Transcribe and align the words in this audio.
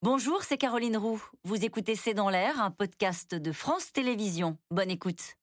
Bonjour, 0.00 0.44
c'est 0.44 0.58
Caroline 0.58 0.96
Roux. 0.96 1.20
Vous 1.42 1.64
écoutez 1.64 1.96
C'est 1.96 2.14
dans 2.14 2.30
l'air, 2.30 2.62
un 2.62 2.70
podcast 2.70 3.34
de 3.34 3.50
France 3.50 3.90
Télévisions. 3.90 4.56
Bonne 4.70 4.92
écoute. 4.92 5.34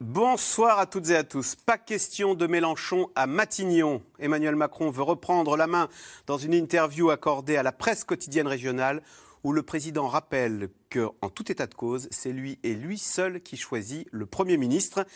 Bonsoir 0.00 0.78
à 0.78 0.86
toutes 0.86 1.10
et 1.10 1.16
à 1.16 1.24
tous. 1.24 1.56
Pas 1.56 1.76
question 1.76 2.34
de 2.34 2.46
Mélenchon 2.46 3.10
à 3.14 3.26
Matignon. 3.26 4.00
Emmanuel 4.18 4.56
Macron 4.56 4.88
veut 4.88 5.02
reprendre 5.02 5.58
la 5.58 5.66
main 5.66 5.90
dans 6.26 6.38
une 6.38 6.54
interview 6.54 7.10
accordée 7.10 7.58
à 7.58 7.62
la 7.62 7.72
presse 7.72 8.02
quotidienne 8.02 8.46
régionale 8.46 9.02
où 9.44 9.52
le 9.52 9.62
président 9.62 10.08
rappelle 10.08 10.70
qu'en 10.90 11.28
tout 11.28 11.52
état 11.52 11.66
de 11.66 11.74
cause, 11.74 12.08
c'est 12.10 12.32
lui 12.32 12.58
et 12.62 12.74
lui 12.74 12.98
seul 12.98 13.42
qui 13.42 13.58
choisit 13.58 14.08
le 14.10 14.24
Premier 14.24 14.56
ministre. 14.56 15.06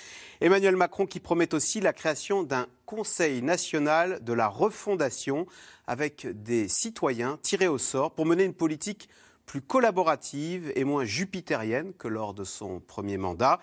Emmanuel 0.42 0.76
Macron 0.76 1.06
qui 1.06 1.18
promet 1.18 1.54
aussi 1.54 1.80
la 1.80 1.94
création 1.94 2.42
d'un 2.42 2.66
Conseil 2.84 3.42
national 3.42 4.22
de 4.22 4.32
la 4.34 4.46
refondation 4.46 5.46
avec 5.86 6.26
des 6.42 6.68
citoyens 6.68 7.38
tirés 7.42 7.68
au 7.68 7.78
sort 7.78 8.12
pour 8.12 8.26
mener 8.26 8.44
une 8.44 8.54
politique 8.54 9.08
plus 9.48 9.62
collaborative 9.62 10.72
et 10.76 10.84
moins 10.84 11.04
jupitérienne 11.04 11.94
que 11.94 12.06
lors 12.06 12.34
de 12.34 12.44
son 12.44 12.80
premier 12.80 13.16
mandat. 13.16 13.60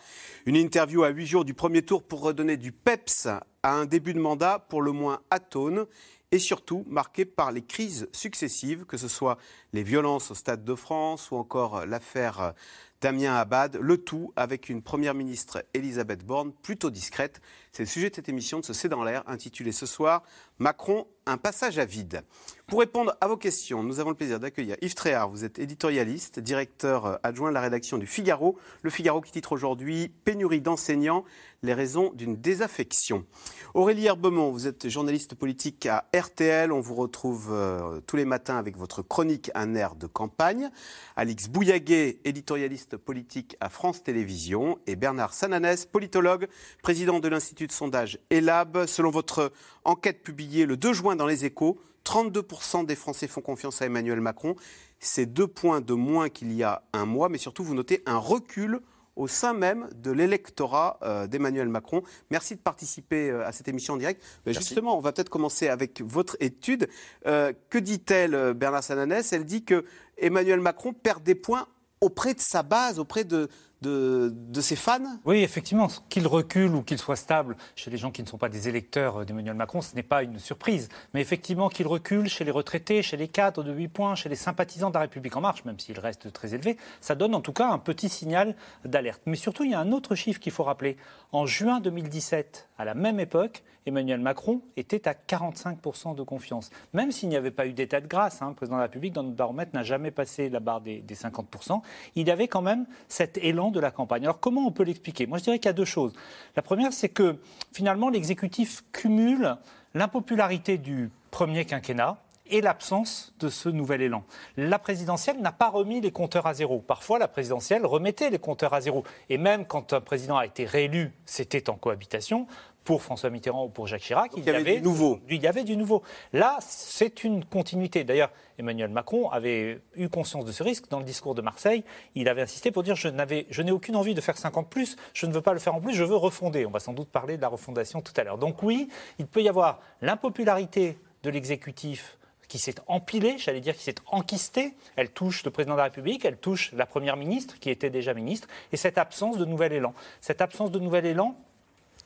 Une 0.48 0.56
interview 0.56 1.04
à 1.04 1.10
huit 1.10 1.28
jours 1.28 1.46
du 1.46 1.54
premier 1.54 1.84
tour 1.84 2.02
pour 2.02 2.22
redonner 2.22 2.58
du 2.58 2.72
peps 2.72 3.28
à 3.28 3.72
un 3.72 3.86
début 3.86 4.16
de 4.16 4.20
mandat 4.20 4.66
pour 4.68 4.82
le 4.82 4.92
moins 4.92 5.22
atone 5.30 5.86
et 6.36 6.40
surtout 6.40 6.84
marqué 6.90 7.24
par 7.24 7.54
les 7.54 7.62
crises 7.62 8.10
successives, 8.12 8.84
que 8.84 8.98
ce 8.98 9.08
soit 9.08 9.38
les 9.72 9.84
violences 9.84 10.32
au 10.32 10.36
Stade 10.36 10.66
de 10.66 10.76
France 10.76 11.32
ou 11.32 11.38
encore 11.38 11.86
l'affaire 11.86 12.54
Damien 13.00 13.36
Abad, 13.36 13.78
le 13.82 13.98
tout 13.98 14.34
avec 14.36 14.68
une 14.68 14.82
première 14.82 15.14
ministre 15.14 15.64
Elisabeth 15.74 16.26
Borne 16.26 16.52
plutôt 16.52 16.90
discrète. 16.90 17.40
C'est 17.76 17.84
le 17.84 17.90
sujet 17.90 18.10
de 18.10 18.16
cette 18.16 18.30
émission 18.30 18.62
de 18.62 18.66
ce 18.66 18.72
C'est 18.72 18.88
dans 18.88 19.04
l'air 19.04 19.22
intitulée 19.28 19.74
ce 19.74 19.86
soir 19.86 20.24
Macron, 20.60 21.08
un 21.26 21.38
passage 21.38 21.78
à 21.78 21.84
vide. 21.84 22.24
Pour 22.68 22.80
répondre 22.80 23.16
à 23.20 23.28
vos 23.28 23.36
questions, 23.36 23.84
nous 23.84 24.00
avons 24.00 24.12
le 24.12 24.16
plaisir 24.16 24.40
d'accueillir 24.40 24.78
Yves 24.82 24.96
Tréhard. 24.96 25.30
Vous 25.30 25.44
êtes 25.44 25.60
éditorialiste, 25.60 26.40
directeur 26.40 27.20
adjoint 27.24 27.50
de 27.50 27.54
la 27.54 27.62
rédaction 27.62 27.98
du 27.98 28.08
Figaro. 28.08 28.58
Le 28.82 28.90
Figaro 28.90 29.20
qui 29.20 29.32
titre 29.32 29.52
aujourd'hui 29.52 30.08
Pénurie 30.24 30.62
d'enseignants, 30.62 31.26
les 31.64 31.74
raisons 31.74 32.12
d'une 32.14 32.38
désaffection. 32.38 33.26
Aurélie 33.74 34.06
Herbemont, 34.06 34.52
vous 34.52 34.68
êtes 34.68 34.88
journaliste 34.88 35.36
politique 35.36 35.86
à 35.86 36.06
RTL. 36.16 36.72
On 36.72 36.80
vous 36.80 36.96
retrouve 36.96 37.50
euh, 37.52 38.00
tous 38.08 38.16
les 38.16 38.26
matins 38.26 38.58
avec 38.58 38.78
votre 38.78 39.02
chronique 39.02 39.52
Un 39.54 39.76
air 39.76 39.96
de 39.96 40.08
campagne. 40.08 40.70
Alix 41.16 41.50
Bouillaguet, 41.50 42.20
éditorialiste 42.24 42.98
politique 42.98 43.58
à 43.60 43.70
France 43.70 44.02
Télévisions. 44.04 44.80
Et 44.88 44.96
Bernard 44.96 45.34
Sananès, 45.34 45.86
politologue, 45.86 46.48
président 46.82 47.20
de 47.20 47.28
l'Institut 47.28 47.65
de 47.68 47.72
sondage 47.72 48.20
ELAB. 48.30 48.86
Selon 48.86 49.10
votre 49.10 49.52
enquête 49.84 50.24
publiée 50.24 50.66
le 50.66 50.78
2 50.78 50.94
juin 50.94 51.16
dans 51.16 51.28
Les 51.28 51.46
Échos, 51.46 51.80
32% 52.06 52.86
des 52.86 52.96
Français 52.96 53.28
font 53.28 53.42
confiance 53.42 53.82
à 53.82 53.86
Emmanuel 53.86 54.22
Macron. 54.22 54.56
C'est 55.00 55.26
deux 55.26 55.48
points 55.48 55.82
de 55.82 55.94
moins 55.94 56.30
qu'il 56.30 56.54
y 56.54 56.64
a 56.64 56.84
un 56.94 57.06
mois, 57.06 57.30
mais 57.30 57.38
surtout, 57.38 57.64
vous 57.64 57.76
notez 57.76 58.02
un 58.06 58.18
recul 58.18 58.80
au 59.16 59.28
sein 59.28 59.54
même 59.54 59.88
de 59.96 60.12
l'électorat 60.12 61.00
euh, 61.04 61.28
d'Emmanuel 61.28 61.70
Macron. 61.70 62.04
Merci 62.32 62.56
de 62.56 62.60
participer 62.60 63.30
euh, 63.30 63.48
à 63.48 63.52
cette 63.52 63.68
émission 63.68 63.94
en 63.94 63.98
direct. 63.98 64.22
justement, 64.46 64.98
on 64.98 65.02
va 65.02 65.14
peut-être 65.14 65.30
commencer 65.30 65.70
avec 65.70 66.02
votre 66.02 66.36
étude. 66.40 66.90
Euh, 67.26 67.54
que 67.70 67.78
dit-elle, 67.78 68.54
Bernard 68.54 68.84
Sananès? 68.84 69.32
Elle 69.32 69.46
dit 69.46 69.64
que 69.64 69.86
Emmanuel 70.18 70.60
Macron 70.60 70.94
perd 70.94 71.24
des 71.24 71.36
points 71.36 71.68
auprès 72.02 72.34
de 72.34 72.42
sa 72.42 72.62
base, 72.62 73.00
auprès 73.00 73.24
de, 73.24 73.48
de, 73.86 74.62
ses 74.62 74.76
fans? 74.76 75.00
Oui, 75.26 75.44
effectivement, 75.44 75.88
qu'il 76.10 76.28
recule 76.28 76.74
ou 76.76 76.82
qu'il 76.82 76.98
soit 76.98 77.16
stable 77.16 77.56
chez 77.76 77.92
les 77.92 77.98
gens 77.98 78.12
qui 78.12 78.22
ne 78.24 78.28
sont 78.28 78.38
pas 78.38 78.50
des 78.50 78.68
électeurs 78.68 79.26
d'Emmanuel 79.26 79.56
Macron, 79.56 79.82
ce 79.82 79.96
n'est 79.96 80.04
pas 80.04 80.24
une 80.24 80.40
surprise. 80.40 80.90
Mais 81.14 81.22
effectivement, 81.22 81.70
qu'il 81.70 81.88
recule 81.88 82.28
chez 82.28 82.44
les 82.44 82.52
retraités, 82.52 83.02
chez 83.02 83.18
les 83.18 83.28
cadres 83.28 83.64
de 83.64 83.72
8 83.72 83.88
points, 83.88 84.16
chez 84.16 84.30
les 84.30 84.36
sympathisants 84.36 84.90
de 84.90 84.96
la 84.96 85.02
République 85.02 85.36
En 85.36 85.42
Marche, 85.42 85.66
même 85.66 85.80
s'il 85.80 86.00
reste 86.00 86.32
très 86.34 86.54
élevé, 86.54 86.78
ça 87.02 87.16
donne 87.16 87.36
en 87.36 87.42
tout 87.42 87.54
cas 87.54 87.70
un 87.70 87.80
petit 87.80 88.10
signal 88.10 88.56
d'alerte. 88.84 89.22
Mais 89.26 89.36
surtout, 89.36 89.64
il 89.64 89.72
y 89.72 89.76
a 89.76 89.80
un 89.80 89.92
autre 89.92 90.16
chiffre 90.16 90.40
qu'il 90.40 90.52
faut 90.52 90.64
rappeler. 90.64 90.98
En 91.32 91.46
juin 91.46 91.80
2017, 91.80 92.70
à 92.78 92.86
la 92.86 92.94
même 92.94 93.20
époque, 93.20 93.64
Emmanuel 93.86 94.20
Macron 94.20 94.62
était 94.76 95.08
à 95.08 95.14
45% 95.14 96.16
de 96.16 96.24
confiance. 96.24 96.72
Même 96.94 97.12
s'il 97.12 97.30
n'y 97.30 97.36
avait 97.36 97.52
pas 97.52 97.68
eu 97.68 97.74
d'état 97.74 98.02
de 98.02 98.08
grâce, 98.08 98.42
hein, 98.42 98.50
le 98.50 98.56
président 98.56 98.76
de 98.76 98.82
la 98.82 98.88
République, 98.88 99.14
dans 99.14 99.24
notre 99.24 99.36
baromètre, 99.36 99.72
n'a 99.74 99.84
jamais 99.84 100.12
passé 100.12 100.50
la 100.50 100.60
barre 100.60 100.82
des, 100.82 101.00
des 101.00 101.16
50%, 101.16 101.82
il 102.16 102.30
avait 102.30 102.48
quand 102.48 102.62
même 102.62 102.86
cet 103.08 103.38
élan 103.38 103.72
de 103.72 103.80
la 103.80 103.92
campagne. 103.92 104.24
Alors 104.24 104.40
comment 104.40 104.66
on 104.68 104.72
peut 104.72 104.84
l'expliquer? 104.84 105.28
Moi 105.28 105.38
je 105.38 105.44
dirais 105.44 105.60
qu'il 105.60 105.68
y 105.68 105.70
a 105.70 105.74
deux 105.74 105.86
choses. 105.86 106.14
La 106.56 106.62
première, 106.62 106.92
c'est 106.94 107.10
que 107.10 107.38
finalement 107.72 108.10
l'exécutif 108.10 108.84
cumule 108.92 109.56
l'impopularité 109.94 110.78
du 110.78 111.10
premier 111.32 111.66
quinquennat, 111.66 112.18
et 112.48 112.62
l'absence 112.62 113.34
de 113.40 113.50
ce 113.50 113.70
nouvel 113.70 114.02
élan. 114.02 114.24
La 114.58 114.80
présidentielle 114.80 115.40
n'a 115.40 115.52
pas 115.52 115.70
remis 115.70 116.02
les 116.02 116.12
compteurs 116.12 116.48
à 116.48 116.54
zéro. 116.54 116.80
Parfois, 116.80 117.20
la 117.20 117.28
présidentielle 117.28 117.86
remettait 117.86 118.30
les 118.30 118.40
compteurs 118.40 118.74
à 118.74 118.82
zéro. 118.82 119.04
Et 119.30 119.38
même 119.38 119.66
quand 119.66 119.94
un 119.94 120.02
président 120.02 120.38
a 120.38 120.46
été 120.46 120.66
réélu, 120.66 121.14
c'était 121.26 121.70
en 121.70 121.76
cohabitation 121.76 122.48
pour 122.86 123.02
François 123.02 123.32
Mitterrand 123.32 123.66
ou 123.66 123.70
pour 123.70 123.88
Jacques 123.88 124.04
Chirac, 124.04 124.32
il 124.38 124.44
y, 124.44 124.50
avait, 124.52 124.76
du 124.76 124.82
nouveau. 124.84 125.20
Il 125.28 125.42
y 125.42 125.48
avait 125.48 125.64
du 125.64 125.76
nouveau. 125.76 126.04
Là, 126.34 126.58
c'est 126.62 127.24
une 127.24 127.44
continuité. 127.44 128.04
D'ailleurs, 128.04 128.30
Emmanuel 128.60 128.92
Macron 128.92 129.30
avait 129.32 129.82
eu 129.96 130.08
conscience 130.08 130.46
de 130.46 130.52
ce 130.52 130.62
risque. 130.62 130.88
Dans 130.90 131.00
le 131.00 131.04
discours 131.04 131.34
de 131.34 131.42
Marseille, 131.42 131.84
il 132.14 132.30
avait 132.30 132.44
insisté 132.44 132.72
pour 132.72 132.84
dire 132.84 132.96
je, 132.96 133.10
je 133.50 133.62
n'ai 133.64 133.72
aucune 133.72 133.96
envie 133.96 134.14
de 134.14 134.22
faire 134.22 134.38
50 134.38 134.70
plus, 134.70 134.98
je 135.14 135.26
ne 135.26 135.34
veux 135.34 135.42
pas 135.42 135.54
le 135.54 135.60
faire 135.60 135.74
en 135.74 135.82
plus, 135.82 135.96
je 135.96 136.04
veux 136.04 136.16
refonder. 136.16 136.68
On 136.68 136.72
va 136.72 136.80
sans 136.80 136.94
doute 136.94 137.10
parler 137.10 137.38
de 137.38 137.42
la 137.42 137.48
refondation 137.48 138.02
tout 138.02 138.14
à 138.18 138.24
l'heure. 138.24 138.38
Donc 138.38 138.62
oui, 138.62 138.88
il 139.18 139.26
peut 139.26 139.42
y 139.42 139.50
avoir 139.50 139.80
l'impopularité 140.02 141.00
de 141.24 141.30
l'exécutif 141.32 142.20
qui 142.56 142.62
s'est 142.62 142.76
empilée, 142.88 143.38
j'allais 143.38 143.60
dire 143.60 143.76
qui 143.76 143.84
s'est 143.84 143.96
enquistée. 144.06 144.76
Elle 144.96 145.10
touche 145.10 145.44
le 145.44 145.52
président 145.52 145.74
de 145.74 145.80
la 145.80 145.84
République, 145.84 146.24
elle 146.24 146.38
touche 146.38 146.72
la 146.72 146.86
première 146.86 147.18
ministre 147.18 147.60
qui 147.60 147.70
était 147.70 147.90
déjà 147.90 148.14
ministre, 148.14 148.48
et 148.72 148.78
cette 148.78 148.98
absence 148.98 149.38
de 149.38 149.44
nouvel 149.44 149.74
élan. 149.74 149.94
Cette 150.22 150.40
absence 150.40 150.72
de 150.72 150.80
nouvel 150.80 151.06
élan, 151.06 151.36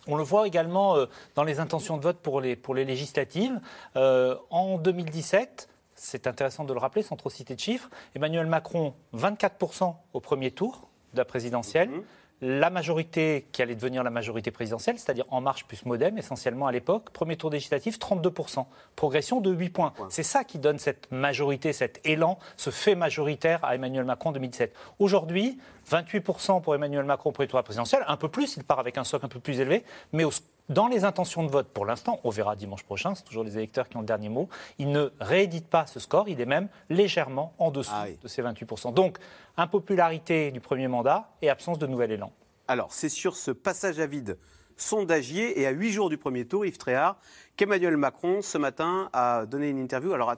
on 0.08 0.16
le 0.16 0.24
voit 0.24 0.48
également 0.48 0.96
euh, 0.96 1.06
dans 1.36 1.44
les 1.44 1.60
intentions 1.60 1.98
de 1.98 2.02
vote 2.02 2.18
pour 2.18 2.42
les, 2.42 2.56
pour 2.56 2.74
les 2.74 2.84
législatives. 2.84 3.62
Euh, 3.96 4.38
en 4.50 4.80
2017, 4.80 5.70
c'est 5.94 6.26
intéressant 6.26 6.64
de 6.64 6.74
le 6.74 6.80
rappeler 6.80 7.04
sans 7.04 7.16
trop 7.16 7.30
citer 7.30 7.54
de 7.54 7.60
chiffres, 7.60 7.92
Emmanuel 8.16 8.48
Macron, 8.48 8.96
24% 9.16 9.94
au 10.14 10.20
premier 10.20 10.50
tour 10.50 10.90
de 11.14 11.20
la 11.20 11.26
présidentielle. 11.26 11.90
Mhm 11.90 12.04
la 12.42 12.70
majorité 12.70 13.48
qui 13.52 13.62
allait 13.62 13.76
devenir 13.76 14.04
la 14.04 14.10
majorité 14.10 14.52
présidentielle, 14.52 14.98
c'est-à-dire 14.98 15.26
En 15.30 15.42
Marche 15.42 15.66
plus 15.66 15.86
Modem, 15.86 16.18
essentiellement 16.18 16.68
à 16.68 16.72
l'époque, 16.72 17.10
premier 17.12 17.36
tour 17.36 17.50
législatif, 17.50 18.00
32%, 18.00 18.66
progression 18.96 19.42
de 19.42 19.52
8 19.52 19.70
points. 19.70 19.94
C'est 20.10 20.24
ça 20.24 20.44
qui 20.44 20.60
donne 20.60 20.80
cette 20.80 21.12
majorité, 21.12 21.74
cet 21.74 22.00
élan, 22.06 22.40
ce 22.58 22.70
fait 22.70 22.96
majoritaire 22.96 23.64
à 23.64 23.76
Emmanuel 23.76 24.06
Macron 24.06 24.30
en 24.30 24.34
2017. 24.34 24.74
Aujourd'hui, 25.00 25.60
28% 25.90 26.62
pour 26.62 26.76
Emmanuel 26.76 27.04
Macron 27.04 27.30
au 27.30 27.34
premier 27.34 27.48
tour 27.48 27.62
présidentiel, 27.64 28.04
un 28.08 28.18
peu 28.18 28.30
plus, 28.30 28.56
il 28.58 28.64
part 28.64 28.80
avec 28.80 28.98
un 28.98 29.04
socle 29.04 29.26
un 29.26 29.30
peu 29.30 29.40
plus 29.40 29.60
élevé, 29.60 29.84
mais 30.14 30.24
dans 30.70 30.88
les 30.88 31.04
intentions 31.04 31.44
de 31.44 31.52
vote 31.52 31.68
pour 31.74 31.86
l'instant, 31.86 32.20
on 32.24 32.30
verra 32.30 32.56
dimanche 32.56 32.84
prochain, 32.84 33.16
c'est 33.16 33.24
toujours 33.24 33.44
les 33.44 33.58
électeurs 33.58 33.90
qui 33.90 33.98
ont 33.98 34.02
le 34.02 34.06
dernier 34.06 34.30
mot, 34.30 34.50
il 34.78 34.92
ne 34.92 35.10
réédite 35.20 35.68
pas 35.68 35.86
ce 35.86 36.00
score, 36.00 36.30
il 36.30 36.40
est 36.40 36.46
même 36.46 36.70
légèrement 36.90 37.54
en 37.58 37.72
dessous 37.72 37.92
ah 37.94 38.06
de 38.22 38.28
ces 38.28 38.42
28%. 38.42 38.94
Donc, 38.94 39.18
impopularité 39.58 40.52
du 40.52 40.60
premier 40.62 40.88
mandat 40.88 41.32
et 41.42 41.50
absence 41.50 41.80
de 41.80 41.88
nouvel 41.88 42.12
élan. 42.12 42.32
Alors, 42.68 42.94
c'est 42.94 43.10
sur 43.10 43.36
ce 43.36 43.52
passage 43.52 44.00
à 44.00 44.06
vide 44.06 44.38
sondagier 44.78 45.60
et 45.60 45.68
à 45.68 45.72
huit 45.72 45.92
jours 45.92 46.10
du 46.10 46.18
premier 46.18 46.46
tour, 46.46 46.66
Yves 46.66 46.78
Tréhard, 46.78 47.18
qu'Emmanuel 47.58 47.98
Macron, 47.98 48.42
ce 48.42 48.58
matin, 48.58 49.10
a 49.14 49.46
donné 49.46 49.70
une 49.70 49.80
interview 49.80 50.14
alors 50.14 50.30
à 50.30 50.38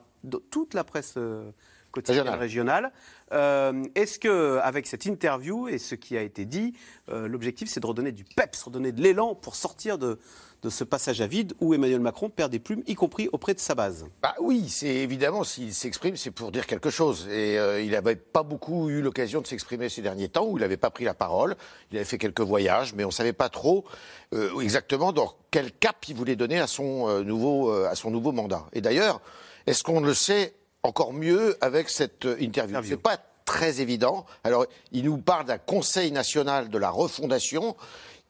toute 0.50 0.74
la 0.74 0.82
presse 0.82 1.14
euh, 1.16 1.52
quotidienne 1.92 2.28
régionale. 2.28 2.90
Euh, 3.32 3.84
est-ce 3.94 4.18
que, 4.18 4.58
avec 4.62 4.86
cette 4.86 5.06
interview 5.06 5.68
et 5.68 5.78
ce 5.78 5.94
qui 5.94 6.16
a 6.16 6.22
été 6.22 6.44
dit, 6.44 6.74
euh, 7.08 7.28
l'objectif 7.28 7.68
c'est 7.68 7.80
de 7.80 7.86
redonner 7.86 8.12
du 8.12 8.24
peps, 8.24 8.62
redonner 8.62 8.92
de 8.92 9.00
l'élan 9.00 9.34
pour 9.34 9.54
sortir 9.54 9.96
de, 9.96 10.18
de 10.62 10.70
ce 10.70 10.84
passage 10.84 11.20
à 11.20 11.26
vide 11.26 11.54
où 11.60 11.72
Emmanuel 11.72 12.00
Macron 12.00 12.28
perd 12.28 12.52
des 12.52 12.58
plumes, 12.58 12.82
y 12.86 12.94
compris 12.94 13.28
auprès 13.32 13.54
de 13.54 13.60
sa 13.60 13.74
base? 13.74 14.06
Bah 14.22 14.34
Oui, 14.38 14.68
c'est 14.68 14.86
évidemment, 14.86 15.44
s'il 15.44 15.72
s'exprime, 15.72 16.16
c'est 16.16 16.30
pour 16.30 16.52
dire 16.52 16.66
quelque 16.66 16.90
chose. 16.90 17.26
Et 17.30 17.58
euh, 17.58 17.80
il 17.80 17.92
n'avait 17.92 18.16
pas 18.16 18.42
beaucoup 18.42 18.90
eu 18.90 19.00
l'occasion 19.00 19.40
de 19.40 19.46
s'exprimer 19.46 19.88
ces 19.88 20.02
derniers 20.02 20.28
temps, 20.28 20.46
où 20.46 20.58
il 20.58 20.60
n'avait 20.60 20.76
pas 20.76 20.90
pris 20.90 21.04
la 21.04 21.14
parole. 21.14 21.56
Il 21.90 21.96
avait 21.96 22.04
fait 22.04 22.18
quelques 22.18 22.40
voyages, 22.40 22.94
mais 22.94 23.04
on 23.04 23.08
ne 23.08 23.12
savait 23.12 23.32
pas 23.32 23.48
trop 23.48 23.84
exactement 24.62 25.12
dans 25.12 25.34
quel 25.50 25.72
cap 25.72 25.96
il 26.08 26.16
voulait 26.16 26.36
donner 26.36 26.58
à 26.58 26.66
son, 26.66 27.22
nouveau, 27.22 27.70
à 27.70 27.94
son 27.94 28.10
nouveau 28.10 28.32
mandat. 28.32 28.64
Et 28.72 28.80
d'ailleurs, 28.80 29.20
est-ce 29.66 29.82
qu'on 29.82 30.00
le 30.00 30.14
sait 30.14 30.54
encore 30.82 31.12
mieux 31.12 31.56
avec 31.60 31.88
cette 31.88 32.26
euh, 32.26 32.40
interview. 32.40 32.82
Ce 32.82 32.90
n'est 32.90 32.96
pas 32.96 33.18
très 33.44 33.80
évident. 33.80 34.26
Alors, 34.44 34.66
il 34.92 35.04
nous 35.04 35.18
parle 35.18 35.46
d'un 35.46 35.58
Conseil 35.58 36.12
national 36.12 36.68
de 36.68 36.78
la 36.78 36.90
refondation 36.90 37.76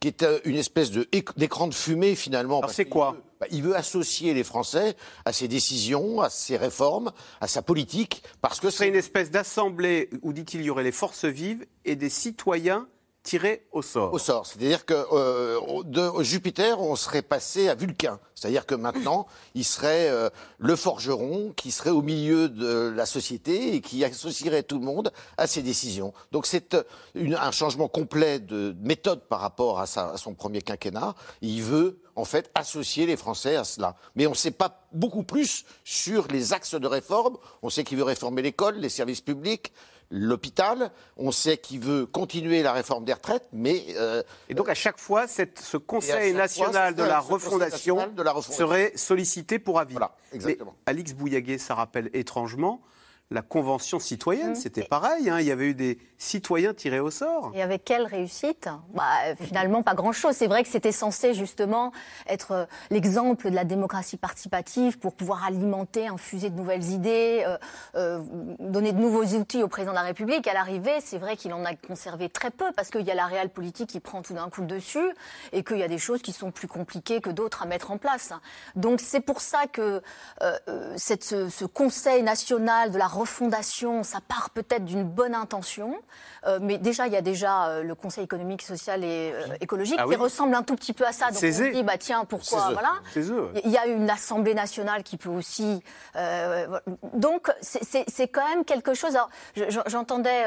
qui 0.00 0.08
est 0.08 0.22
euh, 0.22 0.40
une 0.44 0.56
espèce 0.56 0.90
d'écran 0.90 1.68
de 1.68 1.74
fumée 1.74 2.14
finalement. 2.14 2.58
Alors 2.58 2.70
c'est 2.70 2.86
quoi 2.86 3.16
bah, 3.40 3.46
il 3.50 3.62
veut 3.62 3.76
associer 3.76 4.34
les 4.34 4.44
Français 4.44 4.96
à 5.24 5.32
ses 5.32 5.48
décisions, 5.48 6.20
à 6.20 6.30
ses 6.30 6.56
réformes, 6.56 7.10
à 7.40 7.48
sa 7.48 7.60
politique, 7.60 8.22
parce 8.40 8.60
que 8.60 8.70
c'est 8.70 8.86
une 8.86 8.94
espèce 8.94 9.32
d'assemblée 9.32 10.10
où 10.22 10.32
dit-il 10.32 10.62
y 10.62 10.70
aurait 10.70 10.84
les 10.84 10.92
forces 10.92 11.24
vives 11.24 11.66
et 11.84 11.96
des 11.96 12.08
citoyens 12.08 12.86
tiré 13.22 13.66
au 13.72 13.82
sort. 13.82 14.12
Au 14.12 14.18
sort. 14.18 14.46
C'est-à-dire 14.46 14.84
que 14.84 14.94
euh, 15.12 15.82
de 15.84 16.22
Jupiter, 16.22 16.80
on 16.80 16.96
serait 16.96 17.22
passé 17.22 17.68
à 17.68 17.74
Vulcain. 17.74 18.18
C'est-à-dire 18.34 18.66
que 18.66 18.74
maintenant, 18.74 19.26
il 19.54 19.64
serait 19.64 20.08
euh, 20.08 20.28
le 20.58 20.74
forgeron 20.76 21.52
qui 21.56 21.70
serait 21.70 21.90
au 21.90 22.02
milieu 22.02 22.48
de 22.48 22.92
la 22.94 23.06
société 23.06 23.74
et 23.74 23.80
qui 23.80 24.04
associerait 24.04 24.64
tout 24.64 24.78
le 24.78 24.84
monde 24.84 25.12
à 25.36 25.46
ses 25.46 25.62
décisions. 25.62 26.12
Donc 26.32 26.46
c'est 26.46 26.74
euh, 26.74 26.82
un 27.14 27.50
changement 27.52 27.88
complet 27.88 28.40
de 28.40 28.74
méthode 28.80 29.20
par 29.28 29.40
rapport 29.40 29.78
à, 29.78 29.86
sa, 29.86 30.10
à 30.10 30.16
son 30.16 30.34
premier 30.34 30.62
quinquennat. 30.62 31.14
Il 31.40 31.62
veut 31.62 32.00
en 32.16 32.24
fait 32.24 32.50
associer 32.54 33.06
les 33.06 33.16
Français 33.16 33.56
à 33.56 33.64
cela. 33.64 33.96
Mais 34.16 34.26
on 34.26 34.30
ne 34.30 34.36
sait 34.36 34.50
pas 34.50 34.86
beaucoup 34.92 35.22
plus 35.22 35.64
sur 35.84 36.26
les 36.28 36.52
axes 36.52 36.74
de 36.74 36.86
réforme. 36.86 37.36
On 37.62 37.70
sait 37.70 37.84
qu'il 37.84 37.98
veut 37.98 38.04
réformer 38.04 38.42
l'école, 38.42 38.76
les 38.76 38.88
services 38.88 39.20
publics, 39.20 39.72
l'hôpital. 40.12 40.92
On 41.16 41.32
sait 41.32 41.56
qu'il 41.56 41.80
veut 41.80 42.06
continuer 42.06 42.62
la 42.62 42.72
réforme 42.72 43.04
des 43.04 43.14
retraites, 43.14 43.48
mais 43.52 43.84
euh, 43.96 44.22
et 44.48 44.54
donc 44.54 44.68
à 44.68 44.74
chaque 44.74 44.98
fois, 44.98 45.26
cette, 45.26 45.58
ce 45.58 45.76
Conseil 45.76 46.34
national, 46.34 46.94
de, 46.94 47.02
la 47.02 47.18
refondation 47.18 47.98
serait 48.42 48.92
sollicité 48.94 49.58
pour 49.58 49.80
avis. 49.80 49.94
Voilà, 49.94 50.14
exactement. 50.32 50.76
Mais 50.86 50.92
Alix 50.92 51.14
Bouillaguet, 51.14 51.58
ça 51.58 51.74
rappelle 51.74 52.10
étrangement 52.12 52.80
la 53.32 53.42
Convention 53.42 53.98
citoyenne, 53.98 54.52
mmh. 54.52 54.56
c'était 54.56 54.84
pareil. 54.84 55.28
Hein. 55.30 55.40
il 55.40 55.46
y 55.46 55.50
avait 55.50 55.66
eu 55.66 55.74
des 55.74 55.98
citoyens 56.18 56.72
tirés 56.72 57.00
au 57.00 57.10
sort. 57.10 57.50
Et 57.54 57.62
avec 57.62 57.84
quelle 57.84 58.06
réussite? 58.06 58.68
Bah, 58.94 59.02
Finalement, 59.40 59.82
pas 59.82 59.94
grand-chose. 59.94 60.36
C'est 60.36 60.46
vrai 60.46 60.62
que 60.62 60.68
c'était 60.68 60.92
censé 60.92 61.34
justement 61.34 61.92
être 62.28 62.52
euh, 62.52 62.64
l'exemple 62.90 63.50
de 63.50 63.54
la 63.54 63.64
démocratie 63.64 64.16
participative 64.16 64.98
pour 64.98 65.14
pouvoir 65.14 65.44
alimenter, 65.44 66.06
infuser 66.06 66.50
de 66.50 66.56
nouvelles 66.56 66.90
idées, 66.90 67.42
euh, 67.46 67.58
euh, 67.96 68.22
donner 68.60 68.92
de 68.92 68.98
nouveaux 68.98 69.24
outils 69.24 69.62
au 69.62 69.68
président 69.68 69.92
de 69.92 69.96
la 69.96 70.02
République. 70.02 70.46
À 70.46 70.54
l'arrivée, 70.54 71.00
c'est 71.00 71.18
vrai 71.18 71.36
qu'il 71.36 71.52
en 71.52 71.64
a 71.64 71.74
conservé 71.74 72.28
très 72.28 72.50
peu 72.50 72.70
parce 72.76 72.90
qu'il 72.90 73.02
y 73.02 73.10
a 73.10 73.14
la 73.14 73.26
réelle 73.26 73.50
politique 73.50 73.90
qui 73.90 74.00
prend 74.00 74.22
tout 74.22 74.34
d'un 74.34 74.48
coup 74.48 74.60
le 74.60 74.66
dessus 74.66 75.14
et 75.52 75.64
qu'il 75.64 75.78
y 75.78 75.82
a 75.82 75.88
des 75.88 75.98
choses 75.98 76.22
qui 76.22 76.32
sont 76.32 76.50
plus 76.50 76.68
compliquées 76.68 77.20
que 77.20 77.30
d'autres 77.30 77.62
à 77.62 77.66
mettre 77.66 77.90
en 77.90 77.98
place. 77.98 78.32
Donc 78.76 79.00
c'est 79.00 79.20
pour 79.20 79.40
ça 79.40 79.66
que 79.66 80.02
cette, 80.96 81.24
ce, 81.24 81.48
ce 81.48 81.64
Conseil 81.64 82.22
national 82.22 82.92
de 82.92 82.98
la 82.98 83.06
refondation, 83.22 84.02
ça 84.02 84.18
part 84.20 84.50
peut-être 84.50 84.84
d'une 84.84 85.04
bonne 85.04 85.34
intention, 85.34 85.96
euh, 86.44 86.58
mais 86.60 86.78
déjà, 86.78 87.06
il 87.06 87.12
y 87.12 87.16
a 87.16 87.22
déjà 87.22 87.68
euh, 87.68 87.82
le 87.82 87.94
Conseil 87.94 88.24
économique, 88.24 88.62
social 88.62 89.04
et 89.04 89.32
euh, 89.32 89.54
écologique 89.60 89.98
ah 89.98 90.06
qui 90.08 90.16
ressemble 90.16 90.54
un 90.54 90.62
tout 90.62 90.74
petit 90.74 90.92
peu 90.92 91.06
à 91.06 91.12
ça. 91.12 91.26
Donc 91.30 91.36
on 91.36 91.52
se 91.52 91.72
dit, 91.72 91.82
bah 91.82 91.98
tiens, 91.98 92.24
pourquoi 92.24 92.70
Voilà. 92.72 92.94
Il 93.16 93.70
y 93.70 93.78
a 93.78 93.86
une 93.86 94.10
Assemblée 94.10 94.54
nationale 94.54 95.02
qui 95.02 95.16
peut 95.16 95.28
aussi. 95.28 95.82
donc 97.14 97.50
c'est 97.60 98.28
quand 98.28 98.46
même 98.48 98.64
quelque 98.64 98.94
chose. 98.94 99.16
J'entendais, 99.86 100.44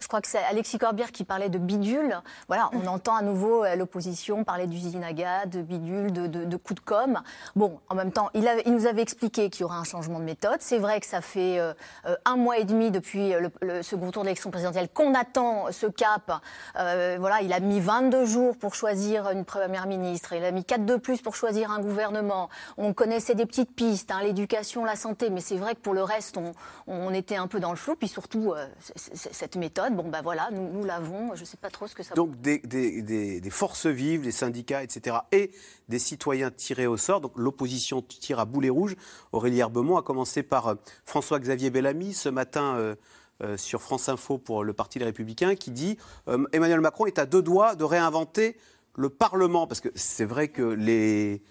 je 0.00 0.08
crois 0.08 0.20
que 0.20 0.28
c'est 0.28 0.42
Alexis 0.50 0.78
Corbière 0.78 1.12
qui 1.12 1.24
parlait 1.24 1.48
de 1.48 1.58
bidule. 1.58 2.20
Voilà, 2.48 2.70
on 2.72 2.86
entend 2.94 3.16
à 3.16 3.22
nouveau 3.22 3.64
l'opposition 3.76 4.44
parler 4.44 4.66
d'usine 4.66 5.04
à 5.04 5.12
gaz, 5.12 5.48
de 5.48 5.62
bidule, 5.62 6.12
de, 6.12 6.26
de, 6.26 6.44
de 6.44 6.58
com. 6.84 7.20
Bon, 7.56 7.80
en 7.88 7.94
même 7.94 8.12
temps, 8.12 8.30
il, 8.34 8.48
il 8.66 8.72
nous 8.72 8.86
avait 8.86 9.02
expliqué 9.02 9.50
qu'il 9.50 9.62
y 9.62 9.64
aura 9.64 9.78
un 9.78 9.84
changement 9.84 10.18
de 10.18 10.24
méthode. 10.24 10.58
C'est 10.60 10.78
vrai 10.78 11.00
que 11.00 11.06
ça 11.06 11.20
fait 11.20 11.60
un 12.24 12.36
mois 12.36 12.58
et 12.58 12.64
demi 12.64 12.90
depuis 12.90 13.32
le, 13.60 13.82
second 13.82 14.10
tour 14.10 14.22
de 14.22 14.28
l'élection 14.28 14.50
présidentielle 14.50 14.88
qu'on 14.88 15.14
attend 15.14 15.70
ce 15.70 15.86
cap. 15.86 16.32
Euh, 16.78 17.16
voilà, 17.18 17.42
il 17.42 17.52
a 17.52 17.60
mis 17.60 17.80
22 17.80 18.24
jours 18.24 18.56
pour 18.56 18.74
choisir 18.74 19.30
une 19.30 19.44
première 19.44 19.86
ministre. 19.86 20.32
Il 20.32 20.44
a 20.44 20.50
mis 20.50 20.64
4 20.64 20.84
de 20.84 20.96
plus 20.96 21.20
pour 21.20 21.34
choisir 21.34 21.70
un 21.70 21.80
gouvernement. 21.80 22.48
On 22.76 22.92
connaissait 22.92 23.34
des 23.34 23.46
petites 23.46 23.74
pistes, 23.74 24.10
hein, 24.10 24.20
l'éducation, 24.22 24.84
la 24.84 24.96
santé, 24.96 25.30
mais 25.30 25.40
c'est 25.40 25.56
vrai 25.56 25.74
que 25.74 25.80
pour 25.80 25.94
le 25.94 26.02
reste, 26.02 26.38
on, 26.86 27.12
était 27.12 27.36
un 27.36 27.46
peu 27.46 27.58
dans 27.58 27.70
le 27.70 27.76
flou. 27.76 27.96
Puis 27.96 28.08
surtout, 28.08 28.52
euh, 28.52 28.66
cette 28.96 29.56
méthode, 29.56 29.94
bon 29.94 30.08
ben 30.08 30.20
voilà, 30.22 30.50
nous, 30.52 30.84
l'avons. 30.84 31.34
Je 31.34 31.40
ne 31.40 31.46
sais 31.46 31.56
pas 31.56 31.70
trop 31.70 31.86
ce 31.86 31.94
que 31.94 32.02
ça. 32.02 32.14
Donc 32.14 32.40
des, 32.40 32.58
des, 32.58 33.40
des, 33.40 33.50
forces 33.50 33.86
vives, 33.86 34.22
des 34.22 34.30
syndicats, 34.30 34.82
etc. 34.82 35.16
et 35.32 35.50
des 35.88 35.98
citoyens 35.98 36.50
tirés 36.50 36.86
au 36.86 36.96
sort. 36.96 37.20
Donc 37.20 37.32
l'opposition 37.36 38.02
tire 38.02 38.38
à 38.38 38.44
boulet 38.44 38.70
rouge. 38.70 38.96
Aurélie 39.32 39.60
Herbemont 39.60 39.96
a 39.96 40.02
commencé 40.02 40.42
par 40.42 40.76
François-Xavier 41.04 41.70
Bellamy 41.70 42.14
ce 42.14 42.28
matin 42.28 42.74
euh, 42.76 42.94
euh, 43.42 43.56
sur 43.56 43.82
France 43.82 44.08
Info 44.08 44.36
pour 44.36 44.64
le 44.64 44.72
Parti 44.72 44.98
des 44.98 45.04
Républicains 45.04 45.54
qui 45.54 45.70
dit 45.70 45.96
euh, 46.26 46.44
Emmanuel 46.52 46.80
Macron 46.80 47.06
est 47.06 47.18
à 47.18 47.26
deux 47.26 47.42
doigts 47.42 47.76
de 47.76 47.84
réinventer 47.84 48.56
le 48.96 49.08
Parlement. 49.08 49.66
Parce 49.66 49.80
que 49.80 49.90
c'est 49.94 50.24
vrai 50.24 50.48
que 50.48 50.62
les, 50.62 51.42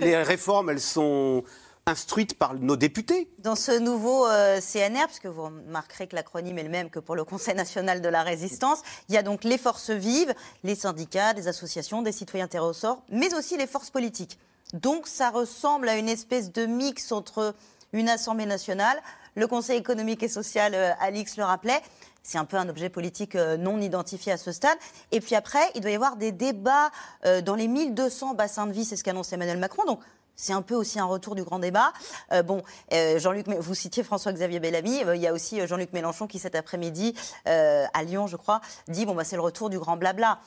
les, 0.00 0.16
réformes, 0.22 0.70
elles 0.70 0.80
sont 0.80 1.44
instruites 1.86 2.36
par 2.36 2.54
nos 2.54 2.76
députés. 2.76 3.28
Dans 3.38 3.54
ce 3.54 3.78
nouveau 3.78 4.26
CNR, 4.26 5.06
puisque 5.06 5.26
vous 5.26 5.44
remarquerez 5.44 6.06
que 6.06 6.16
l'acronyme 6.16 6.58
est 6.58 6.64
le 6.64 6.68
même 6.68 6.90
que 6.90 6.98
pour 6.98 7.14
le 7.14 7.24
Conseil 7.24 7.54
national 7.54 8.00
de 8.00 8.08
la 8.08 8.22
résistance, 8.22 8.82
il 9.08 9.14
y 9.14 9.18
a 9.18 9.22
donc 9.22 9.44
les 9.44 9.58
forces 9.58 9.90
vives, 9.90 10.34
les 10.64 10.74
syndicats, 10.74 11.32
des 11.32 11.48
associations, 11.48 12.02
des 12.02 12.12
citoyens 12.12 12.48
terrés 12.48 12.66
au 12.66 12.72
sort, 12.72 13.02
mais 13.08 13.32
aussi 13.34 13.56
les 13.56 13.66
forces 13.66 13.90
politiques. 13.90 14.38
Donc 14.72 15.06
ça 15.06 15.30
ressemble 15.30 15.88
à 15.88 15.96
une 15.96 16.08
espèce 16.08 16.52
de 16.52 16.66
mix 16.66 17.12
entre 17.12 17.54
une 17.92 18.08
Assemblée 18.08 18.46
nationale, 18.46 19.00
le 19.34 19.46
Conseil 19.46 19.78
économique 19.78 20.22
et 20.22 20.28
social, 20.28 20.74
euh, 20.74 20.90
Alix 21.00 21.36
le 21.36 21.44
rappelait, 21.44 21.80
c'est 22.22 22.38
un 22.38 22.44
peu 22.44 22.56
un 22.56 22.68
objet 22.68 22.88
politique 22.88 23.36
euh, 23.36 23.56
non 23.56 23.80
identifié 23.80 24.32
à 24.32 24.36
ce 24.36 24.50
stade. 24.50 24.76
Et 25.12 25.20
puis 25.20 25.34
après, 25.36 25.60
il 25.74 25.80
doit 25.80 25.90
y 25.90 25.94
avoir 25.94 26.16
des 26.16 26.32
débats 26.32 26.90
euh, 27.24 27.40
dans 27.40 27.54
les 27.54 27.68
1200 27.68 28.34
bassins 28.34 28.66
de 28.66 28.72
vie, 28.72 28.84
c'est 28.84 28.96
ce 28.96 29.04
qu'annonce 29.04 29.32
Emmanuel 29.32 29.58
Macron. 29.58 29.84
Donc 29.86 30.00
c'est 30.36 30.52
un 30.52 30.62
peu 30.62 30.74
aussi 30.74 31.00
un 31.00 31.06
retour 31.06 31.34
du 31.34 31.42
grand 31.42 31.58
débat. 31.58 31.92
Euh, 32.32 32.42
bon, 32.42 32.62
euh, 32.92 33.18
Jean-Luc, 33.18 33.48
vous 33.48 33.74
citiez 33.74 34.02
François-Xavier 34.02 34.60
Bellamy. 34.60 35.02
Euh, 35.04 35.16
il 35.16 35.22
y 35.22 35.26
a 35.26 35.32
aussi 35.32 35.66
Jean-Luc 35.66 35.92
Mélenchon 35.92 36.26
qui 36.26 36.38
cet 36.38 36.54
après-midi 36.54 37.14
à 37.46 38.02
Lyon, 38.02 38.26
je 38.26 38.36
crois, 38.36 38.60
dit 38.88 39.06
bon 39.06 39.14
bah 39.14 39.24
c'est 39.24 39.36
le 39.36 39.42
retour 39.42 39.70
du 39.70 39.78
grand 39.78 39.96
blabla. 39.96 40.38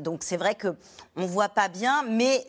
donc 0.00 0.22
c'est 0.22 0.36
vrai 0.36 0.54
que 0.54 0.74
on 1.16 1.26
voit 1.26 1.50
pas 1.50 1.68
bien, 1.68 2.04
mais 2.08 2.46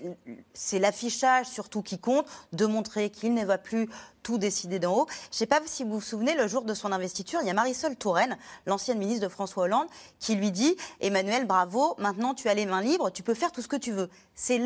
c'est 0.53 0.79
l'affichage 0.79 1.47
surtout 1.47 1.81
qui 1.81 1.99
compte 1.99 2.25
de 2.53 2.65
montrer 2.65 3.09
qu'il 3.09 3.33
ne 3.33 3.43
va 3.43 3.57
plus 3.57 3.89
tout 4.23 4.37
décider 4.37 4.79
d'en 4.79 4.95
haut. 4.95 5.07
Je 5.09 5.35
ne 5.35 5.37
sais 5.37 5.45
pas 5.45 5.61
si 5.65 5.83
vous 5.83 5.91
vous 5.91 6.01
souvenez, 6.01 6.35
le 6.35 6.47
jour 6.47 6.63
de 6.63 6.73
son 6.73 6.91
investiture, 6.91 7.39
il 7.41 7.47
y 7.47 7.51
a 7.51 7.53
Marisol 7.53 7.95
Touraine, 7.95 8.37
l'ancienne 8.65 8.97
ministre 8.97 9.23
de 9.23 9.29
François 9.29 9.63
Hollande, 9.63 9.87
qui 10.19 10.35
lui 10.35 10.51
dit 10.51 10.75
Emmanuel, 11.01 11.45
bravo, 11.45 11.95
maintenant 11.97 12.33
tu 12.33 12.49
as 12.49 12.53
les 12.53 12.65
mains 12.65 12.81
libres, 12.81 13.11
tu 13.11 13.23
peux 13.23 13.33
faire 13.33 13.51
tout 13.51 13.61
ce 13.61 13.67
que 13.67 13.75
tu 13.75 13.91
veux. 13.91 14.09
C'est 14.35 14.59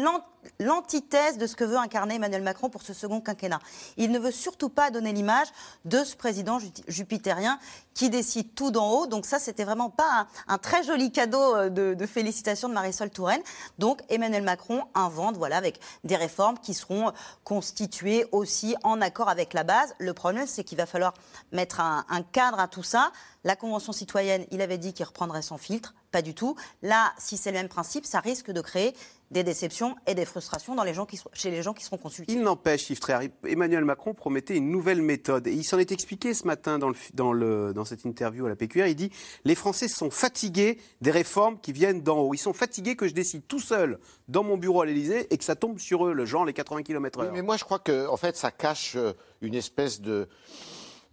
l'antithèse 0.59 1.37
de 1.37 1.45
ce 1.45 1.55
que 1.55 1.65
veut 1.65 1.77
incarner 1.77 2.15
Emmanuel 2.15 2.41
Macron 2.41 2.69
pour 2.69 2.81
ce 2.81 2.93
second 2.93 3.19
quinquennat. 3.19 3.59
Il 3.97 4.11
ne 4.11 4.19
veut 4.19 4.31
surtout 4.31 4.69
pas 4.69 4.91
donner 4.91 5.11
l'image 5.11 5.47
de 5.83 6.03
ce 6.03 6.15
président 6.15 6.59
jupitérien 6.87 7.59
qui 7.93 8.09
décide 8.09 8.53
tout 8.53 8.71
d'en 8.71 8.89
haut. 8.91 9.07
Donc 9.07 9.25
ça, 9.25 9.39
c'était 9.39 9.65
vraiment 9.65 9.89
pas 9.89 10.27
un, 10.47 10.57
très 10.57 10.83
joli 10.83 11.11
cadeau 11.11 11.55
euh, 11.55 11.69
de, 11.69 11.95
de, 11.95 12.05
félicitations 12.05 12.69
de 12.69 12.73
Marisol 12.73 13.09
Touraine. 13.09 13.41
Donc 13.79 14.01
Emmanuel 14.09 14.43
Macron 14.43 14.83
invente, 14.93 15.35
voilà, 15.35 15.57
avec 15.57 15.79
des 16.03 16.15
réformes 16.15 16.59
qui 16.59 16.73
seront 16.73 17.11
constituées 17.43 18.25
aussi 18.31 18.75
en 18.83 19.01
accord 19.01 19.29
avec 19.29 19.46
la 19.53 19.63
base. 19.63 19.95
Le 19.99 20.13
problème, 20.13 20.47
c'est 20.47 20.63
qu'il 20.63 20.77
va 20.77 20.85
falloir 20.85 21.13
mettre 21.51 21.79
un, 21.79 22.05
un 22.09 22.23
cadre 22.23 22.59
à 22.59 22.67
tout 22.67 22.83
ça. 22.83 23.11
La 23.47 23.55
Convention 23.55 23.93
citoyenne, 23.93 24.45
il 24.51 24.59
avait 24.59 24.77
dit 24.77 24.91
qu'il 24.91 25.05
reprendrait 25.05 25.41
son 25.41 25.57
filtre. 25.57 25.95
Pas 26.11 26.21
du 26.21 26.33
tout. 26.33 26.57
Là, 26.81 27.13
si 27.17 27.37
c'est 27.37 27.51
le 27.51 27.57
même 27.57 27.69
principe, 27.69 28.05
ça 28.05 28.19
risque 28.19 28.51
de 28.51 28.59
créer 28.59 28.93
des 29.31 29.45
déceptions 29.45 29.95
et 30.05 30.15
des 30.15 30.25
frustrations 30.25 30.75
dans 30.75 30.83
les 30.83 30.93
gens 30.93 31.05
qui, 31.05 31.17
chez 31.31 31.49
les 31.49 31.63
gens 31.63 31.73
qui 31.73 31.85
seront 31.85 31.97
consultés. 31.97 32.33
Il 32.33 32.41
n'empêche, 32.41 32.89
Yves 32.89 32.99
Tréhard, 32.99 33.21
Emmanuel 33.45 33.85
Macron 33.85 34.13
promettait 34.13 34.57
une 34.57 34.69
nouvelle 34.69 35.01
méthode. 35.01 35.47
Et 35.47 35.53
il 35.53 35.63
s'en 35.63 35.79
est 35.79 35.93
expliqué 35.93 36.33
ce 36.33 36.45
matin 36.45 36.77
dans, 36.77 36.89
le, 36.89 36.95
dans, 37.13 37.31
le, 37.31 37.73
dans 37.73 37.85
cette 37.85 38.03
interview 38.03 38.45
à 38.47 38.49
la 38.49 38.57
PQR. 38.57 38.87
Il 38.87 38.95
dit 38.95 39.11
Les 39.45 39.55
Français 39.55 39.87
sont 39.87 40.09
fatigués 40.09 40.77
des 40.99 41.11
réformes 41.11 41.57
qui 41.57 41.71
viennent 41.71 42.01
d'en 42.01 42.19
haut. 42.19 42.33
Ils 42.33 42.39
sont 42.39 42.53
fatigués 42.53 42.97
que 42.97 43.07
je 43.07 43.13
décide 43.13 43.47
tout 43.47 43.61
seul 43.61 43.97
dans 44.27 44.43
mon 44.43 44.57
bureau 44.57 44.81
à 44.81 44.85
l'Élysée 44.85 45.25
et 45.33 45.37
que 45.37 45.45
ça 45.45 45.55
tombe 45.55 45.79
sur 45.79 46.05
eux, 46.05 46.11
le 46.11 46.25
genre 46.25 46.43
les 46.43 46.51
80 46.53 46.83
km/h. 46.83 47.31
mais 47.31 47.41
moi, 47.41 47.55
je 47.55 47.63
crois 47.63 47.79
que 47.79 48.09
en 48.09 48.17
fait, 48.17 48.35
ça 48.35 48.51
cache 48.51 48.97
euh, 48.97 49.13
une 49.39 49.55
espèce 49.55 50.01
de 50.01 50.27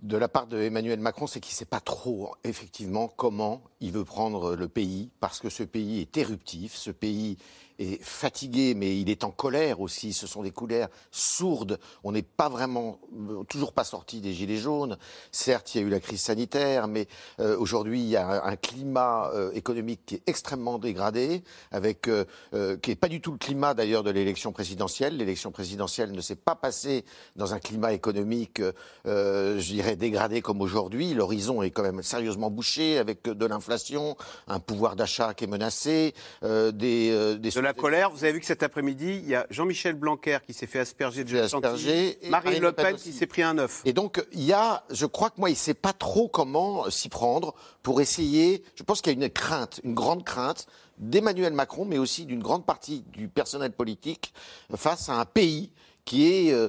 de 0.04 0.18
la 0.18 0.28
part 0.28 0.46
de 0.46 0.60
Emmanuel 0.60 1.00
Macron, 1.00 1.26
c'est 1.26 1.40
qu'il 1.40 1.52
ne 1.52 1.56
sait 1.56 1.64
pas 1.64 1.80
trop, 1.80 2.34
effectivement, 2.44 3.08
comment 3.08 3.62
il 3.80 3.90
veut 3.90 4.04
prendre 4.04 4.54
le 4.54 4.68
pays, 4.68 5.10
parce 5.18 5.40
que 5.40 5.48
ce 5.48 5.62
pays 5.62 6.00
est 6.00 6.16
éruptif, 6.18 6.74
ce 6.74 6.90
pays 6.90 7.38
est 7.78 8.02
fatigué, 8.02 8.74
mais 8.74 8.98
il 8.98 9.10
est 9.10 9.24
en 9.24 9.30
colère 9.30 9.80
aussi. 9.80 10.12
Ce 10.12 10.26
sont 10.26 10.42
des 10.42 10.50
colères 10.50 10.88
sourdes. 11.10 11.78
On 12.04 12.12
n'est 12.12 12.22
pas 12.22 12.48
vraiment, 12.48 12.98
euh, 13.12 13.42
toujours 13.44 13.72
pas 13.72 13.84
sorti 13.84 14.20
des 14.20 14.32
gilets 14.32 14.56
jaunes. 14.56 14.96
Certes, 15.32 15.74
il 15.74 15.80
y 15.80 15.84
a 15.84 15.86
eu 15.86 15.90
la 15.90 16.00
crise 16.00 16.20
sanitaire, 16.20 16.88
mais 16.88 17.06
euh, 17.40 17.56
aujourd'hui, 17.58 18.00
il 18.00 18.08
y 18.08 18.16
a 18.16 18.44
un, 18.44 18.56
climat 18.56 19.30
euh, 19.34 19.50
économique 19.52 20.00
qui 20.06 20.14
est 20.16 20.22
extrêmement 20.26 20.78
dégradé, 20.78 21.42
avec 21.72 22.02
qui 22.02 22.90
n'est 22.90 22.96
pas 22.96 23.08
du 23.08 23.20
tout 23.20 23.32
le 23.32 23.38
climat 23.38 23.74
d'ailleurs 23.74 24.02
de 24.02 24.10
l'élection 24.10 24.52
présidentielle. 24.52 25.16
L'élection 25.16 25.50
présidentielle 25.50 26.12
ne 26.12 26.20
s'est 26.20 26.36
pas 26.36 26.54
passée 26.54 27.04
dans 27.36 27.54
un 27.54 27.58
climat 27.58 27.92
économique, 27.92 28.60
je 29.04 29.60
dirais, 29.60 29.96
dégradé 29.96 30.40
comme 30.40 30.60
aujourd'hui. 30.60 31.14
L'horizon 31.14 31.62
est 31.62 31.70
quand 31.70 31.82
même 31.82 32.02
sérieusement 32.02 32.50
bouché, 32.50 32.98
avec 32.98 33.24
de 33.24 33.46
l'inflation, 33.46 34.16
un 34.46 34.60
pouvoir 34.60 34.96
d'achat 34.96 35.34
qui 35.34 35.44
est 35.44 35.48
menacé, 35.48 36.14
des, 36.42 37.36
des 37.38 37.50
la 37.64 37.72
colère. 37.72 38.10
Vous 38.10 38.22
avez 38.24 38.34
vu 38.34 38.40
que 38.40 38.46
cet 38.46 38.62
après-midi, 38.62 39.20
il 39.22 39.28
y 39.28 39.34
a 39.34 39.46
Jean-Michel 39.50 39.94
Blanquer 39.94 40.38
qui 40.46 40.52
s'est 40.52 40.66
fait 40.66 40.78
asperger 40.78 41.24
de 41.24 41.30
Fait 41.30 41.40
asperger, 41.40 42.18
Marine 42.28 42.62
Le 42.62 42.72
Pen 42.72 42.96
qui 42.96 43.12
s'est 43.12 43.26
pris 43.26 43.42
un 43.42 43.58
œuf. 43.58 43.82
Et 43.84 43.92
donc, 43.92 44.24
il 44.32 44.44
y 44.44 44.52
a, 44.52 44.84
je 44.90 45.06
crois 45.06 45.30
que 45.30 45.36
moi, 45.38 45.50
il 45.50 45.56
sait 45.56 45.74
pas 45.74 45.92
trop 45.92 46.28
comment 46.28 46.88
s'y 46.90 47.08
prendre 47.08 47.54
pour 47.82 48.00
essayer. 48.00 48.62
Je 48.76 48.82
pense 48.82 49.02
qu'il 49.02 49.18
y 49.18 49.22
a 49.22 49.26
une 49.26 49.32
crainte, 49.32 49.80
une 49.82 49.94
grande 49.94 50.24
crainte 50.24 50.66
d'Emmanuel 50.98 51.52
Macron, 51.52 51.84
mais 51.84 51.98
aussi 51.98 52.24
d'une 52.24 52.42
grande 52.42 52.64
partie 52.64 53.04
du 53.12 53.28
personnel 53.28 53.72
politique 53.72 54.32
face 54.76 55.08
à 55.08 55.14
un 55.14 55.24
pays 55.24 55.72
qui 56.04 56.28
est 56.28 56.52
euh, 56.52 56.68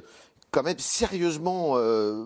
quand 0.55 0.63
même 0.63 0.79
sérieusement, 0.79 1.73
euh, 1.75 2.23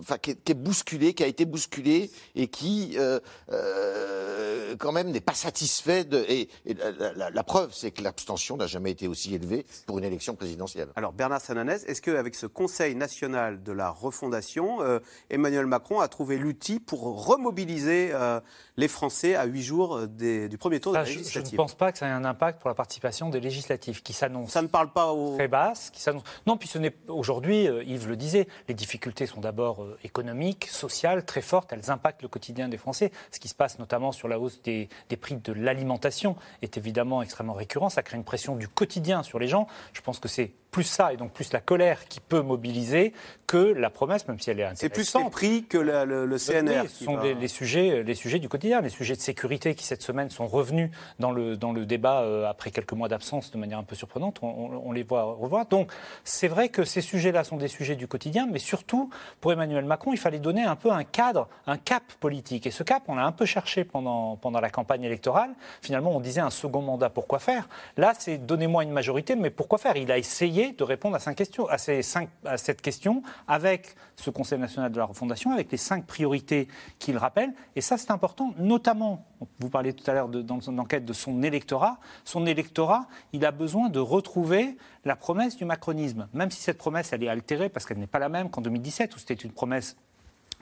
enfin, 0.00 0.18
qui, 0.18 0.32
est, 0.32 0.44
qui 0.44 0.52
est 0.52 0.54
bousculé, 0.54 1.14
qui 1.14 1.24
a 1.24 1.26
été 1.26 1.46
bousculé 1.46 2.10
et 2.34 2.48
qui, 2.48 2.96
euh, 2.98 3.18
euh, 3.50 4.74
quand 4.78 4.92
même, 4.92 5.10
n'est 5.10 5.20
pas 5.20 5.32
satisfait. 5.34 6.04
De, 6.04 6.18
et 6.28 6.48
et 6.66 6.74
la, 6.74 6.90
la- 6.92 7.12
la- 7.14 7.30
la 7.30 7.42
preuve, 7.44 7.70
c'est 7.72 7.90
que 7.90 8.02
l'abstention 8.02 8.56
n'a 8.56 8.66
jamais 8.66 8.90
été 8.90 9.08
aussi 9.08 9.34
élevée 9.34 9.64
pour 9.86 9.98
une 9.98 10.04
élection 10.04 10.34
présidentielle. 10.34 10.88
Alors 10.96 11.12
Bernard 11.12 11.40
Sananès, 11.40 11.84
est-ce 11.86 12.02
qu'avec 12.02 12.34
ce 12.34 12.46
Conseil 12.46 12.94
national 12.94 13.62
de 13.62 13.72
la 13.72 13.90
refondation, 13.90 14.82
euh, 14.82 14.98
Emmanuel 15.30 15.66
Macron 15.66 16.00
a 16.00 16.08
trouvé 16.08 16.36
l'outil 16.38 16.78
pour 16.78 17.26
remobiliser 17.26 18.10
euh, 18.12 18.40
les 18.76 18.88
Français 18.88 19.34
à 19.34 19.44
huit 19.46 19.62
jours 19.62 20.06
des- 20.06 20.48
du 20.48 20.58
premier 20.58 20.80
tour 20.80 20.92
de 20.92 20.96
Ça, 20.98 21.04
la 21.04 21.10
je, 21.10 21.38
ne 21.38 21.56
pense 21.56 21.74
pas 21.74 21.90
que 21.92 21.98
ça 21.98 22.06
ait 22.06 22.10
un 22.10 22.24
impact 22.26 22.60
pour 22.60 22.68
la 22.68 22.74
participation 22.74 23.30
des 23.30 23.40
législatives 23.40 24.02
qui 24.02 24.12
s'annoncent 24.12 24.52
Ça 24.52 24.60
ne 24.62 24.66
parle 24.68 24.92
pas 24.92 25.12
aux... 25.12 25.36
très 25.36 25.48
qui 25.92 26.00
s'annoncent. 26.02 26.24
Non, 26.46 26.56
puis 26.56 26.68
ce 26.68 26.78
n'est 26.78 26.94
aujourd'hui, 27.08 27.61
euh, 27.68 27.84
Yves 27.84 28.08
le 28.08 28.16
disait, 28.16 28.46
les 28.68 28.74
difficultés 28.74 29.26
sont 29.26 29.40
d'abord 29.40 29.82
euh, 29.82 29.98
économiques, 30.04 30.66
sociales, 30.70 31.24
très 31.24 31.42
fortes. 31.42 31.72
Elles 31.72 31.90
impactent 31.90 32.22
le 32.22 32.28
quotidien 32.28 32.68
des 32.68 32.76
Français. 32.78 33.10
Ce 33.30 33.40
qui 33.40 33.48
se 33.48 33.54
passe 33.54 33.78
notamment 33.78 34.12
sur 34.12 34.28
la 34.28 34.38
hausse 34.38 34.62
des, 34.62 34.88
des 35.08 35.16
prix 35.16 35.36
de 35.36 35.52
l'alimentation 35.52 36.36
est 36.62 36.76
évidemment 36.76 37.22
extrêmement 37.22 37.54
récurrent. 37.54 37.88
Ça 37.90 38.02
crée 38.02 38.16
une 38.16 38.24
pression 38.24 38.56
du 38.56 38.68
quotidien 38.68 39.22
sur 39.22 39.38
les 39.38 39.48
gens. 39.48 39.66
Je 39.92 40.00
pense 40.00 40.18
que 40.18 40.28
c'est 40.28 40.50
plus 40.70 40.84
ça 40.84 41.12
et 41.12 41.18
donc 41.18 41.32
plus 41.32 41.52
la 41.52 41.60
colère 41.60 42.08
qui 42.08 42.18
peut 42.18 42.40
mobiliser 42.40 43.12
que 43.46 43.58
la 43.58 43.90
promesse, 43.90 44.26
même 44.26 44.40
si 44.40 44.48
elle 44.48 44.58
est 44.60 44.68
C'est 44.74 44.86
intéressante. 44.86 45.30
plus 45.30 45.46
les 45.48 45.58
prix 45.58 45.64
que 45.66 45.76
la- 45.76 46.06
le, 46.06 46.24
le 46.24 46.38
CNR. 46.38 46.82
Oui, 46.84 46.88
ce 46.88 47.04
sont 47.04 47.16
va- 47.16 47.24
les, 47.24 47.34
les 47.34 47.48
sujets, 47.48 48.02
les 48.02 48.14
sujets 48.14 48.38
du 48.38 48.48
quotidien, 48.48 48.80
les 48.80 48.88
sujets 48.88 49.14
de 49.14 49.20
sécurité 49.20 49.74
qui 49.74 49.84
cette 49.84 50.00
semaine 50.00 50.30
sont 50.30 50.46
revenus 50.46 50.90
dans 51.18 51.30
le, 51.30 51.58
dans 51.58 51.72
le 51.72 51.84
débat 51.84 52.22
euh, 52.22 52.46
après 52.48 52.70
quelques 52.70 52.94
mois 52.94 53.08
d'absence 53.08 53.50
de 53.50 53.58
manière 53.58 53.78
un 53.78 53.82
peu 53.82 53.94
surprenante. 53.94 54.38
On, 54.40 54.46
on- 54.48 54.82
on 54.86 54.92
les 54.92 55.02
voit 55.02 55.24
revoir. 55.24 55.66
Donc 55.66 55.92
c'est 56.24 56.48
vrai 56.48 56.70
que 56.70 56.84
ces 56.84 57.02
sujets-là 57.02 57.44
sont 57.44 57.51
des 57.56 57.68
sujets 57.68 57.96
du 57.96 58.08
quotidien, 58.08 58.46
mais 58.50 58.58
surtout 58.58 59.10
pour 59.40 59.52
Emmanuel 59.52 59.84
Macron, 59.84 60.12
il 60.12 60.18
fallait 60.18 60.38
donner 60.38 60.62
un 60.62 60.76
peu 60.76 60.90
un 60.90 61.04
cadre, 61.04 61.48
un 61.66 61.76
cap 61.76 62.02
politique. 62.20 62.66
Et 62.66 62.70
ce 62.70 62.82
cap, 62.82 63.04
on 63.08 63.14
l'a 63.14 63.26
un 63.26 63.32
peu 63.32 63.46
cherché 63.46 63.84
pendant, 63.84 64.36
pendant 64.36 64.60
la 64.60 64.70
campagne 64.70 65.02
électorale. 65.04 65.50
Finalement, 65.80 66.10
on 66.10 66.20
disait 66.20 66.40
un 66.40 66.50
second 66.50 66.82
mandat, 66.82 67.10
pourquoi 67.10 67.38
faire? 67.38 67.68
Là, 67.96 68.12
c'est 68.18 68.38
donnez-moi 68.38 68.84
une 68.84 68.92
majorité, 68.92 69.36
mais 69.36 69.50
pourquoi 69.50 69.78
faire? 69.78 69.96
Il 69.96 70.10
a 70.12 70.18
essayé 70.18 70.72
de 70.72 70.84
répondre 70.84 71.16
à, 71.16 71.34
questions, 71.34 71.66
à, 71.68 71.78
ces 71.78 72.02
cinq, 72.02 72.28
à 72.44 72.56
cette 72.56 72.82
question 72.82 73.22
avec 73.48 73.94
ce 74.16 74.30
Conseil 74.30 74.58
national 74.58 74.92
de 74.92 74.98
la 74.98 75.04
refondation, 75.04 75.52
avec 75.52 75.70
les 75.70 75.78
cinq 75.78 76.06
priorités 76.06 76.68
qu'il 76.98 77.16
rappelle. 77.16 77.52
Et 77.76 77.80
ça, 77.80 77.96
c'est 77.96 78.10
important, 78.10 78.54
notamment, 78.58 79.24
vous 79.58 79.68
parliez 79.68 79.92
tout 79.92 80.08
à 80.10 80.14
l'heure 80.14 80.28
dans 80.28 80.60
son 80.60 80.78
enquête 80.78 81.04
de 81.04 81.12
son 81.12 81.42
électorat. 81.42 81.98
Son 82.24 82.46
électorat, 82.46 83.06
il 83.32 83.44
a 83.44 83.50
besoin 83.50 83.88
de 83.88 83.98
retrouver 83.98 84.76
la 85.04 85.16
promesse 85.16 85.56
du 85.56 85.64
macronisme, 85.64 86.28
même 86.32 86.50
si 86.50 86.60
cette 86.60 86.78
promesse, 86.78 87.12
elle 87.12 87.22
est 87.22 87.28
altérée 87.28 87.68
parce 87.68 87.86
qu'elle 87.86 87.98
n'est 87.98 88.06
pas 88.06 88.18
la 88.18 88.28
même 88.28 88.50
qu'en 88.50 88.60
2017, 88.60 89.14
où 89.14 89.18
c'était 89.18 89.34
une 89.34 89.52
promesse 89.52 89.96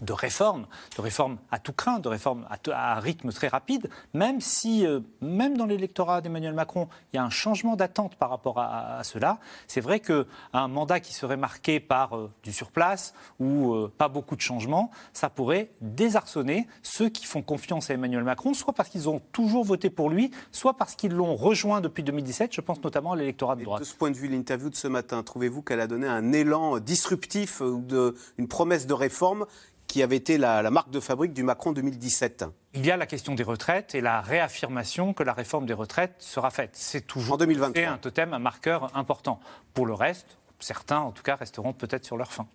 de 0.01 0.13
réforme, 0.13 0.67
de 0.97 1.03
réforme 1.03 1.39
à 1.51 1.59
tout 1.59 1.73
craint, 1.73 1.99
de 1.99 2.09
réforme 2.09 2.47
à, 2.49 2.59
à 2.73 3.01
rythme 3.01 3.31
très 3.33 3.49
rapide, 3.49 3.89
même 4.15 4.41
si, 4.41 4.87
euh, 4.87 5.01
même 5.21 5.57
dans 5.57 5.67
l'électorat 5.67 6.21
d'Emmanuel 6.21 6.55
Macron, 6.55 6.89
il 7.13 7.17
y 7.17 7.19
a 7.19 7.25
un 7.25 7.31
changement 7.31 7.77
d'attente 7.77 8.17
par 8.17 8.31
rapport 8.31 8.59
à, 8.59 8.99
à 8.99 9.05
cela. 9.05 9.39
C'est 9.67 9.81
vrai 9.81 10.01
qu'un 10.01 10.69
mandat 10.69 11.01
qui 11.01 11.13
serait 11.13 11.37
marqué 11.37 11.81
par 11.81 12.17
euh, 12.17 12.31
du 12.43 12.53
surplace 12.53 13.15
ou 13.39 13.75
euh, 13.75 13.93
pas 13.97 14.09
beaucoup 14.09 14.37
de 14.37 14.41
changements, 14.41 14.91
ça 15.13 15.31
pourrait 15.31 15.71
désarçonner 15.81 16.67
ceux 16.83 17.09
qui 17.09 17.27
font 17.27 17.43
confiance 17.43 17.91
à 17.91 17.95
Emmanuel 17.95 18.25
Macron, 18.25 18.55
soit 18.55 18.73
parce 18.73 18.89
qu'ils 18.89 19.09
ont 19.09 19.21
toujours 19.33 19.65
voté 19.65 19.91
pour 19.91 20.11
lui, 20.11 20.31
soit 20.53 20.75
parce 20.75 20.95
qu'ils 20.95 21.13
l'ont 21.13 21.37
rejoint 21.37 21.81
depuis 21.81 22.03
2017. 22.03 22.55
Je 22.55 22.61
pense 22.61 22.83
notamment 22.83 23.13
à 23.13 23.17
l'électorat 23.17 23.57
de 23.57 23.63
Et 23.63 23.65
droite. 23.65 23.81
de 23.81 23.87
ce 23.87 23.95
point 23.95 24.11
de 24.11 24.17
vue, 24.17 24.29
l'interview 24.29 24.71
de 24.71 24.77
ce 24.77 24.89
matin, 24.89 25.23
trouvez-vous 25.23 25.63
qu'elle 25.63 25.81
a 25.81 25.87
donné 25.87 26.07
un 26.07 26.33
élan 26.33 26.79
disruptif 26.79 27.61
ou 27.61 27.81
de, 27.81 28.15
une 28.39 28.49
promesse 28.49 28.87
de 28.87 28.95
réforme 28.95 29.47
qui 29.91 30.03
avait 30.03 30.17
été 30.17 30.39
la, 30.39 30.63
la 30.63 30.71
marque 30.71 30.91
de 30.91 31.01
fabrique 31.01 31.33
du 31.33 31.43
Macron 31.43 31.73
2017 31.73 32.45
Il 32.75 32.87
y 32.87 32.91
a 32.93 32.97
la 32.97 33.07
question 33.07 33.35
des 33.35 33.43
retraites 33.43 33.95
et 33.95 34.01
la 34.01 34.21
réaffirmation 34.21 35.13
que 35.13 35.25
la 35.25 35.33
réforme 35.33 35.67
des 35.67 35.73
retraites 35.73 36.15
sera 36.19 36.51
faite. 36.51 36.71
C'est 36.75 37.07
toujours 37.07 37.35
En 37.35 37.39
2023. 37.39 37.75
c'est 37.75 37.87
un 37.89 37.99
totem, 37.99 38.33
un 38.33 38.39
marqueur 38.39 38.97
important. 38.97 39.41
Pour 39.75 39.87
le 39.87 39.95
reste, 39.95 40.39
certains 40.61 41.01
en 41.01 41.11
tout 41.11 41.23
cas 41.25 41.35
resteront 41.35 41.73
peut-être 41.73 42.05
sur 42.05 42.17
leur 42.17 42.33
fin. 42.33 42.47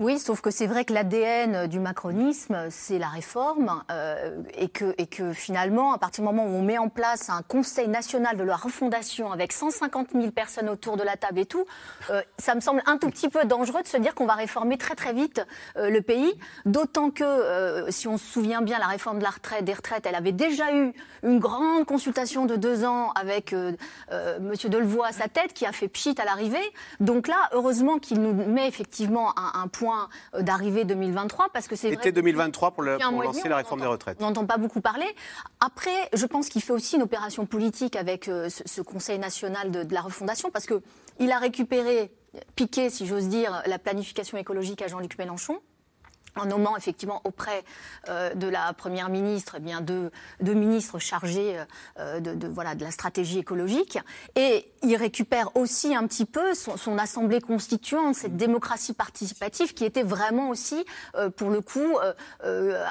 Oui, 0.00 0.20
sauf 0.20 0.40
que 0.40 0.52
c'est 0.52 0.68
vrai 0.68 0.84
que 0.84 0.92
l'ADN 0.92 1.66
du 1.66 1.80
macronisme, 1.80 2.68
c'est 2.70 3.00
la 3.00 3.08
réforme, 3.08 3.82
euh, 3.90 4.40
et, 4.56 4.68
que, 4.68 5.32
finalement, 5.32 5.92
à 5.92 5.98
partir 5.98 6.22
du 6.22 6.26
moment 6.28 6.44
où 6.44 6.50
on 6.50 6.62
met 6.62 6.78
en 6.78 6.88
place 6.88 7.28
un 7.28 7.42
Conseil 7.42 7.88
national 7.88 8.36
de 8.36 8.44
la 8.44 8.54
refondation 8.54 9.32
avec 9.32 9.50
150 9.50 10.10
000 10.12 10.30
personnes 10.30 10.68
autour 10.68 10.96
de 10.96 11.02
la 11.02 11.16
table 11.16 11.40
et 11.40 11.46
tout, 11.46 11.64
euh, 12.10 12.22
ça 12.38 12.54
me 12.54 12.60
semble 12.60 12.84
un 12.86 12.98
tout 12.98 13.10
petit 13.10 13.28
peu 13.28 13.44
dangereux 13.44 13.82
de 13.82 13.88
se 13.88 13.96
dire 13.96 14.14
qu'on 14.14 14.26
va 14.26 14.34
réformer 14.34 14.78
très 14.78 14.94
très 14.94 15.12
vite 15.12 15.44
euh, 15.76 15.90
le 15.90 16.02
pays, 16.02 16.32
d'autant 16.64 17.10
que, 17.10 17.86
si 17.88 18.06
on 18.06 18.18
se 18.18 18.24
souvient 18.24 18.62
bien, 18.62 18.78
la 18.78 18.86
réforme 18.86 19.18
de 19.18 19.24
la 19.24 19.30
retraite, 19.30 19.64
des 19.64 19.74
retraites, 19.74 20.06
elle 20.06 20.14
avait 20.14 20.30
déjà 20.30 20.72
eu 20.72 20.92
une 21.24 21.40
grande 21.40 21.84
consultation 21.84 22.46
de 22.46 22.54
deux 22.54 22.84
ans 22.84 23.10
avec 23.20 23.52
Monsieur 24.40 24.68
Delevoye 24.68 25.08
à 25.08 25.12
sa 25.12 25.26
tête, 25.26 25.52
qui 25.52 25.66
a 25.66 25.72
fait 25.72 25.88
pchit 25.88 26.14
à 26.18 26.24
l'arrivée. 26.24 26.62
Donc 27.00 27.26
là, 27.26 27.48
heureusement 27.50 27.98
qu'il 27.98 28.22
nous 28.22 28.32
met 28.32 28.68
effectivement 28.68 29.31
un, 29.36 29.60
un 29.62 29.68
point 29.68 30.08
euh, 30.34 30.42
d'arrivée 30.42 30.84
2023, 30.84 31.48
parce 31.52 31.68
que 31.68 31.76
c'est 31.76 31.88
Été 31.90 32.10
que 32.10 32.14
2023 32.14 32.70
pour, 32.72 32.82
le- 32.82 32.98
pour 32.98 33.22
lancer 33.22 33.40
demi, 33.40 33.50
la 33.50 33.56
réforme 33.56 33.80
des 33.80 33.86
retraites. 33.86 34.18
On 34.20 34.24
n'entend 34.26 34.46
pas 34.46 34.56
beaucoup 34.58 34.80
parler. 34.80 35.06
Après, 35.60 36.08
je 36.12 36.26
pense 36.26 36.48
qu'il 36.48 36.62
fait 36.62 36.72
aussi 36.72 36.96
une 36.96 37.02
opération 37.02 37.46
politique 37.46 37.96
avec 37.96 38.28
euh, 38.28 38.48
ce, 38.48 38.62
ce 38.66 38.82
Conseil 38.82 39.18
national 39.18 39.70
de, 39.70 39.82
de 39.84 39.94
la 39.94 40.00
refondation, 40.00 40.50
parce 40.50 40.66
que 40.66 40.82
il 41.18 41.30
a 41.32 41.38
récupéré, 41.38 42.12
piqué, 42.56 42.88
si 42.90 43.06
j'ose 43.06 43.28
dire, 43.28 43.62
la 43.66 43.78
planification 43.78 44.38
écologique 44.38 44.80
à 44.82 44.88
Jean-Luc 44.88 45.18
Mélenchon 45.18 45.58
en 46.36 46.46
nommant 46.46 46.76
effectivement 46.76 47.20
auprès 47.24 47.64
euh, 48.08 48.34
de 48.34 48.46
la 48.48 48.72
première 48.72 49.08
ministre 49.08 49.56
eh 49.58 49.60
bien 49.60 49.80
deux, 49.80 50.10
ministres 50.40 50.98
chargés 50.98 51.58
euh, 51.98 52.20
de, 52.20 52.48
la 52.84 52.90
stratégie 52.90 53.38
écologique. 53.38 53.98
Et 54.36 54.66
il 54.82 54.96
récupère 54.96 55.54
aussi 55.56 55.94
un 55.94 56.06
petit 56.06 56.24
peu 56.24 56.54
son, 56.54 56.98
assemblée 56.98 57.40
constituante 57.40 58.14
cette 58.14 58.36
démocratie 58.36 58.92
participative 58.92 59.74
qui 59.74 59.84
était 59.84 60.02
vraiment 60.02 60.50
aussi 60.50 60.84
euh, 61.16 61.30
pour 61.30 61.50
le 61.50 61.60
coup 61.60 61.98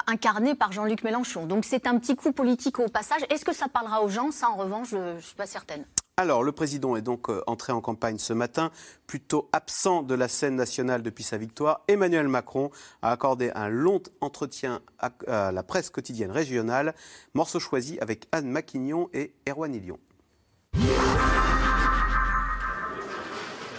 incarnée 0.06 0.54
par 0.54 0.72
Jean-Luc 0.72 1.04
Mélenchon. 1.04 1.46
Donc 1.46 1.64
c'est 1.64 1.86
un 1.86 1.98
petit 1.98 2.16
coup 2.16 2.32
politique 2.32 2.78
au 2.78 2.88
passage. 2.88 3.22
Est-ce 3.30 3.44
que 3.44 3.54
ça 3.54 3.68
parlera 3.68 4.02
aux 4.02 4.08
gens? 4.08 4.30
Ça 4.30 4.48
en 4.50 4.56
revanche 4.56 4.88
je, 4.90 5.16
je 5.18 5.24
suis 5.24 5.36
pas 5.36 5.46
certaine 5.46 5.84
Alors, 6.18 6.42
le 6.42 6.52
président 6.52 6.94
est 6.94 7.00
donc 7.00 7.30
euh, 7.30 7.42
entré 7.46 7.72
en 7.72 7.80
campagne 7.80 8.18
ce 8.18 8.34
matin, 8.34 8.70
plutôt 9.06 9.48
absent 9.52 10.02
de 10.02 10.14
la 10.14 10.28
scène 10.28 10.56
nationale 10.56 11.02
depuis 11.02 11.24
sa 11.24 11.38
victoire. 11.38 11.80
Emmanuel 11.88 12.28
Macron 12.28 12.70
a 13.00 13.12
accordé 13.12 13.50
un 13.54 13.70
long 13.70 14.02
entretien 14.20 14.82
à, 14.98 15.50
la 15.50 15.62
presse 15.62 15.88
quotidienne 15.88 16.30
régionale, 16.30 16.94
morceau 17.32 17.60
choisi 17.60 17.98
avec 18.00 18.26
Anne 18.30 18.50
Maquignon 18.50 19.08
et 19.14 19.32
Erwan 19.48 19.74
Ilion. 19.74 19.98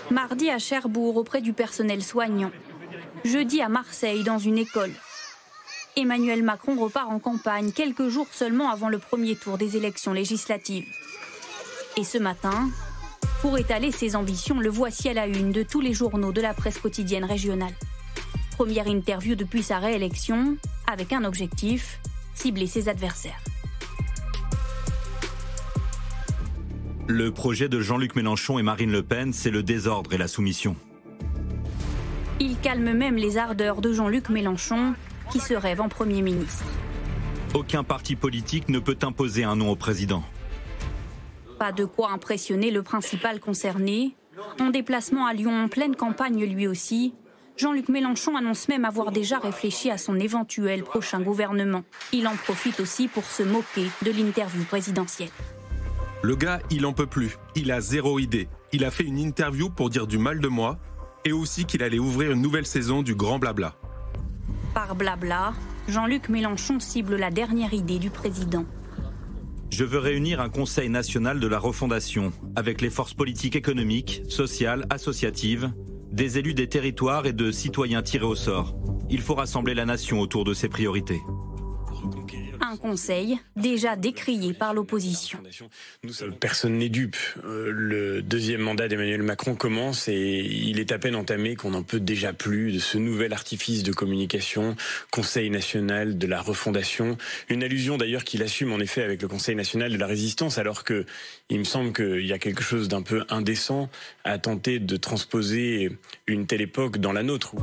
Mardi 0.10 0.50
à 0.50 0.58
Cherbourg 0.58 1.18
auprès 1.18 1.42
du 1.42 1.54
personnel 1.54 2.04
soignant. 2.04 2.52
Jeudi 3.24 3.62
à 3.62 3.70
Marseille 3.70 4.24
dans 4.24 4.40
une 4.40 4.58
école. 4.58 4.92
Emmanuel 5.96 6.42
Macron 6.42 6.76
repart 6.80 7.12
en 7.12 7.20
campagne 7.20 7.72
quelques 7.72 8.08
jours 8.08 8.28
seulement 8.32 8.72
avant 8.72 8.90
le 8.90 8.98
premier 8.98 9.36
tour 9.36 9.60
des 9.60 9.78
élections 9.78 10.14
législatives. 10.14 10.88
Et 11.96 12.04
ce 12.04 12.18
matin, 12.18 12.70
pour 13.42 13.60
étaler 13.60 13.92
ses 13.92 14.16
ambitions, 14.16 14.60
le 14.60 14.70
voici 14.70 15.10
à 15.10 15.14
la 15.14 15.28
une 15.28 15.52
de 15.52 15.62
tous 15.62 15.80
les 15.80 15.94
journaux 15.94 16.32
de 16.32 16.42
la 16.42 16.56
presse 16.56 16.80
quotidienne 16.80 17.24
régionale. 17.24 17.74
Première 18.58 18.88
interview 18.88 19.36
depuis 19.36 19.62
sa 19.62 19.78
réélection, 19.78 20.58
avec 20.92 21.14
un 21.14 21.24
objectif, 21.24 22.00
cibler 22.34 22.66
ses 22.66 22.90
adversaires. 22.90 23.40
Le 27.08 27.32
projet 27.32 27.70
de 27.70 27.80
Jean-Luc 27.80 28.16
Mélenchon 28.16 28.58
et 28.58 28.64
Marine 28.64 28.92
Le 28.92 29.04
Pen, 29.04 29.32
c'est 29.32 29.52
le 29.52 29.62
désordre 29.62 30.14
et 30.14 30.18
la 30.18 30.28
soumission. 30.28 30.76
Il 32.40 32.58
calme 32.58 32.94
même 32.94 33.18
les 33.18 33.38
ardeurs 33.38 33.82
de 33.82 33.94
Jean-Luc 33.94 34.30
Mélenchon, 34.30 34.96
qui 35.32 35.40
se 35.40 35.54
rêve 35.54 35.80
en 35.80 35.90
Premier 35.90 36.24
ministre. 36.24 36.64
Aucun 37.54 37.84
parti 37.84 38.16
politique 38.16 38.70
ne 38.70 38.80
peut 38.80 38.98
imposer 39.04 39.44
un 39.44 39.56
nom 39.56 39.70
au 39.70 39.76
président. 39.76 40.24
Pas 41.64 41.72
de 41.72 41.86
quoi 41.86 42.12
impressionner 42.12 42.72
le 42.72 42.84
principal 42.84 43.40
concerné. 43.40 44.18
En 44.60 44.70
déplacement 44.70 45.28
à 45.28 45.32
Lyon 45.32 45.64
en 45.64 45.70
pleine 45.70 45.96
campagne 45.96 46.44
lui 46.44 46.68
aussi, 46.68 47.14
Jean-Luc 47.56 47.88
Mélenchon 47.88 48.36
annonce 48.36 48.68
même 48.68 48.84
avoir 48.84 49.14
déjà 49.14 49.40
réfléchi 49.40 49.90
à 49.90 49.98
son 49.98 50.20
éventuel 50.20 50.84
prochain 50.84 51.22
gouvernement. 51.22 51.86
Il 52.12 52.28
en 52.28 52.36
profite 52.36 52.82
aussi 52.82 53.08
pour 53.08 53.24
se 53.24 53.44
moquer 53.44 53.86
de 54.06 54.12
l'interview 54.12 54.66
présidentielle. 54.66 55.30
Le 56.22 56.36
gars, 56.36 56.60
il 56.70 56.86
en 56.86 56.92
peut 56.92 57.08
plus. 57.08 57.38
Il 57.56 57.72
a 57.72 57.80
zéro 57.80 58.20
idée. 58.20 58.50
Il 58.74 58.84
a 58.84 58.92
fait 58.92 59.06
une 59.06 59.18
interview 59.18 59.70
pour 59.70 59.90
dire 59.90 60.06
du 60.06 60.18
mal 60.18 60.42
de 60.42 60.50
moi 60.50 60.80
et 61.24 61.32
aussi 61.32 61.64
qu'il 61.64 61.82
allait 61.82 61.98
ouvrir 61.98 62.34
une 62.34 62.42
nouvelle 62.42 62.66
saison 62.66 63.04
du 63.04 63.16
grand 63.16 63.40
blabla. 63.40 63.74
Par 64.74 64.96
blabla, 64.96 65.54
Jean-Luc 65.88 66.28
Mélenchon 66.28 66.82
cible 66.82 67.16
la 67.16 67.32
dernière 67.32 67.74
idée 67.74 68.00
du 68.00 68.10
président. 68.10 68.66
Je 69.76 69.86
veux 69.86 69.98
réunir 69.98 70.40
un 70.40 70.50
Conseil 70.50 70.88
national 70.88 71.40
de 71.40 71.48
la 71.48 71.58
refondation 71.58 72.32
avec 72.56 72.80
les 72.80 72.92
forces 72.92 73.16
politiques 73.16 73.56
économiques, 73.56 74.22
sociales, 74.30 74.86
associatives, 74.92 75.74
des 76.12 76.38
élus 76.38 76.54
des 76.54 76.70
territoires 76.70 77.26
et 77.26 77.34
de 77.34 77.50
citoyens 77.50 78.04
tirés 78.04 78.28
au 78.28 78.36
sort. 78.36 78.76
Il 79.10 79.20
faut 79.20 79.34
rassembler 79.34 79.74
la 79.74 79.86
nation 79.86 80.20
autour 80.20 80.44
de 80.44 80.54
ses 80.54 80.70
priorités. 80.70 81.22
Un 82.66 82.78
conseil 82.78 83.40
déjà 83.58 83.98
décrié 83.98 84.54
par 84.54 84.74
l'opposition. 84.74 85.40
Personne 86.40 86.78
n'est 86.78 86.88
dupe. 86.88 87.18
Euh, 87.44 87.70
le 87.74 88.22
deuxième 88.22 88.62
mandat 88.62 88.88
d'Emmanuel 88.88 89.22
Macron 89.22 89.56
commence 89.56 90.08
et 90.08 90.40
il 90.40 90.80
est 90.80 90.94
à 90.94 90.98
peine 90.98 91.18
entamé 91.18 91.58
qu'on 91.58 91.72
n'en 91.72 91.84
peut 91.84 92.00
déjà 92.00 92.32
plus 92.32 92.72
de 92.72 92.80
ce 92.80 92.98
nouvel 92.98 93.34
artifice 93.34 93.84
de 93.84 93.92
communication, 93.92 94.78
Conseil 95.12 95.50
national 95.50 96.18
de 96.18 96.26
la 96.26 96.42
refondation. 96.42 97.18
Une 97.50 97.64
allusion 97.64 97.98
d'ailleurs 97.98 98.24
qu'il 98.24 98.42
assume 98.42 98.72
en 98.72 98.80
effet 98.80 99.04
avec 99.04 99.22
le 99.22 99.28
Conseil 99.28 99.56
national 99.56 99.92
de 99.92 99.98
la 99.98 100.08
résistance, 100.08 100.58
alors 100.58 100.86
que 100.86 101.06
il 101.50 101.60
me 101.60 101.66
semble 101.66 101.92
qu'il 101.92 102.26
y 102.26 102.32
a 102.32 102.40
quelque 102.40 102.64
chose 102.64 102.88
d'un 102.88 103.02
peu 103.02 103.26
indécent 103.28 103.90
à 104.24 104.38
tenter 104.38 104.80
de 104.80 104.96
transposer 104.96 105.92
une 106.28 106.48
telle 106.48 106.62
époque 106.62 106.98
dans 106.98 107.12
la 107.12 107.24
nôtre. 107.24 107.56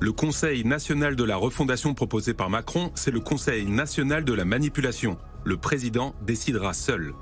Le 0.00 0.12
Conseil 0.12 0.64
national 0.64 1.16
de 1.16 1.24
la 1.24 1.36
refondation 1.36 1.94
proposé 1.94 2.34
par 2.34 2.50
Macron, 2.50 2.90
c'est 2.94 3.10
le 3.10 3.20
Conseil 3.20 3.66
national 3.66 4.24
de 4.24 4.32
la 4.32 4.44
manipulation. 4.44 5.16
Le 5.44 5.56
président 5.56 6.14
décidera 6.22 6.72
seul. 6.74 7.14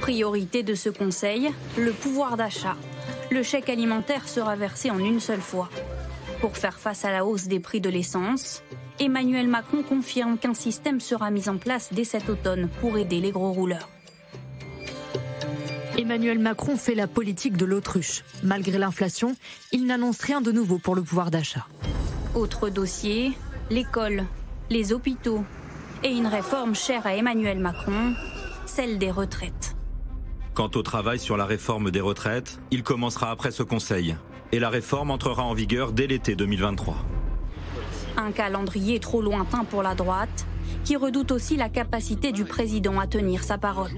Priorité 0.00 0.62
de 0.62 0.74
ce 0.74 0.90
conseil, 0.90 1.50
le 1.78 1.92
pouvoir 1.92 2.36
d'achat. 2.36 2.76
Le 3.30 3.42
chèque 3.42 3.68
alimentaire 3.68 4.28
sera 4.28 4.54
versé 4.54 4.90
en 4.90 4.98
une 4.98 5.20
seule 5.20 5.40
fois. 5.40 5.68
Pour 6.40 6.56
faire 6.56 6.78
face 6.78 7.04
à 7.04 7.10
la 7.10 7.24
hausse 7.24 7.48
des 7.48 7.60
prix 7.60 7.80
de 7.80 7.90
l'essence, 7.90 8.62
Emmanuel 9.00 9.48
Macron 9.48 9.82
confirme 9.82 10.38
qu'un 10.38 10.54
système 10.54 11.00
sera 11.00 11.30
mis 11.30 11.48
en 11.48 11.56
place 11.56 11.88
dès 11.92 12.04
cet 12.04 12.28
automne 12.28 12.68
pour 12.80 12.96
aider 12.96 13.20
les 13.20 13.32
gros 13.32 13.52
rouleurs. 13.52 13.88
Emmanuel 15.96 16.40
Macron 16.40 16.76
fait 16.76 16.96
la 16.96 17.06
politique 17.06 17.56
de 17.56 17.64
l'autruche. 17.64 18.24
Malgré 18.42 18.78
l'inflation, 18.78 19.36
il 19.70 19.86
n'annonce 19.86 20.20
rien 20.20 20.40
de 20.40 20.50
nouveau 20.50 20.78
pour 20.78 20.96
le 20.96 21.02
pouvoir 21.02 21.30
d'achat. 21.30 21.66
Autre 22.34 22.68
dossier, 22.68 23.32
l'école, 23.70 24.24
les 24.70 24.92
hôpitaux 24.92 25.44
et 26.02 26.10
une 26.10 26.26
réforme 26.26 26.74
chère 26.74 27.06
à 27.06 27.14
Emmanuel 27.14 27.60
Macron, 27.60 28.14
celle 28.66 28.98
des 28.98 29.12
retraites. 29.12 29.76
Quant 30.54 30.70
au 30.74 30.82
travail 30.82 31.20
sur 31.20 31.36
la 31.36 31.46
réforme 31.46 31.92
des 31.92 32.00
retraites, 32.00 32.58
il 32.72 32.82
commencera 32.82 33.30
après 33.30 33.52
ce 33.52 33.62
Conseil. 33.62 34.16
Et 34.50 34.58
la 34.58 34.70
réforme 34.70 35.12
entrera 35.12 35.44
en 35.44 35.54
vigueur 35.54 35.92
dès 35.92 36.08
l'été 36.08 36.34
2023. 36.34 36.96
Un 38.16 38.32
calendrier 38.32 38.98
trop 38.98 39.22
lointain 39.22 39.64
pour 39.64 39.82
la 39.84 39.94
droite, 39.94 40.46
qui 40.84 40.96
redoute 40.96 41.30
aussi 41.30 41.56
la 41.56 41.68
capacité 41.68 42.32
du 42.32 42.44
président 42.44 42.98
à 42.98 43.06
tenir 43.06 43.44
sa 43.44 43.58
parole. 43.58 43.92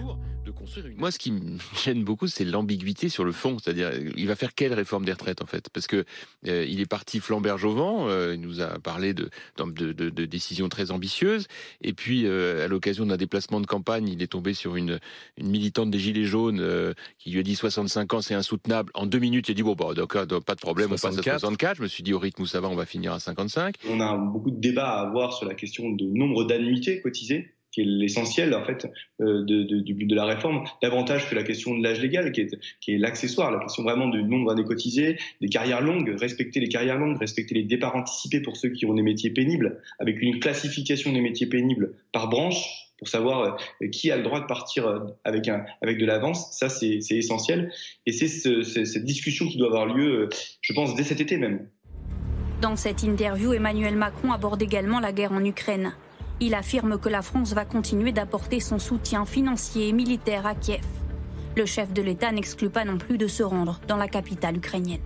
Moi, 0.96 1.10
ce 1.10 1.18
qui 1.18 1.32
me 1.32 1.58
gêne 1.84 2.04
beaucoup, 2.04 2.26
c'est 2.26 2.44
l'ambiguïté 2.44 3.08
sur 3.08 3.24
le 3.24 3.32
fond. 3.32 3.58
C'est-à-dire, 3.58 3.90
il 4.16 4.26
va 4.26 4.36
faire 4.36 4.54
quelle 4.54 4.74
réforme 4.74 5.04
des 5.04 5.12
retraites, 5.12 5.42
en 5.42 5.46
fait? 5.46 5.68
Parce 5.70 5.86
que 5.86 6.04
euh, 6.46 6.66
il 6.68 6.80
est 6.80 6.86
parti 6.86 7.20
flambert 7.20 7.58
Jovan, 7.58 8.06
euh, 8.08 8.34
il 8.34 8.40
nous 8.40 8.60
a 8.60 8.78
parlé 8.78 9.14
de, 9.14 9.30
de, 9.58 9.92
de, 9.92 10.10
de, 10.10 10.24
décisions 10.24 10.68
très 10.68 10.90
ambitieuses. 10.90 11.46
Et 11.82 11.92
puis, 11.92 12.26
euh, 12.26 12.64
à 12.64 12.68
l'occasion 12.68 13.06
d'un 13.06 13.16
déplacement 13.16 13.60
de 13.60 13.66
campagne, 13.66 14.08
il 14.08 14.22
est 14.22 14.26
tombé 14.26 14.54
sur 14.54 14.76
une, 14.76 14.98
une 15.36 15.48
militante 15.48 15.90
des 15.90 15.98
Gilets 15.98 16.24
jaunes 16.24 16.94
qui 17.18 17.30
lui 17.30 17.40
a 17.40 17.42
dit 17.42 17.56
65 17.56 18.14
ans, 18.14 18.20
c'est 18.20 18.34
insoutenable. 18.34 18.90
En 18.94 19.06
deux 19.06 19.18
minutes, 19.18 19.48
il 19.48 19.52
a 19.52 19.54
dit, 19.54 19.62
bon, 19.62 19.74
bah, 19.74 19.94
pas 20.06 20.26
de 20.26 20.60
problème, 20.60 20.88
on 20.88 20.98
passe 20.98 21.18
à 21.18 21.22
64. 21.22 21.76
Je 21.76 21.82
me 21.82 21.88
suis 21.88 22.02
dit, 22.02 22.12
au 22.12 22.18
rythme 22.18 22.42
où 22.42 22.46
ça 22.46 22.60
va, 22.60 22.68
on 22.68 22.76
va 22.76 22.86
finir 22.86 23.12
à 23.12 23.20
55. 23.20 23.76
On 23.88 24.00
a 24.00 24.16
beaucoup 24.16 24.50
de 24.50 24.60
débats 24.60 24.88
à 24.88 25.06
avoir 25.06 25.32
sur 25.32 25.46
la 25.46 25.54
question 25.54 25.90
de 25.90 26.04
nombre 26.04 26.44
d'annuités 26.44 27.00
cotisées 27.00 27.55
qui 27.76 27.82
est 27.82 27.84
l'essentiel 27.84 28.54
en 28.54 28.64
fait 28.64 28.86
euh, 29.20 29.44
de, 29.44 29.80
du 29.80 29.92
but 29.92 30.06
de 30.06 30.14
la 30.14 30.24
réforme, 30.24 30.64
davantage 30.82 31.28
que 31.28 31.34
la 31.34 31.42
question 31.42 31.76
de 31.76 31.82
l'âge 31.82 32.00
légal, 32.00 32.32
qui 32.32 32.40
est, 32.40 32.58
qui 32.80 32.94
est 32.94 32.98
l'accessoire, 32.98 33.50
la 33.50 33.58
question 33.58 33.82
vraiment 33.82 34.08
du 34.08 34.22
nombre 34.22 34.48
d'années 34.48 34.66
cotisées, 34.66 35.18
des 35.42 35.48
carrières 35.48 35.82
longues, 35.82 36.08
respecter 36.18 36.58
les 36.58 36.70
carrières 36.70 36.96
longues, 36.96 37.18
respecter 37.18 37.54
les 37.54 37.64
départs 37.64 37.94
anticipés 37.94 38.40
pour 38.40 38.56
ceux 38.56 38.70
qui 38.70 38.86
ont 38.86 38.94
des 38.94 39.02
métiers 39.02 39.28
pénibles, 39.28 39.82
avec 39.98 40.22
une 40.22 40.40
classification 40.40 41.12
des 41.12 41.20
métiers 41.20 41.48
pénibles 41.48 41.92
par 42.12 42.30
branche 42.30 42.64
pour 42.98 43.08
savoir 43.08 43.58
euh, 43.82 43.88
qui 43.88 44.10
a 44.10 44.16
le 44.16 44.22
droit 44.22 44.40
de 44.40 44.46
partir 44.46 44.86
euh, 44.86 45.00
avec, 45.24 45.46
un, 45.48 45.66
avec 45.82 45.98
de 45.98 46.06
l'avance. 46.06 46.52
Ça, 46.52 46.70
c'est 46.70 46.98
essentiel. 47.10 47.70
Et 48.06 48.12
c'est 48.12 48.28
ce, 48.28 48.62
cette 48.62 49.04
discussion 49.04 49.46
qui 49.48 49.58
doit 49.58 49.66
avoir 49.66 49.84
lieu, 49.84 50.30
je 50.62 50.72
pense, 50.72 50.94
dès 50.96 51.02
cet 51.02 51.20
été 51.20 51.36
même. 51.36 51.68
Dans 52.62 52.74
cette 52.74 53.02
interview, 53.02 53.52
Emmanuel 53.52 53.96
Macron 53.96 54.32
aborde 54.32 54.62
également 54.62 54.98
la 54.98 55.12
guerre 55.12 55.32
en 55.32 55.44
Ukraine. 55.44 55.92
Il 56.38 56.54
affirme 56.54 56.98
que 56.98 57.08
la 57.08 57.22
France 57.22 57.54
va 57.54 57.64
continuer 57.64 58.12
d'apporter 58.12 58.60
son 58.60 58.78
soutien 58.78 59.24
financier 59.24 59.88
et 59.88 59.92
militaire 59.92 60.46
à 60.46 60.54
Kiev. 60.54 60.84
Le 61.56 61.64
chef 61.64 61.94
de 61.94 62.02
l'État 62.02 62.30
n'exclut 62.30 62.68
pas 62.68 62.84
non 62.84 62.98
plus 62.98 63.16
de 63.16 63.26
se 63.26 63.42
rendre 63.42 63.80
dans 63.88 63.96
la 63.96 64.06
capitale 64.06 64.58
ukrainienne. 64.58 65.00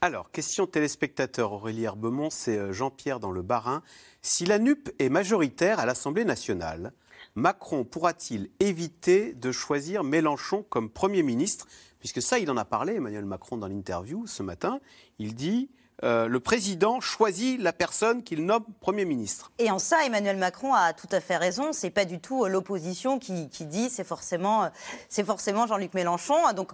Alors, 0.00 0.30
question 0.30 0.66
téléspectateur 0.66 1.52
Aurélie 1.52 1.84
Herbemont, 1.84 2.30
c'est 2.30 2.58
euh, 2.58 2.72
Jean-Pierre 2.72 3.18
dans 3.18 3.32
le 3.32 3.42
Barin. 3.42 3.82
Si 4.22 4.44
la 4.44 4.58
NUP 4.58 4.90
est 4.98 5.08
majoritaire 5.08 5.80
à 5.80 5.86
l'Assemblée 5.86 6.24
nationale, 6.24 6.92
Macron 7.34 7.84
pourra-t-il 7.84 8.50
éviter 8.60 9.32
de 9.32 9.50
choisir 9.50 10.04
Mélenchon 10.04 10.62
comme 10.68 10.90
Premier 10.90 11.22
ministre? 11.22 11.66
Puisque 11.98 12.22
ça, 12.22 12.38
il 12.38 12.50
en 12.50 12.56
a 12.56 12.66
parlé, 12.66 12.96
Emmanuel 12.96 13.24
Macron, 13.24 13.56
dans 13.56 13.66
l'interview 13.66 14.26
ce 14.26 14.42
matin. 14.42 14.78
Il 15.18 15.34
dit 15.34 15.70
euh, 16.04 16.28
le 16.28 16.38
président 16.38 17.00
choisit 17.00 17.58
la 17.60 17.72
personne 17.72 18.22
qu'il 18.22 18.44
nomme 18.44 18.64
Premier 18.80 19.06
ministre. 19.06 19.52
Et 19.58 19.70
en 19.70 19.78
ça, 19.78 20.04
Emmanuel 20.04 20.36
Macron 20.36 20.74
a 20.74 20.92
tout 20.92 21.08
à 21.10 21.20
fait 21.20 21.38
raison. 21.38 21.72
C'est 21.72 21.90
pas 21.90 22.04
du 22.04 22.20
tout 22.20 22.44
euh, 22.44 22.48
l'opposition 22.48 23.18
qui, 23.18 23.46
dit 23.46 23.88
c'est 23.88 24.04
forcément, 24.04 24.64
euh, 24.64 24.68
c'est 25.08 25.24
forcément 25.24 25.66
Jean-Luc 25.66 25.94
Mélenchon. 25.94 26.36
Donc 26.54 26.72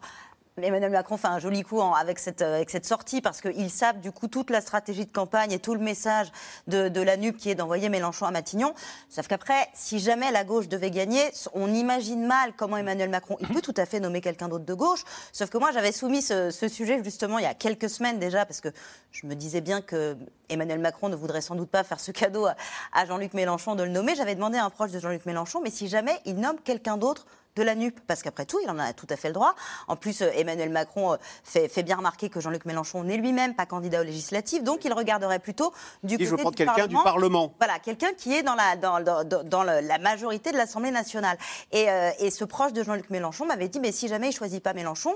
Emmanuel 0.64 0.90
Macron 0.90 1.16
fait 1.16 1.28
un 1.28 1.38
joli 1.38 1.62
coup 1.62 1.80
avec, 1.80 2.18
cette, 2.18 2.42
avec 2.42 2.70
cette 2.70 2.86
sortie 2.86 3.20
parce 3.20 3.40
qu'il 3.40 3.70
sape 3.70 4.00
du 4.00 4.12
coup 4.12 4.28
toute 4.28 4.50
la 4.50 4.60
stratégie 4.60 5.06
de 5.06 5.12
campagne 5.12 5.52
et 5.52 5.58
tout 5.58 5.74
le 5.74 5.80
message 5.80 6.28
de, 6.66 7.00
la 7.00 7.16
NUP 7.16 7.36
qui 7.36 7.50
est 7.50 7.54
d'envoyer 7.54 7.88
Mélenchon 7.88 8.26
à 8.26 8.30
Matignon. 8.30 8.74
Sauf 9.08 9.28
qu'après, 9.28 9.68
si 9.74 9.98
jamais 9.98 10.30
la 10.30 10.44
gauche 10.44 10.68
devait 10.68 10.90
gagner, 10.90 11.22
on 11.54 11.72
imagine 11.72 12.26
mal 12.26 12.52
comment 12.56 12.76
Emmanuel 12.76 13.10
Macron, 13.10 13.36
il 13.40 13.48
peut 13.48 13.62
tout 13.62 13.74
à 13.76 13.86
fait 13.86 14.00
nommer 14.00 14.20
quelqu'un 14.20 14.48
d'autre 14.48 14.64
de 14.64 14.74
gauche. 14.74 15.04
Sauf 15.32 15.50
que 15.50 15.58
moi, 15.58 15.70
j'avais 15.72 15.92
soumis 15.92 16.22
ce, 16.22 16.50
ce, 16.50 16.68
sujet 16.68 17.02
justement 17.02 17.38
il 17.38 17.42
y 17.42 17.48
a 17.48 17.54
quelques 17.54 17.88
semaines 17.88 18.18
déjà 18.18 18.44
parce 18.46 18.60
que 18.60 18.68
je 19.10 19.26
me 19.26 19.34
disais 19.34 19.60
bien 19.60 19.80
que 19.80 20.16
Emmanuel 20.48 20.78
Macron 20.78 21.08
ne 21.08 21.16
voudrait 21.16 21.40
sans 21.40 21.54
doute 21.54 21.70
pas 21.70 21.84
faire 21.84 22.00
ce 22.00 22.10
cadeau 22.10 22.46
à, 22.46 22.54
à 22.92 23.06
Jean-Luc 23.06 23.34
Mélenchon 23.34 23.74
de 23.74 23.82
le 23.82 23.90
nommer. 23.90 24.14
J'avais 24.14 24.34
demandé 24.34 24.58
à 24.58 24.64
un 24.64 24.70
proche 24.70 24.92
de 24.92 24.98
Jean-Luc 24.98 25.26
Mélenchon, 25.26 25.60
mais 25.62 25.70
si 25.70 25.88
jamais 25.88 26.18
il 26.24 26.36
nomme 26.36 26.60
quelqu'un 26.60 26.96
d'autre 26.96 27.26
de 27.56 27.62
la 27.62 27.74
NUP, 27.74 27.98
parce 28.06 28.22
qu'après 28.22 28.46
tout, 28.46 28.58
il 28.62 28.70
en 28.70 28.78
a 28.78 28.92
tout 28.92 29.06
à 29.10 29.16
fait 29.16 29.28
le 29.28 29.34
droit. 29.34 29.54
En 29.88 29.96
plus, 29.96 30.22
euh, 30.22 30.30
Emmanuel 30.34 30.70
Macron 30.70 31.12
euh, 31.12 31.16
fait, 31.44 31.68
fait 31.68 31.82
bien 31.82 31.96
remarquer 31.96 32.28
que 32.28 32.40
Jean-Luc 32.40 32.64
Mélenchon 32.64 33.04
n'est 33.04 33.16
lui-même 33.16 33.54
pas 33.54 33.66
candidat 33.66 34.00
aux 34.00 34.04
législatives, 34.04 34.62
donc 34.62 34.84
il 34.84 34.92
regarderait 34.92 35.38
plutôt 35.38 35.72
du 36.02 36.14
côté 36.14 36.24
je 36.26 36.30
veux 36.30 36.36
prendre 36.36 36.56
du 36.56 36.64
quelqu'un 36.64 36.86
du 36.86 36.96
Parlement. 37.02 37.52
Voilà, 37.58 37.78
quelqu'un 37.78 38.12
qui 38.16 38.34
est 38.34 38.42
dans 38.42 38.54
la, 38.54 38.76
dans, 38.76 39.24
dans, 39.24 39.62
la 39.62 39.98
majorité 39.98 40.52
de 40.52 40.56
l'Assemblée 40.56 40.90
nationale. 40.90 41.36
Et, 41.72 41.90
euh, 41.90 42.10
et 42.18 42.30
ce 42.30 42.44
proche 42.44 42.72
de 42.72 42.82
Jean-Luc 42.82 43.10
Mélenchon 43.10 43.46
m'avait 43.46 43.68
dit, 43.68 43.80
mais 43.80 43.92
si 43.92 44.08
jamais 44.08 44.28
il 44.28 44.32
choisit 44.32 44.62
pas 44.62 44.72
Mélenchon, 44.72 45.14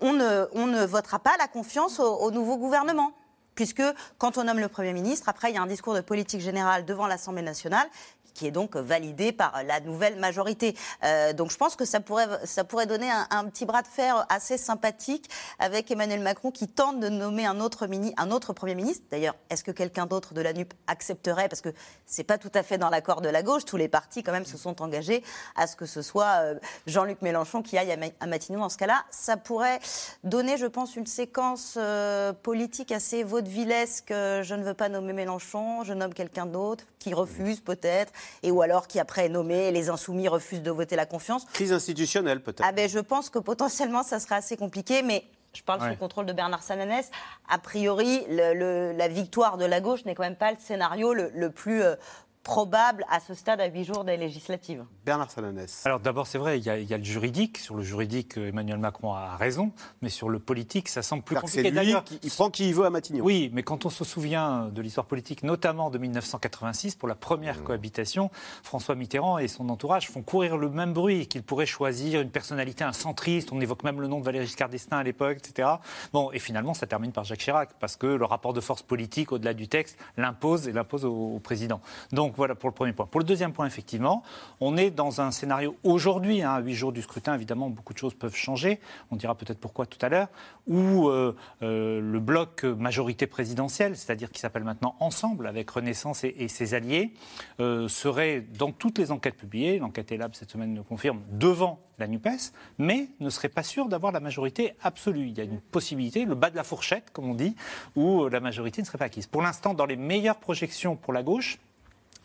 on 0.00 0.12
ne, 0.12 0.46
on 0.52 0.66
ne 0.66 0.84
votera 0.84 1.18
pas 1.18 1.36
la 1.38 1.48
confiance 1.48 2.00
au, 2.00 2.16
au 2.16 2.30
nouveau 2.30 2.56
gouvernement 2.56 3.12
puisque 3.54 3.82
quand 4.16 4.38
on 4.38 4.44
nomme 4.44 4.58
le 4.58 4.68
Premier 4.68 4.94
ministre, 4.94 5.28
après, 5.28 5.50
il 5.50 5.54
y 5.54 5.58
a 5.58 5.62
un 5.62 5.66
discours 5.66 5.94
de 5.94 6.00
politique 6.00 6.40
générale 6.40 6.86
devant 6.86 7.06
l'Assemblée 7.06 7.42
nationale 7.42 7.86
qui 8.34 8.46
est 8.46 8.50
donc 8.50 8.76
validé 8.76 9.32
par 9.32 9.62
la 9.64 9.80
nouvelle 9.80 10.16
majorité. 10.18 10.76
Euh, 11.04 11.32
donc 11.32 11.50
je 11.50 11.56
pense 11.56 11.76
que 11.76 11.84
ça 11.84 12.00
pourrait, 12.00 12.28
ça 12.44 12.64
pourrait 12.64 12.86
donner 12.86 13.08
un, 13.30 13.44
petit 13.46 13.64
bras 13.64 13.82
de 13.82 13.86
fer 13.86 14.26
assez 14.28 14.58
sympathique 14.58 15.28
avec 15.58 15.90
Emmanuel 15.90 16.20
Macron 16.20 16.50
qui 16.50 16.68
tente 16.68 17.00
de 17.00 17.08
nommer 17.08 17.46
un 17.46 17.60
autre, 17.60 17.86
mini, 17.86 18.14
un 18.16 18.30
autre 18.30 18.52
Premier 18.52 18.74
ministre. 18.74 19.04
D'ailleurs, 19.10 19.34
est-ce 19.50 19.64
que 19.64 19.70
quelqu'un 19.70 20.06
d'autre 20.06 20.34
de 20.34 20.40
la 20.40 20.52
NUP 20.52 20.72
accepterait? 20.86 21.48
Parce 21.48 21.60
que 21.60 21.70
c'est 22.06 22.24
pas 22.24 22.38
tout 22.38 22.50
à 22.54 22.62
fait 22.62 22.78
dans 22.78 22.90
l'accord 22.90 23.20
de 23.20 23.28
la 23.28 23.42
gauche. 23.42 23.64
Tous 23.64 23.76
les 23.76 23.88
partis 23.88 24.22
quand 24.22 24.32
même 24.32 24.44
se 24.44 24.56
sont 24.56 24.82
engagés 24.82 25.22
à 25.56 25.66
ce 25.66 25.76
que 25.76 25.86
ce 25.86 26.02
soit 26.02 26.40
euh, 26.42 26.54
Jean-Luc 26.86 27.22
Mélenchon 27.22 27.62
qui 27.62 27.78
aille 27.78 27.92
à 28.20 28.26
Matignon. 28.26 28.60
Dans 28.60 28.68
ce 28.68 28.78
cas-là, 28.78 29.04
ça 29.10 29.36
pourrait 29.36 29.80
donner, 30.24 30.56
je 30.56 30.66
pense, 30.66 30.96
une 30.96 31.06
séquence 31.06 31.74
euh, 31.76 32.32
politique 32.32 32.92
assez 32.92 33.22
vaudevillesque. 33.22 34.08
Je 34.10 34.54
ne 34.54 34.62
veux 34.62 34.74
pas 34.74 34.88
nommer 34.88 35.12
Mélenchon, 35.12 35.84
je 35.84 35.92
nomme 35.92 36.14
quelqu'un 36.14 36.46
d'autre 36.46 36.84
qui 36.98 37.14
refuse 37.14 37.60
peut-être 37.60 38.12
et 38.42 38.50
ou 38.50 38.62
alors 38.62 38.86
qui 38.86 38.98
après 39.00 39.26
est 39.26 39.28
nommé, 39.28 39.70
les 39.70 39.88
insoumis 39.90 40.28
refusent 40.28 40.62
de 40.62 40.70
voter 40.70 40.96
la 40.96 41.06
confiance. 41.06 41.44
Crise 41.52 41.72
institutionnelle 41.72 42.42
peut-être. 42.42 42.64
Ah 42.66 42.72
ben 42.72 42.88
je 42.88 42.98
pense 42.98 43.30
que 43.30 43.38
potentiellement 43.38 44.02
ça 44.02 44.18
serait 44.20 44.36
assez 44.36 44.56
compliqué, 44.56 45.02
mais 45.02 45.24
je 45.52 45.62
parle 45.62 45.80
ouais. 45.80 45.86
sous 45.86 45.92
le 45.94 45.98
contrôle 45.98 46.26
de 46.26 46.32
Bernard 46.32 46.62
Sananès. 46.62 47.10
A 47.48 47.58
priori, 47.58 48.24
le, 48.28 48.54
le, 48.54 48.92
la 48.92 49.08
victoire 49.08 49.56
de 49.56 49.64
la 49.64 49.80
gauche 49.80 50.04
n'est 50.04 50.14
quand 50.14 50.22
même 50.22 50.36
pas 50.36 50.52
le 50.52 50.58
scénario 50.60 51.12
le, 51.12 51.30
le 51.34 51.50
plus 51.50 51.82
euh, 51.82 51.96
probable 52.42 53.04
à 53.10 53.20
ce 53.20 53.34
stade 53.34 53.60
à 53.60 53.66
huit 53.66 53.84
jours 53.84 54.04
des 54.04 54.16
législatives. 54.16 54.84
Bernard 55.04 55.30
Sananès. 55.30 55.82
Alors 55.84 56.00
d'abord, 56.00 56.26
c'est 56.26 56.38
vrai, 56.38 56.58
il 56.58 56.64
y, 56.64 56.70
a, 56.70 56.78
il 56.78 56.88
y, 56.88 56.94
a, 56.94 56.98
le 56.98 57.04
juridique. 57.04 57.58
Sur 57.58 57.74
le 57.74 57.82
juridique, 57.82 58.36
Emmanuel 58.38 58.78
Macron 58.78 59.12
a 59.12 59.36
raison, 59.36 59.72
mais 60.00 60.08
sur 60.08 60.28
le 60.28 60.38
politique, 60.38 60.88
ça 60.88 61.02
semble 61.02 61.22
plus 61.22 61.36
compliqué. 61.36 61.62
C'est 61.62 61.84
lui 61.84 61.94
qui 62.04 62.18
il 62.22 62.30
prend 62.30 62.50
qui 62.50 62.68
il 62.68 62.74
veut 62.74 62.86
à 62.86 62.90
Matignon. 62.90 63.24
Oui, 63.24 63.50
mais 63.52 63.62
quand 63.62 63.84
on 63.84 63.90
se 63.90 64.04
souvient 64.04 64.68
de 64.72 64.80
l'histoire 64.80 65.06
politique, 65.06 65.42
notamment 65.42 65.90
de 65.90 65.98
1986, 65.98 66.94
pour 66.94 67.08
la 67.08 67.14
première 67.14 67.58
mmh. 67.58 67.64
cohabitation, 67.64 68.30
François 68.62 68.94
Mitterrand 68.94 69.38
et 69.38 69.48
son 69.48 69.68
entourage 69.68 70.08
font 70.10 70.22
courir 70.22 70.56
le 70.56 70.70
même 70.70 70.92
bruit, 70.92 71.26
qu'il 71.26 71.42
pourrait 71.42 71.66
choisir 71.66 72.20
une 72.20 72.30
personnalité, 72.30 72.84
un 72.84 72.92
centriste. 72.92 73.52
On 73.52 73.60
évoque 73.60 73.84
même 73.84 74.00
le 74.00 74.06
nom 74.06 74.18
de 74.18 74.24
Valéry 74.24 74.46
Giscard 74.46 74.70
d'Estaing 74.70 74.98
à 74.98 75.02
l'époque, 75.02 75.38
etc. 75.38 75.68
Bon, 76.12 76.32
et 76.32 76.38
finalement, 76.38 76.74
ça 76.74 76.86
termine 76.86 77.12
par 77.12 77.24
Jacques 77.24 77.40
Chirac, 77.40 77.70
parce 77.78 77.96
que 77.96 78.06
le 78.06 78.24
rapport 78.24 78.52
de 78.52 78.60
force 78.60 78.82
politique, 78.82 79.32
au-delà 79.32 79.52
du 79.52 79.68
texte, 79.68 79.98
l'impose 80.16 80.68
et 80.68 80.72
l'impose 80.72 81.04
au, 81.04 81.36
au 81.36 81.38
président. 81.38 81.80
Donc 82.12 82.29
voilà 82.36 82.54
pour 82.54 82.68
le 82.68 82.74
premier 82.74 82.92
point. 82.92 83.06
Pour 83.06 83.20
le 83.20 83.26
deuxième 83.26 83.52
point, 83.52 83.66
effectivement, 83.66 84.22
on 84.60 84.76
est 84.76 84.90
dans 84.90 85.20
un 85.20 85.30
scénario 85.30 85.76
aujourd'hui, 85.84 86.42
hein, 86.42 86.52
à 86.52 86.60
huit 86.60 86.74
jours 86.74 86.92
du 86.92 87.02
scrutin, 87.02 87.34
évidemment, 87.34 87.70
beaucoup 87.70 87.92
de 87.92 87.98
choses 87.98 88.14
peuvent 88.14 88.34
changer. 88.34 88.80
On 89.10 89.16
dira 89.16 89.34
peut-être 89.34 89.58
pourquoi 89.58 89.86
tout 89.86 89.98
à 90.00 90.08
l'heure, 90.08 90.28
où 90.66 91.08
euh, 91.08 91.36
euh, 91.62 92.00
le 92.00 92.20
bloc 92.20 92.64
majorité 92.64 93.26
présidentielle, 93.26 93.96
c'est-à-dire 93.96 94.30
qui 94.30 94.40
s'appelle 94.40 94.64
maintenant 94.64 94.96
Ensemble, 95.00 95.46
avec 95.46 95.70
Renaissance 95.70 96.24
et, 96.24 96.34
et 96.38 96.48
ses 96.48 96.74
alliés, 96.74 97.12
euh, 97.60 97.88
serait 97.88 98.40
dans 98.40 98.72
toutes 98.72 98.98
les 98.98 99.12
enquêtes 99.12 99.36
publiées, 99.36 99.78
l'enquête 99.78 100.12
ELAB 100.12 100.34
cette 100.34 100.50
semaine 100.50 100.74
le 100.74 100.82
confirme, 100.82 101.20
devant 101.30 101.80
la 101.98 102.06
NUPES, 102.06 102.52
mais 102.78 103.08
ne 103.20 103.30
serait 103.30 103.48
pas 103.48 103.62
sûr 103.62 103.88
d'avoir 103.88 104.12
la 104.12 104.20
majorité 104.20 104.72
absolue. 104.82 105.28
Il 105.28 105.36
y 105.36 105.40
a 105.40 105.44
une 105.44 105.60
possibilité, 105.60 106.24
le 106.24 106.34
bas 106.34 106.50
de 106.50 106.56
la 106.56 106.64
fourchette, 106.64 107.10
comme 107.12 107.28
on 107.28 107.34
dit, 107.34 107.54
où 107.94 108.26
la 108.28 108.40
majorité 108.40 108.80
ne 108.80 108.86
serait 108.86 108.98
pas 108.98 109.04
acquise. 109.04 109.26
Pour 109.26 109.42
l'instant, 109.42 109.74
dans 109.74 109.86
les 109.86 109.96
meilleures 109.96 110.38
projections 110.38 110.96
pour 110.96 111.12
la 111.12 111.22
gauche, 111.22 111.58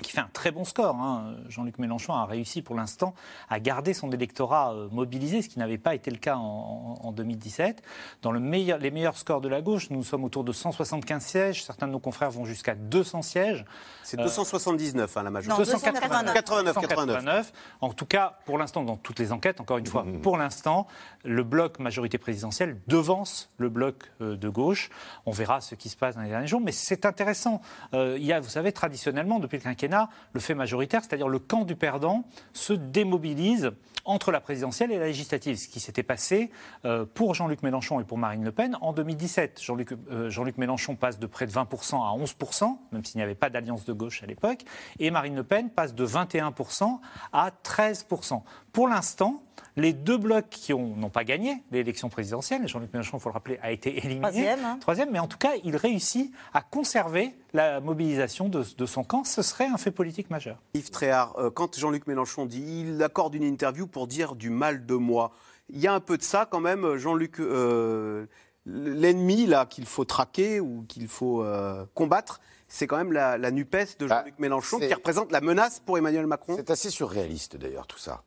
qui 0.01 0.11
fait 0.11 0.21
un 0.21 0.29
très 0.33 0.51
bon 0.51 0.63
score. 0.63 0.95
Hein. 0.95 1.35
Jean-Luc 1.49 1.79
Mélenchon 1.79 2.13
a 2.13 2.25
réussi 2.25 2.61
pour 2.61 2.75
l'instant 2.75 3.13
à 3.49 3.59
garder 3.59 3.93
son 3.93 4.11
électorat 4.11 4.73
euh, 4.73 4.89
mobilisé, 4.91 5.41
ce 5.41 5.49
qui 5.49 5.59
n'avait 5.59 5.77
pas 5.77 5.95
été 5.95 6.11
le 6.11 6.17
cas 6.17 6.35
en, 6.35 6.99
en 7.01 7.11
2017. 7.11 7.81
Dans 8.21 8.31
le 8.31 8.39
meilleur, 8.39 8.77
les 8.79 8.91
meilleurs 8.91 9.17
scores 9.17 9.41
de 9.41 9.49
la 9.49 9.61
gauche, 9.61 9.89
nous 9.89 10.03
sommes 10.03 10.23
autour 10.23 10.43
de 10.43 10.51
175 10.51 11.23
sièges. 11.23 11.63
Certains 11.63 11.87
de 11.87 11.91
nos 11.91 11.99
confrères 11.99 12.31
vont 12.31 12.45
jusqu'à 12.45 12.75
200 12.75 13.21
sièges. 13.21 13.65
C'est 14.03 14.17
279 14.17 15.17
hein, 15.17 15.23
la 15.23 15.29
majorité. 15.29 15.59
Non, 15.59 15.65
289. 15.65 16.33
89, 16.33 16.75
89. 16.81 17.53
En 17.81 17.93
tout 17.93 18.05
cas, 18.05 18.39
pour 18.45 18.57
l'instant, 18.57 18.83
dans 18.83 18.97
toutes 18.97 19.19
les 19.19 19.31
enquêtes, 19.31 19.61
encore 19.61 19.77
une 19.77 19.87
fois, 19.87 20.03
mmh. 20.03 20.21
pour 20.21 20.37
l'instant, 20.37 20.87
le 21.23 21.43
bloc 21.43 21.79
majorité 21.79 22.17
présidentielle 22.17 22.79
devance 22.87 23.49
le 23.57 23.69
bloc 23.69 24.11
euh, 24.21 24.35
de 24.35 24.49
gauche. 24.49 24.89
On 25.25 25.31
verra 25.31 25.61
ce 25.61 25.75
qui 25.75 25.89
se 25.89 25.97
passe 25.97 26.15
dans 26.15 26.21
les 26.21 26.29
derniers 26.29 26.47
jours, 26.47 26.61
mais 26.61 26.71
c'est 26.71 27.05
intéressant. 27.05 27.61
Euh, 27.93 28.17
il 28.17 28.25
y 28.25 28.33
a, 28.33 28.39
vous 28.39 28.49
savez, 28.49 28.71
traditionnellement, 28.71 29.39
depuis 29.39 29.57
le 29.57 29.63
quinquennat, 29.63 29.84
le 30.33 30.39
fait 30.39 30.55
majoritaire, 30.55 31.03
c'est-à-dire 31.03 31.27
le 31.27 31.39
camp 31.39 31.63
du 31.63 31.75
perdant, 31.75 32.25
se 32.53 32.73
démobilise 32.73 33.71
entre 34.05 34.31
la 34.31 34.39
présidentielle 34.39 34.91
et 34.91 34.99
la 34.99 35.07
législative, 35.07 35.57
ce 35.57 35.67
qui 35.67 35.79
s'était 35.79 36.03
passé 36.03 36.51
euh, 36.85 37.05
pour 37.11 37.33
Jean-Luc 37.33 37.63
Mélenchon 37.63 37.99
et 37.99 38.03
pour 38.03 38.17
Marine 38.17 38.43
Le 38.43 38.51
Pen 38.51 38.77
en 38.81 38.93
2017. 38.93 39.59
Jean-Luc 39.61 39.93
euh, 40.11 40.29
Jean 40.29 40.45
Mélenchon 40.57 40.95
passe 40.95 41.19
de 41.19 41.25
près 41.25 41.47
de 41.47 41.51
20% 41.51 41.95
à 41.95 42.15
11%, 42.15 42.77
même 42.91 43.03
s'il 43.03 43.17
n'y 43.17 43.23
avait 43.23 43.35
pas 43.35 43.49
d'alliance 43.49 43.83
de 43.83 43.93
gauche 43.93 44.21
à 44.21 44.27
l'époque, 44.27 44.59
et 44.99 45.09
Marine 45.09 45.35
Le 45.35 45.43
Pen 45.43 45.69
passe 45.71 45.95
de 45.95 46.05
21% 46.05 46.99
à 47.33 47.51
13%. 47.63 48.43
Pour 48.75 48.89
l'instant, 48.89 49.41
les 49.77 49.93
deux 49.93 50.17
blocs 50.17 50.49
qui 50.49 50.73
n'ont 50.73 51.09
pas 51.09 51.23
gagné 51.23 51.63
l'élection 51.71 52.09
présidentielle, 52.09 52.67
Jean-Luc 52.67 52.91
Mélenchon, 52.91 53.17
il 53.17 53.21
faut 53.21 53.29
le 53.29 53.33
rappeler, 53.33 53.57
a 53.61 53.71
été 53.71 53.97
éliminé. 53.97 54.19
Troisième. 54.19 54.65
Hein. 54.65 54.77
Troisième, 54.81 55.11
mais 55.11 55.19
en 55.19 55.27
tout 55.27 55.37
cas, 55.37 55.53
il 55.63 55.77
réussit 55.77 56.33
à 56.53 56.61
conserver 56.61 57.33
la 57.53 57.79
mobilisation 57.79 58.49
de, 58.49 58.65
de, 58.77 58.85
son 58.85 59.05
camp. 59.05 59.23
Ce 59.23 59.41
serait 59.43 59.67
un 59.67 59.77
fait 59.77 59.91
politique 59.91 60.29
majeur. 60.29 60.57
Yves 60.73 60.89
Tréhard, 60.89 61.39
euh, 61.39 61.49
quand 61.49 61.79
Jean-Luc 61.79 62.05
Mélenchon 62.05 62.45
dit 62.45 62.81
il 62.81 63.01
accorde 63.01 63.33
une 63.33 63.45
interview 63.45 63.87
pour 63.87 64.07
dire 64.07 64.35
du 64.35 64.49
mal 64.49 64.85
de 64.85 64.95
moi, 64.95 65.31
il 65.69 65.79
y 65.79 65.87
a 65.87 65.93
un 65.93 66.01
peu 66.01 66.17
de 66.17 66.23
ça 66.23 66.45
quand 66.45 66.59
même, 66.59 66.97
Jean-Luc. 66.97 67.39
Euh, 67.39 68.25
L'ennemi 68.67 69.45
là 69.45 69.67
qu'il 69.67 69.85
faut 69.85 70.05
traquer 70.05 70.59
ou 70.59 70.85
qu'il 70.87 71.07
faut 71.07 71.43
euh, 71.43 71.85
combattre, 71.93 72.41
c'est 72.67 72.87
quand 72.87 72.97
même 72.97 73.11
la, 73.13 73.37
la 73.37 73.51
NUPES 73.51 73.99
de 73.99 74.07
Jean-Luc 74.07 74.33
bah, 74.33 74.39
Mélenchon 74.39 74.79
qui 74.79 74.91
représente 74.91 75.31
la 75.31 75.39
menace 75.39 75.79
pour 75.85 75.99
Emmanuel 75.99 76.25
Macron. 76.25 76.55
C'est 76.57 76.71
assez 76.71 76.89
surréaliste 76.89 77.57
d'ailleurs 77.57 77.85
tout 77.85 77.99
ça. 77.99 78.23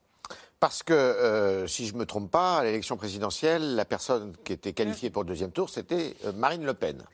Parce 0.60 0.82
que, 0.82 0.92
euh, 0.92 1.66
si 1.68 1.86
je 1.86 1.94
ne 1.94 1.98
me 1.98 2.06
trompe 2.06 2.30
pas, 2.30 2.58
à 2.58 2.64
l'élection 2.64 2.96
présidentielle, 2.96 3.76
la 3.76 3.84
personne 3.84 4.34
qui 4.44 4.52
était 4.52 4.72
qualifiée 4.72 5.08
pour 5.08 5.22
le 5.22 5.28
deuxième 5.28 5.52
tour, 5.52 5.70
c'était 5.70 6.16
euh, 6.24 6.32
Marine 6.32 6.64
Le 6.64 6.74
Pen. 6.74 7.04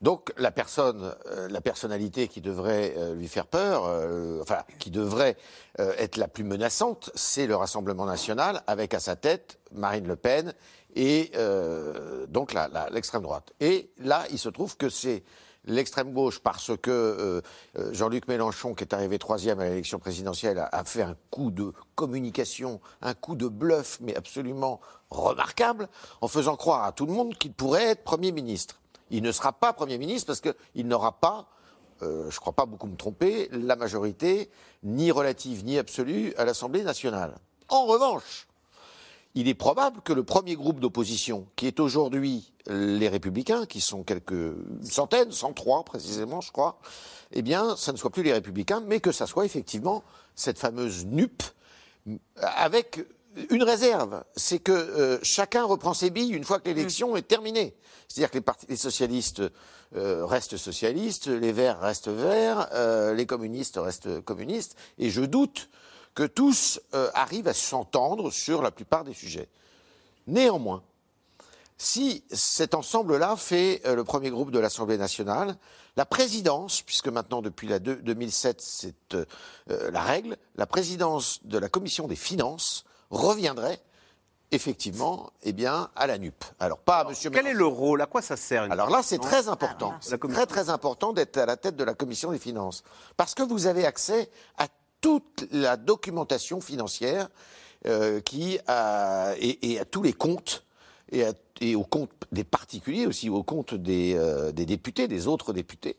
Donc 0.00 0.32
la 0.38 0.50
personne, 0.50 1.14
euh, 1.26 1.48
la 1.48 1.60
personnalité 1.60 2.26
qui 2.26 2.40
devrait 2.40 2.94
lui 3.14 3.28
faire 3.28 3.46
peur, 3.46 3.84
enfin 4.42 4.62
qui 4.78 4.90
devrait 4.90 5.36
être 5.78 6.16
la 6.16 6.28
plus 6.28 6.44
menaçante, 6.44 7.10
c'est 7.14 7.46
le 7.46 7.56
Rassemblement 7.56 8.04
national, 8.04 8.62
avec 8.66 8.92
à 8.92 9.00
sa 9.00 9.16
tête 9.16 9.58
Marine 9.72 10.06
Le 10.06 10.16
Pen 10.16 10.52
et 10.94 11.32
donc 12.28 12.54
l'extrême 12.90 13.22
droite. 13.22 13.52
Et 13.60 13.90
là, 13.98 14.24
il 14.30 14.38
se 14.38 14.48
trouve 14.50 14.76
que 14.76 14.90
c'est 14.90 15.22
l'extrême 15.66 16.12
gauche 16.12 16.40
parce 16.40 16.72
que 16.76 16.90
euh, 16.90 17.92
Jean-Luc 17.92 18.28
Mélenchon, 18.28 18.74
qui 18.74 18.84
est 18.84 18.94
arrivé 18.94 19.18
troisième 19.18 19.60
à 19.60 19.64
l'élection 19.64 19.98
présidentielle, 19.98 20.58
a, 20.58 20.66
a, 20.66 20.84
fait 20.84 21.02
un 21.02 21.16
coup 21.30 21.50
de 21.50 21.72
communication, 21.94 22.80
un 23.02 23.14
coup 23.14 23.34
de 23.34 23.48
bluff, 23.48 23.98
mais 24.00 24.14
absolument 24.16 24.80
remarquable, 25.10 25.88
en 26.20 26.28
faisant 26.28 26.56
croire 26.56 26.84
à 26.84 26.92
tout 26.92 27.06
le 27.06 27.12
monde 27.12 27.34
qu'il 27.36 27.52
pourrait 27.52 27.90
être 27.90 28.04
Premier 28.04 28.32
ministre. 28.32 28.80
Il 29.10 29.22
ne 29.22 29.32
sera 29.32 29.52
pas 29.52 29.72
Premier 29.72 29.98
ministre 29.98 30.26
parce 30.26 30.40
qu'il 30.40 30.88
n'aura 30.88 31.12
pas, 31.12 31.48
euh, 32.02 32.30
je 32.30 32.36
ne 32.36 32.40
crois 32.40 32.52
pas 32.52 32.66
beaucoup 32.66 32.86
me 32.86 32.96
tromper, 32.96 33.48
la 33.52 33.76
majorité, 33.76 34.50
ni 34.82 35.10
relative 35.10 35.64
ni 35.64 35.78
absolue, 35.78 36.34
à 36.36 36.44
l'Assemblée 36.44 36.82
nationale. 36.82 37.34
En 37.68 37.86
revanche, 37.86 38.46
il 39.34 39.48
est 39.48 39.54
probable 39.54 40.00
que 40.02 40.12
le 40.12 40.22
premier 40.22 40.54
groupe 40.54 40.80
d'opposition, 40.80 41.46
qui 41.56 41.66
est 41.66 41.80
aujourd'hui 41.80 42.52
les 42.68 43.08
Républicains, 43.08 43.66
qui 43.66 43.80
sont 43.80 44.04
quelques 44.04 44.54
centaines, 44.82 45.32
103 45.32 45.84
précisément, 45.84 46.40
je 46.40 46.52
crois, 46.52 46.78
eh 47.32 47.42
bien, 47.42 47.76
ça 47.76 47.92
ne 47.92 47.96
soit 47.96 48.10
plus 48.10 48.22
les 48.22 48.32
Républicains, 48.32 48.82
mais 48.86 49.00
que 49.00 49.12
ça 49.12 49.26
soit 49.26 49.44
effectivement 49.44 50.02
cette 50.34 50.58
fameuse 50.58 51.06
NUP, 51.06 51.42
avec 52.36 53.04
une 53.50 53.62
réserve, 53.62 54.22
c'est 54.36 54.60
que 54.60 54.72
euh, 54.72 55.18
chacun 55.22 55.64
reprend 55.64 55.94
ses 55.94 56.10
billes 56.10 56.32
une 56.32 56.44
fois 56.44 56.60
que 56.60 56.68
l'élection 56.68 57.16
est 57.16 57.26
terminée. 57.26 57.74
C'est-à-dire 58.08 58.30
que 58.30 58.36
les, 58.36 58.42
partis, 58.42 58.66
les 58.68 58.76
socialistes 58.76 59.42
euh, 59.96 60.24
restent 60.24 60.56
socialistes, 60.56 61.26
les 61.26 61.52
verts 61.52 61.80
restent 61.80 62.08
verts, 62.08 62.68
euh, 62.72 63.14
les 63.14 63.26
communistes 63.26 63.78
restent 63.82 64.20
communistes, 64.20 64.76
et 64.98 65.10
je 65.10 65.22
doute 65.22 65.68
que 66.14 66.22
tous 66.24 66.80
euh, 66.94 67.10
arrivent 67.14 67.48
à 67.48 67.54
s'entendre 67.54 68.30
sur 68.30 68.62
la 68.62 68.70
plupart 68.70 69.04
des 69.04 69.14
sujets. 69.14 69.48
Néanmoins, 70.26 70.82
si 71.76 72.24
cet 72.30 72.74
ensemble-là 72.74 73.36
fait 73.36 73.82
euh, 73.84 73.96
le 73.96 74.04
premier 74.04 74.30
groupe 74.30 74.50
de 74.50 74.58
l'Assemblée 74.58 74.96
nationale, 74.96 75.56
la 75.96 76.06
présidence, 76.06 76.82
puisque 76.82 77.08
maintenant 77.08 77.42
depuis 77.42 77.68
la 77.68 77.78
deux, 77.78 77.96
2007 77.96 78.60
c'est 78.60 79.14
euh, 79.14 79.24
la 79.90 80.02
règle, 80.02 80.36
la 80.56 80.66
présidence 80.66 81.44
de 81.44 81.58
la 81.58 81.68
commission 81.68 82.06
des 82.06 82.16
finances 82.16 82.84
reviendrait 83.10 83.80
effectivement, 84.52 85.32
eh 85.42 85.52
bien, 85.52 85.90
à 85.96 86.06
la 86.06 86.16
NUP. 86.16 86.44
Alors 86.60 86.78
pas 86.78 86.98
à 86.98 87.04
Monsieur. 87.04 87.30
Quel 87.30 87.48
est 87.48 87.54
le 87.54 87.66
rôle? 87.66 88.00
À 88.00 88.06
quoi 88.06 88.22
ça 88.22 88.36
sert 88.36 88.70
Alors 88.70 88.88
là, 88.88 89.02
c'est 89.02 89.18
très 89.18 89.48
important. 89.48 89.94
C'est 90.00 90.20
très 90.20 90.46
très 90.46 90.70
important 90.70 91.12
d'être 91.12 91.36
à 91.38 91.46
la 91.46 91.56
tête 91.56 91.74
de 91.74 91.82
la 91.82 91.94
commission 91.94 92.30
des 92.30 92.38
finances, 92.38 92.84
parce 93.16 93.34
que 93.34 93.42
vous 93.42 93.66
avez 93.66 93.84
accès 93.84 94.30
à 94.56 94.68
toute 95.04 95.46
la 95.52 95.76
documentation 95.76 96.62
financière 96.62 97.28
euh, 97.84 98.20
qui 98.20 98.58
a, 98.66 99.34
et, 99.38 99.72
et, 99.72 99.78
à 99.78 99.84
tous 99.84 100.02
les 100.02 100.14
comptes 100.14 100.64
et, 101.12 101.26
à, 101.26 101.34
et 101.60 101.76
aux 101.76 101.84
comptes 101.84 102.10
des 102.32 102.42
particuliers 102.42 103.06
aussi, 103.06 103.28
aux 103.28 103.42
comptes 103.42 103.74
des, 103.74 104.14
euh, 104.16 104.50
des 104.50 104.64
députés, 104.64 105.06
des 105.06 105.26
autres 105.26 105.52
députés. 105.52 105.98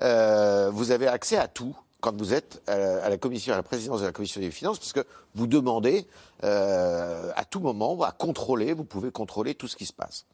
Euh, 0.00 0.70
vous 0.72 0.92
avez 0.92 1.08
accès 1.08 1.36
à 1.36 1.48
tout 1.48 1.76
quand 2.00 2.16
vous 2.16 2.34
êtes 2.34 2.62
à 2.68 3.08
la 3.08 3.16
commission, 3.16 3.52
à 3.52 3.56
la 3.56 3.64
présidence 3.64 4.00
de 4.02 4.06
la 4.06 4.12
commission 4.12 4.40
des 4.40 4.52
finances, 4.52 4.78
parce 4.78 4.92
que 4.92 5.04
vous 5.34 5.48
demandez 5.48 6.06
euh, 6.44 7.32
à 7.34 7.44
tout 7.44 7.58
moment 7.58 8.00
à 8.02 8.12
contrôler, 8.12 8.74
vous 8.74 8.84
pouvez 8.84 9.10
contrôler 9.10 9.56
tout 9.56 9.66
ce 9.66 9.74
qui 9.74 9.86
se 9.86 9.92
passe. 9.92 10.24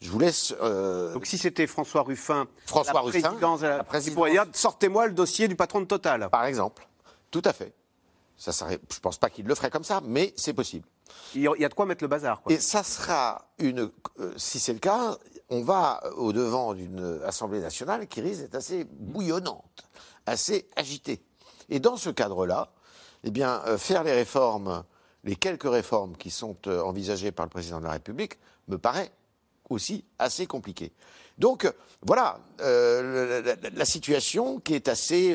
Je 0.00 0.08
vous 0.08 0.18
laisse. 0.18 0.54
Euh... 0.62 1.12
Donc 1.12 1.26
si 1.26 1.36
c'était 1.36 1.66
François 1.66 2.04
Ruffin, 2.04 2.46
François 2.64 2.94
la 2.94 3.00
Ruffin, 3.00 3.20
présidence, 3.20 3.60
la 3.60 3.84
présidence, 3.84 4.46
sortez-moi 4.54 5.08
le 5.08 5.12
dossier 5.12 5.46
du 5.46 5.56
patron 5.56 5.80
de 5.80 5.86
Total. 5.86 6.30
Par 6.30 6.46
exemple, 6.46 6.88
tout 7.34 7.42
à 7.44 7.52
fait. 7.52 7.74
Ça 8.36 8.52
serait, 8.52 8.78
je 8.88 8.94
ne 8.94 9.00
pense 9.00 9.18
pas 9.18 9.28
qu'il 9.28 9.44
le 9.44 9.56
ferait 9.56 9.70
comme 9.70 9.82
ça, 9.82 10.00
mais 10.04 10.32
c'est 10.36 10.52
possible. 10.52 10.86
Il 11.34 11.42
y 11.42 11.64
a 11.64 11.68
de 11.68 11.74
quoi 11.74 11.84
mettre 11.84 12.04
le 12.04 12.06
bazar. 12.06 12.40
Quoi. 12.40 12.52
Et 12.52 12.60
ça 12.60 12.84
sera 12.84 13.50
une. 13.58 13.90
Euh, 14.20 14.32
si 14.36 14.60
c'est 14.60 14.72
le 14.72 14.78
cas, 14.78 15.18
on 15.50 15.62
va 15.62 16.00
au 16.16 16.32
devant 16.32 16.74
d'une 16.74 17.20
Assemblée 17.24 17.58
nationale 17.58 18.06
qui 18.06 18.20
risque 18.20 18.42
d'être 18.42 18.54
assez 18.54 18.84
bouillonnante 18.84 19.88
assez 20.26 20.68
agité. 20.76 21.20
Et 21.70 21.80
dans 21.80 21.96
ce 21.96 22.08
cadre-là, 22.08 22.72
eh 23.24 23.32
bien, 23.32 23.62
euh, 23.66 23.78
faire 23.78 24.04
les 24.04 24.12
réformes, 24.12 24.84
les 25.24 25.34
quelques 25.34 25.68
réformes 25.68 26.16
qui 26.16 26.30
sont 26.30 26.56
euh, 26.68 26.82
envisagées 26.82 27.32
par 27.32 27.46
le 27.46 27.50
président 27.50 27.80
de 27.80 27.84
la 27.84 27.90
République, 27.90 28.38
me 28.68 28.78
paraît 28.78 29.10
aussi 29.68 30.04
assez 30.20 30.46
compliqué. 30.46 30.92
Donc, 31.36 31.68
voilà, 32.00 32.38
la, 32.60 33.40
la, 33.40 33.56
la, 33.74 33.84
situation 33.84 34.60
qui 34.60 34.74
est 34.74 34.86
assez 34.86 35.34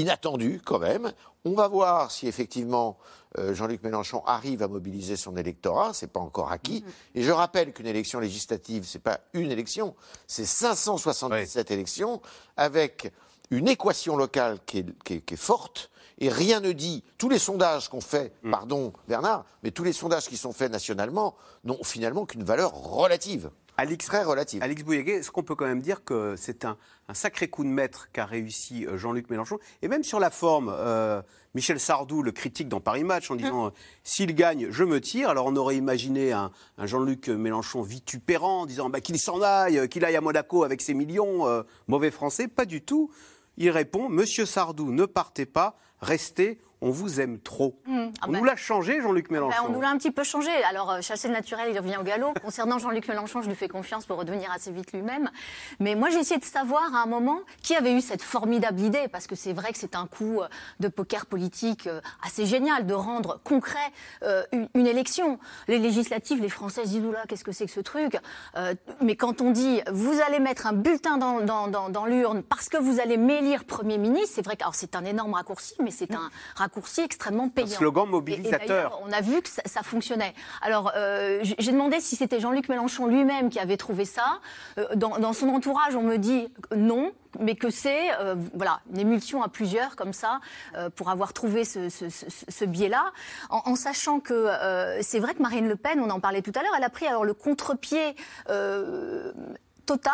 inattendu 0.00 0.60
quand 0.64 0.78
même. 0.78 1.12
On 1.44 1.52
va 1.52 1.68
voir 1.68 2.10
si 2.10 2.26
effectivement 2.26 2.98
euh, 3.38 3.54
Jean-Luc 3.54 3.82
Mélenchon 3.82 4.22
arrive 4.26 4.62
à 4.62 4.68
mobiliser 4.68 5.16
son 5.16 5.36
électorat, 5.36 5.92
c'est 5.94 6.12
pas 6.12 6.20
encore 6.20 6.50
acquis. 6.52 6.84
Et 7.14 7.22
je 7.22 7.30
rappelle 7.30 7.72
qu'une 7.72 7.86
élection 7.86 8.18
législative, 8.20 8.84
c'est 8.86 8.98
pas 8.98 9.20
une 9.32 9.50
élection, 9.50 9.94
c'est 10.26 10.44
577 10.46 11.70
élections 11.70 12.20
avec 12.56 13.12
une 13.50 13.68
équation 13.68 14.16
locale 14.16 14.58
qui 14.66 14.78
est, 14.78 14.86
qui 15.04 15.14
est- 15.14 15.20
qui 15.22 15.34
est 15.34 15.36
forte. 15.36 15.90
Et 16.22 16.28
rien 16.28 16.60
ne 16.60 16.72
dit, 16.72 17.02
tous 17.16 17.30
les 17.30 17.38
sondages 17.38 17.88
qu'on 17.88 18.02
fait, 18.02 18.34
pardon 18.50 18.92
Bernard, 19.08 19.44
mais 19.62 19.70
tous 19.70 19.84
les 19.84 19.94
sondages 19.94 20.28
qui 20.28 20.36
sont 20.36 20.52
faits 20.52 20.70
nationalement 20.70 21.34
n'ont 21.64 21.82
finalement 21.82 22.26
qu'une 22.26 22.44
valeur 22.44 22.72
relative. 22.74 23.50
Alix, 23.80 24.04
Très 24.04 24.22
relative. 24.22 24.62
Alix 24.62 24.82
Bouilléguet, 24.82 25.14
est-ce 25.14 25.30
qu'on 25.30 25.42
peut 25.42 25.54
quand 25.54 25.66
même 25.66 25.80
dire 25.80 26.04
que 26.04 26.34
c'est 26.36 26.66
un, 26.66 26.76
un 27.08 27.14
sacré 27.14 27.48
coup 27.48 27.64
de 27.64 27.70
maître 27.70 28.10
qu'a 28.12 28.26
réussi 28.26 28.84
euh, 28.86 28.98
Jean-Luc 28.98 29.30
Mélenchon 29.30 29.58
Et 29.80 29.88
même 29.88 30.04
sur 30.04 30.20
la 30.20 30.28
forme, 30.28 30.70
euh, 30.70 31.22
Michel 31.54 31.80
Sardou 31.80 32.22
le 32.22 32.30
critique 32.30 32.68
dans 32.68 32.80
Paris 32.80 33.04
Match 33.04 33.30
en 33.30 33.36
disant 33.36 33.68
euh, 33.68 33.70
s'il 34.04 34.34
gagne, 34.34 34.68
je 34.70 34.84
me 34.84 35.00
tire. 35.00 35.30
Alors 35.30 35.46
on 35.46 35.56
aurait 35.56 35.76
imaginé 35.76 36.32
un, 36.32 36.50
un 36.76 36.86
Jean-Luc 36.86 37.28
Mélenchon 37.28 37.80
vitupérant 37.80 38.62
en 38.62 38.66
disant 38.66 38.90
bah, 38.90 39.00
qu'il 39.00 39.18
s'en 39.18 39.40
aille, 39.40 39.88
qu'il 39.88 40.04
aille 40.04 40.16
à 40.16 40.20
Monaco 40.20 40.62
avec 40.62 40.82
ses 40.82 40.92
millions, 40.92 41.48
euh, 41.48 41.62
mauvais 41.88 42.10
français. 42.10 42.48
Pas 42.48 42.66
du 42.66 42.82
tout. 42.82 43.10
Il 43.56 43.70
répond 43.70 44.10
Monsieur 44.10 44.44
Sardou, 44.44 44.92
ne 44.92 45.06
partez 45.06 45.46
pas, 45.46 45.78
restez, 46.00 46.60
on 46.82 46.90
vous 46.90 47.20
aime 47.20 47.38
trop. 47.38 47.78
Mmh. 47.86 47.98
Ah 48.20 48.26
on 48.26 48.32
ben- 48.32 48.38
nous 48.38 48.44
l'a 48.44 48.56
changé, 48.56 49.00
Jean-Luc 49.00 49.28
Ben, 49.28 49.34
Mélenchon. 49.34 49.64
on 49.68 49.72
nous 49.72 49.80
l'a 49.80 49.90
un 49.90 49.98
petit 49.98 50.10
peu 50.10 50.24
changé. 50.24 50.50
Alors, 50.68 50.90
euh, 50.90 51.00
chasser 51.00 51.28
le 51.28 51.34
naturel, 51.34 51.68
il 51.70 51.78
revient 51.78 51.96
au 51.98 52.02
galop. 52.02 52.32
Concernant 52.42 52.78
Jean-Luc 52.78 53.06
Mélenchon, 53.08 53.42
je 53.42 53.48
lui 53.48 53.54
fais 53.54 53.68
confiance 53.68 54.06
pour 54.06 54.18
redevenir 54.18 54.50
assez 54.50 54.70
vite 54.70 54.92
lui-même. 54.92 55.30
Mais 55.78 55.94
moi, 55.94 56.10
j'ai 56.10 56.18
essayé 56.18 56.40
de 56.40 56.44
savoir 56.44 56.94
à 56.94 57.02
un 57.02 57.06
moment 57.06 57.40
qui 57.62 57.74
avait 57.74 57.92
eu 57.92 58.00
cette 58.00 58.22
formidable 58.22 58.80
idée, 58.80 59.08
parce 59.08 59.26
que 59.26 59.34
c'est 59.34 59.52
vrai 59.52 59.72
que 59.72 59.78
c'est 59.78 59.94
un 59.94 60.06
coup 60.06 60.40
euh, 60.40 60.48
de 60.80 60.88
poker 60.88 61.26
politique 61.26 61.86
euh, 61.86 62.00
assez 62.24 62.46
génial 62.46 62.86
de 62.86 62.94
rendre 62.94 63.40
concret 63.44 63.78
une, 64.52 64.86
élection. 64.86 65.38
Les 65.68 65.78
législatives, 65.78 66.40
les 66.40 66.48
Français 66.48 66.84
se 66.84 66.88
disent 66.88 67.04
Oula, 67.04 67.24
qu'est-ce 67.28 67.44
que 67.44 67.52
c'est 67.52 67.66
que 67.66 67.70
ce 67.70 67.80
truc 67.80 68.16
Mais 69.00 69.16
quand 69.16 69.40
on 69.40 69.50
dit 69.50 69.80
vous 69.90 70.20
allez 70.26 70.40
mettre 70.40 70.66
un 70.66 70.72
bulletin 70.72 71.18
dans, 71.18 71.40
dans, 71.40 71.68
dans, 71.68 71.88
dans 71.88 72.06
l'urne 72.06 72.42
parce 72.42 72.68
que 72.68 72.76
vous 72.76 73.00
allez 73.00 73.16
m'élire 73.16 73.64
Premier 73.64 73.98
ministre, 73.98 74.30
c'est 74.34 74.44
vrai 74.44 74.56
que 74.56 74.64
c'est 74.72 74.96
un 74.96 75.04
énorme 75.04 75.34
raccourci, 75.34 75.74
mais 75.80 75.90
c'est 75.90 76.14
un 76.14 76.30
raccourci 76.54 76.69
extrêmement 77.04 77.48
payant. 77.48 77.66
slogan 77.68 78.04
Et- 78.04 78.08
et 78.08 78.10
mobilisateur. 78.12 79.00
on 79.06 79.12
a 79.12 79.20
vu 79.20 79.40
que 79.42 79.48
ça, 79.48 79.62
ça 79.66 79.82
fonctionnait. 79.82 80.34
Alors, 80.62 80.92
euh, 80.96 81.40
j'ai 81.42 81.72
demandé 81.72 82.00
si 82.00 82.16
c'était 82.16 82.40
Jean-Luc 82.40 82.68
Mélenchon 82.68 83.06
lui-même 83.06 83.50
qui 83.50 83.58
avait 83.58 83.76
trouvé 83.76 84.04
ça. 84.04 84.40
Euh, 84.78 84.86
dans, 84.94 85.18
dans 85.18 85.32
son 85.32 85.48
entourage, 85.48 85.94
on 85.96 86.02
me 86.02 86.16
dit 86.18 86.52
non, 86.76 87.12
mais 87.38 87.54
que 87.54 87.70
c'est 87.70 88.10
euh, 88.20 88.34
voilà 88.54 88.80
une 88.92 88.98
émulsion 89.00 89.42
à 89.42 89.48
plusieurs 89.48 89.96
comme 89.96 90.12
ça 90.12 90.40
euh, 90.76 90.90
pour 90.90 91.10
avoir 91.10 91.32
trouvé 91.32 91.64
ce, 91.64 91.88
ce- 91.88 92.08
ce- 92.08 92.26
ce 92.48 92.64
biais-là, 92.64 93.12
en, 93.50 93.62
en 93.66 93.74
sachant 93.76 94.20
que 94.20 94.34
euh, 94.34 94.98
c'est 95.02 95.18
vrai 95.20 95.34
que 95.34 95.42
Marine 95.42 95.68
Le 95.68 95.76
Pen, 95.76 96.00
on 96.00 96.10
en 96.10 96.20
parlait 96.20 96.42
tout 96.42 96.52
à 96.56 96.62
l'heure, 96.62 96.72
elle 96.76 96.84
a 96.84 96.90
pris 96.90 97.06
alors 97.06 97.24
le 97.24 97.34
contre-pied 97.34 98.14
total. 99.86 100.12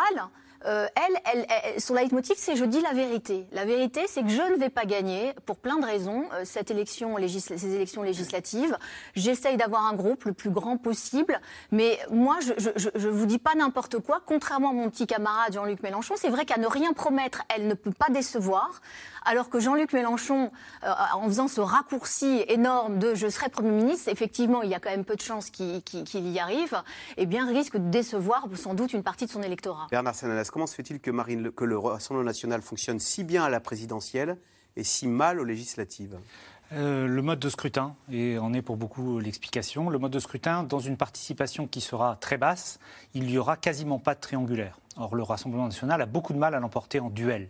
Euh, 0.67 0.85
elle, 0.95 1.17
elle, 1.33 1.45
elle- 1.49 1.81
son 1.81 1.93
leitmotiv, 1.93 2.35
c'est 2.37 2.55
je 2.55 2.65
dis 2.65 2.81
la 2.81 2.93
vérité. 2.93 3.47
La 3.51 3.65
vérité, 3.65 4.01
c'est 4.07 4.21
que 4.21 4.29
je 4.29 4.41
ne 4.41 4.57
vais 4.57 4.69
pas 4.69 4.85
gagner, 4.85 5.33
pour 5.45 5.57
plein 5.57 5.77
de 5.77 5.85
raisons, 5.85 6.25
euh, 6.33 6.41
cette 6.43 6.71
élection 6.71 7.15
ces 7.17 7.73
élections 7.75 8.03
législatives. 8.03 8.77
J'essaye 9.15 9.55
d'avoir 9.57 9.85
un 9.85 9.93
groupe 9.93 10.25
le 10.25 10.33
plus 10.33 10.49
grand 10.49 10.77
possible, 10.77 11.39
mais 11.71 11.97
moi, 12.11 12.37
je 12.41 12.51
ne 12.99 13.09
vous 13.09 13.25
dis 13.25 13.39
pas 13.39 13.55
n'importe 13.55 13.99
quoi. 13.99 14.21
Contrairement 14.25 14.71
à 14.71 14.73
mon 14.73 14.89
petit 14.89 15.07
camarade 15.07 15.53
Jean-Luc 15.53 15.81
Mélenchon, 15.83 16.15
c'est 16.17 16.29
vrai 16.29 16.45
qu'à 16.45 16.57
ne 16.57 16.67
rien 16.67 16.93
promettre, 16.93 17.43
elle 17.55 17.67
ne 17.67 17.73
peut 17.73 17.91
pas 17.91 18.09
décevoir. 18.09 18.81
Alors 19.25 19.49
que 19.49 19.59
Jean-Luc 19.59 19.91
Mélenchon, 19.93 20.51
euh, 20.83 20.91
en 21.13 21.25
faisant 21.25 21.47
ce 21.49 21.59
raccourci 21.59 22.45
énorme 22.47 22.97
de 22.97 23.13
je 23.15 23.27
serai 23.27 23.49
Premier 23.49 23.71
ministre, 23.71 24.09
effectivement, 24.09 24.61
il 24.61 24.69
y 24.69 24.75
a 24.75 24.79
quand 24.79 24.89
même 24.89 25.03
peu 25.05 25.15
de 25.15 25.21
chances 25.21 25.49
qu'il 25.49 25.81
y 26.13 26.39
arrive, 26.39 26.81
eh 27.17 27.25
bien, 27.25 27.45
risque 27.47 27.73
de 27.77 27.89
décevoir 27.89 28.45
sans 28.55 28.73
doute 28.73 28.93
une 28.93 29.03
partie 29.03 29.25
de 29.25 29.31
son 29.31 29.41
électorat. 29.41 29.87
Bernard 29.91 30.15
comment 30.57 30.65
se 30.65 30.73
fait-il 30.73 30.99
que, 30.99 31.11
le 31.11 31.77
Rassemblement 31.77 32.25
national 32.25 32.63
fonctionne 32.63 32.99
si 32.99 33.23
bien 33.23 33.43
à 33.43 33.49
la 33.49 33.59
présidentielle 33.59 34.39
et 34.75 34.83
si 34.83 35.05
mal 35.05 35.39
aux 35.39 35.43
législatives? 35.43 36.17
Euh, 36.73 37.05
le 37.05 37.21
mode 37.21 37.37
de 37.37 37.47
scrutin, 37.47 37.95
et 38.11 38.39
en 38.39 38.55
est 38.55 38.63
pour 38.63 38.75
beaucoup 38.75 39.19
l'explication, 39.19 39.91
le 39.91 39.99
mode 39.99 40.13
de 40.13 40.17
scrutin, 40.17 40.63
dans 40.63 40.79
une 40.79 40.97
participation 40.97 41.67
qui 41.67 41.79
sera 41.79 42.15
très 42.15 42.37
basse, 42.37 42.79
il 43.13 43.27
n'y 43.27 43.37
aura 43.37 43.55
quasiment 43.55 43.99
pas 43.99 44.15
de 44.15 44.19
triangulaire. 44.19 44.79
Or, 44.95 45.13
le 45.13 45.21
Rassemblement 45.21 45.65
national 45.65 46.01
a 46.01 46.07
beaucoup 46.07 46.33
de 46.33 46.39
mal 46.39 46.55
à 46.55 46.59
l'emporter 46.59 46.99
en 46.99 47.11
duel. 47.11 47.49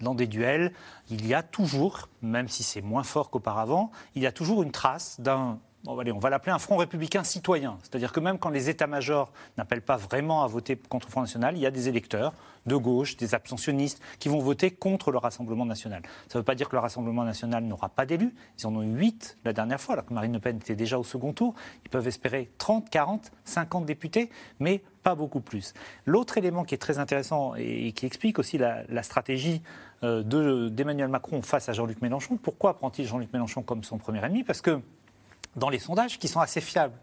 Dans 0.00 0.14
des 0.14 0.26
duels, 0.26 0.72
il 1.10 1.26
y 1.26 1.34
a 1.34 1.42
toujours, 1.42 2.08
même 2.22 2.48
si 2.48 2.62
c'est 2.62 2.80
moins 2.80 3.02
fort 3.02 3.28
qu'auparavant, 3.28 3.90
il 4.14 4.22
y 4.22 4.26
a 4.26 4.32
toujours 4.32 4.62
une 4.62 4.72
trace 4.72 5.20
d'un 5.20 5.58
On 5.88 6.18
va 6.18 6.30
l'appeler 6.30 6.52
un 6.52 6.58
front 6.58 6.76
républicain 6.76 7.24
citoyen. 7.24 7.78
C'est-à-dire 7.82 8.12
que 8.12 8.20
même 8.20 8.38
quand 8.38 8.50
les 8.50 8.68
états-majors 8.70 9.32
n'appellent 9.56 9.82
pas 9.82 9.96
vraiment 9.96 10.42
à 10.42 10.46
voter 10.46 10.76
contre 10.76 11.06
le 11.06 11.10
Front 11.12 11.20
National, 11.22 11.56
il 11.56 11.60
y 11.60 11.66
a 11.66 11.70
des 11.70 11.88
électeurs 11.88 12.32
de 12.66 12.74
gauche, 12.76 13.16
des 13.16 13.34
abstentionnistes, 13.34 14.00
qui 14.18 14.28
vont 14.28 14.40
voter 14.40 14.72
contre 14.72 15.12
le 15.12 15.18
Rassemblement 15.18 15.64
national. 15.64 16.02
Ça 16.28 16.38
ne 16.38 16.40
veut 16.40 16.44
pas 16.44 16.54
dire 16.56 16.68
que 16.68 16.74
le 16.74 16.80
Rassemblement 16.80 17.24
national 17.24 17.62
n'aura 17.64 17.88
pas 17.88 18.06
d'élus. 18.06 18.34
Ils 18.58 18.66
en 18.66 18.74
ont 18.74 18.82
eu 18.82 18.92
8 18.92 19.38
la 19.44 19.52
dernière 19.52 19.80
fois, 19.80 19.94
alors 19.94 20.06
que 20.06 20.12
Marine 20.14 20.32
Le 20.32 20.40
Pen 20.40 20.56
était 20.56 20.74
déjà 20.74 20.98
au 20.98 21.04
second 21.04 21.32
tour. 21.32 21.54
Ils 21.84 21.90
peuvent 21.90 22.08
espérer 22.08 22.50
30, 22.58 22.90
40, 22.90 23.30
50 23.44 23.86
députés, 23.86 24.30
mais 24.58 24.82
pas 25.04 25.14
beaucoup 25.14 25.40
plus. 25.40 25.74
L'autre 26.06 26.38
élément 26.38 26.64
qui 26.64 26.74
est 26.74 26.78
très 26.78 26.98
intéressant 26.98 27.54
et 27.54 27.92
qui 27.92 28.06
explique 28.06 28.40
aussi 28.40 28.58
la, 28.58 29.02
stratégie 29.04 29.62
euh, 30.02 30.24
de- 30.24 30.68
d'Emmanuel 30.68 31.08
Macron 31.08 31.42
face 31.42 31.68
à 31.68 31.72
Jean-Luc 31.72 32.02
Mélenchon, 32.02 32.36
pourquoi 32.36 32.76
prend-il 32.76 33.06
Jean-Luc 33.06 33.32
Mélenchon 33.32 33.62
comme 33.62 33.84
son 33.84 33.98
premier 33.98 34.24
ennemi? 34.24 34.42
Parce 34.42 34.60
que 34.60 34.80
dans 35.56 35.70
les 35.70 35.78
sondages 35.78 36.18
qui 36.18 36.28
sont 36.28 36.40
assez 36.40 36.60
fiables. 36.60 36.94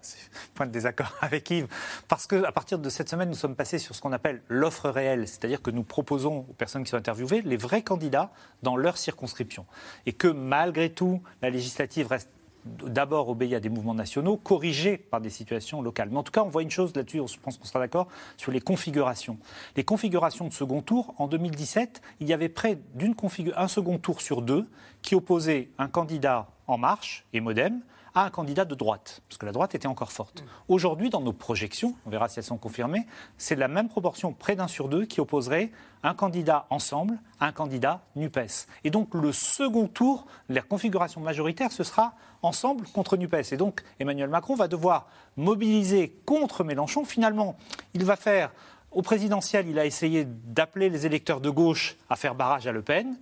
Point 0.54 0.68
de 0.68 0.72
désaccord 0.72 1.12
avec 1.22 1.50
Yves. 1.50 1.68
Parce 2.08 2.28
qu'à 2.28 2.52
partir 2.52 2.80
de 2.80 2.90
cette 2.90 3.10
semaine, 3.10 3.30
nous 3.30 3.36
sommes 3.36 3.56
passés 3.56 3.80
sur 3.80 3.96
ce 3.96 4.02
qu'on 4.02 4.14
appelle 4.14 4.42
l'offre 4.48 4.90
réelle. 4.90 5.28
C'est-à-dire 5.28 5.62
que 5.62 5.72
nous 5.72 5.84
proposons 5.84 6.46
aux 6.50 6.54
personnes 6.54 6.84
qui 6.84 6.92
sont 6.92 6.98
interviewées 6.98 7.42
les 7.42 7.58
vrais 7.58 7.82
candidats 7.82 8.32
dans 8.62 8.76
leur 8.76 8.98
circonscription. 8.98 9.66
Et 10.06 10.14
que 10.14 10.28
malgré 10.28 10.92
tout, 10.92 11.22
la 11.42 11.50
législative 11.50 12.08
reste 12.08 12.30
d'abord 12.66 13.28
obéie 13.30 13.56
à 13.56 13.60
des 13.60 13.70
mouvements 13.70 13.94
nationaux, 13.94 14.38
corrigés 14.38 14.98
par 14.98 15.20
des 15.20 15.30
situations 15.30 15.82
locales. 15.82 16.10
Mais 16.10 16.18
en 16.18 16.24
tout 16.24 16.32
cas, 16.32 16.44
on 16.44 16.50
voit 16.50 16.62
une 16.62 16.72
chose 16.72 16.96
là-dessus, 16.96 17.22
je 17.28 17.40
pense 17.40 17.58
qu'on 17.58 17.66
sera 17.66 17.80
d'accord, 17.80 18.08
sur 18.38 18.52
les 18.52 18.62
configurations. 18.62 19.38
Les 19.76 19.84
configurations 19.84 20.48
de 20.48 20.54
second 20.54 20.82
tour, 20.82 21.14
en 21.18 21.28
2017, 21.28 22.02
il 22.22 22.28
y 22.28 22.34
avait 22.34 22.50
près 22.50 22.80
d'un 22.96 23.12
un 23.58 23.68
second 23.68 23.98
tour 23.98 24.22
sur 24.22 24.42
deux 24.42 24.66
qui 25.02 25.16
opposait 25.16 25.70
un 25.78 25.88
candidat 25.88 26.48
En 26.68 26.78
Marche 26.78 27.26
et 27.34 27.42
Modem 27.42 27.82
à 28.16 28.26
un 28.26 28.30
candidat 28.30 28.66
de 28.66 28.76
droite, 28.76 29.22
parce 29.28 29.38
que 29.38 29.46
la 29.46 29.52
droite 29.52 29.76
était 29.76 29.88
encore 29.88 30.12
forte. 30.12 30.44
Aujourd'hui, 30.68 31.10
dans 31.10 31.22
nos 31.22 31.34
projections, 31.34 31.96
on 32.06 32.10
verra 32.10 32.30
si 32.30 32.40
elles 32.40 32.46
sont 32.46 32.58
confirmées, 32.58 33.08
c'est 33.38 33.56
la 33.56 33.68
même 33.68 33.90
proportion, 33.90 34.34
près 34.34 34.56
d'un 34.56 34.68
sur 34.68 34.88
deux, 34.88 35.06
qui 35.06 35.20
opposerait 35.20 35.72
un 36.04 36.14
candidat 36.14 36.68
ensemble 36.70 37.18
à 37.40 37.48
un 37.48 37.52
candidat 37.52 38.02
NUPES. 38.16 38.68
Et 38.84 38.90
donc, 38.90 39.14
le 39.14 39.32
second 39.32 39.88
tour, 39.88 40.26
la 40.50 40.62
configuration 40.62 41.22
majoritaire, 41.22 41.72
ce 41.72 41.84
sera 41.84 42.14
ensemble 42.42 42.86
contre 42.88 43.18
NUPES. 43.18 43.54
Et 43.54 43.58
donc, 43.58 43.84
Emmanuel 44.00 44.30
Macron 44.30 44.56
va 44.56 44.68
devoir 44.68 45.08
mobiliser 45.38 46.10
contre 46.26 46.64
Mélenchon. 46.64 47.06
Finalement, 47.06 47.56
il 47.94 48.06
va 48.06 48.16
faire 48.16 48.52
au 48.92 49.02
présidentiel, 49.02 49.68
il 49.68 49.80
a 49.80 49.86
essayé 49.86 50.26
d'appeler 50.26 50.90
les 50.90 51.08
électeurs 51.08 51.42
de 51.42 51.50
gauche 51.50 51.98
à 52.12 52.16
faire 52.16 52.36
barrage 52.36 52.68
à 52.68 52.72
Le 52.72 52.84
Pen. 52.84 53.18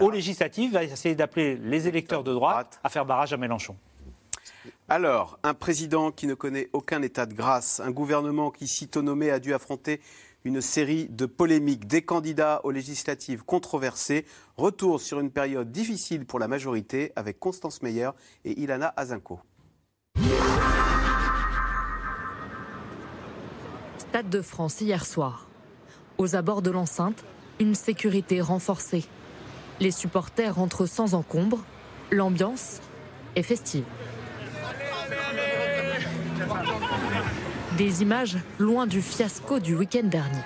Au 0.00 0.10
législatif, 0.10 0.66
il 0.66 0.72
va 0.74 0.84
essayer 0.84 1.14
d'appeler 1.14 1.56
les 1.56 1.88
électeurs 1.88 2.22
de 2.22 2.34
droite 2.34 2.78
à 2.84 2.90
faire 2.90 3.06
barrage 3.06 3.32
à 3.32 3.38
Mélenchon. 3.38 3.74
Alors, 4.88 5.38
un 5.42 5.54
président 5.54 6.10
qui 6.10 6.26
ne 6.26 6.34
connaît 6.34 6.68
aucun 6.72 7.02
état 7.02 7.26
de 7.26 7.34
grâce, 7.34 7.80
un 7.80 7.90
gouvernement 7.90 8.50
qui, 8.50 8.68
sitôt 8.68 9.02
nommé, 9.02 9.30
a 9.30 9.38
dû 9.38 9.54
affronter 9.54 10.00
une 10.44 10.60
série 10.60 11.08
de 11.08 11.26
polémiques, 11.26 11.86
des 11.86 12.02
candidats 12.02 12.60
aux 12.64 12.70
législatives 12.70 13.44
controversés, 13.44 14.24
retour 14.56 15.00
sur 15.00 15.20
une 15.20 15.30
période 15.30 15.70
difficile 15.70 16.24
pour 16.24 16.38
la 16.38 16.48
majorité 16.48 17.12
avec 17.16 17.38
Constance 17.38 17.82
Meyer 17.82 18.10
et 18.44 18.58
Ilana 18.60 18.92
Azinko. 18.96 19.40
Stade 23.98 24.30
de 24.30 24.40
France 24.40 24.80
hier 24.80 25.04
soir. 25.04 25.48
Aux 26.16 26.34
abords 26.34 26.62
de 26.62 26.70
l'enceinte, 26.70 27.24
une 27.60 27.74
sécurité 27.74 28.40
renforcée. 28.40 29.04
Les 29.80 29.90
supporters 29.90 30.54
rentrent 30.54 30.86
sans 30.86 31.14
encombre. 31.14 31.58
L'ambiance 32.10 32.80
est 33.36 33.42
festive. 33.42 33.84
Des 37.78 38.02
images 38.02 38.36
loin 38.58 38.88
du 38.88 39.00
fiasco 39.00 39.60
du 39.60 39.76
week-end 39.76 40.02
dernier. 40.02 40.42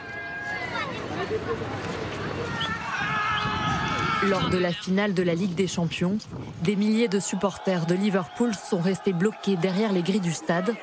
Lors 4.24 4.50
de 4.50 4.58
la 4.58 4.70
finale 4.70 5.14
de 5.14 5.22
la 5.22 5.34
Ligue 5.34 5.54
des 5.54 5.66
Champions, 5.66 6.18
des 6.62 6.76
milliers 6.76 7.08
de 7.08 7.18
supporters 7.18 7.86
de 7.86 7.94
Liverpool 7.94 8.54
sont 8.54 8.80
restés 8.80 9.14
bloqués 9.14 9.56
derrière 9.56 9.94
les 9.94 10.02
grilles 10.02 10.20
du 10.20 10.32
stade. 10.32 10.74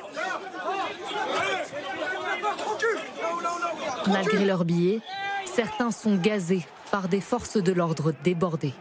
Malgré 4.08 4.44
leurs 4.44 4.64
billets, 4.64 5.00
certains 5.44 5.92
sont 5.92 6.16
gazés 6.16 6.66
par 6.90 7.06
des 7.06 7.20
forces 7.20 7.58
de 7.58 7.72
l'ordre 7.72 8.12
débordées. 8.24 8.74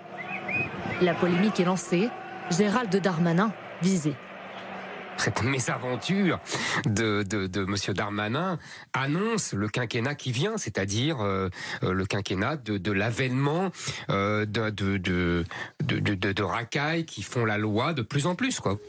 La 1.02 1.14
polémique 1.14 1.60
est 1.60 1.66
lancée. 1.66 2.10
Gérald 2.50 2.96
Darmanin 2.96 3.54
visé 3.84 4.16
cette 5.20 5.44
mésaventure 5.44 6.40
de, 6.86 7.24
de, 7.24 7.48
de 7.48 7.62
M. 7.62 7.76
Darmanin 7.94 8.58
annonce 8.94 9.54
le 9.54 9.68
quinquennat 9.68 10.16
qui 10.16 10.32
vient, 10.32 10.58
c'est-à-dire 10.58 11.22
euh, 11.22 11.50
euh, 11.84 11.94
le 11.94 12.06
quinquennat 12.06 12.58
de, 12.58 12.78
de 12.78 12.92
l'avènement 12.92 13.72
euh, 14.10 14.46
de, 14.46 14.70
de, 14.70 14.98
de, 14.98 15.44
de, 15.84 16.32
de 16.32 16.44
racailles 16.44 17.06
qui 17.06 17.22
font 17.22 17.46
la 17.46 17.58
loi 17.58 17.94
de 17.94 18.02
plus 18.02 18.26
en 18.26 18.36
plus. 18.36 18.60
Quoi. 18.60 18.80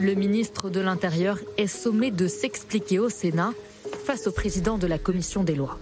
Le 0.00 0.14
ministre 0.14 0.70
de 0.70 0.80
l'Intérieur 0.80 1.38
est 1.56 1.66
sommé 1.66 2.10
de 2.10 2.28
s'expliquer 2.28 2.98
au 2.98 3.08
Sénat 3.08 3.52
face 4.04 4.26
au 4.26 4.32
président 4.32 4.78
de 4.78 4.86
la 4.86 4.98
commission 4.98 5.44
des 5.44 5.54
lois. 5.54 5.78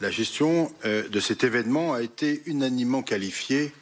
La 0.00 0.10
gestion 0.10 0.70
de 0.84 1.20
cet 1.20 1.44
événement 1.44 1.92
a 1.92 2.00
été 2.02 2.42
unanimement 2.46 3.02
qualifiée 3.02 3.72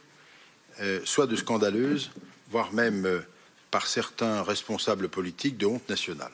soit 1.04 1.26
de 1.26 1.36
scandaleuse, 1.36 2.10
voire 2.50 2.72
même 2.72 3.22
par 3.70 3.86
certains 3.86 4.42
responsables 4.42 5.08
politiques 5.08 5.56
de 5.56 5.66
honte 5.66 5.88
nationale. 5.88 6.32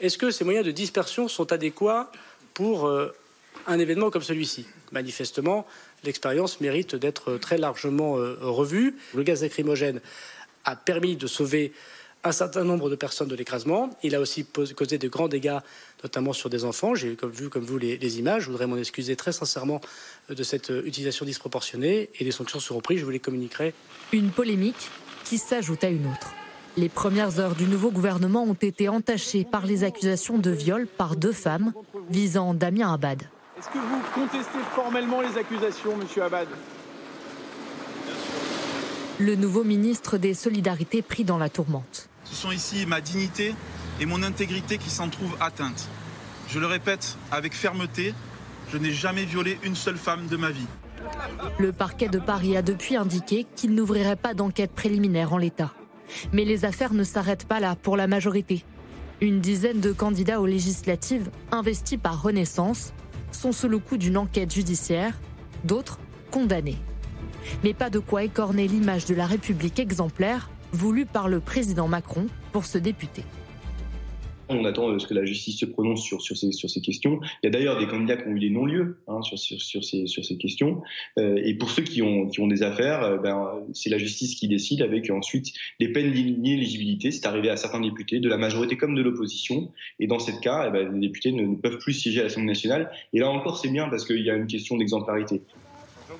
Est-ce 0.00 0.18
que 0.18 0.30
ces 0.30 0.44
moyens 0.44 0.64
de 0.64 0.70
dispersion 0.70 1.28
sont 1.28 1.52
adéquats 1.52 2.10
pour 2.54 2.86
euh, 2.86 3.14
un 3.66 3.78
événement 3.78 4.10
comme 4.10 4.22
celui-ci? 4.22 4.66
Manifestement, 4.92 5.66
l'expérience 6.04 6.60
mérite 6.60 6.94
d'être 6.94 7.38
très 7.38 7.58
largement 7.58 8.18
euh, 8.18 8.36
revue. 8.40 8.96
Le 9.14 9.22
gaz 9.22 9.42
lacrymogène 9.42 10.00
a 10.64 10.76
permis 10.76 11.16
de 11.16 11.26
sauver 11.26 11.72
un 12.24 12.32
certain 12.32 12.64
nombre 12.64 12.90
de 12.90 12.96
personnes 12.96 13.28
de 13.28 13.36
l'écrasement. 13.36 13.90
Il 14.02 14.14
a 14.14 14.20
aussi 14.20 14.44
causé 14.44 14.98
de 14.98 15.08
grands 15.08 15.28
dégâts, 15.28 15.58
notamment 16.02 16.32
sur 16.32 16.50
des 16.50 16.64
enfants. 16.64 16.94
J'ai 16.94 17.16
vu 17.22 17.48
comme 17.48 17.64
vous 17.64 17.78
les, 17.78 17.96
les, 17.96 18.18
images. 18.18 18.44
Je 18.44 18.50
voudrais 18.50 18.66
m'en 18.66 18.76
excuser 18.76 19.16
très 19.16 19.32
sincèrement 19.32 19.80
de 20.28 20.42
cette 20.42 20.70
euh, 20.70 20.84
utilisation 20.84 21.24
disproportionnée 21.24 22.10
et 22.18 22.24
des 22.24 22.32
sanctions 22.32 22.60
seront 22.60 22.80
prises. 22.80 23.00
Je 23.00 23.04
vous 23.04 23.10
les 23.10 23.20
communiquerai. 23.20 23.72
Une 24.12 24.30
polémique 24.30 24.90
qui 25.24 25.38
s'ajoute 25.38 25.82
à 25.84 25.88
une 25.88 26.06
autre. 26.06 26.45
Les 26.78 26.90
premières 26.90 27.40
heures 27.40 27.54
du 27.54 27.64
nouveau 27.64 27.90
gouvernement 27.90 28.42
ont 28.42 28.52
été 28.52 28.90
entachées 28.90 29.44
par 29.50 29.64
les 29.64 29.82
accusations 29.82 30.36
de 30.36 30.50
viol 30.50 30.86
par 30.86 31.16
deux 31.16 31.32
femmes 31.32 31.72
visant 32.10 32.52
Damien 32.52 32.92
Abad. 32.92 33.22
Est-ce 33.58 33.68
que 33.68 33.78
vous 33.78 34.00
contestez 34.14 34.58
formellement 34.74 35.22
les 35.22 35.38
accusations, 35.38 35.96
monsieur 35.96 36.24
Abad? 36.24 36.48
Le 39.18 39.34
nouveau 39.36 39.64
ministre 39.64 40.18
des 40.18 40.34
Solidarités 40.34 41.00
pris 41.00 41.24
dans 41.24 41.38
la 41.38 41.48
tourmente. 41.48 42.10
Ce 42.24 42.34
sont 42.34 42.52
ici 42.52 42.84
ma 42.84 43.00
dignité 43.00 43.54
et 43.98 44.04
mon 44.04 44.22
intégrité 44.22 44.76
qui 44.76 44.90
s'en 44.90 45.08
trouvent 45.08 45.36
atteintes. 45.40 45.88
Je 46.48 46.58
le 46.58 46.66
répète 46.66 47.16
avec 47.30 47.54
fermeté, 47.54 48.12
je 48.70 48.76
n'ai 48.76 48.92
jamais 48.92 49.24
violé 49.24 49.58
une 49.62 49.76
seule 49.76 49.96
femme 49.96 50.26
de 50.26 50.36
ma 50.36 50.50
vie. 50.50 50.66
Le 51.58 51.72
parquet 51.72 52.08
de 52.08 52.18
Paris 52.18 52.54
a 52.54 52.60
depuis 52.60 52.96
indiqué 52.96 53.46
qu'il 53.56 53.74
n'ouvrirait 53.74 54.16
pas 54.16 54.34
d'enquête 54.34 54.72
préliminaire 54.72 55.32
en 55.32 55.38
l'état. 55.38 55.72
Mais 56.32 56.44
les 56.44 56.64
affaires 56.64 56.94
ne 56.94 57.04
s'arrêtent 57.04 57.46
pas 57.46 57.60
là 57.60 57.76
pour 57.76 57.96
la 57.96 58.06
majorité. 58.06 58.64
Une 59.20 59.40
dizaine 59.40 59.80
de 59.80 59.92
candidats 59.92 60.40
aux 60.40 60.46
législatives, 60.46 61.30
investis 61.50 61.98
par 61.98 62.22
Renaissance, 62.22 62.92
sont 63.32 63.52
sous 63.52 63.68
le 63.68 63.78
coup 63.78 63.96
d'une 63.96 64.16
enquête 64.16 64.52
judiciaire, 64.52 65.18
d'autres 65.64 65.98
condamnés. 66.30 66.78
Mais 67.64 67.74
pas 67.74 67.90
de 67.90 67.98
quoi 67.98 68.24
écorner 68.24 68.68
l'image 68.68 69.06
de 69.06 69.14
la 69.14 69.26
République 69.26 69.78
exemplaire 69.78 70.50
voulue 70.72 71.06
par 71.06 71.28
le 71.28 71.40
président 71.40 71.88
Macron 71.88 72.26
pour 72.52 72.66
ce 72.66 72.78
député. 72.78 73.24
On 74.48 74.64
attend 74.64 74.90
euh, 74.90 74.98
ce 74.98 75.06
que 75.06 75.14
la 75.14 75.24
justice 75.24 75.58
se 75.58 75.66
prononce 75.66 76.02
sur, 76.02 76.22
sur, 76.22 76.36
ces, 76.36 76.52
sur 76.52 76.70
ces 76.70 76.80
questions. 76.80 77.20
Il 77.42 77.46
y 77.46 77.48
a 77.48 77.50
d'ailleurs 77.50 77.78
des 77.78 77.86
candidats 77.86 78.16
qui 78.16 78.28
ont 78.28 78.32
eu 78.32 78.38
des 78.38 78.50
non-lieux 78.50 78.98
hein, 79.08 79.20
sur, 79.22 79.38
sur, 79.38 79.60
sur, 79.60 79.82
ces, 79.82 80.06
sur 80.06 80.24
ces 80.24 80.36
questions. 80.36 80.82
Euh, 81.18 81.40
et 81.42 81.54
pour 81.54 81.70
ceux 81.70 81.82
qui 81.82 82.02
ont, 82.02 82.28
qui 82.28 82.40
ont 82.40 82.46
des 82.46 82.62
affaires, 82.62 83.02
euh, 83.02 83.16
ben, 83.18 83.64
c'est 83.72 83.90
la 83.90 83.98
justice 83.98 84.36
qui 84.36 84.46
décide 84.46 84.82
avec 84.82 85.10
ensuite 85.10 85.52
des 85.80 85.88
peines 85.88 86.12
d'inéligibilité. 86.12 87.10
C'est 87.10 87.26
arrivé 87.26 87.50
à 87.50 87.56
certains 87.56 87.80
députés, 87.80 88.20
de 88.20 88.28
la 88.28 88.36
majorité 88.36 88.76
comme 88.76 88.94
de 88.94 89.02
l'opposition. 89.02 89.72
Et 89.98 90.06
dans 90.06 90.20
ce 90.20 90.30
cas, 90.40 90.66
eh 90.68 90.70
ben, 90.70 90.92
les 90.92 91.08
députés 91.08 91.32
ne, 91.32 91.42
ne 91.42 91.56
peuvent 91.56 91.78
plus 91.78 91.94
siéger 91.94 92.20
à 92.20 92.24
l'Assemblée 92.24 92.46
nationale. 92.46 92.90
Et 93.12 93.18
là 93.18 93.30
encore, 93.30 93.58
c'est 93.58 93.70
bien 93.70 93.88
parce 93.88 94.04
qu'il 94.04 94.22
y 94.22 94.30
a 94.30 94.34
une 94.36 94.46
question 94.46 94.76
d'exemplarité. 94.76 95.42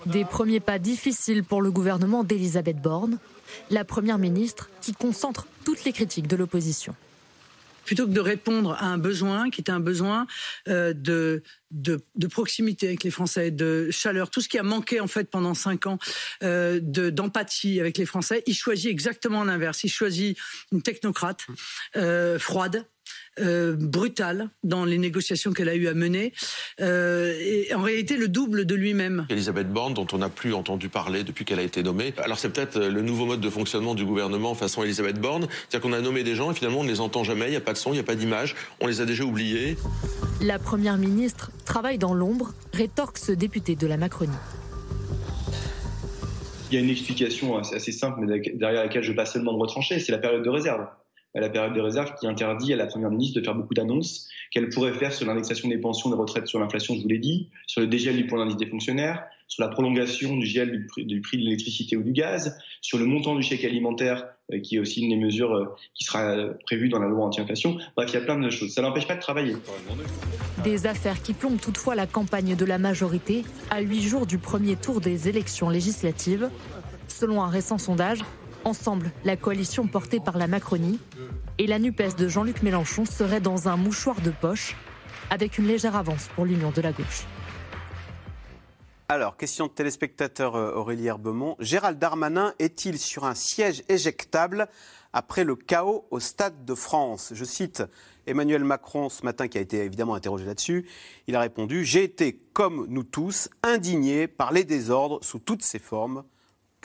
Des 0.06 0.24
premiers 0.24 0.60
pas 0.60 0.78
difficiles 0.78 1.44
pour 1.44 1.62
le 1.62 1.70
gouvernement 1.70 2.24
d'Elisabeth 2.24 2.80
Borne, 2.82 3.18
la 3.70 3.84
première 3.84 4.18
ministre 4.18 4.68
qui 4.80 4.92
concentre 4.92 5.46
toutes 5.64 5.84
les 5.84 5.92
critiques 5.92 6.26
de 6.26 6.36
l'opposition 6.36 6.94
plutôt 7.86 8.06
que 8.06 8.12
de 8.12 8.20
répondre 8.20 8.72
à 8.72 8.86
un 8.86 8.98
besoin 8.98 9.48
qui 9.48 9.62
était 9.62 9.72
un 9.72 9.80
besoin 9.80 10.26
euh, 10.68 10.92
de, 10.92 11.42
de, 11.70 12.26
proximité 12.26 12.88
avec 12.88 13.04
les 13.04 13.10
Français, 13.10 13.50
de 13.50 13.88
chaleur, 13.90 14.30
tout 14.30 14.40
ce 14.40 14.48
qui 14.48 14.58
a 14.58 14.62
manqué 14.62 15.00
en 15.00 15.06
fait 15.06 15.30
pendant 15.30 15.54
cinq 15.54 15.86
ans, 15.86 15.98
euh, 16.42 16.80
d'empathie 16.82 17.80
avec 17.80 17.96
les 17.96 18.04
Français, 18.04 18.42
il 18.46 18.54
choisit 18.54 18.90
exactement 18.90 19.44
l'inverse. 19.44 19.84
Il 19.84 19.88
choisit 19.88 20.36
une 20.72 20.82
technocrate 20.82 21.46
euh, 21.96 22.38
froide, 22.38 22.84
euh, 23.38 23.76
brutale 23.78 24.48
dans 24.64 24.84
les 24.84 24.98
négociations 24.98 25.52
qu'elle 25.52 25.68
a 25.68 25.74
eu 25.74 25.88
à 25.88 25.94
mener, 25.94 26.32
euh, 26.80 27.34
et 27.38 27.74
en 27.74 27.82
réalité 27.82 28.16
le 28.16 28.28
double 28.28 28.64
de 28.64 28.74
lui-même. 28.74 29.26
Elisabeth 29.28 29.70
Borne, 29.70 29.94
dont 29.94 30.06
on 30.12 30.18
n'a 30.18 30.28
plus 30.28 30.54
entendu 30.54 30.88
parler 30.88 31.22
depuis 31.22 31.44
qu'elle 31.44 31.58
a 31.58 31.62
été 31.62 31.82
nommée. 31.82 32.14
Alors 32.18 32.38
c'est 32.38 32.48
peut-être 32.48 32.78
le 32.78 33.02
nouveau 33.02 33.26
mode 33.26 33.40
de 33.40 33.50
fonctionnement 33.50 33.94
du 33.94 34.04
gouvernement 34.04 34.54
façon 34.54 34.82
Elisabeth 34.82 35.20
Borne, 35.20 35.48
c'est-à-dire 35.68 35.80
qu'on 35.82 35.92
a 35.92 36.00
nommé 36.00 36.24
des 36.24 36.34
gens 36.34 36.50
et 36.50 36.54
finalement 36.54 36.80
on 36.80 36.84
ne 36.84 36.88
les 36.88 37.00
entend 37.00 37.24
jamais, 37.24 37.46
il 37.46 37.50
n'y 37.50 37.56
a 37.56 37.60
pas 37.60 37.72
de 37.72 37.78
son, 37.78 37.90
il 37.90 37.94
n'y 37.96 38.00
a 38.00 38.04
pas 38.04 38.14
d'image, 38.14 38.54
on 38.80 38.86
les 38.86 39.00
a 39.00 39.04
déjà 39.04 39.24
oubliés. 39.24 39.76
La 40.40 40.58
Première 40.58 40.96
ministre 40.96 41.50
travaille 41.64 41.98
dans 41.98 42.14
l'ombre, 42.14 42.54
rétorque 42.72 43.18
ce 43.18 43.32
député 43.32 43.76
de 43.76 43.86
la 43.86 43.96
Macronie. 43.96 44.32
Il 46.70 46.74
y 46.74 46.78
a 46.78 46.80
une 46.80 46.90
explication 46.90 47.58
assez 47.58 47.92
simple, 47.92 48.20
mais 48.20 48.40
derrière 48.54 48.82
laquelle 48.82 49.04
je 49.04 49.12
passe 49.12 49.34
seulement 49.34 49.52
de 49.52 49.58
retrancher, 49.58 50.00
c'est 50.00 50.10
la 50.10 50.18
période 50.18 50.42
de 50.42 50.50
réserve 50.50 50.86
à 51.36 51.40
la 51.40 51.50
période 51.50 51.74
de 51.74 51.80
réserve 51.80 52.14
qui 52.18 52.26
interdit 52.26 52.72
à 52.72 52.76
la 52.76 52.86
Première 52.86 53.10
ministre 53.10 53.38
de 53.38 53.44
faire 53.44 53.54
beaucoup 53.54 53.74
d'annonces 53.74 54.28
qu'elle 54.50 54.70
pourrait 54.70 54.94
faire 54.94 55.12
sur 55.12 55.26
l'indexation 55.26 55.68
des 55.68 55.78
pensions, 55.78 56.08
des 56.08 56.16
retraites 56.16 56.46
sur 56.46 56.58
l'inflation, 56.58 56.94
je 56.94 57.02
vous 57.02 57.08
l'ai 57.08 57.18
dit, 57.18 57.48
sur 57.66 57.82
le 57.82 57.86
dégel 57.86 58.16
du 58.16 58.26
point 58.26 58.38
d'indice 58.38 58.56
des 58.56 58.66
fonctionnaires, 58.66 59.22
sur 59.48 59.62
la 59.62 59.68
prolongation 59.68 60.36
du 60.36 60.46
gel 60.46 60.72
du 60.72 60.86
prix, 60.86 61.04
de 61.04 61.20
l'électricité 61.44 61.96
ou 61.96 62.02
du 62.02 62.12
gaz, 62.12 62.58
sur 62.80 62.98
le 62.98 63.04
montant 63.04 63.34
du 63.36 63.42
chèque 63.42 63.64
alimentaire, 63.64 64.26
euh, 64.52 64.60
qui 64.60 64.76
est 64.76 64.78
aussi 64.78 65.02
une 65.02 65.10
des 65.10 65.24
mesures 65.24 65.54
euh, 65.54 65.66
qui 65.94 66.04
sera 66.04 66.36
prévue 66.64 66.88
dans 66.88 66.98
la 66.98 67.08
loi 67.08 67.26
anti-inflation. 67.26 67.76
Bref, 67.96 68.10
il 68.10 68.14
y 68.14 68.16
a 68.16 68.22
plein 68.22 68.38
de 68.38 68.48
choses. 68.48 68.72
Ça 68.72 68.82
n'empêche 68.82 69.06
pas 69.06 69.14
de 69.14 69.20
travailler. 69.20 69.56
Des 70.64 70.86
affaires 70.86 71.22
qui 71.22 71.34
plombent 71.34 71.60
toutefois 71.60 71.94
la 71.94 72.06
campagne 72.06 72.56
de 72.56 72.64
la 72.64 72.78
majorité 72.78 73.44
à 73.70 73.80
huit 73.80 74.02
jours 74.02 74.26
du 74.26 74.38
premier 74.38 74.74
tour 74.76 75.00
des 75.00 75.28
élections 75.28 75.68
législatives. 75.68 76.48
Selon 77.08 77.42
un 77.42 77.48
récent 77.48 77.78
sondage, 77.78 78.20
Ensemble, 78.66 79.12
la 79.22 79.36
coalition 79.36 79.86
portée 79.86 80.18
par 80.18 80.36
la 80.38 80.48
Macronie 80.48 80.98
et 81.58 81.68
la 81.68 81.78
NUPES 81.78 82.16
de 82.18 82.26
Jean-Luc 82.26 82.64
Mélenchon 82.64 83.04
serait 83.04 83.40
dans 83.40 83.68
un 83.68 83.76
mouchoir 83.76 84.20
de 84.20 84.32
poche, 84.32 84.74
avec 85.30 85.58
une 85.58 85.68
légère 85.68 85.94
avance 85.94 86.26
pour 86.34 86.44
l'union 86.44 86.72
de 86.72 86.80
la 86.80 86.90
gauche. 86.90 87.26
Alors, 89.08 89.36
question 89.36 89.68
de 89.68 89.70
téléspectateur 89.70 90.56
euh, 90.56 90.74
Aurélie 90.74 91.06
Herbemont. 91.06 91.54
Gérald 91.60 92.00
Darmanin 92.00 92.54
est-il 92.58 92.98
sur 92.98 93.24
un 93.24 93.36
siège 93.36 93.84
éjectable 93.88 94.66
après 95.12 95.44
le 95.44 95.54
chaos 95.54 96.04
au 96.10 96.18
Stade 96.18 96.64
de 96.64 96.74
France? 96.74 97.30
Je 97.36 97.44
cite 97.44 97.84
Emmanuel 98.26 98.64
Macron 98.64 99.08
ce 99.10 99.22
matin 99.22 99.46
qui 99.46 99.58
a 99.58 99.60
été 99.60 99.84
évidemment 99.84 100.16
interrogé 100.16 100.44
là-dessus. 100.44 100.88
Il 101.28 101.36
a 101.36 101.40
répondu 101.40 101.84
J'ai 101.84 102.02
été, 102.02 102.36
comme 102.52 102.86
nous 102.88 103.04
tous, 103.04 103.48
indigné 103.62 104.26
par 104.26 104.52
les 104.52 104.64
désordres 104.64 105.22
sous 105.22 105.38
toutes 105.38 105.62
ses 105.62 105.78
formes 105.78 106.24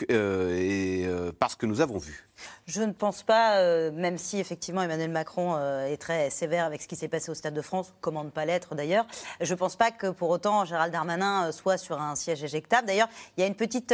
et 0.10 1.06
euh, 1.06 1.32
parce 1.38 1.56
que 1.56 1.66
nous 1.66 1.82
avons 1.82 1.98
vu. 1.98 2.28
Je 2.68 2.82
ne 2.84 2.94
pense 2.94 3.24
pas, 3.24 3.58
euh, 3.58 3.92
même 3.92 4.18
si 4.18 4.40
effectivement 4.40 4.82
Emmanuel 4.82 5.10
Macron 5.10 5.56
euh, 5.58 5.88
est 5.88 5.98
très 5.98 6.30
sévère 6.30 6.66
avec 6.66 6.82
ce 6.82 6.88
qui 6.88 6.96
s'est 6.96 7.08
passé 7.08 7.30
au 7.30 7.34
Stade 7.34 7.54
de 7.54 7.62
France, 7.62 7.94
comment 8.00 8.24
ne 8.24 8.30
pas 8.30 8.46
l'être 8.46 8.76
d'ailleurs, 8.76 9.06
je 9.42 9.52
ne 9.54 9.58
pense 9.58 9.76
pas 9.76 9.92
que 9.92 10.08
pour 10.08 10.30
autant 10.30 10.64
Gérald 10.64 10.94
Darmanin 10.94 11.48
euh, 11.48 11.52
soit 11.52 11.78
sur 11.78 12.00
un 12.00 12.16
siège 12.16 12.44
éjectable. 12.44 12.88
D'ailleurs, 12.88 13.10
il 13.36 13.42
y 13.42 13.44
a 13.44 13.48
une 13.48 13.56
petite 13.56 13.94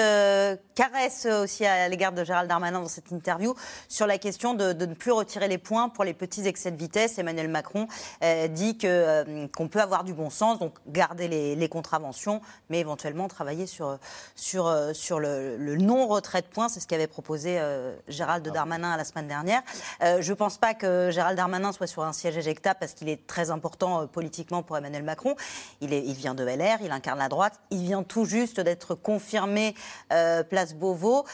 caresse 0.76 1.26
aussi 1.26 1.66
à 1.66 1.88
l'égard 1.90 2.12
de 2.12 2.24
Gérald 2.24 2.48
Darmanin 2.48 2.82
dans 2.82 2.88
cette 2.88 3.12
interview 3.12 3.56
sur 3.88 4.06
la 4.06 4.18
question 4.18 4.54
de, 4.54 4.74
ne 4.74 4.94
plus 4.94 5.12
retirer 5.12 5.48
les 5.48 5.58
points 5.58 5.90
pour 5.90 6.04
les 6.04 6.14
petits 6.14 6.48
excès 6.48 6.72
de 6.72 6.78
vitesse. 6.78 7.18
Emmanuel 7.18 7.48
Macron 7.48 7.88
dit 8.50 8.78
qu'on 8.78 9.68
peut 9.68 9.82
avoir 9.82 10.04
du 10.04 10.14
bon 10.14 10.30
sens, 10.30 10.60
donc 10.60 10.74
garder 10.88 11.28
les, 11.28 11.70
contraventions, 11.70 12.42
mais 12.70 12.80
éventuellement 12.80 13.28
travailler 13.28 13.66
sur 13.66 14.00
le, 14.70 15.58
le 15.58 15.78
non-retrait 15.78 16.42
de 16.42 16.48
points. 16.48 16.70
C'est 16.70 16.80
ce 16.80 16.88
qu'avait 16.88 17.08
proposé 17.08 17.60
Gérald 18.08 18.37
de 18.44 18.50
Darmanin 18.50 18.92
à 18.92 18.98
la 18.98 19.04
semaine 19.04 19.28
dernière. 19.28 19.62
Euh, 20.02 20.22
je 20.22 20.32
ne 20.32 20.36
pense 20.36 20.58
pas 20.58 20.74
que 20.74 21.10
Gérald 21.12 21.38
Darmanin 21.38 21.72
soit 21.72 21.88
sur 21.88 22.04
un 22.04 22.14
siège 22.14 22.38
éjectable 22.38 22.78
parce 22.80 22.94
qu'il 22.94 23.10
est 23.10 23.28
très 23.28 23.52
important 23.52 24.02
euh, 24.02 24.06
politiquement 24.06 24.64
pour 24.64 24.78
Emmanuel 24.78 25.04
Macron. 25.04 25.36
Il, 25.82 25.94
est, 25.94 26.04
il, 26.04 26.14
vient 26.14 26.36
de 26.36 26.44
LR, 26.44 26.78
il 26.84 26.92
incarne 26.92 27.20
la 27.20 27.30
droite. 27.30 27.60
Il 27.72 27.84
vient 27.84 28.04
tout 28.04 28.26
juste 28.26 28.60
d'être 28.60 28.96
confirmé 28.96 29.76
euh, 30.12 30.44
place 30.44 30.74
Beauvau. 30.74 31.26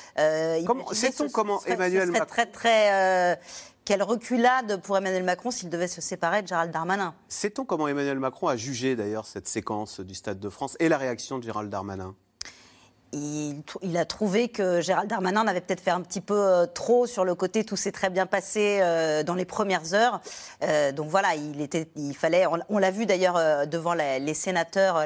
Sait-on 0.91 1.29
comment 1.29 1.63
Emmanuel 1.65 2.11
Macron 2.11 2.25
très 2.25 2.45
très 2.45 3.39
quelle 3.85 4.03
reculade 4.03 4.81
pour 4.81 4.97
Emmanuel 4.97 5.23
Macron 5.23 5.51
s'il 5.51 5.69
devait 5.69 5.87
se 5.87 6.01
séparer 6.01 6.41
de 6.41 6.47
Gérald 6.47 6.71
Darmanin. 6.71 7.13
Sait-on 7.27 7.65
comment 7.65 7.87
Emmanuel 7.87 8.19
Macron 8.19 8.47
a 8.47 8.55
jugé 8.55 8.95
d'ailleurs 8.95 9.25
cette 9.25 9.47
séquence 9.47 9.99
du 9.99 10.15
Stade 10.15 10.39
de 10.39 10.49
France 10.49 10.77
et 10.79 10.87
la 10.87 10.97
réaction 10.97 11.37
de 11.37 11.43
Gérald 11.43 11.69
Darmanin? 11.69 12.15
Il, 13.13 13.97
a 13.97 14.05
trouvé 14.05 14.49
que 14.49 14.81
Gérald 14.81 15.09
Darmanin 15.09 15.47
avait 15.47 15.61
peut-être 15.61 15.81
fait 15.81 15.91
un 15.91 16.01
petit 16.01 16.21
peu 16.21 16.33
euh, 16.33 16.65
trop 16.65 17.05
sur 17.05 17.25
le 17.25 17.35
côté 17.35 17.63
tout 17.63 17.75
s'est 17.75 17.91
très 17.91 18.09
bien 18.09 18.25
passé 18.25 18.79
euh, 18.81 19.23
dans 19.23 19.35
les 19.35 19.45
premières 19.45 19.93
heures. 19.93 20.19
Euh, 20.63 20.91
donc 20.91 21.09
voilà, 21.09 21.35
il, 21.35 21.61
était, 21.61 21.87
il 21.95 22.15
fallait. 22.15 22.45
On, 22.69 22.77
l'a 22.77 22.91
vu 22.91 23.05
d'ailleurs 23.05 23.67
devant 23.67 23.95
sénateurs, 24.33 25.05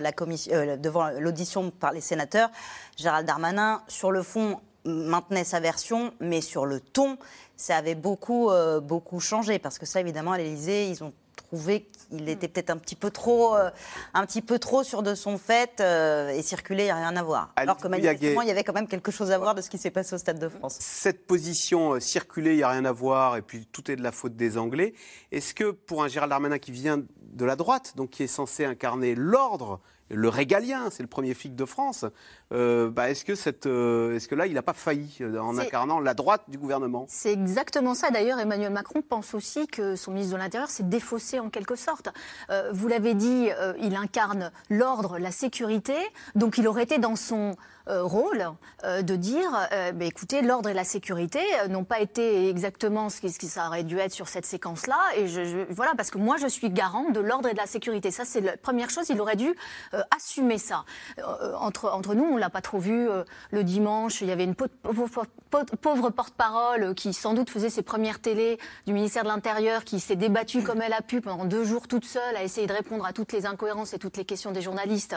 devant 0.79 1.09
l'audition 1.19 1.69
par 1.69 1.91
les 1.91 2.01
sénateurs. 2.01 2.49
Gérald 2.95 3.27
Darmanin, 3.27 3.81
sur 3.87 4.11
le 4.11 4.23
fond, 4.23 4.59
maintenait 4.85 5.43
sa 5.43 5.59
version, 5.59 6.13
mais 6.19 6.41
sur 6.41 6.65
le 6.65 6.79
ton, 6.79 7.17
ça 7.55 7.75
avait 7.77 7.95
beaucoup, 7.95 8.49
beaucoup 8.81 9.19
changé. 9.19 9.59
Parce 9.59 9.77
que 9.77 9.85
ça, 9.85 9.99
évidemment, 9.99 10.31
à 10.31 10.37
l'Élysée, 10.37 10.89
ils 10.89 11.03
ont 11.03 11.13
trouvé 11.47 11.87
qu'il 12.09 12.29
était 12.29 12.47
peut-être 12.47 12.69
un 12.69 12.77
petit 12.77 12.95
peu 12.95 13.09
trop, 13.09 13.55
euh, 13.55 13.69
un 14.13 14.25
petit 14.25 14.41
peu 14.41 14.59
trop 14.59 14.83
sûr 14.83 15.03
de 15.03 15.15
son 15.15 15.37
fait 15.37 15.79
euh, 15.79 16.29
et 16.29 16.41
circuler, 16.41 16.83
il 16.83 16.87
n'y 16.87 16.91
a 16.91 16.95
rien 16.95 17.15
à 17.15 17.23
voir. 17.23 17.51
Alors 17.55 17.77
que 17.77 17.87
manifestement, 17.87 18.41
il 18.41 18.47
y 18.47 18.51
avait 18.51 18.63
quand 18.63 18.73
même 18.73 18.87
quelque 18.87 19.11
chose 19.11 19.31
à 19.31 19.37
voir 19.37 19.55
de 19.55 19.61
ce 19.61 19.69
qui 19.69 19.77
s'est 19.77 19.91
passé 19.91 20.15
au 20.15 20.17
Stade 20.17 20.39
de 20.39 20.49
France. 20.49 20.77
Cette 20.79 21.25
position 21.25 21.93
euh, 21.93 21.99
circuler, 21.99 22.51
il 22.51 22.57
n'y 22.57 22.63
a 22.63 22.69
rien 22.69 22.85
à 22.85 22.91
voir, 22.91 23.37
et 23.37 23.41
puis 23.41 23.65
tout 23.71 23.89
est 23.89 23.95
de 23.95 24.03
la 24.03 24.11
faute 24.11 24.35
des 24.35 24.57
Anglais. 24.57 24.93
Est-ce 25.31 25.53
que 25.53 25.71
pour 25.71 26.03
un 26.03 26.07
Gérald 26.07 26.29
Darmanin 26.29 26.59
qui 26.59 26.71
vient 26.71 26.97
de 26.97 27.45
la 27.45 27.55
droite, 27.55 27.93
donc 27.95 28.11
qui 28.11 28.23
est 28.23 28.27
censé 28.27 28.65
incarner 28.65 29.15
l'ordre, 29.15 29.79
le 30.09 30.29
régalien, 30.29 30.89
c'est 30.91 31.03
le 31.03 31.09
premier 31.09 31.33
flic 31.33 31.55
de 31.55 31.65
France, 31.65 32.05
euh, 32.53 32.89
bah, 32.89 33.09
est-ce 33.09 33.25
que, 33.25 33.35
cette, 33.35 33.65
euh, 33.65 34.15
est-ce 34.15 34.27
que 34.27 34.35
là, 34.35 34.47
il 34.47 34.53
n'a 34.53 34.61
pas 34.61 34.73
failli 34.73 35.17
euh, 35.21 35.39
en 35.39 35.57
incarnant 35.57 35.99
la 35.99 36.13
droite 36.13 36.43
du 36.47 36.57
gouvernement? 36.57 37.05
C'est 37.09 37.33
exactement 37.33 37.93
ça. 37.93 38.09
D'ailleurs, 38.09 38.39
Emmanuel 38.39 38.71
Macron 38.71 39.01
pense 39.01 39.33
aussi 39.33 39.67
que 39.67 39.95
son 39.95 40.11
ministre 40.11 40.35
de 40.35 40.39
l'Intérieur 40.39 40.69
s'est 40.69 40.83
défaussé 40.83 41.39
en 41.39 41.49
quelque 41.49 41.75
sorte. 41.75 42.09
Euh, 42.49 42.71
vous 42.73 42.87
l'avez 42.87 43.13
dit, 43.13 43.49
il 43.81 43.95
incarne 43.95 44.51
l'ordre, 44.69 45.17
la 45.17 45.31
sécurité. 45.31 45.95
Donc, 46.35 46.57
il 46.57 46.67
aurait 46.67 46.83
été 46.83 46.97
dans 46.97 47.15
son 47.15 47.55
rôle 47.89 48.45
euh, 48.83 49.01
de 49.01 49.15
dire, 49.15 49.49
euh, 49.71 49.91
bah, 49.91 50.05
écoutez, 50.05 50.41
l'ordre 50.41 50.69
et 50.69 50.73
la 50.73 50.83
sécurité 50.83 51.39
euh, 51.61 51.67
n'ont 51.67 51.83
pas 51.83 51.99
été 51.99 52.49
exactement 52.49 53.09
ce 53.09 53.21
qui, 53.21 53.31
ce 53.31 53.39
qui 53.39 53.47
ça 53.47 53.67
aurait 53.67 53.83
dû 53.83 53.97
être 53.97 54.11
sur 54.11 54.27
cette 54.27 54.45
séquence-là. 54.45 54.97
Et 55.15 55.25
voilà, 55.69 55.93
parce 55.95 56.11
que 56.11 56.17
moi, 56.17 56.37
je 56.37 56.47
suis 56.47 56.69
garant 56.69 57.09
de 57.09 57.19
l'ordre 57.19 57.49
et 57.49 57.53
de 57.53 57.57
la 57.57 57.65
sécurité. 57.65 58.11
Ça, 58.11 58.25
c'est 58.25 58.41
la 58.41 58.57
première 58.57 58.89
chose. 58.89 59.09
Il 59.09 59.19
aurait 59.21 59.35
dû 59.35 59.53
euh, 59.93 60.01
assumer 60.15 60.57
ça. 60.57 60.85
Euh, 61.19 61.53
entre, 61.59 61.89
entre 61.89 62.13
nous, 62.15 62.25
on 62.25 62.37
l'a 62.37 62.49
pas 62.49 62.61
trop 62.61 62.79
vu 62.79 63.09
euh, 63.09 63.23
le 63.51 63.63
dimanche. 63.63 64.21
Il 64.21 64.27
y 64.27 64.31
avait 64.31 64.43
une 64.43 64.55
pauvre, 64.55 65.09
porte-parole 65.49 66.83
euh, 66.83 66.93
qui, 66.93 67.13
sans 67.13 67.33
doute, 67.33 67.49
faisait 67.49 67.69
ses 67.69 67.81
premières 67.81 68.19
télés 68.19 68.59
du 68.85 68.93
ministère 68.93 69.23
de 69.23 69.29
l'Intérieur, 69.29 69.83
qui 69.83 69.99
s'est 69.99 70.15
débattue 70.15 70.61
comme 70.63 70.81
elle 70.81 70.93
a 70.93 71.01
pu 71.01 71.21
pendant 71.21 71.45
deux 71.45 71.63
jours 71.63 71.87
toute 71.87 72.05
seule 72.05 72.35
à 72.35 72.43
essayer 72.43 72.67
de 72.67 72.73
répondre 72.73 73.05
à 73.05 73.13
toutes 73.13 73.31
les 73.31 73.45
incohérences 73.45 73.93
et 73.93 73.99
toutes 73.99 74.17
les 74.17 74.25
questions 74.25 74.51
des 74.51 74.61
journalistes. 74.61 75.15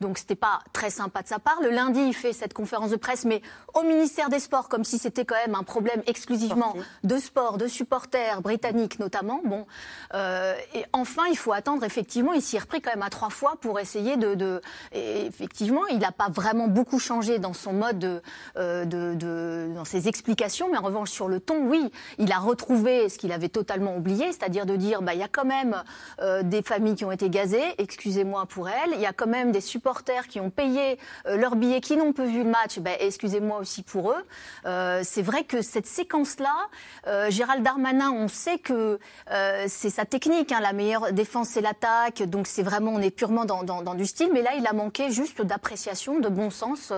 Donc, 0.00 0.18
c'était 0.18 0.34
pas 0.34 0.60
très 0.72 0.90
sympa 0.90 1.22
de 1.22 1.28
sa 1.28 1.38
part. 1.38 1.60
Le 1.62 1.70
lundi, 1.70 2.11
fait 2.12 2.32
cette 2.32 2.54
conférence 2.54 2.90
de 2.90 2.96
presse, 2.96 3.24
mais 3.24 3.42
au 3.74 3.82
ministère 3.82 4.28
des 4.28 4.38
Sports, 4.38 4.68
comme 4.68 4.84
si 4.84 4.98
c'était 4.98 5.24
quand 5.24 5.36
même 5.46 5.54
un 5.54 5.62
problème 5.62 6.02
exclusivement 6.06 6.74
de 7.04 7.18
sport, 7.18 7.58
de 7.58 7.66
supporters 7.66 8.40
britanniques 8.42 8.98
notamment. 8.98 9.40
Bon, 9.44 9.66
euh, 10.14 10.54
et 10.74 10.84
enfin, 10.92 11.22
il 11.30 11.36
faut 11.36 11.52
attendre. 11.52 11.84
Effectivement, 11.84 12.32
il 12.32 12.42
s'y 12.42 12.56
est 12.56 12.60
repris 12.60 12.80
quand 12.80 12.90
même 12.90 13.02
à 13.02 13.10
trois 13.10 13.30
fois 13.30 13.54
pour 13.60 13.78
essayer 13.80 14.16
de. 14.16 14.34
de- 14.34 14.60
et 14.92 15.26
effectivement, 15.26 15.86
il 15.90 15.98
n'a 15.98 16.12
pas 16.12 16.28
vraiment 16.28 16.68
beaucoup 16.68 16.98
changé 16.98 17.38
dans 17.38 17.52
son 17.52 17.72
mode, 17.72 17.98
de, 17.98 18.22
euh, 18.56 18.84
de- 18.84 19.14
de- 19.14 19.70
dans 19.74 19.84
ses 19.84 20.08
explications, 20.08 20.68
mais 20.70 20.78
en 20.78 20.82
revanche 20.82 21.10
sur 21.10 21.28
le 21.28 21.40
ton, 21.40 21.66
oui, 21.66 21.90
il 22.18 22.30
a 22.32 22.38
retrouvé 22.38 23.08
ce 23.08 23.18
qu'il 23.18 23.32
avait 23.32 23.48
totalement 23.48 23.96
oublié, 23.96 24.26
c'est-à-dire 24.32 24.66
de 24.66 24.76
dire, 24.76 25.02
bah, 25.02 25.14
il 25.14 25.20
y 25.20 25.24
a 25.24 25.28
quand 25.28 25.44
même 25.44 25.82
euh, 26.20 26.42
des 26.42 26.62
familles 26.62 26.94
qui 26.94 27.04
ont 27.04 27.12
été 27.12 27.30
gazées. 27.30 27.62
Excusez-moi 27.78 28.46
pour 28.46 28.68
elles. 28.68 28.90
Il 28.94 29.00
y 29.00 29.06
a 29.06 29.12
quand 29.12 29.26
même 29.26 29.52
des 29.52 29.60
supporters 29.60 30.28
qui 30.28 30.40
ont 30.40 30.50
payé 30.50 30.98
leurs 31.26 31.56
billets, 31.56 31.80
qui 31.80 31.96
n'ont 32.04 32.12
pas 32.12 32.24
vu 32.24 32.38
le 32.38 32.50
match. 32.50 32.78
Ben, 32.78 32.96
excusez-moi 33.00 33.58
aussi 33.58 33.82
pour 33.82 34.12
eux. 34.12 34.24
Euh, 34.66 35.02
c'est 35.04 35.22
vrai 35.22 35.44
que 35.44 35.62
cette 35.62 35.86
séquence-là, 35.86 36.68
euh, 37.06 37.30
Gérald 37.30 37.62
Darmanin, 37.62 38.10
on 38.10 38.28
sait 38.28 38.58
que 38.58 38.98
euh, 39.30 39.64
c'est 39.68 39.90
sa 39.90 40.04
technique. 40.04 40.52
hein, 40.52 40.60
la 40.60 40.72
meilleure 40.72 41.12
défense, 41.12 41.50
c'est 41.50 41.60
l'attaque. 41.60 42.22
Donc 42.22 42.46
c'est 42.46 42.62
vraiment, 42.62 42.92
on 42.92 43.00
est 43.00 43.10
purement 43.10 43.44
dans, 43.44 43.94
du 43.94 44.06
style. 44.06 44.30
Mais 44.32 44.42
là, 44.42 44.54
il 44.56 44.66
a 44.66 44.72
manqué 44.72 45.10
juste 45.10 45.42
d'appréciation, 45.42 46.20
de 46.20 46.28
bon 46.28 46.50
sens. 46.50 46.92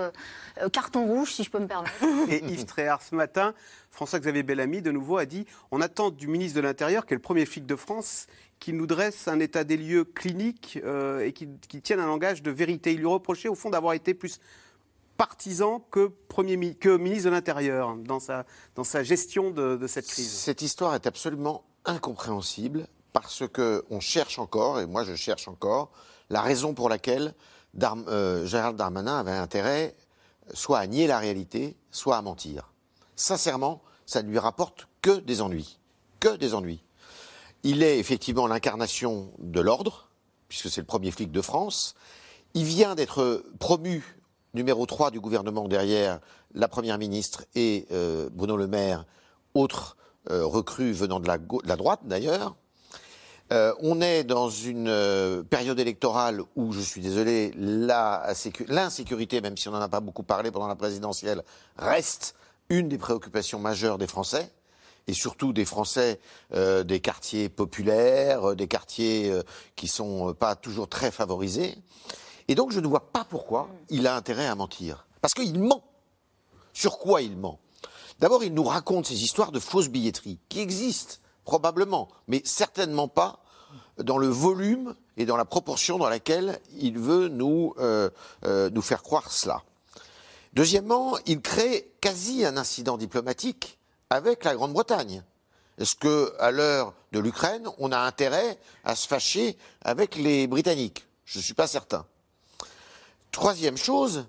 carton 0.72 1.06
rouge, 1.06 1.32
si 1.32 1.44
je 1.44 1.50
peux 1.50 1.58
me 1.58 1.66
permettre. 1.66 1.94
Et 2.28 2.44
Yves 2.44 2.64
Tréhard, 2.64 3.02
ce 3.02 3.14
matin, 3.14 3.54
François-Xavier 3.90 4.42
Bellamy, 4.42 4.82
de 4.82 4.90
nouveau, 4.90 5.18
a 5.18 5.26
dit 5.26 5.46
on 5.70 5.80
attend 5.80 6.10
du 6.10 6.28
ministre 6.28 6.56
de 6.56 6.62
l'Intérieur, 6.62 7.06
qui 7.06 7.14
est 7.14 7.16
le 7.16 7.22
premier 7.22 7.46
flic 7.46 7.66
de 7.66 7.76
France, 7.76 8.26
qu'il 8.60 8.76
nous 8.76 8.86
dresse 8.86 9.28
un 9.28 9.40
état 9.40 9.64
des 9.64 9.76
lieux 9.76 10.04
clinique 10.04 10.78
et 11.22 11.32
qu'il 11.32 11.82
tienne 11.82 12.00
un 12.00 12.06
langage 12.06 12.42
de 12.42 12.50
vérité. 12.50 12.92
Il 12.92 12.98
lui 12.98 13.06
reprochait, 13.06 13.48
au 13.48 13.54
fond, 13.54 13.70
d'avoir 13.70 13.94
été 13.94 14.14
plus 14.14 14.40
partisan 15.16 15.80
que, 15.90 16.08
premier, 16.28 16.56
mi- 16.56 16.76
que 16.76 16.96
ministre 16.96 17.26
de 17.26 17.34
l'Intérieur 17.34 17.96
dans 17.96 18.20
sa, 18.20 18.44
dans 18.74 18.84
sa 18.84 19.02
gestion 19.02 19.50
de, 19.50 19.86
cette 19.86 20.06
crise. 20.06 20.30
Cette 20.30 20.62
histoire 20.62 20.94
est 20.94 21.06
absolument 21.06 21.64
incompréhensible 21.84 22.86
parce 23.12 23.46
que 23.48 23.84
on 23.90 24.00
cherche 24.00 24.38
encore, 24.38 24.80
et 24.80 24.86
moi 24.86 25.04
je 25.04 25.14
cherche 25.14 25.46
encore, 25.48 25.90
la 26.30 26.40
raison 26.40 26.74
pour 26.74 26.88
laquelle 26.88 27.34
euh, 27.82 28.46
Gérald 28.46 28.76
Darmanin 28.76 29.18
avait 29.18 29.32
intérêt 29.32 29.94
soit 30.52 30.78
à 30.78 30.86
nier 30.86 31.06
la 31.06 31.18
réalité, 31.18 31.76
soit 31.90 32.16
à 32.16 32.22
mentir. 32.22 32.72
Sincèrement, 33.16 33.82
ça 34.06 34.22
ne 34.22 34.28
lui 34.28 34.38
rapporte 34.38 34.88
que 35.00 35.18
des 35.20 35.40
ennuis. 35.40 35.78
Que 36.20 36.36
des 36.36 36.54
ennuis. 36.54 36.82
Il 37.62 37.82
est 37.82 37.98
effectivement 37.98 38.46
l'incarnation 38.46 39.32
de 39.38 39.60
l'ordre, 39.60 40.08
puisque 40.48 40.68
c'est 40.68 40.80
le 40.80 40.86
premier 40.86 41.10
flic 41.10 41.30
de 41.30 41.40
France. 41.40 41.94
Il 42.52 42.64
vient 42.64 42.94
d'être 42.94 43.44
promu 43.58 44.18
numéro 44.54 44.86
3 44.86 45.10
du 45.10 45.20
gouvernement 45.20 45.68
derrière 45.68 46.20
la 46.54 46.68
Première 46.68 46.98
ministre 46.98 47.44
et 47.54 47.86
euh, 47.92 48.28
Bruno 48.32 48.56
Le 48.56 48.66
Maire, 48.66 49.04
autre 49.54 49.96
euh, 50.30 50.46
recrue 50.46 50.92
venant 50.92 51.20
de 51.20 51.26
la, 51.26 51.76
droite 51.76 52.00
d'ailleurs. 52.04 52.54
Euh, 53.52 53.74
on 53.80 54.00
est 54.00 54.24
dans 54.24 54.48
une 54.48 54.88
euh, 54.88 55.42
période 55.42 55.78
électorale 55.78 56.40
où, 56.56 56.72
je 56.72 56.80
suis 56.80 57.02
désolé, 57.02 57.52
l'insécurité, 57.56 59.42
même 59.42 59.58
si 59.58 59.68
on 59.68 59.72
n'en 59.72 59.82
a 59.82 59.88
pas 59.88 60.00
beaucoup 60.00 60.22
parlé 60.22 60.50
pendant 60.50 60.68
la 60.68 60.76
présidentielle, 60.76 61.42
reste 61.76 62.36
une 62.70 62.88
des 62.88 62.96
préoccupations 62.96 63.58
majeures 63.58 63.98
des 63.98 64.06
Français, 64.06 64.50
et 65.06 65.12
surtout 65.12 65.52
des 65.52 65.66
Français 65.66 66.18
des 66.50 67.00
quartiers 67.00 67.50
populaires, 67.50 68.56
des 68.56 68.66
quartiers 68.66 69.30
euh, 69.30 69.42
qui 69.76 69.88
sont 69.88 70.32
pas 70.32 70.56
toujours 70.56 70.88
très 70.88 71.10
favorisés. 71.10 71.76
Et 72.48 72.54
donc, 72.54 72.72
je 72.72 72.80
ne 72.80 72.86
vois 72.86 73.12
pas 73.12 73.24
pourquoi 73.24 73.68
il 73.88 74.06
a 74.06 74.16
intérêt 74.16 74.46
à 74.46 74.54
mentir. 74.54 75.06
Parce 75.20 75.34
qu'il 75.34 75.58
ment. 75.58 75.82
Sur 76.72 76.98
quoi 76.98 77.22
il 77.22 77.36
ment? 77.36 77.58
D'abord, 78.20 78.44
il 78.44 78.54
nous 78.54 78.64
raconte 78.64 79.06
ces 79.06 79.22
histoires 79.22 79.52
de 79.52 79.60
fausses 79.60 79.88
billetteries, 79.88 80.38
qui 80.48 80.60
existent 80.60 81.16
probablement, 81.44 82.08
mais 82.28 82.42
certainement 82.44 83.08
pas 83.08 83.40
dans 83.98 84.18
le 84.18 84.28
volume 84.28 84.94
et 85.16 85.26
dans 85.26 85.36
la 85.36 85.44
proportion 85.44 85.98
dans 85.98 86.08
laquelle 86.08 86.60
il 86.78 86.98
veut 86.98 87.28
nous, 87.28 87.74
euh, 87.78 88.10
euh, 88.44 88.70
nous 88.70 88.82
faire 88.82 89.02
croire 89.02 89.30
cela. 89.30 89.62
Deuxièmement, 90.52 91.16
il 91.26 91.40
crée 91.40 91.92
quasi 92.00 92.44
un 92.44 92.56
incident 92.56 92.96
diplomatique 92.96 93.78
avec 94.10 94.44
la 94.44 94.54
Grande-Bretagne. 94.54 95.22
Est-ce 95.78 95.96
que, 95.96 96.32
à 96.38 96.50
l'heure 96.52 96.94
de 97.12 97.18
l'Ukraine, 97.18 97.68
on 97.78 97.90
a 97.90 97.98
intérêt 97.98 98.58
à 98.84 98.94
se 98.94 99.08
fâcher 99.08 99.58
avec 99.82 100.14
les 100.14 100.46
Britanniques? 100.46 101.06
Je 101.24 101.38
ne 101.38 101.42
suis 101.42 101.54
pas 101.54 101.66
certain. 101.66 102.06
Troisième 103.34 103.76
chose, 103.76 104.26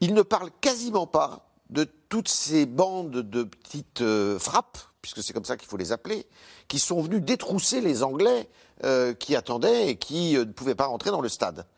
il 0.00 0.14
ne 0.14 0.22
parle 0.22 0.50
quasiment 0.60 1.06
pas 1.06 1.48
de 1.70 1.84
toutes 2.08 2.28
ces 2.28 2.66
bandes 2.66 3.12
de 3.12 3.44
petites 3.44 4.00
euh, 4.00 4.36
frappes, 4.36 4.78
puisque 5.00 5.22
c'est 5.22 5.32
comme 5.32 5.44
ça 5.44 5.56
qu'il 5.56 5.68
faut 5.68 5.76
les 5.76 5.92
appeler, 5.92 6.26
qui 6.66 6.80
sont 6.80 7.00
venues 7.00 7.20
détrousser 7.20 7.80
les 7.80 8.02
Anglais 8.02 8.50
euh, 8.82 9.14
qui 9.14 9.36
attendaient 9.36 9.90
et 9.90 9.96
qui 9.96 10.36
euh, 10.36 10.44
ne 10.44 10.50
pouvaient 10.50 10.74
pas 10.74 10.86
rentrer 10.86 11.12
dans 11.12 11.20
le 11.20 11.28
stade. 11.28 11.68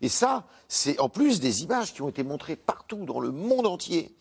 Et 0.00 0.08
ça, 0.08 0.46
c'est 0.66 0.98
en 0.98 1.10
plus 1.10 1.40
des 1.40 1.62
images 1.62 1.92
qui 1.92 2.00
ont 2.00 2.08
été 2.08 2.24
montrées 2.24 2.56
partout 2.56 3.04
dans 3.04 3.20
le 3.20 3.30
monde 3.30 3.66
entier. 3.66 4.16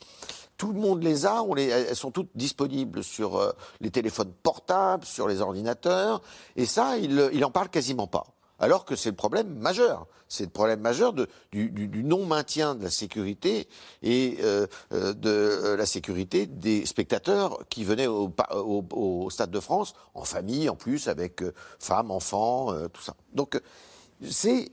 Tout 0.58 0.74
le 0.74 0.80
monde 0.82 1.03
les 1.03 1.26
a, 1.26 1.41
elles 1.58 1.95
sont 1.95 2.12
toutes 2.12 2.36
disponibles 2.36 3.01
sur 3.01 3.53
les 3.80 3.91
téléphones 3.91 4.34
portables, 4.43 5.06
sur 5.06 5.30
les 5.30 5.39
ordinateurs, 5.39 6.22
et 6.58 6.66
ça, 6.66 6.97
il, 6.97 7.30
il 7.32 7.45
en 7.45 7.51
parle 7.51 7.70
quasiment 7.70 8.08
pas. 8.08 8.34
Alors 8.60 8.86
que 8.86 8.95
c'est 8.95 9.10
le 9.10 9.16
problème 9.16 9.53
majeur. 9.56 10.08
C'est 10.28 10.45
le 10.45 10.49
problème 10.49 10.80
majeur 10.80 11.14
de- 11.14 11.28
du, 11.51 11.70
du- 11.70 11.88
du 11.88 12.03
non-maintien 12.03 12.74
de 12.76 12.84
la 12.84 12.89
sécurité 12.89 13.68
et 14.01 14.38
euh, 14.41 14.66
euh, 14.93 15.14
de 15.14 15.30
euh, 15.30 15.78
la 15.78 15.86
sécurité 15.86 16.45
des 16.47 16.86
spectateurs 16.86 17.60
qui 17.70 17.84
venaient 17.84 18.08
au, 18.08 18.34
au- 18.53 18.86
au 18.91 19.30
Stade 19.30 19.51
de 19.51 19.60
France, 19.60 19.93
en 20.14 20.24
famille 20.24 20.68
en 20.70 20.76
plus, 20.76 21.08
avec 21.10 21.43
euh, 21.43 21.53
femmes, 21.80 22.12
enfants, 22.12 22.74
euh, 22.74 22.88
tout 22.88 23.01
ça. 23.03 23.16
Donc 23.34 23.60
c'est 24.28 24.72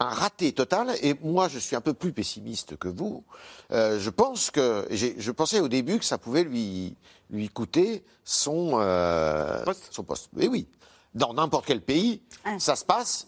un 0.00 0.08
raté 0.08 0.52
total. 0.52 0.90
Et 1.02 1.14
moi, 1.22 1.48
je 1.48 1.58
suis 1.58 1.76
un 1.76 1.80
peu 1.80 1.94
plus 1.94 2.12
pessimiste 2.12 2.76
que 2.76 2.88
vous. 2.88 3.22
Euh, 3.70 3.98
je 4.00 4.10
pense 4.10 4.50
que 4.50 4.86
je 4.90 5.30
pensais 5.30 5.60
au 5.60 5.68
début 5.68 5.98
que 5.98 6.04
ça 6.04 6.18
pouvait 6.18 6.44
lui 6.44 6.96
lui 7.30 7.48
coûter 7.48 8.02
son 8.24 8.72
euh, 8.80 9.62
son 9.92 10.02
poste. 10.02 10.30
Mais 10.32 10.48
oui, 10.48 10.66
dans 11.14 11.34
n'importe 11.34 11.66
quel 11.66 11.80
pays, 11.80 12.22
ça 12.58 12.76
se 12.76 12.84
passe. 12.84 13.26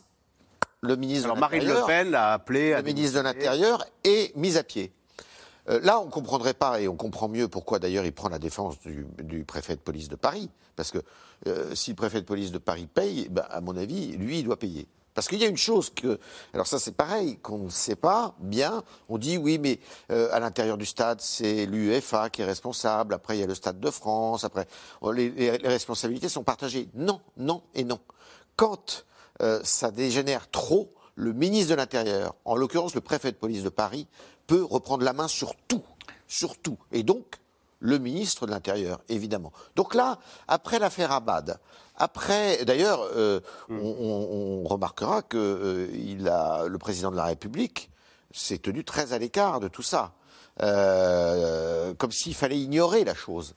Le 0.81 0.97
ministre 0.97 1.25
Alors 1.27 1.37
de 1.37 1.41
Marine 1.41 1.61
Le 1.61 1.67
l'Intérieur- 1.67 1.87
Pen 1.87 2.11
l'a 2.11 2.33
appelé 2.33 2.73
à 2.73 2.79
le 2.79 2.85
ministre 2.85 3.19
de 3.19 3.23
l'Intérieur 3.25 3.85
est 4.05 4.35
mis 4.37 4.57
à 4.57 4.65
pied. 4.65 4.93
Euh, 5.69 5.79
là, 5.83 6.01
on 6.01 6.07
ne 6.07 6.11
comprendrait 6.11 6.55
pas, 6.55 6.81
et 6.81 6.89
on 6.89 6.97
comprend 6.97 7.29
mieux 7.29 7.47
pourquoi 7.47 7.79
d'ailleurs 7.79 8.05
il 8.05 8.13
prend 8.13 8.29
la 8.29 8.41
défense 8.41 8.81
du, 8.81 9.07
du 9.23 9.45
préfet 9.45 9.77
de 9.77 9.81
police 9.81 10.09
de 10.09 10.17
Paris. 10.17 10.51
Parce 10.75 10.91
que 10.91 10.99
euh, 11.47 11.73
si 11.77 11.91
le 11.91 11.97
préfet 11.97 12.21
de 12.21 12.27
police 12.27 12.51
de 12.51 12.59
Paris 12.59 12.89
paye, 12.93 13.29
ben, 13.31 13.45
à 13.49 13.61
mon 13.61 13.77
avis, 13.77 14.09
lui, 14.17 14.41
il 14.41 14.45
doit 14.45 14.59
payer. 14.59 14.89
Parce 15.15 15.29
qu'il 15.29 15.39
y 15.39 15.45
a 15.45 15.49
une 15.49 15.59
chose 15.59 15.91
que, 15.91 16.19
alors 16.55 16.67
ça 16.67 16.79
c'est 16.79 16.97
pareil, 16.97 17.39
qu'on 17.39 17.65
ne 17.65 17.71
sait 17.71 17.97
pas 17.97 18.35
bien. 18.39 18.83
On 19.09 19.19
dit 19.19 19.37
oui, 19.37 19.59
mais 19.59 19.79
euh, 20.11 20.29
à 20.33 20.41
l'intérieur 20.41 20.79
du 20.79 20.87
stade, 20.87 21.21
c'est 21.21 21.67
l'UEFA 21.67 22.31
qui 22.31 22.43
est 22.43 22.47
responsable. 22.47 23.15
Après, 23.15 23.37
il 23.37 23.41
y 23.41 23.45
a 23.45 23.47
le 23.47 23.55
Stade 23.55 23.79
de 23.79 23.91
France. 23.91 24.45
Après, 24.45 24.67
oh, 25.01 25.13
les, 25.13 25.51
responsabilités 25.65 26.29
sont 26.29 26.45
partagées. 26.45 26.89
Non, 26.95 27.21
non 27.37 27.63
et 27.75 27.85
non. 27.85 28.01
Quand 28.57 29.05
euh, 29.43 29.61
ça 29.65 29.91
dégénère 29.91 30.51
trop, 30.51 30.95
le 31.15 31.33
ministre 31.33 31.71
de 31.71 31.75
l'Intérieur, 31.75 32.35
en 32.45 32.57
l'occurrence 32.57 32.95
le 32.95 33.01
préfet 33.03 33.33
de 33.33 33.37
police 33.37 33.63
de 33.63 33.69
Paris, 33.69 34.07
peut 34.47 34.65
reprendre 34.65 35.05
la 35.05 35.13
main 35.13 35.29
sur 35.29 35.55
tout, 35.69 35.85
sur 36.27 36.59
tout. 36.59 36.79
Et 36.91 37.03
donc, 37.03 37.37
le 37.81 37.99
ministre 37.99 38.47
de 38.47 38.53
l'Intérieur, 38.53 39.01
évidemment. 39.09 39.53
Donc 39.77 39.95
là, 39.95 40.19
après 40.49 40.79
l'affaire 40.79 41.13
Abad, 41.13 41.59
après, 41.97 42.65
d'ailleurs, 42.65 43.01
euh, 43.17 43.41
on, 43.69 43.75
on- 43.77 44.63
on 44.65 44.69
remarquera 44.69 45.23
que 45.23 45.37
euh, 45.39 45.87
il 45.95 46.29
a, 46.29 46.67
le 46.67 46.79
président 46.79 47.11
de 47.11 47.17
la 47.17 47.25
République 47.25 47.91
s'est 48.33 48.59
tenu 48.59 48.83
très 48.85 49.13
à 49.13 49.19
l'écart 49.19 49.61
de 49.61 49.69
tout 49.69 49.83
ça, 49.83 50.13
Euh, 50.61 51.95
comme 51.95 52.13
s'il 52.13 52.35
fallait 52.35 52.59
ignorer 52.59 53.05
la 53.05 53.15
chose. 53.15 53.55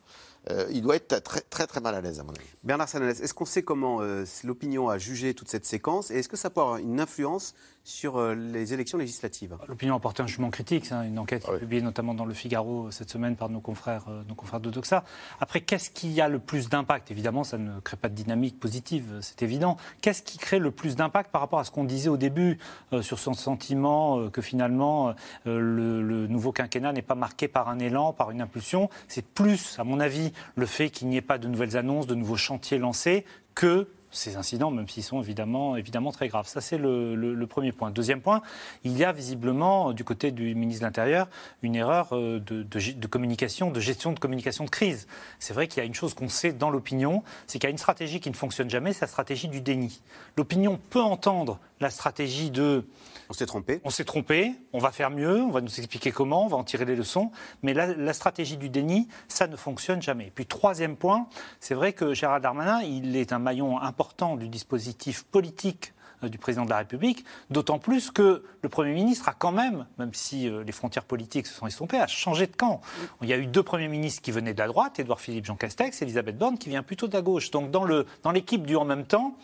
Il 0.70 0.84
doit 0.84 0.96
être 0.96 1.24
très 1.24 1.42
très 1.42 1.66
très 1.66 1.80
mal 1.82 1.96
à 1.96 2.02
l'aise 2.02 2.20
à 2.20 2.24
mon 2.24 2.30
avis. 2.32 2.46
Bernard 2.64 2.88
Sananès, 2.88 3.20
est-ce 3.20 3.34
qu'on 3.34 3.46
sait 3.46 3.64
comment 3.64 4.00
l'opinion 4.44 4.90
a 4.90 5.00
jugé 5.00 5.34
toute 5.34 5.50
cette 5.50 5.66
séquence 5.66 6.12
et 6.12 6.20
est-ce 6.20 6.30
que 6.30 6.38
ça 6.38 6.52
peut 6.52 6.62
avoir 6.62 6.78
une 6.78 7.00
influence 7.00 7.56
sur 7.86 8.18
euh, 8.18 8.34
les 8.34 8.74
élections 8.74 8.98
législatives 8.98 9.56
L'opinion 9.68 9.96
a 9.96 10.00
porté 10.00 10.24
un 10.24 10.28
jugement 10.28 10.50
critique, 10.50 10.88
c'est 10.88 10.96
une 10.96 11.20
enquête 11.20 11.48
est 11.48 11.60
publiée 11.60 11.84
notamment 11.84 12.16
dans 12.16 12.26
le 12.26 12.34
Figaro 12.34 12.90
cette 12.90 13.12
semaine 13.12 13.36
par 13.36 13.50
nos 13.50 13.60
confrères, 13.60 14.06
euh, 14.10 14.24
nos 14.28 14.34
confrères 14.34 14.60
de 14.60 14.72
Doxa. 14.72 15.04
Après, 15.40 15.62
qu'est-ce 15.62 15.92
qui 15.92 16.20
a 16.20 16.28
le 16.28 16.40
plus 16.40 16.68
d'impact? 16.68 17.12
Évidemment, 17.12 17.44
ça 17.44 17.60
ne 17.60 17.80
crée 17.80 17.96
pas 17.96 18.10
de 18.10 18.16
dynamique 18.16 18.60
positive, 18.60 19.06
euh, 19.14 19.20
c'est 19.22 19.44
évident. 19.44 19.78
Qu'est-ce 20.02 20.24
qui 20.24 20.40
crée 20.40 20.58
le 20.58 20.72
plus 20.72 20.96
d'impact 20.96 21.32
par 21.32 21.42
rapport 21.42 21.60
à 21.60 21.64
ce 21.64 21.70
qu'on 21.70 21.84
disait 21.84 22.10
au 22.10 22.18
début 22.18 22.58
euh, 22.92 23.04
sur 23.04 23.20
son 23.20 23.36
sentiment 23.36 24.20
euh, 24.20 24.30
que 24.32 24.42
finalement 24.42 25.10
euh, 25.46 25.60
le, 25.60 26.02
le 26.02 26.26
nouveau 26.26 26.52
quinquennat 26.52 26.92
n'est 26.92 27.04
pas 27.04 27.14
marqué 27.14 27.48
par 27.48 27.70
un 27.70 27.78
élan, 27.78 28.14
par 28.14 28.32
une 28.32 28.42
impulsion? 28.42 28.90
C'est 29.08 29.26
plus, 29.26 29.78
à 29.78 29.84
mon 29.84 30.00
avis, 30.00 30.34
le 30.56 30.66
fait 30.66 30.90
qu'il 30.90 31.08
n'y 31.08 31.18
ait 31.18 31.22
pas 31.22 31.38
de 31.38 31.48
nouvelles 31.48 31.78
annonces, 31.78 32.08
de 32.08 32.16
nouveaux 32.16 32.36
chantiers 32.36 32.80
lancés 32.80 33.26
que 33.54 33.88
ces 34.12 34.36
incidents, 34.38 34.72
même 34.72 34.88
s'ils 34.88 35.04
sont 35.04 35.22
évidemment, 35.22 35.76
évidemment 35.76 36.12
très 36.12 36.28
graves. 36.28 36.48
Ça, 36.48 36.62
c'est 36.62 36.78
le, 36.78 37.46
premier 37.50 37.72
point. 37.72 37.92
Deuxième 37.92 38.22
point, 38.22 38.42
il 38.84 38.98
y 38.98 39.04
a 39.04 39.12
visiblement, 39.12 39.94
du 39.94 40.04
côté 40.04 40.32
du 40.32 40.56
ministre 40.56 40.82
de 40.82 40.86
l'Intérieur, 40.88 41.28
une 41.62 41.76
erreur 41.76 42.10
euh, 42.14 42.40
de 42.40 43.08
communication, 43.08 43.72
de 43.72 43.80
gestion 43.80 44.14
de 44.14 44.20
communication 44.20 44.66
de 44.66 44.70
crise. 44.70 45.08
C'est 45.40 45.54
vrai 45.54 45.68
qu'il 45.68 45.82
y 45.82 45.84
a 45.84 45.86
une 45.86 45.94
chose 45.94 46.14
qu'on 46.14 46.30
sait 46.30 46.54
dans 46.54 46.70
l'opinion, 46.70 47.24
c'est 47.48 47.60
qu'il 47.60 47.68
y 47.68 47.68
a 47.68 47.72
une 47.72 47.78
stratégie 47.78 48.20
qui 48.20 48.30
ne 48.30 48.36
fonctionne 48.36 48.70
jamais, 48.70 48.94
c'est 48.94 49.02
la 49.02 49.08
stratégie 49.08 49.48
du 49.48 49.62
déni. 49.62 50.02
L'opinion 50.38 50.80
peut 50.90 51.02
entendre 51.02 51.60
la 51.80 51.90
stratégie 51.90 52.52
de... 52.52 52.88
On 53.30 53.34
s'est 53.34 53.46
trompé. 53.46 53.82
On 53.84 53.90
s'est 53.90 54.06
trompé, 54.06 54.54
on 54.72 54.80
va 54.80 54.92
faire 54.92 55.10
mieux, 55.10 55.42
on 55.42 55.50
va 55.52 55.60
nous 55.62 55.78
expliquer 55.80 56.12
comment, 56.12 56.46
on 56.46 56.48
va 56.48 56.58
en 56.58 56.64
tirer 56.64 56.86
les 56.86 56.96
leçons, 56.96 57.32
mais 57.64 57.74
la, 57.74 57.88
la 57.88 58.14
stratégie 58.14 58.56
du 58.58 58.70
déni, 58.70 59.08
ça 59.28 59.48
ne 59.48 59.56
fonctionne 59.56 60.02
jamais. 60.02 60.32
Puis 60.34 60.46
troisième 60.46 60.96
point, 60.96 61.28
c'est 61.60 61.74
vrai 61.74 61.92
que 61.92 62.14
Gérald 62.14 62.44
Darmanin, 62.44 62.82
il 62.84 63.16
est 63.18 63.34
un 63.34 63.40
maillon 63.40 63.82
important 63.82 64.36
du 64.38 64.48
dispositif 64.48 65.24
politique 65.24 65.94
euh, 66.24 66.30
du 66.30 66.38
président 66.38 66.64
de 66.64 66.70
la 66.70 66.78
République, 66.78 67.26
d'autant 67.50 67.78
plus 67.80 68.10
que 68.12 68.44
le 68.62 68.70
Premier 68.70 68.94
ministre 68.94 69.28
a 69.28 69.34
quand 69.34 69.52
même, 69.52 69.86
même 69.98 70.14
si 70.14 70.48
euh, 70.48 70.64
les 70.64 70.72
frontières 70.72 71.04
politiques 71.04 71.48
se 71.48 71.56
sont 71.56 71.68
estompées, 71.68 72.00
a 72.00 72.08
changé 72.08 72.48
de 72.48 72.56
camp. 72.56 72.80
Il 73.22 73.28
y 73.28 73.34
a 73.34 73.38
eu 73.38 73.48
deux 73.48 73.64
Premiers 73.64 73.90
ministres 73.90 74.22
qui 74.22 74.32
venaient 74.32 74.54
de 74.54 74.60
la 74.60 74.68
droite, 74.68 75.00
Édouard 75.00 75.20
Philippe, 75.20 75.46
Jean 75.46 75.56
Castex, 75.58 76.02
Elisabeth 76.04 76.38
Borne, 76.38 76.58
qui 76.58 76.70
vient 76.70 76.84
plutôt 76.84 77.08
de 77.08 77.14
la 77.14 77.22
gauche. 77.22 77.52
Donc 77.52 77.70
dans 77.72 77.84
le- 77.84 78.06
dans 78.24 78.32
l'équipe 78.32 78.66
du 78.66 78.76
en 78.78 78.86
même 78.86 79.06
temps, 79.06 79.36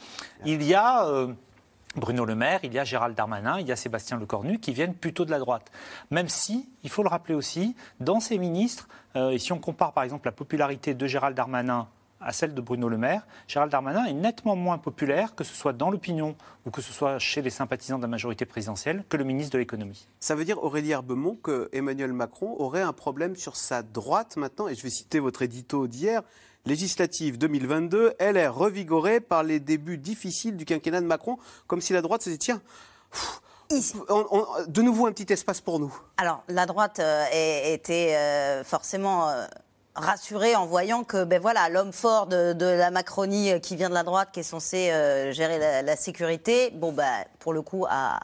il 0.46 0.64
y 0.64 0.76
a... 0.76 1.06
euh, 1.08 1.34
Bruno 1.96 2.24
Le 2.24 2.36
Maire, 2.36 2.62
il 2.64 2.74
y 2.74 2.80
a 2.80 2.84
Gérald 2.84 3.16
Darmanin, 3.16 3.60
il 3.60 3.68
y 3.68 3.72
a 3.72 3.76
Sébastien 3.76 4.18
Lecornu 4.18 4.60
qui 4.60 4.72
viennent 4.72 4.96
plutôt 4.96 5.26
de 5.26 5.32
la 5.32 5.40
droite. 5.40 5.72
Même 6.10 6.30
si, 6.30 6.70
il 6.84 6.90
faut 6.90 7.04
le 7.04 7.10
rappeler 7.10 7.36
aussi, 7.36 7.76
dans 8.00 8.20
ces 8.20 8.38
ministres, 8.38 8.88
euh, 9.16 9.32
et 9.32 9.40
si 9.40 9.52
on 9.52 9.60
compare 9.60 9.92
par 9.92 10.04
exemple 10.04 10.26
la 10.26 10.32
popularité 10.32 10.94
de 10.94 11.08
Gérald 11.08 11.36
Darmanin 11.36 11.88
à 12.22 12.32
celle 12.32 12.54
de 12.54 12.62
Bruno 12.62 12.88
Le 12.88 12.98
Maire, 12.98 13.26
Gérald 13.48 13.72
Darmanin 13.72 14.06
est 14.06 14.14
nettement 14.14 14.56
moins 14.56 14.78
populaire, 14.78 15.36
que 15.36 15.44
ce 15.44 15.56
soit 15.56 15.74
dans 15.74 15.90
l'opinion 15.90 16.36
ou 16.66 16.72
que 16.72 16.82
ce 16.82 16.94
soit 16.94 17.20
chez 17.20 17.42
les 17.42 17.50
sympathisants 17.50 17.98
de 17.98 18.04
la 18.04 18.08
majorité 18.08 18.46
présidentielle, 18.46 19.04
que 19.10 19.18
le 19.18 19.24
ministre 19.24 19.54
de 19.54 19.58
l'économie. 19.58 20.08
Ça 20.20 20.36
veut 20.36 20.46
dire, 20.46 20.64
Aurélie 20.64 20.92
Herbemont, 20.92 21.36
que 21.42 21.70
Emmanuel 21.74 22.14
Macron 22.14 22.56
aurait 22.60 22.82
un 22.82 22.94
problème 22.94 23.36
sur 23.36 23.56
sa 23.56 23.82
droite 23.82 24.38
maintenant, 24.38 24.68
et 24.68 24.76
je 24.76 24.84
vais 24.84 24.90
citer 24.90 25.20
votre 25.20 25.42
édito 25.42 25.88
d'hier, 25.88 26.22
législative 26.66 27.38
2022, 27.38 28.14
elle 28.20 28.38
est 28.38 28.48
revigorée 28.48 29.20
par 29.20 29.44
les 29.44 29.60
débuts 29.60 29.98
difficiles 29.98 30.58
du 30.58 30.66
quinquennat 30.66 31.02
de 31.02 31.06
Macron, 31.06 31.38
comme 31.68 31.82
si 31.82 31.94
la 31.94 32.02
droite 32.02 32.22
se 32.22 32.30
disait, 32.30 32.38
tiens, 32.40 32.62
pff, 33.12 33.42
on- 34.10 34.26
on- 34.32 34.46
de 34.68 34.82
nouveau 34.82 35.08
un 35.08 35.12
petit 35.12 35.32
espace 35.32 35.62
pour 35.62 35.80
nous. 35.80 35.94
Alors, 36.18 36.44
la 36.50 36.66
droite 36.66 37.00
euh, 37.00 37.24
était 37.66 38.16
euh, 38.16 38.64
forcément 38.64 39.30
euh, 39.30 39.46
rassurée 39.96 40.56
en 40.56 40.66
voyant 40.66 41.04
que, 41.04 41.24
ben 41.24 41.42
voilà, 41.42 41.70
l'homme 41.70 41.94
fort 41.94 42.28
de, 42.28 42.54
de 42.54 42.66
la 42.66 42.92
Macronie 42.92 43.60
qui 43.62 43.76
vient 43.76 43.90
de 43.90 43.94
la 43.94 44.04
droite, 44.04 44.30
qui 44.34 44.42
est 44.42 44.44
censé 44.44 44.88
gérer 45.32 45.58
la, 45.58 45.82
la 45.82 45.96
sécurité, 45.96 46.70
bon, 46.72 46.92
bah, 46.92 47.26
pour 47.40 47.54
le 47.54 47.62
coup, 47.62 47.86
a, 47.90 48.20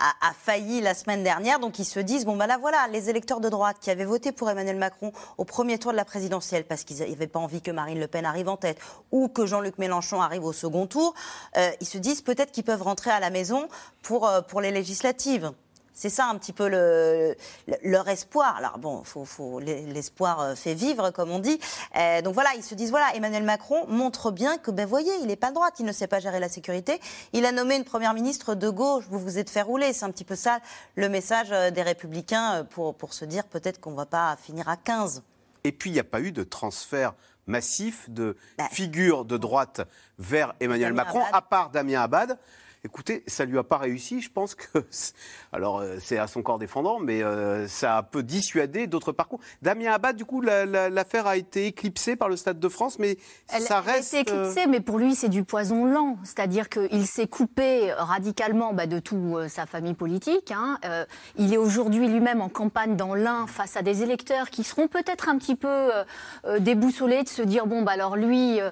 a- 0.00 0.32
failli 0.34 0.80
la 0.80 0.94
semaine 0.94 1.22
dernière. 1.22 1.58
Donc, 1.60 1.78
ils 1.78 1.84
se 1.84 2.00
disent, 2.00 2.24
bon, 2.24 2.36
bah 2.36 2.46
là, 2.46 2.58
voilà, 2.58 2.88
les 2.88 3.10
électeurs 3.10 3.40
de 3.40 3.48
droite 3.48 3.76
qui 3.80 3.90
avaient 3.90 4.04
voté 4.04 4.32
pour 4.32 4.48
Emmanuel 4.50 4.76
Macron 4.76 5.12
au 5.38 5.44
premier 5.44 5.78
tour 5.78 5.92
de 5.92 5.96
la 5.96 6.04
présidentielle, 6.04 6.64
parce 6.64 6.84
qu'ils 6.84 6.98
n'avaient 6.98 7.26
pas 7.26 7.38
envie 7.38 7.60
que 7.62 7.70
Marine 7.70 8.00
Le 8.00 8.06
Pen 8.08 8.24
arrive 8.24 8.48
en 8.48 8.56
tête, 8.56 8.78
ou 9.12 9.28
que 9.28 9.46
Jean-Luc 9.46 9.78
Mélenchon 9.78 10.20
arrive 10.22 10.44
au 10.44 10.52
second 10.52 10.86
tour, 10.86 11.14
euh, 11.56 11.70
ils 11.80 11.86
se 11.86 11.98
disent 11.98 12.22
peut-être 12.22 12.52
qu'ils 12.52 12.64
peuvent 12.64 12.82
rentrer 12.82 13.10
à 13.10 13.20
la 13.20 13.30
maison 13.30 13.68
pour, 14.02 14.26
euh, 14.26 14.40
pour 14.40 14.60
les 14.60 14.70
législatives. 14.70 15.52
C'est 16.00 16.08
ça 16.08 16.28
un 16.28 16.38
petit 16.38 16.54
peu 16.54 16.66
le, 16.66 17.36
le- 17.68 17.76
leur 17.82 18.08
espoir. 18.08 18.56
Alors 18.56 18.78
bon, 18.78 19.04
faut, 19.04 19.26
faut- 19.26 19.60
l'espoir 19.60 20.40
euh, 20.40 20.54
fait 20.54 20.72
vivre, 20.72 21.10
comme 21.10 21.30
on 21.30 21.40
dit. 21.40 21.60
Euh, 21.96 22.22
donc 22.22 22.32
voilà, 22.32 22.48
ils 22.56 22.62
se 22.62 22.74
disent 22.74 22.88
voilà, 22.88 23.14
Emmanuel 23.14 23.42
Macron 23.42 23.86
montre 23.86 24.30
bien 24.30 24.56
que, 24.56 24.70
ben 24.70 24.86
voyez, 24.86 25.12
il 25.20 25.26
n'est 25.26 25.36
pas 25.36 25.50
de 25.50 25.54
droite, 25.56 25.74
il 25.78 25.84
ne 25.84 25.92
sait 25.92 26.06
pas 26.06 26.18
gérer 26.18 26.40
la 26.40 26.48
sécurité. 26.48 26.98
Il 27.34 27.44
a 27.44 27.52
nommé 27.52 27.76
une 27.76 27.84
première 27.84 28.14
ministre 28.14 28.54
de 28.54 28.70
gauche. 28.70 29.04
Vous 29.10 29.18
vous 29.18 29.36
êtes 29.36 29.50
fait 29.50 29.60
rouler. 29.60 29.92
C'est 29.92 30.06
un 30.06 30.10
petit 30.10 30.24
peu 30.24 30.36
ça 30.36 30.60
le 30.96 31.10
message 31.10 31.48
euh, 31.52 31.70
des 31.70 31.82
Républicains 31.82 32.64
pour, 32.70 32.94
pour 32.94 33.12
se 33.12 33.26
dire 33.26 33.44
peut-être 33.44 33.78
qu'on 33.78 33.92
va 33.92 34.06
pas 34.06 34.36
finir 34.42 34.70
à 34.70 34.78
15. 34.78 35.22
Et 35.64 35.72
puis, 35.72 35.90
il 35.90 35.92
n'y 35.92 36.00
a 36.00 36.04
pas 36.04 36.20
eu 36.20 36.32
de 36.32 36.44
transfert 36.44 37.12
massif 37.46 38.08
de 38.08 38.38
figures 38.70 39.26
de 39.26 39.36
droite 39.36 39.82
vers 40.18 40.54
Emmanuel 40.60 40.94
Damien 40.94 41.04
Macron, 41.04 41.20
Abad. 41.24 41.34
à 41.34 41.42
part 41.42 41.68
Damien 41.70 42.00
Abad. 42.00 42.38
Écoutez, 42.84 43.22
ça 43.26 43.44
lui 43.44 43.58
a 43.58 43.62
pas 43.62 43.76
réussi. 43.76 44.20
Je 44.22 44.30
pense 44.30 44.54
que, 44.54 44.66
alors 45.52 45.80
euh, 45.80 45.96
c'est 46.00 46.18
à 46.18 46.26
son 46.26 46.42
corps 46.42 46.58
défendant, 46.58 46.98
mais 46.98 47.22
euh, 47.22 47.68
ça 47.68 47.96
a 47.96 47.98
un 47.98 48.02
peu 48.02 48.22
dissuadé 48.22 48.86
d'autres 48.86 49.12
parcours. 49.12 49.40
Damien 49.62 49.92
Abad, 49.92 50.16
du 50.16 50.24
coup, 50.24 50.40
la- 50.40 50.64
la- 50.64 50.88
l'affaire 50.88 51.26
a 51.26 51.36
été 51.36 51.66
éclipsée 51.66 52.16
par 52.16 52.28
le 52.28 52.36
Stade 52.36 52.58
de 52.58 52.68
France, 52.68 52.98
mais 52.98 53.18
Elle, 53.52 53.62
ça 53.62 53.82
elle 53.84 53.90
a 53.90 53.92
reste. 53.92 54.14
été 54.14 54.32
euh, 54.32 54.44
éclipsée, 54.50 54.66
mais 54.68 54.80
pour 54.80 54.98
lui, 54.98 55.14
c'est 55.14 55.28
du 55.28 55.44
poison 55.44 55.84
lent. 55.84 56.16
C'est-à-dire 56.24 56.68
qu'il 56.70 57.06
s'est 57.06 57.26
coupé 57.28 57.92
radicalement 57.92 58.72
bah, 58.72 58.86
de 58.86 58.98
toute 58.98 59.48
sa 59.48 59.66
famille 59.66 59.94
politique. 59.94 60.50
hein. 60.52 60.78
Euh, 60.84 61.04
il 61.36 61.52
est 61.52 61.58
aujourd'hui 61.58 62.08
lui-même 62.08 62.40
en 62.40 62.48
campagne 62.48 62.96
dans 62.96 63.14
l'Ain 63.14 63.46
face 63.46 63.76
à 63.76 63.82
des 63.82 64.02
électeurs 64.02 64.48
qui 64.50 64.64
seront 64.64 64.88
peut-être 64.88 65.28
un 65.28 65.36
petit 65.36 65.54
peu 65.56 65.68
euh, 65.68 66.04
euh, 66.46 66.58
déboussolés 66.60 67.22
de 67.24 67.28
se 67.28 67.42
dire 67.42 67.66
bon, 67.66 67.82
bah 67.82 67.92
alors 67.92 68.16
lui, 68.16 68.60
euh, 68.60 68.70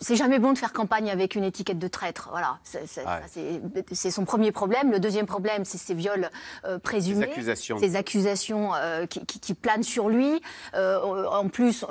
c'est 0.00 0.16
jamais 0.16 0.38
bon 0.38 0.52
de 0.52 0.58
faire 0.58 0.72
campagne 0.72 1.10
avec 1.10 1.34
une 1.34 1.44
étiquette 1.44 1.78
de 1.78 1.88
traître. 1.88 2.28
Voilà, 2.30 2.58
Ouais. 3.06 3.21
C'est- 3.28 3.60
c'est 3.94 4.10
son 4.10 4.24
premier 4.24 4.52
problème. 4.52 4.90
Le 4.90 5.00
deuxième 5.00 5.26
problème, 5.26 5.64
c'est 5.64 5.78
ses 5.78 5.94
viols 5.94 6.30
euh, 6.64 6.78
présumés. 6.78 7.26
Ces 7.26 7.30
accusations. 7.32 7.78
Ces 7.78 7.96
accusations 7.96 8.70
euh, 8.74 9.06
qui, 9.06 9.24
qui- 9.26 9.40
qui 9.40 9.54
planent 9.54 9.82
sur 9.82 10.08
lui. 10.08 10.40
Euh, 10.74 11.26
en 11.26 11.48
plus, 11.48 11.84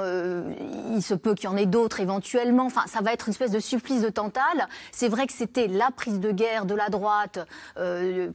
il 0.93 1.01
se 1.01 1.13
peut 1.13 1.33
qu'il 1.35 1.45
y 1.49 1.53
en 1.53 1.57
ait 1.57 1.65
d'autres 1.65 1.99
éventuellement. 1.99 2.65
Enfin, 2.65 2.83
ça 2.87 3.01
va 3.01 3.13
être 3.13 3.27
une 3.27 3.31
espèce 3.31 3.51
de 3.51 3.59
supplice 3.59 4.01
de 4.01 4.09
Tantale. 4.09 4.67
C'est 4.91 5.07
vrai 5.09 5.27
que 5.27 5.33
c'était 5.33 5.67
la 5.67 5.89
prise 5.91 6.19
de 6.19 6.31
guerre 6.31 6.65
de 6.65 6.75
la 6.75 6.89
droite 6.89 7.39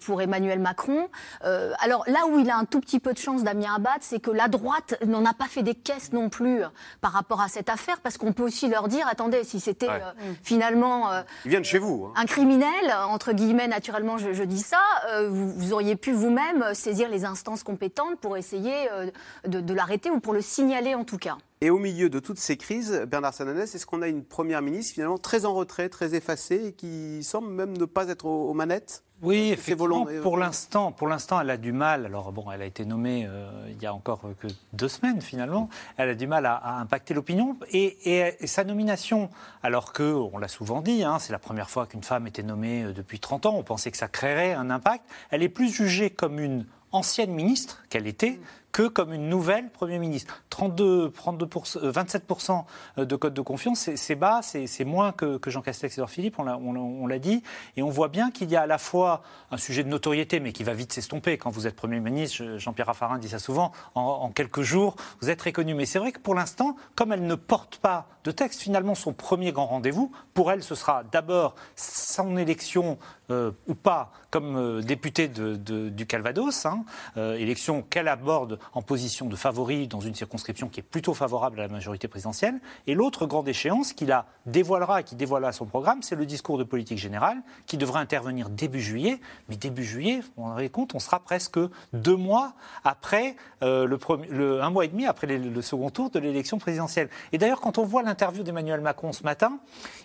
pour 0.05 0.23
Emmanuel 0.23 0.59
Macron. 0.61 1.09
Alors 1.43 2.05
là 2.07 2.27
où 2.29 2.39
il 2.39 2.51
a 2.51 2.57
un 2.57 2.65
tout 2.65 2.81
petit 2.81 3.01
peu 3.01 3.13
de 3.13 3.19
chance, 3.19 3.43
Damien 3.45 3.75
Abad, 3.77 3.99
c'est 4.01 4.21
que 4.21 4.31
la 4.31 4.49
droite 4.49 4.97
n'en 5.07 5.25
a 5.25 5.35
pas 5.35 5.47
fait 5.47 5.63
des 5.63 5.75
caisses 5.75 6.13
non 6.13 6.29
plus 6.29 6.63
par 7.01 7.13
rapport 7.13 7.41
à 7.41 7.49
cette 7.49 7.69
affaire, 7.69 8.01
parce 8.01 8.17
qu'on 8.19 8.33
peut 8.33 8.43
aussi 8.43 8.69
leur 8.69 8.89
dire, 8.89 9.07
attendez, 9.09 9.45
si 9.45 9.61
c'était 9.61 9.87
Ouais. 9.89 10.01
finalement 10.43 11.11
Ils 11.45 11.51
viennent 11.51 11.65
chez 11.65 11.79
vous. 11.79 12.07
hein. 12.09 12.13
un 12.21 12.25
criminel, 12.27 12.86
entre 12.91 13.33
guillemets, 13.33 13.69
naturellement, 13.69 14.19
je, 14.19 14.43
dis 14.43 14.61
ça, 14.61 14.81
euh, 15.11 15.29
vous, 15.31 15.73
auriez 15.73 15.97
pu 15.97 16.13
vous-même 16.13 16.75
saisir 16.75 17.09
les 17.09 17.25
instances 17.25 17.63
compétentes 17.63 18.19
pour 18.21 18.37
essayer 18.37 18.91
euh, 18.93 19.11
de, 19.47 19.75
l'arrêter 19.75 20.11
ou 20.11 20.21
pour 20.21 20.33
le 20.33 20.41
signaler 20.41 20.95
en 20.95 21.05
tout 21.05 21.19
cas. 21.19 21.37
Et 21.61 21.71
au 21.71 21.79
milieu 21.79 22.11
de 22.11 22.19
toutes 22.19 22.39
ces 22.39 22.57
crises, 22.57 23.05
Bernard 23.09 23.35
Sananès, 23.35 23.75
est-ce 23.75 23.87
qu'on 23.87 24.03
a 24.03 24.09
une 24.09 24.25
première 24.25 24.63
ministre 24.63 24.95
finalement 24.95 25.19
très 25.19 25.45
en 25.47 25.55
retrait, 25.55 25.89
très 25.89 26.15
effacée, 26.15 26.67
et 26.67 26.73
qui 26.73 27.23
semble 27.23 27.49
même 27.49 27.77
ne 27.77 27.85
pas 27.85 28.09
être 28.09 28.27
aux 28.27 28.55
manettes? 28.55 29.03
Oui, 29.23 29.51
effectivement. 29.53 30.05
Pour 30.23 30.37
l'instant, 30.37 30.93
pour 30.93 31.09
l'instant, 31.09 31.41
elle 31.41 31.49
a 31.51 31.57
du 31.57 31.73
mal. 31.73 32.05
Alors 32.05 32.33
bon, 32.33 32.51
elle 32.53 32.61
a 32.61 32.67
été 32.67 32.85
nommée 32.85 33.27
euh, 33.27 33.49
il 33.71 33.83
y 33.83 33.87
a 33.87 33.95
encore 33.95 34.21
que 34.41 34.47
deux 34.75 34.89
semaines 34.89 35.23
finalement. 35.23 35.71
Elle 35.97 36.11
a 36.11 36.15
du 36.15 36.27
mal 36.27 36.45
à, 36.45 36.55
à 36.57 36.75
impacter 36.81 37.15
l'opinion 37.15 37.57
et, 37.73 37.97
et- 38.05 38.35
et 38.41 38.47
sa 38.47 38.63
nomination, 38.65 39.31
alors 39.63 39.93
que 39.95 40.03
on 40.03 40.37
l'a 40.37 40.49
souvent 40.49 40.83
dit, 40.83 41.03
hein, 41.03 41.19
c'est 41.19 41.33
la 41.33 41.39
première 41.39 41.71
fois 41.71 41.87
qu'une 41.87 42.03
femme 42.03 42.27
était 42.27 42.43
nommée 42.43 42.85
euh, 42.85 42.93
depuis 42.93 43.19
30 43.19 43.47
ans. 43.47 43.55
On 43.57 43.63
pensait 43.63 43.91
que 43.91 43.97
ça 43.97 44.09
créerait 44.09 44.53
un 44.53 44.69
impact. 44.69 45.05
Elle 45.31 45.43
est 45.43 45.49
plus 45.49 45.71
jugée 45.71 46.11
comme 46.11 46.39
une 46.39 46.67
ancienne 46.93 47.31
ministre 47.33 47.83
qu'elle 47.89 48.07
était 48.07 48.39
que 48.77 48.89
comme 48.89 49.15
une 49.15 49.31
nouvelle 49.31 49.71
Premier 49.71 49.99
ministre. 49.99 50.43
32, 50.51 51.09
32%, 51.09 51.79
euh, 51.83 51.91
27% 51.91 52.67
de 52.99 53.17
code 53.17 53.33
de 53.33 53.41
confiance, 53.41 53.89
c'est- 53.95 54.15
bas, 54.15 54.41
c'est 54.43 54.85
moins 54.85 55.13
que, 55.13 55.41
Jean 55.47 55.63
Castex 55.63 55.95
et 55.95 55.97
Edouard 55.97 56.11
Philippe, 56.11 56.39
on 56.39 57.07
l'a- 57.07 57.19
dit. 57.19 57.43
Et 57.79 57.83
on 57.83 57.89
voit 57.89 58.09
bien 58.09 58.31
qu'il 58.31 58.51
y 58.51 58.57
a 58.57 58.61
à 58.63 58.67
la 58.67 58.77
fois 58.77 59.23
un 59.51 59.57
sujet 59.57 59.83
de 59.83 59.89
notoriété, 59.89 60.41
mais 60.41 60.53
qui 60.53 60.63
va 60.63 60.75
vite 60.75 60.93
s'estomper. 60.93 61.39
Quand 61.39 61.49
vous 61.49 61.67
êtes 61.67 61.75
Premier 61.75 62.01
ministre, 62.01 62.37
Je- 62.37 62.59
Jean-Pierre 62.59 62.89
Raffarin 62.89 63.17
dit 63.19 63.31
ça 63.31 63.39
souvent, 63.39 63.73
en, 63.95 64.31
quelques 64.31 64.61
jours, 64.61 64.95
vous 65.23 65.31
êtes 65.31 65.41
reconnu. 65.41 65.73
Mais 65.73 65.87
c'est 65.87 65.99
vrai 65.99 66.13
que 66.13 66.19
pour 66.21 66.35
l'instant, 66.35 66.77
comme 66.97 67.13
elle 67.13 67.27
ne 67.27 67.35
porte 67.35 67.79
pas 67.79 68.07
de 68.25 68.31
texte, 68.31 68.61
finalement, 68.61 68.95
son 68.95 69.15
premier 69.15 69.53
grand 69.53 69.67
rendez-vous, 69.67 70.13
pour 70.35 70.53
elle, 70.53 70.63
ce 70.63 70.75
sera 70.75 71.03
d'abord 71.05 71.55
son 71.77 72.37
élection 72.37 72.99
euh, 73.31 73.51
ou 73.67 73.75
pas 73.75 74.13
comme 74.31 74.57
euh, 74.57 74.83
du 74.83 76.07
Calvados, 76.07 76.65
hein, 76.67 76.85
euh, 77.17 77.35
élection 77.37 77.83
qu'elle 77.83 78.07
aborde 78.09 78.59
en 78.75 78.83
position 78.83 79.27
de 79.27 79.37
favori 79.37 79.89
dans 79.89 80.01
une 80.01 80.15
circonscription 80.15 80.69
qui 80.69 80.81
est 80.81 80.83
plutôt 80.83 81.15
favorable 81.15 81.61
à 81.61 81.63
la 81.65 81.73
majorité 81.73 82.09
présidentielle. 82.09 82.61
Et 82.87 82.95
l'autre 82.95 83.27
grande 83.27 83.49
échéance 83.49 83.93
qui 83.93 84.07
la 84.07 84.27
dévoilera 84.47 85.01
et 85.01 85.05
qui 85.05 85.15
dévoilera 85.17 85.53
son 85.53 85.67
programme, 85.67 86.03
c'est 86.03 86.15
le 86.17 86.27
discours 86.27 86.59
de 86.59 86.65
politique 86.65 86.99
générale 86.99 87.39
qui 87.67 87.77
devrait 87.77 88.01
intervenir 88.01 88.49
début 88.51 88.81
juillet. 88.81 89.21
Mais 89.49 89.57
début 89.57 89.85
juillet, 89.85 90.21
vous 90.21 90.43
vous 90.43 90.51
rendez 90.51 90.69
compte, 90.69 90.95
on 90.95 90.99
sera 90.99 91.21
presque 91.21 91.59
deux 91.93 92.17
mois 92.17 92.55
après, 92.85 93.37
euh, 93.63 93.87
le 93.87 93.99
premier- 93.99 94.29
un 94.61 94.71
mois 94.71 94.85
et 94.85 94.89
demi 94.89 95.07
après 95.07 95.27
le 95.27 95.63
second 95.63 95.91
tour 95.91 96.11
de 96.11 96.19
l'élection 96.19 96.59
présidentielle. 96.59 97.09
Et 97.33 97.39
d'ailleurs, 97.39 97.61
quand 97.61 97.79
on 97.79 97.85
voit 97.85 98.03
l'interview 98.03 98.43
d'Emmanuel 98.43 98.81
Macron 98.81 99.13
ce 99.13 99.23
matin, 99.23 99.59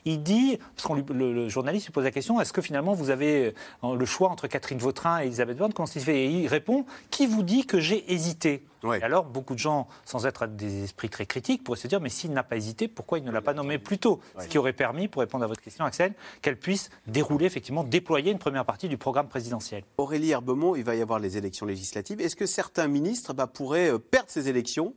il 0.06 0.24
dit, 0.24 0.58
parce 0.76 0.88
que 0.88 1.14
le, 1.14 1.34
le 1.34 1.50
journaliste 1.50 1.86
lui 1.88 1.94
pose 1.94 2.04
la 2.04 2.12
question, 2.12 2.42
est-ce 2.42 2.54
que 2.54 2.62
finalement 2.62 2.94
vous 2.94 3.10
avez 3.10 3.54
euh, 3.84 3.96
le 3.96 4.06
choix 4.06 4.30
entre 4.30 4.48
Catherine 4.48 4.78
Vautrin 4.80 5.20
et 5.22 5.26
Elisabeth 5.28 5.58
Borne 5.58 5.74
Comment 5.74 5.88
fait? 5.88 6.24
Et 6.26 6.30
il 6.30 6.48
répond, 6.48 6.86
qui 7.10 7.28
vous 7.28 7.44
dit 7.44 7.66
que 7.66 7.80
j'ai 7.80 8.12
hésité 8.12 8.41
Et 8.46 9.04
alors, 9.04 9.26
beaucoup 9.26 9.54
de 9.54 9.60
gens, 9.60 9.88
sans 10.06 10.26
être 10.26 10.48
des 10.48 10.86
esprits 10.86 11.10
très 11.10 11.26
critiques, 11.26 11.64
pourraient 11.64 11.78
se 11.78 11.88
dire, 11.88 12.02
mais 12.02 12.10
s'il 12.10 12.32
n'a 12.32 12.44
pas 12.44 12.58
hésité, 12.58 12.88
pourquoi 12.88 13.20
il 13.20 13.24
ne 13.24 13.32
l'a 13.32 13.42
pas 13.42 13.54
nommé 13.54 13.78
plus 13.78 14.00
tôt? 14.00 14.20
Ce 14.40 14.48
qui 14.48 14.58
aurait 14.58 14.74
permis, 14.74 15.08
pour 15.08 15.22
répondre 15.22 15.44
à 15.44 15.48
votre 15.48 15.62
question, 15.62 15.86
Axel, 15.86 16.14
qu'elle 16.42 16.58
puisse 16.58 16.90
dérouler, 17.08 17.46
effectivement, 17.46 17.84
déployer 17.84 18.32
une 18.32 18.40
première 18.40 18.66
partie 18.66 18.90
du 18.90 18.98
programme 18.98 19.28
présidentiel. 19.28 19.84
Aurélie 19.98 20.32
Herbemont, 20.32 20.76
il 20.76 20.84
va 20.84 20.96
y 20.96 21.02
avoir 21.02 21.20
les 21.20 21.38
élections 21.38 21.66
législatives. 21.66 22.22
Est-ce 22.22 22.36
que 22.36 22.46
certains 22.46 22.88
ministres 22.88 23.34
bah, 23.34 23.48
pourraient 23.48 23.92
euh, 23.92 24.00
perdre 24.00 24.30
ces 24.30 24.50
élections 24.50 24.94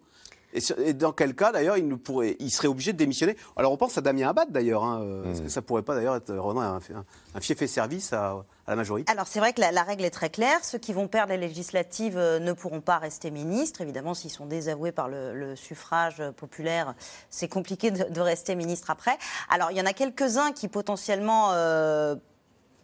et, 0.54 0.60
ce- 0.60 0.74
et 0.80 0.92
dans 0.94 1.12
quel 1.12 1.34
cas, 1.34 1.52
d'ailleurs, 1.52 1.76
ils 1.76 2.50
seraient 2.50 2.68
obligés 2.68 2.92
de 2.92 2.98
démissionner 2.98 3.36
Alors, 3.56 3.72
on 3.72 3.76
pense 3.76 3.98
à 3.98 4.00
Damien 4.00 4.28
Abad, 4.28 4.50
d'ailleurs. 4.50 4.84
hein, 4.84 5.02
euh, 5.02 5.30
Est-ce 5.32 5.42
que 5.42 5.48
ça 5.48 5.60
pourrait 5.62 5.82
pas, 5.82 5.94
d'ailleurs, 5.94 6.16
être 6.16 6.32
vraiment 6.32 6.62
un, 6.62 6.76
un, 6.76 7.04
un 7.34 7.40
fief 7.40 7.60
et 7.62 7.66
service 7.66 8.12
à, 8.12 8.44
à 8.66 8.70
la 8.70 8.76
majorité 8.76 9.10
Alors 9.12 9.26
c'est 9.26 9.40
vrai 9.40 9.52
que 9.52 9.60
la, 9.60 9.72
la 9.72 9.82
règle 9.82 10.04
est 10.04 10.10
très 10.10 10.30
claire. 10.30 10.64
Ceux 10.64 10.78
qui 10.78 10.92
vont 10.92 11.08
perdre 11.08 11.32
les 11.32 11.38
législatives 11.38 12.16
euh, 12.16 12.38
ne 12.38 12.52
pourront 12.52 12.80
pas 12.80 12.98
rester 12.98 13.30
ministres. 13.30 13.80
Évidemment, 13.82 14.14
s'ils 14.14 14.30
sont 14.30 14.46
désavoués 14.46 14.92
par 14.92 15.08
le, 15.08 15.34
le 15.34 15.56
suffrage 15.56 16.20
euh, 16.20 16.30
populaire, 16.32 16.94
c'est 17.30 17.48
compliqué 17.48 17.90
de, 17.90 18.04
de 18.04 18.20
rester 18.20 18.54
ministre 18.54 18.90
après. 18.90 19.18
Alors 19.50 19.70
il 19.70 19.76
y 19.76 19.80
en 19.82 19.86
a 19.86 19.92
quelques-uns 19.92 20.52
qui 20.52 20.68
potentiellement 20.68 21.48
euh, 21.52 22.16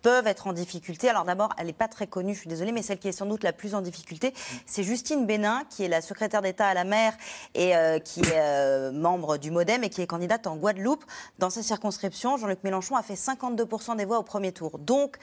peuvent 0.03 0.26
être 0.26 0.46
en 0.46 0.53
difficulté. 0.53 1.09
Alors 1.09 1.24
d'abord, 1.24 1.51
elle 1.59 1.66
n'est 1.66 1.72
pas 1.72 1.88
très 1.88 2.07
connue, 2.07 2.34
je 2.34 2.40
suis 2.40 2.48
désolée, 2.48 2.72
mais 2.72 2.82
celle 2.82 2.98
qui 2.98 3.09
est 3.09 3.12
sans 3.12 3.26
doute 3.26 3.42
la 3.42 3.53
plus 3.53 3.74
en 3.74 3.80
difficulté, 3.80 4.34
c'est 4.66 4.82
Justine 4.82 5.26
Bénin, 5.26 5.64
qui 5.70 5.84
est 5.84 5.88
la 5.88 6.01
secrétaire 6.01 6.42
d'État 6.42 6.66
à 6.66 6.74
la 6.74 6.84
mer 6.84 7.14
et 7.55 7.76
euh, 7.76 7.98
qui 7.98 8.20
est 8.20 8.38
euh, 8.38 8.92
membre 8.92 9.36
du 9.36 9.51
MoDem 9.51 9.84
et 9.84 9.90
qui 9.90 10.03
est 10.03 10.07
candidate 10.07 10.46
en 10.46 10.57
Guadeloupe. 10.57 11.05
Dans 11.38 11.51
sa 11.51 11.62
circonscription, 11.62 12.36
Jean-Luc 12.36 12.64
Mélenchon 12.64 12.96
a 12.96 13.03
fait 13.03 13.14
52% 13.14 13.96
des 13.96 14.05
voix 14.05 14.18
au 14.18 14.22
premier 14.22 14.53
tour. 14.53 14.78
Donc, 14.78 15.18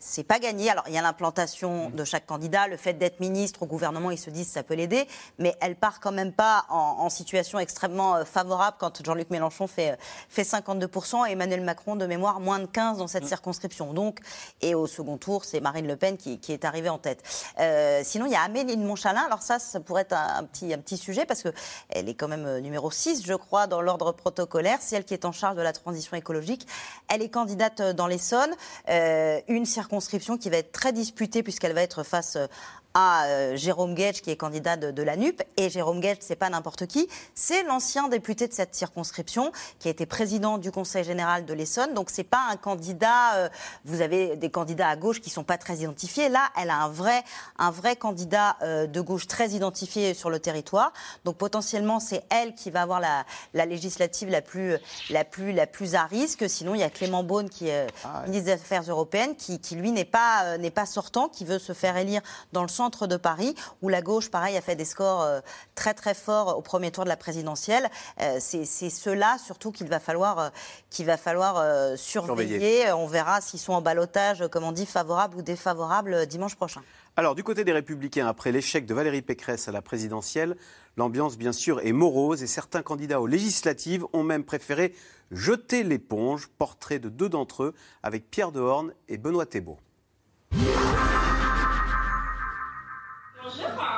c'est 0.00 0.24
pas 0.24 0.38
gagné. 0.38 0.70
Alors, 0.70 0.84
il 0.88 0.94
y 0.94 0.98
a 0.98 1.02
l'implantation 1.02 1.90
de 1.90 2.04
chaque 2.04 2.26
candidat, 2.26 2.66
le 2.66 2.76
fait 2.76 2.94
d'être 2.94 3.20
ministre 3.20 3.62
au 3.62 3.66
gouvernement, 3.66 4.10
ils 4.10 4.18
se 4.18 4.30
disent 4.30 4.48
ça 4.48 4.62
peut 4.62 4.74
l'aider, 4.74 5.06
mais 5.38 5.54
elle 5.60 5.76
part 5.76 6.00
quand 6.00 6.10
même 6.10 6.32
pas 6.32 6.64
en, 6.70 6.96
en 6.98 7.10
situation 7.10 7.58
extrêmement 7.58 8.16
euh, 8.16 8.24
favorable 8.24 8.78
quand 8.80 9.04
Jean-Luc 9.04 9.30
Mélenchon 9.30 9.66
fait, 9.66 9.92
euh, 9.92 9.96
fait 10.28 10.42
52% 10.42 11.28
et 11.28 11.32
Emmanuel 11.32 11.60
Macron, 11.60 11.96
de 11.96 12.06
mémoire, 12.06 12.40
moins 12.40 12.58
de 12.58 12.66
15 12.66 12.98
dans 12.98 13.06
cette 13.06 13.26
circonscription. 13.26 13.92
Donc, 13.92 14.20
et 14.62 14.74
au 14.74 14.86
second 14.86 15.18
tour, 15.18 15.44
c'est 15.44 15.60
Marine 15.60 15.86
Le 15.86 15.96
Pen 15.96 16.16
qui, 16.16 16.38
qui 16.38 16.52
est 16.52 16.64
arrivée 16.64 16.88
en 16.88 16.98
tête. 16.98 17.22
Euh, 17.58 18.00
sinon, 18.02 18.24
il 18.24 18.32
y 18.32 18.36
a 18.36 18.42
Amélie 18.42 18.76
de 18.76 18.82
Montchalin. 18.82 19.22
Alors 19.26 19.42
ça, 19.42 19.58
ça 19.58 19.80
pourrait 19.80 20.02
être 20.02 20.14
un, 20.14 20.38
un 20.38 20.44
petit, 20.44 20.72
un 20.72 20.78
petit 20.78 20.96
sujet 20.96 21.26
parce 21.26 21.42
que 21.42 21.50
elle 21.90 22.08
est 22.08 22.14
quand 22.14 22.28
même 22.28 22.58
numéro 22.60 22.90
6, 22.90 23.22
je 23.26 23.34
crois, 23.34 23.66
dans 23.66 23.82
l'ordre 23.82 24.12
protocolaire. 24.12 24.78
C'est 24.80 24.96
elle 24.96 25.04
qui 25.04 25.14
est 25.14 25.26
en 25.26 25.32
charge 25.32 25.56
de 25.56 25.62
la 25.62 25.74
transition 25.74 26.16
écologique. 26.16 26.66
Elle 27.08 27.20
est 27.22 27.28
candidate 27.28 27.82
dans 27.82 28.06
l'Essonne. 28.06 28.50
Euh, 28.88 29.40
une 29.48 29.66
circonscription 29.66 29.89
qui 30.38 30.50
va 30.50 30.58
être 30.58 30.72
très 30.72 30.92
disputée 30.92 31.42
puisqu'elle 31.42 31.72
va 31.72 31.82
être 31.82 32.02
face 32.02 32.36
euh, 32.36 32.46
à 32.94 33.24
euh, 33.26 33.56
Jérôme 33.56 33.94
Gage 33.94 34.22
qui 34.22 34.30
est 34.30 34.36
candidat 34.36 34.76
de, 34.76 34.90
de 34.90 35.02
la 35.02 35.16
NUP. 35.16 35.42
Et 35.56 35.70
Jérôme 35.70 36.00
Gage 36.00 36.18
c'est 36.20 36.36
pas 36.36 36.50
n'importe 36.50 36.86
qui 36.86 37.08
c'est 37.34 37.62
l'ancien 37.64 38.08
député 38.08 38.48
de 38.48 38.52
cette 38.52 38.74
circonscription 38.74 39.52
qui 39.78 39.88
a 39.88 39.90
été 39.90 40.06
président 40.06 40.58
du 40.58 40.70
conseil 40.70 41.04
général 41.04 41.44
de 41.44 41.54
l'Essonne. 41.54 41.94
Donc 41.94 42.10
c'est 42.10 42.24
pas 42.24 42.46
un 42.50 42.56
candidat 42.56 43.34
euh, 43.36 43.48
vous 43.84 44.00
avez 44.00 44.36
des 44.36 44.50
candidats 44.50 44.88
à 44.88 44.96
gauche 44.96 45.20
qui 45.20 45.30
sont 45.30 45.44
pas 45.44 45.58
très 45.58 45.78
identifiés. 45.78 46.28
Là 46.28 46.48
elle 46.56 46.70
a 46.70 46.76
un 46.76 46.88
vrai 46.88 47.22
un 47.58 47.70
vrai 47.70 47.96
candidat 47.96 48.56
euh, 48.62 48.86
de 48.86 49.00
gauche 49.00 49.26
très 49.26 49.50
identifié 49.50 50.14
sur 50.14 50.30
le 50.30 50.38
territoire. 50.38 50.92
Donc 51.24 51.36
potentiellement 51.36 52.00
c'est 52.00 52.24
elle 52.30 52.54
qui 52.54 52.70
va 52.70 52.82
avoir 52.82 53.00
la, 53.00 53.24
la 53.54 53.66
législative 53.66 54.28
la 54.28 54.42
plus 54.42 54.76
la 55.10 55.24
plus 55.24 55.52
la 55.52 55.66
plus 55.66 55.94
à 55.94 56.04
risque. 56.04 56.48
Sinon 56.48 56.74
il 56.74 56.80
y 56.80 56.84
a 56.84 56.90
Clément 56.90 57.22
Beaune 57.22 57.48
qui 57.48 57.68
est 57.68 57.86
euh, 57.86 58.26
ministre 58.26 58.46
des 58.46 58.52
Affaires 58.52 58.84
européennes 58.88 59.36
qui, 59.36 59.58
qui 59.60 59.76
lui 59.76 59.92
n'est 59.92 60.04
pas 60.04 60.44
euh, 60.44 60.58
n'est 60.58 60.70
pas 60.70 60.86
sortant 60.86 61.28
qui 61.28 61.44
veut 61.44 61.58
se 61.58 61.72
faire 61.72 61.96
élire 61.96 62.20
dans 62.52 62.62
le 62.62 62.68
centre 62.80 63.06
de 63.06 63.18
Paris, 63.18 63.54
où 63.82 63.90
la 63.90 64.00
gauche, 64.00 64.30
pareil, 64.30 64.56
a 64.56 64.62
fait 64.62 64.74
des 64.74 64.86
scores 64.86 65.20
euh, 65.20 65.40
très 65.74 65.92
très 65.92 66.14
forts 66.14 66.56
au 66.56 66.62
premier 66.62 66.90
tour 66.90 67.04
de 67.04 67.10
la 67.10 67.16
présidentielle. 67.18 67.90
Euh, 68.22 68.38
c'est 68.40 68.64
ceux-là 68.64 69.36
surtout 69.36 69.70
qu'il 69.70 69.86
va 69.86 70.00
falloir, 70.00 70.38
euh, 70.38 70.48
qu'il 70.88 71.04
va 71.04 71.18
falloir 71.18 71.56
surveiller. 71.98 72.58
Surveiller. 72.58 72.92
On 72.92 73.06
verra 73.06 73.42
s'ils 73.42 73.60
sont 73.60 73.74
en 73.74 73.82
balotage, 73.82 74.48
comme 74.50 74.64
on 74.64 74.72
dit, 74.72 74.86
favorable 74.86 75.36
ou 75.36 75.42
défavorable 75.42 76.24
dimanche 76.24 76.54
prochain. 76.54 76.80
Alors, 77.16 77.34
du 77.34 77.44
côté 77.44 77.64
des 77.64 77.72
Républicains, 77.72 78.26
après 78.26 78.50
l'échec 78.50 78.86
de 78.86 78.94
Valérie 78.94 79.20
Pécresse 79.20 79.68
à 79.68 79.72
la 79.72 79.82
présidentielle, 79.82 80.56
l'ambiance, 80.96 81.36
bien 81.36 81.52
sûr, 81.52 81.80
est 81.80 81.92
morose 81.92 82.42
et 82.42 82.46
certains 82.46 82.80
candidats 82.80 83.20
aux 83.20 83.26
législatives 83.26 84.06
ont 84.14 84.22
même 84.22 84.44
préféré 84.44 84.94
jeter 85.30 85.82
l'éponge. 85.82 86.48
Portrait 86.56 86.98
de 86.98 87.10
deux 87.10 87.28
d'entre 87.28 87.64
eux 87.64 87.74
avec 88.02 88.30
Pierre 88.30 88.52
Dehorne 88.52 88.94
et 89.08 89.18
Benoît 89.18 89.44
Thébault. 89.44 89.78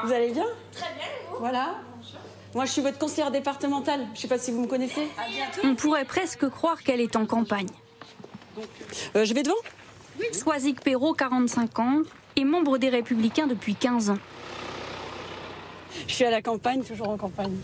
Vous 0.05 0.13
allez 0.13 0.33
bien 0.33 0.47
Très 0.73 0.95
bien, 0.95 1.07
vous? 1.31 1.39
Voilà. 1.39 1.77
Moi, 2.55 2.65
je 2.67 2.73
suis 2.73 2.83
votre 2.83 2.99
conseillère 2.99 3.31
départementale. 3.31 4.01
Je 4.09 4.11
ne 4.11 4.17
sais 4.17 4.29
pas 4.29 4.39
si 4.39 4.51
vous 4.51 4.61
me 4.61 4.67
connaissez. 4.67 5.09
On 5.65 5.75
pourrait 5.75 6.05
presque 6.05 6.49
croire 6.49 6.83
qu'elle 6.83 7.01
est 7.01 7.17
en 7.17 7.25
campagne. 7.25 7.69
Euh, 9.17 9.25
je 9.25 9.33
vais 9.33 9.43
devant 9.43 9.55
Soisic 10.33 10.81
Perrault, 10.81 11.15
45 11.15 11.79
ans, 11.79 12.03
est 12.37 12.45
membre 12.45 12.79
des 12.79 12.91
Républicains 12.91 13.47
depuis 13.47 13.75
15 13.75 14.11
ans. 14.11 14.19
Je 16.07 16.13
suis 16.13 16.25
à 16.25 16.31
la 16.31 16.43
campagne, 16.43 16.83
toujours 16.83 17.09
en 17.09 17.17
campagne. 17.17 17.57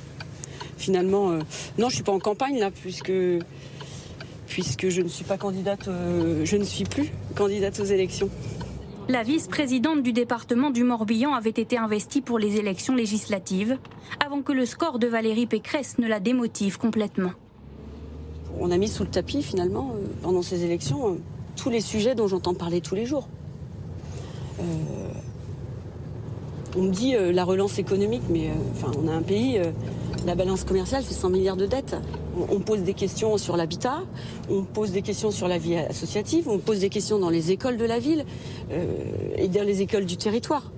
Finalement, 0.79 1.31
euh, 1.31 1.41
non, 1.77 1.89
je 1.91 1.97
suis 1.97 2.05
pas 2.05 2.13
en 2.13 2.21
campagne 2.21 2.59
là, 2.59 2.71
puisque 2.71 3.13
puisque 4.47 4.89
je 4.89 5.03
ne 5.03 5.09
suis 5.09 5.25
pas 5.25 5.37
candidate, 5.37 5.89
euh, 5.89 6.45
je 6.45 6.57
ne 6.57 6.65
suis 6.65 6.85
plus 6.85 7.11
candidate 7.37 7.79
aux 7.81 7.85
élections. 7.85 8.31
La 9.09 9.23
vice-présidente 9.23 10.03
du 10.03 10.13
département 10.13 10.69
du 10.69 10.85
Morbihan 10.85 11.33
avait 11.33 11.49
été 11.49 11.79
investie 11.79 12.21
pour 12.21 12.39
les 12.39 12.57
élections 12.57 12.95
législatives, 12.95 13.79
avant 14.23 14.43
que 14.43 14.53
le 14.53 14.67
score 14.67 14.99
de 14.99 15.07
Valérie 15.07 15.47
Pécresse 15.47 15.97
ne 15.97 16.07
la 16.07 16.21
démotive 16.21 16.77
complètement. 16.77 17.33
On 18.61 18.71
a 18.71 18.77
mis 18.77 18.89
sous 18.89 19.05
le 19.05 19.09
tapis 19.09 19.43
finalement 19.43 19.95
euh, 19.95 20.07
pendant 20.21 20.43
ces 20.43 20.63
élections 20.63 21.09
euh, 21.09 21.17
tous 21.57 21.71
les 21.71 21.81
sujets 21.81 22.15
dont 22.15 22.29
j'entends 22.29 22.53
parler 22.53 22.83
tous 22.83 22.95
les 22.95 23.07
jours. 23.07 23.29
Euh, 24.61 24.63
on 26.77 26.83
me 26.83 26.91
dit 26.91 27.15
euh, 27.15 27.33
la 27.33 27.45
relance 27.45 27.79
économique, 27.79 28.23
mais 28.29 28.49
euh, 28.49 28.53
enfin, 28.73 28.91
on 29.03 29.09
a 29.09 29.13
un 29.13 29.23
pays, 29.23 29.59
euh, 29.59 29.71
la 30.27 30.35
balance 30.35 30.65
commerciale 30.65 31.03
fait 31.03 31.15
100 31.15 31.31
milliards 31.31 31.57
de 31.57 31.67
dettes. 31.67 31.97
On, 32.37 32.57
on 32.57 32.61
pose 32.61 32.81
des 32.83 32.95
questions 32.95 33.37
sur 33.39 33.57
l'habitat, 33.57 34.03
on 34.51 34.63
pose 34.63 34.93
des 34.93 35.03
questions 35.03 35.31
sur 35.31 35.49
la 35.49 35.59
vie 35.59 35.77
associative, 35.77 36.49
on 36.49 36.59
pose 36.59 36.81
des 36.81 36.91
questions 36.91 37.19
dans 37.19 37.31
les 37.31 37.51
écoles 37.51 37.77
de 37.77 37.85
la 37.85 37.99
ville 37.99 38.25
euh, 38.71 39.35
et 39.37 39.49
dans 39.49 39.65
les 39.65 39.83
écoles 39.83 40.05
du 40.05 40.17
territoire. 40.17 40.71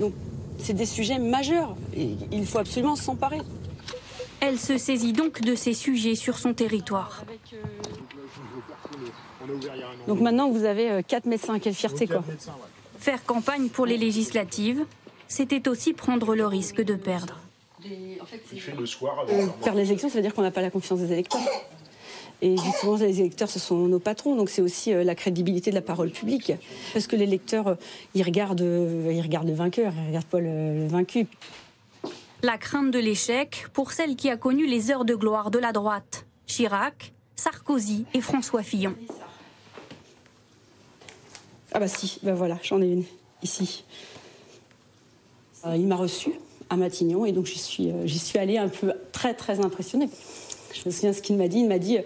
Donc 0.00 0.12
c'est 0.58 0.74
des 0.74 0.86
sujets 0.86 1.18
majeurs 1.18 1.76
et 1.96 2.10
il 2.32 2.46
faut 2.46 2.58
absolument 2.58 2.96
s'emparer. 2.96 3.40
Elle 4.40 4.58
se 4.58 4.78
saisit 4.78 5.12
donc 5.12 5.40
de 5.40 5.54
ces 5.54 5.72
sujets 5.72 6.14
sur 6.14 6.38
son 6.38 6.52
territoire. 6.52 7.24
Donc 10.06 10.20
maintenant, 10.20 10.50
vous 10.50 10.64
avez 10.64 11.02
4 11.06 11.24
médecins. 11.26 11.58
Quelle 11.58 11.74
fierté, 11.74 12.06
quoi. 12.06 12.22
Faire 12.98 13.24
campagne 13.24 13.68
pour 13.68 13.86
les 13.86 13.96
législatives, 13.96 14.84
c'était 15.28 15.68
aussi 15.68 15.92
prendre 15.92 16.34
le 16.34 16.46
risque 16.46 16.82
de 16.82 16.94
perdre. 16.94 17.38
Euh, 17.84 19.46
Perdre 19.62 19.78
les 19.78 19.86
élections, 19.86 20.08
ça 20.08 20.16
veut 20.16 20.22
dire 20.22 20.34
qu'on 20.34 20.42
n'a 20.42 20.50
pas 20.50 20.62
la 20.62 20.70
confiance 20.70 21.00
des 21.00 21.12
électeurs. 21.12 21.40
Et 22.42 22.56
justement, 22.56 22.96
les 22.96 23.20
électeurs, 23.20 23.48
ce 23.48 23.58
sont 23.58 23.76
nos 23.88 23.98
patrons, 23.98 24.36
donc 24.36 24.50
c'est 24.50 24.60
aussi 24.60 24.92
euh, 24.92 25.04
la 25.04 25.14
crédibilité 25.14 25.70
de 25.70 25.74
la 25.76 25.82
parole 25.82 26.10
publique. 26.10 26.52
Parce 26.92 27.06
que 27.06 27.16
l'électeur, 27.16 27.68
euh, 27.68 27.74
il 28.14 28.22
regarde, 28.22 28.60
il 28.60 29.20
regarde 29.22 29.46
le 29.46 29.54
vainqueur, 29.54 29.92
il 30.02 30.08
regarde 30.08 30.26
pas 30.26 30.40
le, 30.40 30.80
le 30.80 30.86
vaincu. 30.86 31.26
La 32.42 32.58
crainte 32.58 32.90
de 32.90 32.98
l'échec 32.98 33.66
pour 33.72 33.92
celle 33.92 34.16
qui 34.16 34.28
a 34.28 34.36
connu 34.36 34.66
les 34.66 34.90
heures 34.90 35.04
de 35.06 35.14
gloire 35.14 35.50
de 35.50 35.58
la 35.58 35.72
droite. 35.72 36.26
Chirac, 36.46 37.12
Sarkozy 37.34 38.04
et 38.14 38.20
François 38.20 38.62
Fillon. 38.62 38.94
Ah 41.72 41.80
bah 41.80 41.88
si, 41.88 42.18
ben 42.22 42.34
voilà, 42.34 42.58
j'en 42.62 42.80
ai 42.80 42.86
une, 42.86 43.04
ici. 43.42 43.84
Euh, 45.66 45.76
il 45.76 45.86
m'a 45.86 45.96
reçu 45.96 46.32
à 46.70 46.76
Matignon 46.76 47.24
et 47.26 47.32
donc 47.32 47.46
j'y 47.46 47.58
suis, 47.58 47.90
euh, 47.90 48.06
j'y 48.06 48.18
suis 48.18 48.38
allée 48.38 48.58
un 48.58 48.68
peu 48.68 48.92
très 49.12 49.34
très 49.34 49.60
impressionnée. 49.60 50.08
Je 50.72 50.82
me 50.86 50.90
souviens 50.90 51.12
ce 51.12 51.22
qu'il 51.22 51.36
m'a 51.36 51.48
dit. 51.48 51.60
Il 51.60 51.68
m'a 51.68 51.78
dit, 51.78 51.98
euh, 51.98 52.02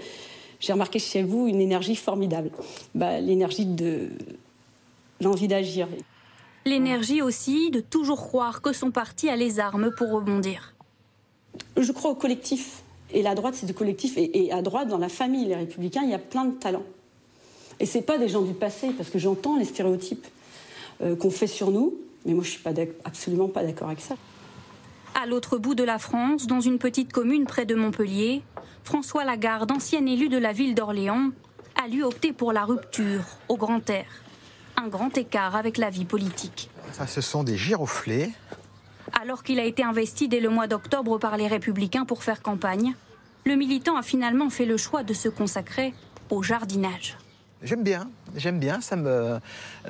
j'ai 0.61 0.73
remarqué 0.73 0.99
chez 0.99 1.23
vous 1.23 1.47
une 1.47 1.61
énergie 1.61 1.97
formidable. 1.97 2.51
Bah, 2.95 3.21
l'énergie 3.21 3.67
de 3.67 4.09
l'envie 5.21 5.49
d'agir. 5.49 5.89
L'énergie 6.67 7.23
aussi 7.23 7.71
de 7.71 7.81
toujours 7.81 8.21
croire 8.21 8.63
que 8.63 8.73
son 8.73 8.91
parti 8.91 9.29
a 9.29 9.37
les 9.37 9.61
armes 9.61 9.91
pour 9.97 10.11
rebondir. 10.11 10.75
Je 11.77 11.93
crois 11.93 12.11
au 12.11 12.15
collectif. 12.15 12.83
Et 13.13 13.23
la 13.23 13.35
droite, 13.35 13.55
c'est 13.57 13.67
du 13.67 13.75
collectif. 13.75 14.17
Et, 14.17 14.45
et 14.45 14.53
à 14.53 14.63
droite, 14.63 14.89
dans 14.89 14.99
la 14.99 15.09
famille, 15.09 15.47
les 15.47 15.57
républicains, 15.57 16.03
il 16.05 16.11
y 16.11 16.15
a 16.15 16.19
plein 16.19 16.45
de 16.45 16.53
talents. 16.53 16.85
Et 17.81 17.87
c'est 17.87 18.03
pas 18.03 18.19
des 18.19 18.29
gens 18.29 18.43
du 18.43 18.53
passé, 18.53 18.91
parce 18.97 19.09
que 19.09 19.19
j'entends 19.19 19.57
les 19.57 19.65
stéréotypes 19.65 20.27
euh, 21.03 21.17
qu'on 21.17 21.31
fait 21.31 21.47
sur 21.47 21.71
nous, 21.71 21.99
mais 22.25 22.35
moi 22.35 22.45
je 22.45 22.51
suis 22.51 22.63
pas 22.63 22.73
absolument 23.05 23.49
pas 23.49 23.63
d'accord 23.63 23.89
avec 23.89 24.01
ça. 24.01 24.17
À 25.21 25.27
l'autre 25.27 25.59
bout 25.59 25.75
de 25.75 25.83
la 25.83 25.99
France, 25.99 26.47
dans 26.47 26.61
une 26.61 26.79
petite 26.79 27.13
commune 27.13 27.45
près 27.45 27.67
de 27.67 27.75
Montpellier, 27.75 28.43
François 28.85 29.25
Lagarde, 29.25 29.71
ancien 29.73 30.05
élu 30.07 30.29
de 30.29 30.39
la 30.39 30.53
ville 30.53 30.75
d'Orléans, 30.75 31.31
a 31.83 31.89
lui 31.89 32.03
opté 32.03 32.33
pour 32.33 32.53
la 32.53 32.65
rupture 32.65 33.25
au 33.49 33.57
grand 33.57 33.89
air. 33.91 34.07
Un 34.77 34.89
grand 34.89 35.17
écart 35.19 35.57
avec 35.57 35.79
la 35.79 35.91
vie 35.91 36.05
politique. 36.05 36.71
Ça, 36.93 37.07
ce 37.07 37.21
sont 37.21 37.45
des 37.45 37.57
giroflées. 37.57 38.31
Alors 39.21 39.43
qu'il 39.43 39.59
a 39.59 39.65
été 39.65 39.83
investi 39.83 40.29
dès 40.29 40.41
le 40.41 40.49
mois 40.49 40.67
d'octobre 40.67 41.19
par 41.19 41.37
les 41.37 41.49
Républicains 41.49 42.05
pour 42.05 42.23
faire 42.23 42.43
campagne, 42.43 42.95
le 43.45 43.57
militant 43.57 43.97
a 43.97 44.03
finalement 44.03 44.49
fait 44.49 44.67
le 44.67 44.77
choix 44.77 45.03
de 45.03 45.13
se 45.13 45.29
consacrer 45.29 45.93
au 46.31 46.43
jardinage. 46.43 47.19
J'aime 47.63 47.83
bien, 47.83 48.11
j'aime 48.37 48.59
bien, 48.59 48.81
ça 48.81 48.97
me, 48.97 49.39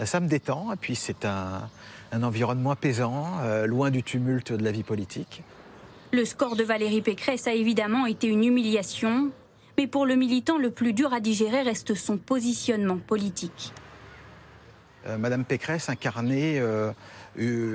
ça 0.05 0.19
me 0.21 0.27
détend. 0.29 0.73
Et 0.73 0.77
puis 0.77 0.97
c'est 0.97 1.25
un, 1.25 1.69
un, 2.13 2.23
environnement 2.23 2.73
apaisant, 2.73 3.39
euh, 3.41 3.67
loin 3.67 3.91
du 3.91 4.03
tumulte 4.03 4.53
de 4.53 4.63
la 4.63 4.73
vie 4.73 4.83
politique. 4.83 5.43
Le 6.13 6.25
score 6.25 6.57
de 6.57 6.65
Valérie 6.65 7.03
Pécresse 7.03 7.47
a 7.47 7.53
évidemment 7.53 8.07
été 8.07 8.27
une 8.27 8.45
humiliation, 8.45 9.31
mais 9.79 9.87
pour 9.87 10.07
le 10.07 10.17
militant, 10.17 10.59
le 10.59 10.71
plus 10.71 10.93
dur 10.93 11.13
à 11.13 11.21
digérer 11.21 11.63
reste 11.63 11.95
son 11.95 12.19
positionnement 12.19 12.99
politique. 12.99 13.73
Euh, 15.07 15.17
Madame 15.17 15.45
Pécresse 15.45 15.89
incarnait 15.89 16.59
euh, 16.59 16.93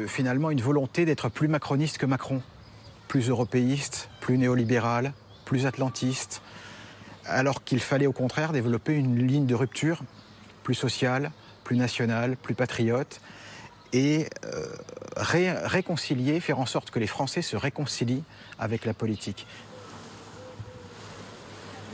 finalement 0.07 0.51
une 0.51 0.61
volonté 0.61 1.05
d'être 1.05 1.29
plus 1.29 1.47
macroniste 1.47 1.97
que 1.97 2.05
Macron, 2.05 2.41
plus 3.07 3.29
européiste, 3.29 4.09
plus 4.19 4.37
néolibéral, 4.37 5.13
plus 5.45 5.65
atlantiste, 5.65 6.41
alors 7.25 7.63
qu'il 7.63 7.79
fallait 7.79 8.07
au 8.07 8.11
contraire 8.11 8.51
développer 8.51 8.93
une 8.93 9.25
ligne 9.25 9.45
de 9.45 9.55
rupture 9.55 10.01
plus 10.63 10.75
sociale, 10.75 11.31
plus 11.63 11.77
nationale, 11.77 12.37
plus 12.37 12.55
patriote, 12.55 13.21
et 13.95 14.27
euh, 14.43 14.65
ré 15.15 15.51
réconcilier, 15.51 16.41
faire 16.41 16.59
en 16.59 16.65
sorte 16.65 16.91
que 16.91 16.99
les 16.99 17.07
Français 17.07 17.41
se 17.41 17.55
réconcilient 17.55 18.23
avec 18.59 18.83
la 18.83 18.93
politique. 18.93 19.47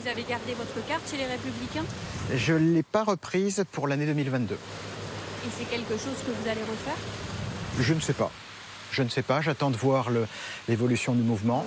Vous 0.02 0.08
avez 0.08 0.24
gardé 0.24 0.54
votre 0.56 0.88
carte 0.88 1.08
chez 1.10 1.18
les 1.18 1.28
Républicains? 1.28 1.86
Je 2.36 2.54
ne 2.54 2.74
l'ai 2.74 2.82
pas 2.82 3.04
reprise 3.04 3.64
pour 3.72 3.88
l'année 3.88 4.08
2022. 4.08 4.56
Et 4.56 4.58
c'est 5.56 5.70
quelque 5.70 5.94
chose 5.94 6.18
que 6.26 6.32
vous 6.32 6.50
allez 6.50 6.62
refaire? 6.62 6.98
Je 7.80 7.94
ne 7.94 8.00
sais 8.00 8.14
pas. 8.14 8.32
Je 8.92 9.04
ne 9.04 9.10
sais 9.10 9.22
pas, 9.22 9.42
j'attends 9.42 9.70
de 9.70 9.78
voir 9.78 10.10
l'évolution 10.68 11.14
du 11.14 11.22
mouvement. 11.22 11.66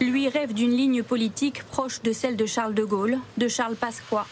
Lui 0.00 0.28
rêve 0.28 0.52
d'une 0.52 0.70
ligne 0.70 1.02
politique 1.02 1.64
proche 1.64 2.02
de 2.02 2.12
celle 2.12 2.36
de 2.36 2.44
Charles 2.44 2.74
de 2.74 2.84
Gaulle, 2.84 3.18
de 3.38 3.48
Charles 3.48 3.76
Pasqua. 3.76 4.26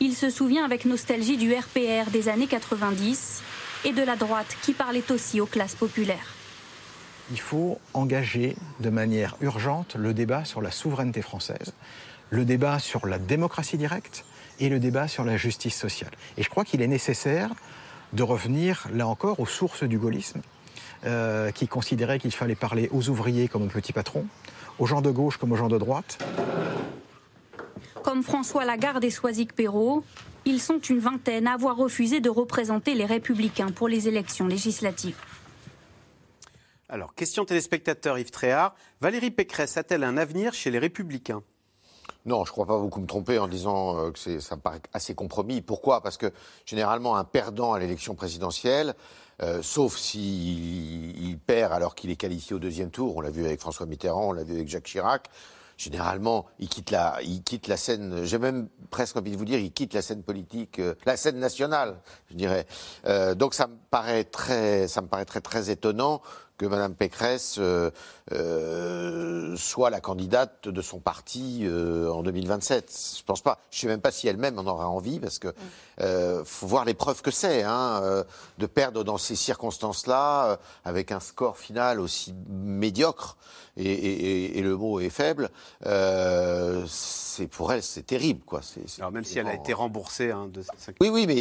Il 0.00 0.16
se 0.16 0.30
souvient 0.30 0.64
avec 0.64 0.86
nostalgie 0.86 1.36
du 1.36 1.54
RPR 1.54 2.10
des 2.10 2.28
années 2.28 2.46
90 2.46 3.42
et 3.84 3.92
de 3.92 4.02
la 4.02 4.16
droite 4.16 4.56
qui 4.62 4.72
parlait 4.72 5.10
aussi 5.10 5.40
aux 5.40 5.46
classes 5.46 5.74
populaires. 5.74 6.34
Il 7.30 7.40
faut 7.40 7.78
engager 7.94 8.56
de 8.80 8.90
manière 8.90 9.36
urgente 9.40 9.94
le 9.94 10.12
débat 10.12 10.44
sur 10.44 10.60
la 10.60 10.70
souveraineté 10.70 11.22
française, 11.22 11.72
le 12.30 12.44
débat 12.44 12.78
sur 12.78 13.06
la 13.06 13.18
démocratie 13.18 13.76
directe 13.78 14.24
et 14.58 14.68
le 14.68 14.78
débat 14.78 15.08
sur 15.08 15.24
la 15.24 15.36
justice 15.36 15.78
sociale. 15.78 16.10
Et 16.36 16.42
je 16.42 16.50
crois 16.50 16.64
qu'il 16.64 16.82
est 16.82 16.88
nécessaire 16.88 17.50
de 18.12 18.22
revenir, 18.22 18.88
là 18.92 19.06
encore, 19.06 19.38
aux 19.40 19.46
sources 19.46 19.84
du 19.84 19.98
gaullisme, 19.98 20.40
euh, 21.06 21.50
qui 21.52 21.68
considérait 21.68 22.18
qu'il 22.18 22.32
fallait 22.32 22.56
parler 22.56 22.88
aux 22.92 23.08
ouvriers 23.08 23.48
comme 23.48 23.62
aux 23.62 23.68
petits 23.68 23.92
patrons, 23.92 24.26
aux 24.78 24.86
gens 24.86 25.00
de 25.00 25.10
gauche 25.10 25.36
comme 25.36 25.52
aux 25.52 25.56
gens 25.56 25.68
de 25.68 25.78
droite. 25.78 26.18
Comme 28.02 28.22
François 28.22 28.64
Lagarde 28.64 29.04
et 29.04 29.10
Soisic 29.10 29.54
Perrault, 29.54 30.04
ils 30.44 30.60
sont 30.60 30.78
une 30.78 30.98
vingtaine 30.98 31.46
à 31.46 31.54
avoir 31.54 31.76
refusé 31.76 32.20
de 32.20 32.30
représenter 32.30 32.94
les 32.94 33.06
Républicains 33.06 33.70
pour 33.70 33.88
les 33.88 34.08
élections 34.08 34.46
législatives. 34.46 35.16
Alors, 36.88 37.14
question 37.14 37.44
téléspectateur 37.44 38.18
Yves 38.18 38.30
Tréhard. 38.30 38.74
Valérie 39.00 39.30
Pécresse 39.30 39.76
a-t-elle 39.76 40.02
un 40.02 40.16
avenir 40.16 40.54
chez 40.54 40.70
les 40.70 40.78
Républicains? 40.78 41.42
Non, 42.26 42.44
je 42.44 42.50
ne 42.50 42.52
crois 42.52 42.66
pas 42.66 42.78
beaucoup 42.78 43.00
me 43.00 43.06
tromper 43.06 43.38
en 43.38 43.48
disant 43.48 43.96
euh, 43.96 44.10
que 44.10 44.40
ça 44.40 44.56
me 44.56 44.60
paraît 44.60 44.82
assez 44.92 45.14
compromis. 45.14 45.62
Pourquoi? 45.62 46.02
Parce 46.02 46.16
que 46.16 46.32
généralement, 46.66 47.16
un 47.16 47.24
perdant 47.24 47.72
à 47.72 47.78
l'élection 47.78 48.14
présidentielle, 48.14 48.94
euh, 49.42 49.62
sauf 49.62 49.96
s'il 49.96 51.18
il 51.18 51.38
perd 51.38 51.72
alors 51.72 51.94
qu'il 51.94 52.10
est 52.10 52.16
qualifié 52.16 52.54
au 52.54 52.58
deuxième 52.58 52.90
tour, 52.90 53.16
on 53.16 53.20
l'a 53.20 53.30
vu 53.30 53.44
avec 53.44 53.60
François 53.60 53.86
Mitterrand, 53.86 54.30
on 54.30 54.32
l'a 54.32 54.44
vu 54.44 54.54
avec 54.54 54.68
Jacques 54.68 54.84
Chirac, 54.84 55.30
généralement, 55.80 56.44
il 56.58 56.68
quitte 56.68 56.90
la, 56.90 57.18
il 57.22 57.42
quitte 57.42 57.66
la 57.66 57.78
scène. 57.78 58.24
J'ai 58.24 58.38
même 58.38 58.68
presque 58.90 59.16
envie 59.16 59.30
de 59.30 59.36
vous 59.38 59.46
dire, 59.46 59.58
il 59.58 59.72
quitte 59.72 59.94
la 59.94 60.02
scène 60.02 60.22
politique, 60.22 60.78
euh, 60.78 60.94
la 61.06 61.16
scène 61.16 61.38
nationale, 61.38 62.00
je 62.30 62.36
dirais. 62.36 62.66
Euh, 63.06 63.34
donc 63.34 63.54
ça 63.54 63.66
me 63.66 63.76
paraît 63.90 64.24
très, 64.24 64.88
ça 64.88 65.00
me 65.00 65.06
paraît 65.06 65.24
très 65.24 65.40
très 65.40 65.70
étonnant 65.70 66.20
que 66.60 66.66
Mme 66.66 66.94
Pécresse 66.94 67.56
euh, 67.58 67.90
euh, 68.32 69.56
soit 69.56 69.88
la 69.88 70.00
candidate 70.02 70.68
de 70.68 70.82
son 70.82 70.98
parti 71.00 71.60
euh, 71.62 72.10
en 72.12 72.22
2027. 72.22 73.14
Je 73.18 73.22
pense 73.24 73.40
pas. 73.40 73.58
Je 73.70 73.80
sais 73.80 73.86
même 73.86 74.02
pas 74.02 74.10
si 74.10 74.28
elle-même 74.28 74.58
en 74.58 74.66
aura 74.66 74.86
envie, 74.86 75.20
parce 75.20 75.38
que 75.38 75.48
euh, 76.02 76.44
faut 76.44 76.66
voir 76.66 76.84
les 76.84 76.92
preuves 76.92 77.22
que 77.22 77.30
c'est, 77.30 77.62
hein, 77.62 78.00
euh, 78.02 78.24
de 78.58 78.66
perdre 78.66 79.04
dans 79.04 79.16
ces 79.16 79.36
circonstances-là, 79.36 80.50
euh, 80.50 80.56
avec 80.84 81.12
un 81.12 81.20
score 81.20 81.56
final 81.56 81.98
aussi 81.98 82.34
médiocre. 82.50 83.38
Et, 83.76 83.84
et, 83.90 84.58
et 84.58 84.62
le 84.62 84.76
mot 84.76 85.00
est 85.00 85.08
faible. 85.10 85.48
c'est 86.86 87.46
pour 87.46 87.72
elle, 87.72 87.82
c'est 87.82 88.02
terrible, 88.02 88.40
quoi. 88.44 88.60
Alors 88.98 89.12
même 89.12 89.24
si 89.24 89.38
elle 89.38 89.46
a 89.46 89.54
été 89.54 89.72
remboursée 89.72 90.30
hein, 90.32 90.48
de 90.52 90.60
Oui, 91.00 91.08
oui, 91.08 91.26
mais 91.26 91.36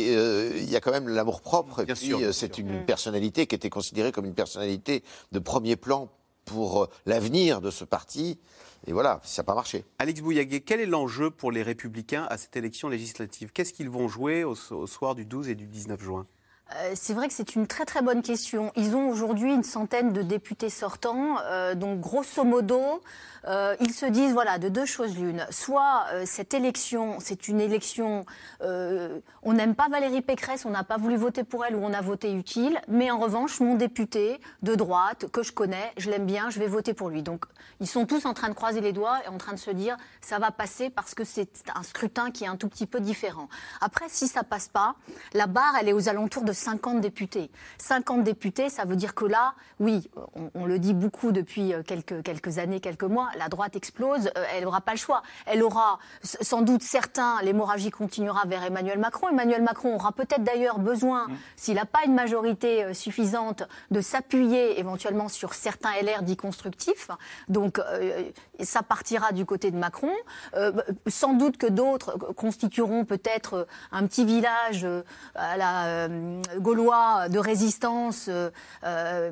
il 0.61 0.69
y 0.69 0.75
a 0.75 0.79
quand 0.79 0.91
même 0.91 1.09
l'amour 1.09 1.41
propre. 1.41 1.81
Et 1.81 1.85
Bien 1.85 1.95
puis, 1.95 2.05
sûr, 2.07 2.19
bien 2.19 2.31
c'est 2.31 2.57
une 2.57 2.69
Mm. 2.81 2.85
personnalité 2.85 3.47
qui 3.47 3.55
était 3.55 3.69
considérée 3.71 4.11
comme 4.11 4.25
une 4.25 4.35
personnalité 4.35 5.03
de 5.31 5.39
premier 5.39 5.75
plan 5.75 6.11
pour 6.45 6.83
euh, 6.83 6.89
l'avenir 7.05 7.61
de 7.61 7.71
ce 7.71 7.85
parti. 7.85 8.39
Et 8.87 8.93
voilà, 8.93 9.19
ça 9.23 9.41
n'a 9.41 9.45
pas 9.45 9.55
marché. 9.55 9.85
Alex 9.99 10.21
Bouillaguet, 10.21 10.61
quel 10.61 10.79
est 10.79 10.85
l'enjeu 10.85 11.29
pour 11.31 11.51
les 11.51 11.63
Républicains 11.63 12.25
à 12.29 12.37
cette 12.37 12.55
élection 12.55 12.89
législative? 12.89 13.51
Qu'est-ce 13.51 13.73
qu'ils 13.73 13.89
vont 13.89 14.07
jouer 14.07 14.43
au, 14.43 14.55
au 14.71 14.87
soir 14.87 15.15
du 15.15 15.25
12 15.25 15.49
et 15.49 15.55
du 15.55 15.67
19 15.67 16.01
juin? 16.01 16.27
Euh, 16.75 16.91
C'est 16.95 17.13
vrai 17.13 17.27
que 17.27 17.33
c'est 17.33 17.55
une 17.55 17.67
très 17.67 17.85
très 17.85 18.01
bonne 18.01 18.21
question. 18.21 18.71
Ils 18.75 18.95
ont 18.95 19.09
aujourd'hui 19.09 19.53
une 19.53 19.63
centaine 19.63 20.13
de 20.13 20.21
députés 20.21 20.69
sortants, 20.69 21.37
euh, 21.43 21.73
donc 21.75 21.99
grosso 21.99 22.43
modo, 22.43 23.01
euh, 23.47 23.75
ils 23.79 23.93
se 23.93 24.05
disent 24.05 24.33
voilà 24.33 24.59
de 24.59 24.69
deux 24.69 24.85
choses 24.85 25.17
l'une. 25.17 25.45
Soit 25.49 26.05
cette 26.25 26.53
élection, 26.53 27.19
c'est 27.19 27.47
une 27.47 27.61
élection, 27.61 28.25
on 28.61 29.53
n'aime 29.53 29.75
pas 29.75 29.87
Valérie 29.89 30.21
Pécresse, 30.21 30.65
on 30.65 30.69
n'a 30.69 30.83
pas 30.83 30.97
voulu 30.97 31.15
voter 31.15 31.43
pour 31.43 31.65
elle 31.65 31.75
ou 31.75 31.83
on 31.83 31.93
a 31.93 32.01
voté 32.01 32.33
utile, 32.33 32.79
mais 32.87 33.09
en 33.11 33.17
revanche 33.17 33.59
mon 33.61 33.75
député 33.75 34.39
de 34.61 34.75
droite 34.75 35.27
que 35.31 35.41
je 35.41 35.53
connais, 35.53 35.91
je 35.97 36.09
l'aime 36.09 36.25
bien, 36.25 36.49
je 36.49 36.59
vais 36.59 36.67
voter 36.67 36.93
pour 36.93 37.09
lui. 37.09 37.23
Donc 37.23 37.45
ils 37.79 37.87
sont 37.87 38.05
tous 38.05 38.25
en 38.25 38.33
train 38.33 38.49
de 38.49 38.53
croiser 38.53 38.81
les 38.81 38.91
doigts 38.91 39.19
et 39.25 39.29
en 39.29 39.37
train 39.37 39.53
de 39.53 39.59
se 39.59 39.71
dire 39.71 39.95
ça 40.21 40.37
va 40.37 40.51
passer 40.51 40.89
parce 40.89 41.15
que 41.15 41.23
c'est 41.23 41.49
un 41.73 41.83
scrutin 41.83 42.31
qui 42.31 42.43
est 42.43 42.47
un 42.47 42.57
tout 42.57 42.67
petit 42.67 42.85
peu 42.87 42.99
différent. 42.99 43.47
Après 43.81 44.05
si 44.09 44.27
ça 44.27 44.43
passe 44.43 44.67
pas, 44.67 44.95
la 45.33 45.47
barre 45.47 45.75
elle 45.79 45.87
est 45.87 45.93
aux 45.93 46.09
alentours 46.09 46.43
de 46.43 46.53
50 46.59 47.01
députés. 47.01 47.49
50 47.77 48.23
députés, 48.23 48.69
ça 48.69 48.85
veut 48.85 48.95
dire 48.95 49.15
que 49.15 49.25
là, 49.25 49.53
oui, 49.79 50.09
on, 50.35 50.51
on 50.53 50.65
le 50.65 50.79
dit 50.79 50.93
beaucoup 50.93 51.31
depuis 51.31 51.73
euh, 51.73 51.83
quelques, 51.83 52.21
quelques 52.23 52.57
années, 52.59 52.79
quelques 52.79 53.03
mois, 53.03 53.29
la 53.37 53.47
droite 53.47 53.75
explose, 53.75 54.27
euh, 54.37 54.45
elle 54.53 54.63
n'aura 54.63 54.81
pas 54.81 54.91
le 54.91 54.97
choix. 54.97 55.23
Elle 55.45 55.63
aura 55.63 55.99
sans 56.21 56.61
doute 56.61 56.83
certains, 56.83 57.41
l'hémorragie 57.41 57.91
continuera 57.91 58.45
vers 58.45 58.63
Emmanuel 58.63 58.99
Macron. 58.99 59.29
Emmanuel 59.29 59.63
Macron 59.63 59.95
aura 59.95 60.11
peut-être 60.11 60.43
d'ailleurs 60.43 60.79
besoin, 60.79 61.27
s'il 61.55 61.75
n'a 61.75 61.85
pas 61.85 61.99
une 62.05 62.13
majorité 62.13 62.83
euh, 62.83 62.93
suffisante, 62.93 63.63
de 63.91 64.01
s'appuyer 64.01 64.79
éventuellement 64.79 65.29
sur 65.29 65.53
certains 65.53 65.91
LR 66.01 66.23
dits 66.23 66.37
constructifs. 66.37 67.09
Donc 67.47 67.79
euh, 67.79 68.29
ça 68.65 68.83
partira 68.83 69.31
du 69.31 69.45
côté 69.45 69.71
de 69.71 69.77
Macron. 69.77 70.11
Euh, 70.55 70.71
sans 71.07 71.33
doute 71.33 71.57
que 71.57 71.67
d'autres 71.67 72.17
constitueront 72.35 73.05
peut-être 73.05 73.53
euh, 73.53 73.65
un 73.91 74.05
petit 74.07 74.25
village 74.25 74.83
euh, 74.83 75.01
à 75.35 75.57
la 75.57 75.85
euh, 75.85 76.41
gaulois 76.57 77.29
de 77.29 77.39
résistance, 77.39 78.29
euh, 78.29 78.49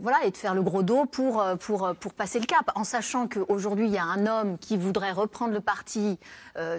voilà, 0.01 0.23
et 0.25 0.31
de 0.31 0.37
faire 0.37 0.53
le 0.53 0.61
gros 0.61 0.83
dos 0.83 1.05
pour, 1.05 1.43
pour, 1.59 1.93
pour 1.99 2.13
passer 2.13 2.39
le 2.39 2.45
cap, 2.45 2.71
en 2.75 2.83
sachant 2.83 3.27
qu'aujourd'hui 3.27 3.87
il 3.87 3.93
y 3.93 3.97
a 3.97 4.03
un 4.03 4.25
homme 4.25 4.57
qui 4.57 4.77
voudrait 4.77 5.11
reprendre 5.11 5.53
le 5.53 5.61
parti, 5.61 6.19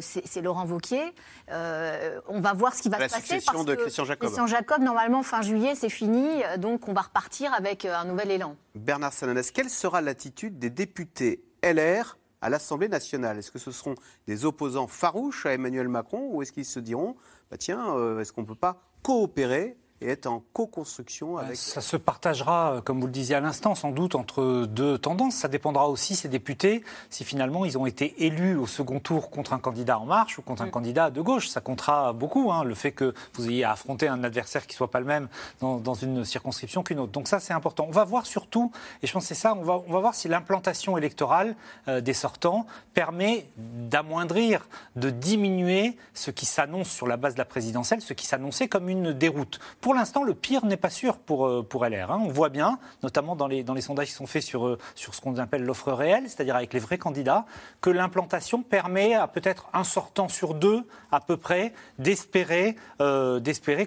c'est 0.01 0.43
Laurent 0.43 0.67
Wauquiez. 0.67 1.15
Euh, 1.51 2.21
on 2.29 2.41
va 2.41 2.53
voir 2.53 2.75
ce 2.75 2.83
qui 2.83 2.89
va 2.89 2.99
La 2.99 3.09
se 3.09 3.15
passer 3.15 3.27
succession 3.27 3.53
parce 3.53 3.65
de 3.65 3.75
que 3.75 3.81
Christian 3.83 4.05
Jacob. 4.05 4.29
Christian 4.29 4.47
Jacob, 4.47 4.83
normalement 4.83 5.23
fin 5.23 5.43
juillet, 5.43 5.75
c'est 5.75 5.89
fini, 5.89 6.43
donc 6.59 6.89
on 6.89 6.93
va 6.93 7.03
repartir 7.03 7.53
avec 7.55 7.85
un 7.85 8.05
nouvel 8.05 8.31
élan. 8.31 8.57
Bernard 8.75 9.13
Sanonès, 9.13 9.51
quelle 9.51 9.71
sera 9.71 10.01
l'attitude 10.01 10.59
des 10.59 10.71
députés 10.71 11.43
LR 11.63 12.18
à 12.41 12.51
l'Assemblée 12.51 12.89
nationale. 12.89 13.39
Est-ce 13.39 13.51
que 13.51 13.59
ce 13.59 13.73
seront 13.73 13.95
des 14.27 14.45
opposants 14.45 14.87
farouches 14.87 15.47
à 15.47 15.53
Emmanuel 15.53 15.89
Macron 15.89 16.29
ou 16.33 16.43
est-ce 16.43 16.53
qu'ils 16.53 16.65
se 16.65 16.81
diront, 16.81 17.17
bah 17.51 17.57
tiens, 17.57 17.97
euh, 17.97 18.21
est-ce 18.21 18.33
qu'on 18.33 18.43
ne 18.43 18.47
peut 18.47 18.55
pas 18.55 18.83
coopérer 19.03 19.77
et 20.01 20.09
être 20.09 20.27
en 20.27 20.43
co-construction 20.53 21.39
avec... 21.39 21.57
Ça 21.57 21.81
se 21.81 21.97
partagera, 21.97 22.75
euh, 22.75 22.81
comme 22.81 23.01
vous 23.01 23.07
le 23.07 23.13
disiez 23.13 23.35
à 23.35 23.41
l'instant, 23.41 23.75
sans 23.75 23.91
doute 23.91 24.15
entre 24.15 24.67
deux 24.67 24.99
tendances. 24.99 25.35
Ça 25.35 25.49
dépendra 25.49 25.89
aussi, 25.89 26.17
ces 26.17 26.29
députés, 26.29 26.85
si 27.11 27.25
finalement 27.25 27.65
ils 27.65 27.79
ont 27.79 27.87
été 27.87 28.25
élus 28.25 28.57
au 28.57 28.67
second 28.67 29.01
tour 29.01 29.31
contre 29.31 29.53
un 29.53 29.59
candidat 29.59 29.99
en 29.99 30.07
marche 30.07 30.39
ou 30.39 30.43
contre 30.43 30.63
un 30.63 30.71
candidat 30.71 31.11
de 31.11 31.21
gauche. 31.21 31.49
Ça 31.49 31.61
comptera 31.61 32.13
beaucoup, 32.13 32.53
hein, 32.53 32.65
le 32.65 32.75
fait 32.75 32.93
que 32.93 33.15
vous 33.35 33.49
ayez 33.49 33.65
à 33.65 33.73
affronter 33.73 34.09
un 34.09 34.23
adversaire 34.25 34.67
qui 34.67 34.77
soit 34.77 34.91
pas 34.91 35.01
le 35.01 35.07
même 35.07 35.29
dans, 35.61 35.79
dans 35.79 35.95
une 35.95 36.25
circonscription 36.25 36.83
qu'une 36.83 37.01
autre. 37.01 37.13
Donc 37.13 37.29
ça, 37.29 37.41
c'est 37.41 37.53
important. 37.53 37.87
On 37.89 37.93
va 37.93 38.05
voir 38.05 38.27
surtout, 38.27 38.71
et 39.03 39.07
je 39.07 39.13
pense 39.13 39.25
que 39.25 39.29
c'est 39.29 39.35
ça, 39.35 39.55
on 39.55 39.63
va, 39.63 39.83
on 39.87 39.93
va 39.93 40.01
voir 40.01 40.15
si 40.15 40.29
l'implantation 40.29 40.97
électorale 40.97 41.57
euh, 41.89 42.01
des 42.01 42.15
sortants 42.15 42.67
permet 42.95 43.47
d'amoindrir, 43.57 44.69
de 44.97 45.11
diminuer 45.11 45.97
ce 46.15 46.31
qui 46.31 46.47
s'annonce 46.47 46.89
sur 46.89 47.07
la 47.07 47.17
base 47.17 47.35
de 47.35 47.39
la 47.39 47.45
présidentielle, 47.45 48.01
ce 48.01 48.13
qui 48.13 48.27
s'annonçait 48.27 48.69
comme 48.69 48.89
une 48.89 49.13
déroute. 49.13 49.59
Pour 49.81 49.88
l'instant, 49.95 50.23
le 50.23 50.35
pire 50.35 50.65
n'est 50.65 50.77
pas 50.77 50.91
sûr 50.91 51.19
pour, 51.19 51.47
euh, 51.47 51.63
pour 51.63 51.85
LR. 51.85 52.11
hein. 52.11 52.21
On 52.23 52.29
voit 52.29 52.49
bien, 52.49 52.79
notamment 53.03 53.37
dans 53.37 53.47
les, 53.47 53.65
dans 53.65 53.75
les 53.75 53.81
sondages 53.81 54.09
qui 54.09 54.13
sont 54.13 54.27
faits 54.27 54.43
sur, 54.43 54.67
euh, 54.67 54.79
sur 54.95 55.15
ce 55.15 55.21
qu'on 55.21 55.37
appelle 55.39 55.63
l'offre 55.63 55.93
réelle, 55.93 56.25
c'est-à-dire 56.25 56.57
avec 56.57 56.73
les 56.73 56.81
vrais 56.81 56.99
candidats, 56.99 57.47
que 57.81 57.91
l'implantation 57.91 58.63
permet 58.63 59.15
à 59.15 59.29
peut-être 59.29 59.69
un 59.73 59.85
sortant 59.85 60.29
sur 60.29 60.55
deux, 60.55 60.87
à 61.13 61.21
peu 61.21 61.37
près, 61.37 61.73
d'espérer 61.99 62.77
euh, 63.01 63.41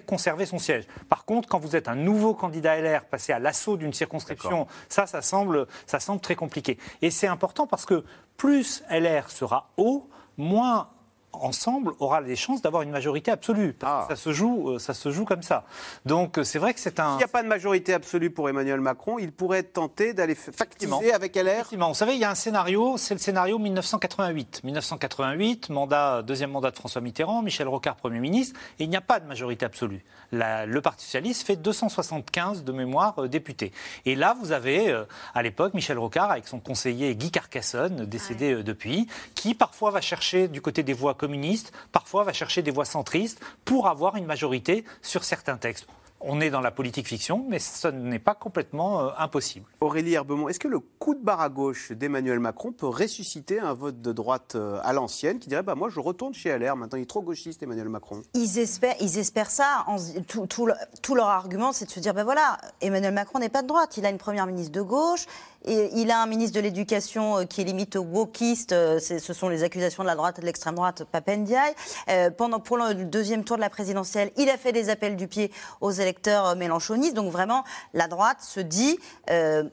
conserver 0.06 0.46
son 0.46 0.58
siège. 0.58 0.86
Par 1.08 1.24
contre, 1.24 1.48
quand 1.48 1.58
vous 1.58 1.76
êtes 1.76 1.88
un 1.88 1.94
nouveau 1.94 2.34
candidat 2.34 2.80
LR 2.80 3.04
passé 3.04 3.32
à 3.32 3.38
l'assaut 3.38 3.76
d'une 3.76 3.92
circonscription, 3.92 4.66
ça, 4.88 5.06
ça 5.06 5.22
semble, 5.22 5.66
ça 5.86 6.00
semble 6.00 6.20
très 6.20 6.34
compliqué. 6.34 6.78
Et 7.00 7.10
c'est 7.10 7.26
important 7.26 7.66
parce 7.66 7.86
que 7.86 8.04
plus 8.36 8.82
LR 8.90 9.30
sera 9.30 9.70
haut, 9.76 10.08
moins 10.36 10.88
ensemble 11.32 11.92
aura 11.98 12.20
les 12.20 12.36
chances 12.36 12.62
d'avoir 12.62 12.82
une 12.82 12.90
majorité 12.90 13.30
absolue. 13.30 13.72
Parce 13.72 14.08
que 14.08 14.14
ça 14.14 14.22
se 14.22 14.32
joue, 14.32 14.70
euh, 14.70 14.78
ça 14.78 14.94
se 14.94 15.10
joue 15.10 15.24
comme 15.24 15.42
ça. 15.42 15.64
Donc 16.06 16.38
euh, 16.38 16.44
c'est 16.44 16.58
vrai 16.58 16.74
que 16.74 16.80
c'est 16.80 17.00
un. 17.00 17.10
S'il 17.12 17.18
n'y 17.18 17.24
a 17.24 17.28
pas 17.28 17.42
de 17.42 17.48
majorité 17.48 17.94
absolue 17.94 18.30
pour 18.30 18.48
Emmanuel 18.48 18.80
Macron, 18.80 19.18
il 19.18 19.32
pourrait 19.32 19.62
tenter 19.62 20.12
d'aller 20.14 20.34
factiser 20.34 21.12
avec 21.12 21.34
LR 21.36 21.48
Effectivement. 21.48 21.88
Vous 21.88 21.94
savez, 21.94 22.14
il 22.14 22.20
y 22.20 22.24
a 22.24 22.30
un 22.30 22.34
scénario, 22.34 22.96
c'est 22.96 23.14
le 23.14 23.20
scénario 23.20 23.58
1988. 23.58 24.62
1988, 24.64 25.70
mandat, 25.70 26.22
deuxième 26.22 26.50
mandat 26.50 26.70
de 26.70 26.76
François 26.76 27.00
Mitterrand, 27.00 27.42
Michel 27.42 27.68
Rocard 27.68 27.96
Premier 27.96 28.20
ministre, 28.20 28.58
et 28.78 28.84
il 28.84 28.90
n'y 28.90 28.96
a 28.96 29.00
pas 29.00 29.20
de 29.20 29.26
majorité 29.26 29.64
absolue. 29.64 30.04
La- 30.32 30.66
le 30.66 30.80
Parti 30.80 31.04
Socialiste 31.04 31.46
fait 31.46 31.56
275 31.56 32.64
de 32.64 32.72
mémoire 32.72 33.14
euh, 33.18 33.28
députés. 33.28 33.72
Et 34.06 34.14
là, 34.14 34.34
vous 34.40 34.52
avez, 34.52 34.90
euh, 34.90 35.04
à 35.34 35.42
l'époque, 35.42 35.74
Michel 35.74 35.98
Rocard 35.98 36.30
avec 36.30 36.46
son 36.48 36.58
conseiller 36.60 37.14
Guy 37.16 37.30
Carcassonne, 37.30 38.06
décédé 38.06 38.54
euh, 38.54 38.62
depuis, 38.62 39.06
qui 39.34 39.54
parfois 39.54 39.90
va 39.90 40.00
chercher 40.00 40.48
du 40.48 40.60
côté 40.60 40.82
des 40.82 40.92
voix 40.92 41.14
communistes, 41.26 41.72
parfois 41.92 42.24
va 42.24 42.32
chercher 42.32 42.62
des 42.62 42.72
voix 42.72 42.84
centristes 42.84 43.40
pour 43.64 43.86
avoir 43.86 44.16
une 44.16 44.26
majorité 44.26 44.84
sur 45.02 45.22
certains 45.22 45.56
textes. 45.56 45.86
On 46.24 46.40
est 46.40 46.50
dans 46.50 46.60
la 46.60 46.70
politique 46.70 47.08
fiction, 47.08 47.44
mais 47.48 47.58
ce 47.58 47.88
n'est 47.88 48.20
pas 48.20 48.34
complètement 48.36 49.00
euh, 49.00 49.10
impossible. 49.18 49.66
Aurélie 49.80 50.14
Herbemont, 50.14 50.48
est-ce 50.48 50.60
que 50.60 50.68
le 50.68 50.78
coup 50.78 51.14
de 51.16 51.20
barre 51.20 51.40
à 51.40 51.48
gauche 51.48 51.90
d'Emmanuel 51.90 52.38
Macron 52.38 52.70
peut 52.70 52.86
ressusciter 52.86 53.58
un 53.58 53.72
vote 53.74 54.00
de 54.00 54.12
droite 54.12 54.52
euh, 54.54 54.78
à 54.84 54.92
l'ancienne 54.92 55.40
qui 55.40 55.48
dirait 55.48 55.64
bah, 55.64 55.74
Moi, 55.74 55.88
je 55.90 55.98
retourne 55.98 56.32
chez 56.32 56.56
LR, 56.56 56.76
maintenant 56.76 56.96
il 56.98 57.02
est 57.02 57.06
trop 57.06 57.22
gauchiste, 57.22 57.62
Emmanuel 57.64 57.88
Macron? 57.88 58.22
Ils 58.34 58.58
espèrent, 58.58 58.94
ils 59.00 59.18
espèrent 59.18 59.50
ça. 59.50 59.82
En- 59.88 59.96
tout, 60.28 60.46
tout 60.46 60.66
le- 60.66 60.74
tout 61.02 61.16
leur 61.16 61.26
argument, 61.28 61.72
c'est 61.72 61.86
de 61.86 61.90
se 61.90 61.98
dire 61.98 62.14
ben 62.14 62.22
voilà, 62.24 62.56
Emmanuel 62.80 63.12
Macron 63.14 63.40
n'est 63.40 63.48
pas 63.48 63.62
de 63.62 63.66
droite. 63.68 63.96
Il 63.96 64.06
a 64.06 64.10
une 64.10 64.18
première 64.18 64.46
ministre 64.46 64.72
de 64.72 64.82
gauche. 64.82 65.26
Il 65.66 66.10
a 66.10 66.20
un 66.20 66.26
ministre 66.26 66.56
de 66.56 66.60
l'Éducation 66.60 67.38
euh, 67.38 67.44
qui 67.44 67.60
est 67.60 67.64
limite 67.64 67.96
wokiste. 67.96 68.72
euh, 68.72 68.98
Ce 68.98 69.32
sont 69.32 69.48
les 69.48 69.62
accusations 69.62 70.02
de 70.02 70.08
la 70.08 70.16
droite 70.16 70.38
et 70.38 70.40
de 70.40 70.46
l'extrême 70.46 70.74
droite, 70.74 71.04
Papendiaï. 71.04 71.72
Euh, 72.08 72.30
pendant, 72.30 72.58
pour 72.58 72.76
le 72.76 73.04
deuxième 73.04 73.44
tour 73.44 73.56
de 73.56 73.60
la 73.60 73.70
présidentielle, 73.70 74.32
il 74.36 74.48
a 74.50 74.58
fait 74.58 74.72
des 74.72 74.88
appels 74.90 75.16
du 75.16 75.28
pied 75.28 75.52
aux 75.80 75.92
électeurs 75.92 76.56
mélenchonistes. 76.56 77.14
Donc 77.14 77.30
vraiment, 77.30 77.64
la 77.94 78.08
droite 78.08 78.38
se 78.40 78.60
dit 78.60 78.98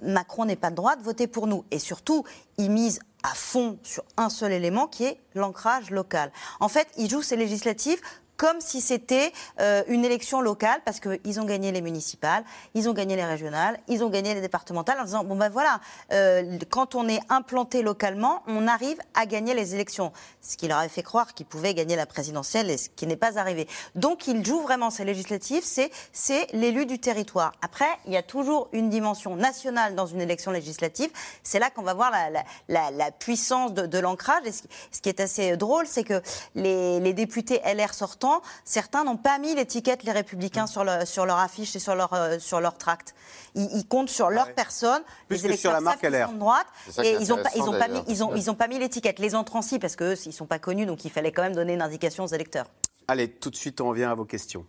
Macron 0.01 0.45
n'est 0.45 0.55
pas 0.55 0.69
de 0.69 0.75
droite, 0.75 0.99
votez 1.01 1.27
pour 1.27 1.47
nous. 1.47 1.65
Et 1.71 1.79
surtout, 1.79 2.23
il 2.57 2.71
mise 2.71 2.99
à 3.23 3.33
fond 3.33 3.77
sur 3.83 4.03
un 4.17 4.29
seul 4.29 4.51
élément 4.51 4.87
qui 4.87 5.05
est 5.05 5.19
l'ancrage 5.33 5.89
local. 5.89 6.31
En 6.59 6.69
fait, 6.69 6.87
il 6.97 7.09
joue 7.09 7.21
ces 7.21 7.35
législatives 7.35 7.99
comme 8.39 8.61
si 8.61 8.79
c'était 8.79 9.33
euh, 9.59 9.83
une 9.89 10.05
élection 10.05 10.39
locale, 10.39 10.79
parce 10.85 11.01
qu'ils 11.01 11.41
ont 11.41 11.43
gagné 11.43 11.73
les 11.73 11.81
municipales, 11.81 12.45
ils 12.73 12.87
ont 12.87 12.93
gagné 12.93 13.17
les 13.17 13.25
régionales, 13.25 13.77
ils 13.89 14.01
ont 14.01 14.09
gagné 14.09 14.33
les 14.33 14.39
départementales, 14.39 14.97
en 15.01 15.03
disant, 15.03 15.25
bon 15.25 15.35
ben 15.35 15.49
voilà, 15.49 15.81
euh, 16.13 16.57
quand 16.69 16.95
on 16.95 17.09
est 17.09 17.19
implanté 17.27 17.81
localement, 17.81 18.41
on 18.47 18.65
arrive 18.69 18.97
à 19.13 19.25
gagner 19.25 19.53
les 19.53 19.75
élections. 19.75 20.13
Ce 20.41 20.55
qui 20.55 20.69
leur 20.69 20.77
avait 20.77 20.87
fait 20.87 21.03
croire 21.03 21.33
qu'ils 21.33 21.47
pouvaient 21.47 21.73
gagner 21.73 21.97
la 21.97 22.05
présidentielle, 22.05 22.69
et 22.71 22.77
ce 22.77 22.87
qui 22.95 23.05
n'est 23.07 23.17
pas 23.17 23.37
arrivé. 23.37 23.67
Donc 23.95 24.25
ils 24.27 24.45
jouent 24.45 24.61
vraiment 24.61 24.89
ces 24.89 25.03
législatives, 25.03 25.63
c'est 25.65 25.91
c'est 26.13 26.47
l'élu 26.53 26.85
du 26.85 26.97
territoire. 26.97 27.51
Après, 27.61 27.89
il 28.05 28.13
y 28.13 28.17
a 28.17 28.23
toujours 28.23 28.69
une 28.71 28.89
dimension 28.89 29.35
nationale 29.35 29.95
dans 29.95 30.05
une 30.07 30.21
élection 30.21 30.51
législative, 30.51 31.09
c'est 31.43 31.59
là 31.59 31.69
qu'on 31.71 31.83
va 31.83 31.93
voir 31.93 32.09
la, 32.09 32.29
la- 32.69 32.91
la- 32.91 33.11
puissance 33.11 33.73
de, 33.73 33.85
de 33.85 33.99
l'ancrage, 33.99 34.43
et 34.45 34.51
ce, 34.53 34.63
ce 34.91 35.01
qui 35.01 35.09
est 35.09 35.19
assez 35.19 35.57
drôle, 35.57 35.85
c'est 35.87 36.05
que 36.05 36.21
les, 36.55 37.01
les 37.01 37.11
députés 37.13 37.59
LR 37.65 37.93
sortants, 37.93 38.28
certains 38.65 39.03
n'ont 39.03 39.17
pas 39.17 39.37
mis 39.39 39.55
l'étiquette 39.55 40.03
les 40.03 40.11
Républicains 40.11 40.67
sur, 40.67 40.83
le- 40.83 41.05
sur 41.05 41.25
leur 41.25 41.37
affiche 41.37 41.75
et 41.75 41.79
sur 41.79 41.95
leur, 41.95 42.13
euh, 42.13 42.39
sur 42.39 42.59
leur 42.61 42.77
tract. 42.77 43.13
Ils, 43.55 43.69
ils 43.75 43.87
comptent 43.87 44.09
sur 44.09 44.29
leur 44.29 44.53
personne. 44.53 45.01
Plus 45.27 45.43
les 45.43 45.49
que 45.49 45.55
sur 45.57 45.71
la 45.71 45.77
électeurs 45.79 45.81
marque 45.81 46.03
LR. 46.03 46.27
sont 46.27 46.33
de 46.33 46.39
droite. 46.39 46.67
Et 47.03 47.17
ils 47.19 47.27
n'ont 47.29 47.35
pas, 47.37 47.49
ils 47.55 47.61
intéressant, 47.61 47.67
ont 47.67 47.71
pas 47.79 47.87
mis, 47.87 47.93
d'ailleurs. 47.93 48.05
ils 48.07 48.23
ont, 48.23 48.35
ils 48.35 48.51
ont 48.51 48.55
pas 48.55 48.67
mis 48.67 48.79
l'étiquette. 48.79 49.19
Les 49.19 49.35
entrants, 49.35 49.61
si, 49.61 49.79
parce 49.79 49.95
qu'eux, 49.95 50.15
ils 50.25 50.33
sont 50.33 50.45
pas 50.47 50.59
connus, 50.59 50.85
donc 50.85 51.05
il 51.05 51.11
fallait 51.11 51.31
quand 51.31 51.41
même 51.43 51.55
donner 51.55 51.73
une 51.73 51.81
indication 51.81 52.23
aux 52.23 52.27
électeurs. 52.27 52.67
Allez, 53.07 53.29
tout 53.31 53.49
de 53.49 53.55
suite, 53.55 53.81
on 53.81 53.89
revient 53.89 54.03
à 54.03 54.13
vos 54.15 54.25
questions. 54.25 54.65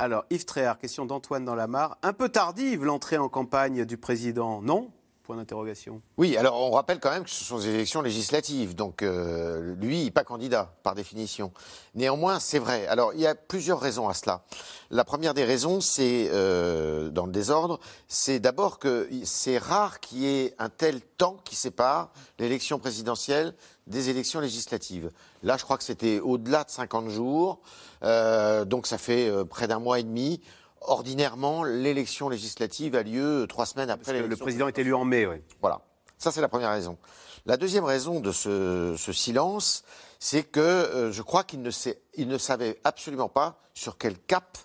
Alors, 0.00 0.24
Yves 0.30 0.44
Tréhard, 0.44 0.78
question 0.78 1.06
d'Antoine 1.06 1.44
dans 1.44 1.56
la 1.56 1.66
Mare. 1.66 1.98
Un 2.02 2.12
peu 2.12 2.28
tardive 2.28 2.84
l'entrée 2.84 3.18
en 3.18 3.28
campagne 3.28 3.84
du 3.84 3.96
président, 3.96 4.62
non? 4.62 4.90
Oui, 6.16 6.36
alors 6.36 6.58
on 6.60 6.70
rappelle 6.70 7.00
quand 7.00 7.10
même 7.10 7.24
que 7.24 7.30
ce 7.30 7.44
sont 7.44 7.58
des 7.58 7.68
élections 7.68 8.00
législatives, 8.00 8.74
donc 8.74 9.02
euh, 9.02 9.74
lui, 9.74 10.10
pas 10.10 10.24
candidat, 10.24 10.72
par 10.82 10.94
définition. 10.94 11.52
Néanmoins, 11.94 12.40
c'est 12.40 12.58
vrai. 12.58 12.86
Alors, 12.86 13.12
il 13.12 13.20
y 13.20 13.26
a 13.26 13.34
plusieurs 13.34 13.78
raisons 13.78 14.08
à 14.08 14.14
cela. 14.14 14.42
La 14.90 15.04
première 15.04 15.34
des 15.34 15.44
raisons, 15.44 15.82
c'est, 15.82 16.30
euh, 16.32 17.10
dans 17.10 17.26
le 17.26 17.32
désordre, 17.32 17.78
c'est 18.08 18.40
d'abord 18.40 18.78
que 18.78 19.06
c'est 19.24 19.58
rare 19.58 20.00
qu'il 20.00 20.20
y 20.20 20.26
ait 20.26 20.54
un 20.58 20.70
tel 20.70 21.02
temps 21.02 21.36
qui 21.44 21.56
sépare 21.56 22.10
l'élection 22.38 22.78
présidentielle 22.78 23.54
des 23.86 24.08
élections 24.08 24.40
législatives. 24.40 25.10
Là, 25.42 25.58
je 25.58 25.64
crois 25.64 25.76
que 25.76 25.84
c'était 25.84 26.20
au-delà 26.20 26.64
de 26.64 26.70
50 26.70 27.10
jours, 27.10 27.60
euh, 28.02 28.64
donc 28.64 28.86
ça 28.86 28.96
fait 28.96 29.30
près 29.50 29.68
d'un 29.68 29.78
mois 29.78 29.98
et 29.98 30.04
demi. 30.04 30.40
Ordinairement, 30.82 31.64
l'élection 31.64 32.28
législative 32.28 32.94
a 32.94 33.02
lieu 33.02 33.46
trois 33.48 33.66
semaines 33.66 33.90
après 33.90 34.12
que 34.12 34.16
le 34.16 34.22
l'élection. 34.24 34.44
président 34.44 34.68
est 34.68 34.78
élu 34.78 34.94
en 34.94 35.04
mai, 35.04 35.26
oui. 35.26 35.36
Voilà. 35.60 35.80
Ça, 36.18 36.32
c'est 36.32 36.40
la 36.40 36.48
première 36.48 36.70
raison. 36.70 36.98
La 37.46 37.56
deuxième 37.56 37.84
raison 37.84 38.20
de 38.20 38.32
ce, 38.32 38.94
ce 38.98 39.12
silence, 39.12 39.84
c'est 40.18 40.42
que 40.42 40.60
euh, 40.60 41.12
je 41.12 41.22
crois 41.22 41.44
qu'il 41.44 41.62
ne, 41.62 41.70
sait- 41.70 42.00
il 42.14 42.28
ne 42.28 42.38
savait 42.38 42.78
absolument 42.84 43.28
pas 43.28 43.60
sur 43.74 43.98
quel 43.98 44.18
cap 44.18 44.58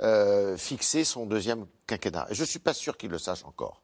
euh, 0.00 0.56
fixer 0.56 1.04
son 1.04 1.26
deuxième 1.26 1.66
quinquennat. 1.86 2.26
Et 2.30 2.34
je 2.34 2.42
ne 2.42 2.46
suis 2.46 2.58
pas 2.58 2.74
sûr 2.74 2.96
qu'il 2.96 3.10
le 3.10 3.18
sache 3.18 3.44
encore. 3.44 3.82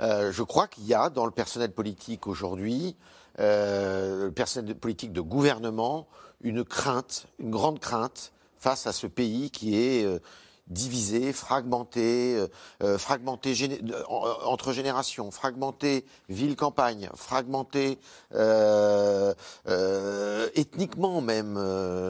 Euh, 0.00 0.32
je 0.32 0.42
crois 0.42 0.68
qu'il 0.68 0.84
y 0.86 0.94
a 0.94 1.10
dans 1.10 1.24
le 1.26 1.30
personnel 1.32 1.72
politique 1.72 2.26
aujourd'hui, 2.26 2.96
euh, 3.40 4.26
le 4.26 4.32
personnel 4.32 4.74
politique 4.76 5.12
de 5.12 5.20
gouvernement, 5.20 6.06
une 6.42 6.64
crainte, 6.64 7.26
une 7.38 7.50
grande 7.50 7.78
crainte 7.80 8.32
face 8.58 8.86
à 8.86 8.92
ce 8.92 9.06
pays 9.06 9.50
qui 9.50 9.76
est 9.76 10.04
euh, 10.04 10.18
divisé, 10.68 11.32
fragmenté, 11.32 12.36
euh, 12.36 12.48
euh, 12.82 12.96
fragmenté 12.98 13.52
géné- 13.54 13.80
euh, 13.92 14.02
en- 14.08 14.50
entre 14.52 14.72
générations, 14.72 15.30
fragmenté 15.30 16.04
ville-campagne, 16.28 17.10
fragmenté 17.14 17.98
euh, 18.34 19.34
euh, 19.68 20.48
ethniquement 20.54 21.20
même, 21.20 21.56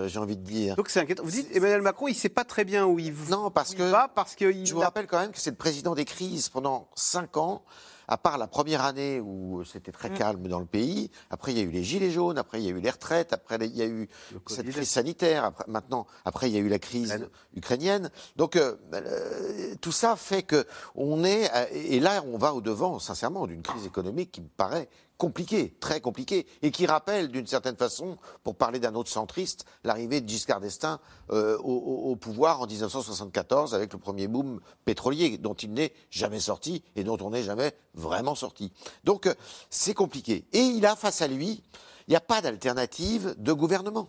j'ai 0.07 0.19
envie 0.19 0.37
de 0.37 0.45
dire. 0.45 0.77
Donc 0.77 0.89
c'est 0.91 1.01
inquiétant. 1.01 1.23
Vous 1.25 1.31
dites 1.31 1.55
Emmanuel 1.55 1.83
Macron, 1.83 2.09
il 2.09 2.13
ne 2.13 2.17
sait 2.17 2.29
pas 2.29 2.45
très 2.45 2.65
bien 2.65 2.87
où 2.87 2.99
il 2.99 3.15
Non, 3.31 3.51
parce 3.51 3.75
que 3.75 3.83
va 3.83 4.09
parce 4.09 4.35
qu'il 4.35 4.67
je 4.67 4.75
vous 4.75 4.81
rappelle 4.81 5.07
quand 5.07 5.19
même 5.19 5.33
que 5.33 5.41
c'est 5.41 5.51
le 5.51 5.57
président 5.57 5.95
des 5.95 6.05
crises 6.05 6.49
pendant 6.49 6.89
cinq 6.95 7.37
ans. 7.37 7.63
À 8.09 8.19
part 8.19 8.37
la 8.39 8.47
première 8.47 8.83
année 8.85 9.21
où 9.21 9.63
c'était 9.65 9.93
très 9.93 10.11
calme 10.11 10.47
dans 10.49 10.59
le 10.59 10.67
pays, 10.67 11.11
après 11.31 11.53
il 11.53 11.59
y 11.59 11.61
a 11.61 11.65
eu 11.65 11.71
les 11.71 11.85
gilets 11.85 12.11
jaunes, 12.11 12.37
après 12.39 12.61
il 12.61 12.65
y 12.65 12.69
a 12.69 12.71
eu 12.73 12.81
les 12.81 12.91
retraites, 12.91 13.33
après 13.33 13.57
il 13.61 13.77
y 13.77 13.83
a 13.83 13.87
eu 13.87 14.09
cette 14.49 14.67
crise 14.73 14.89
sanitaire, 14.91 15.45
après, 15.45 15.65
maintenant 15.69 16.07
après 16.25 16.51
il 16.51 16.55
y 16.55 16.57
a 16.57 16.61
eu 16.61 16.69
la 16.69 16.79
crise 16.79 17.11
ukrainienne. 17.55 18.11
Donc 18.37 18.57
euh, 18.57 18.75
euh, 18.95 19.75
tout 19.81 19.93
ça 19.93 20.17
fait 20.17 20.43
que 20.43 20.67
on 20.95 21.25
est 21.25 21.49
à- 21.51 21.71
et 21.71 22.01
là 22.01 22.23
on 22.27 22.39
va 22.39 22.55
au 22.55 22.61
devant 22.61 22.99
sincèrement 22.99 23.47
d'une 23.47 23.63
crise 23.63 23.87
économique 23.87 24.33
qui 24.33 24.41
me 24.41 24.49
paraît 24.49 24.89
compliquée, 25.23 25.77
très 25.79 26.01
compliquée, 26.01 26.49
et 26.63 26.73
qui 26.73 26.85
rappelle 26.85 27.29
d'une 27.29 27.47
certaine 27.47 27.77
façon, 27.77 28.19
pour 28.43 28.57
parler 28.57 28.81
d'un 28.81 28.97
autre 28.97 29.09
centriste, 29.09 29.67
l'arrivée 29.85 30.21
de 30.21 30.29
Giscard 30.29 30.59
d'Estaing 30.59 30.99
euh, 31.31 31.57
au 31.59 32.17
pouvoir 32.17 32.61
en 32.61 32.67
1974 32.67 33.73
avec 33.73 33.93
le 33.93 34.01
premier 34.01 34.27
boom 34.27 34.59
pétrolier 34.85 35.39
dont 35.39 35.55
il 35.55 35.75
n'est 35.75 35.93
jamais 36.11 36.41
sorti 36.41 36.83
et 36.97 37.05
dont 37.05 37.17
on 37.21 37.31
n'est 37.31 37.45
jamais 37.45 37.73
vraiment 37.95 38.35
sorti. 38.35 38.73
Donc 39.05 39.29
euh, 39.29 39.35
c'est 39.71 39.95
compliqué. 39.95 40.45
Et 40.53 40.59
il 40.59 40.85
a 40.87 40.97
face 40.97 41.23
à 41.23 41.29
lui, 41.29 41.63
il 42.09 42.11
n'y 42.11 42.17
a 42.17 42.21
pas 42.21 42.41
d'alternative 42.41 43.37
de 43.39 43.53
gouvernement. 43.53 44.09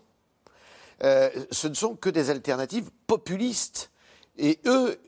Euh, 1.03 1.29
ce 1.51 1.67
ne 1.67 1.75
sont 1.75 1.95
que 1.95 2.09
des 2.09 2.31
alternatives 2.31 2.89
populistes. 3.05 3.91
Et 4.37 4.59
eux, 4.65 4.99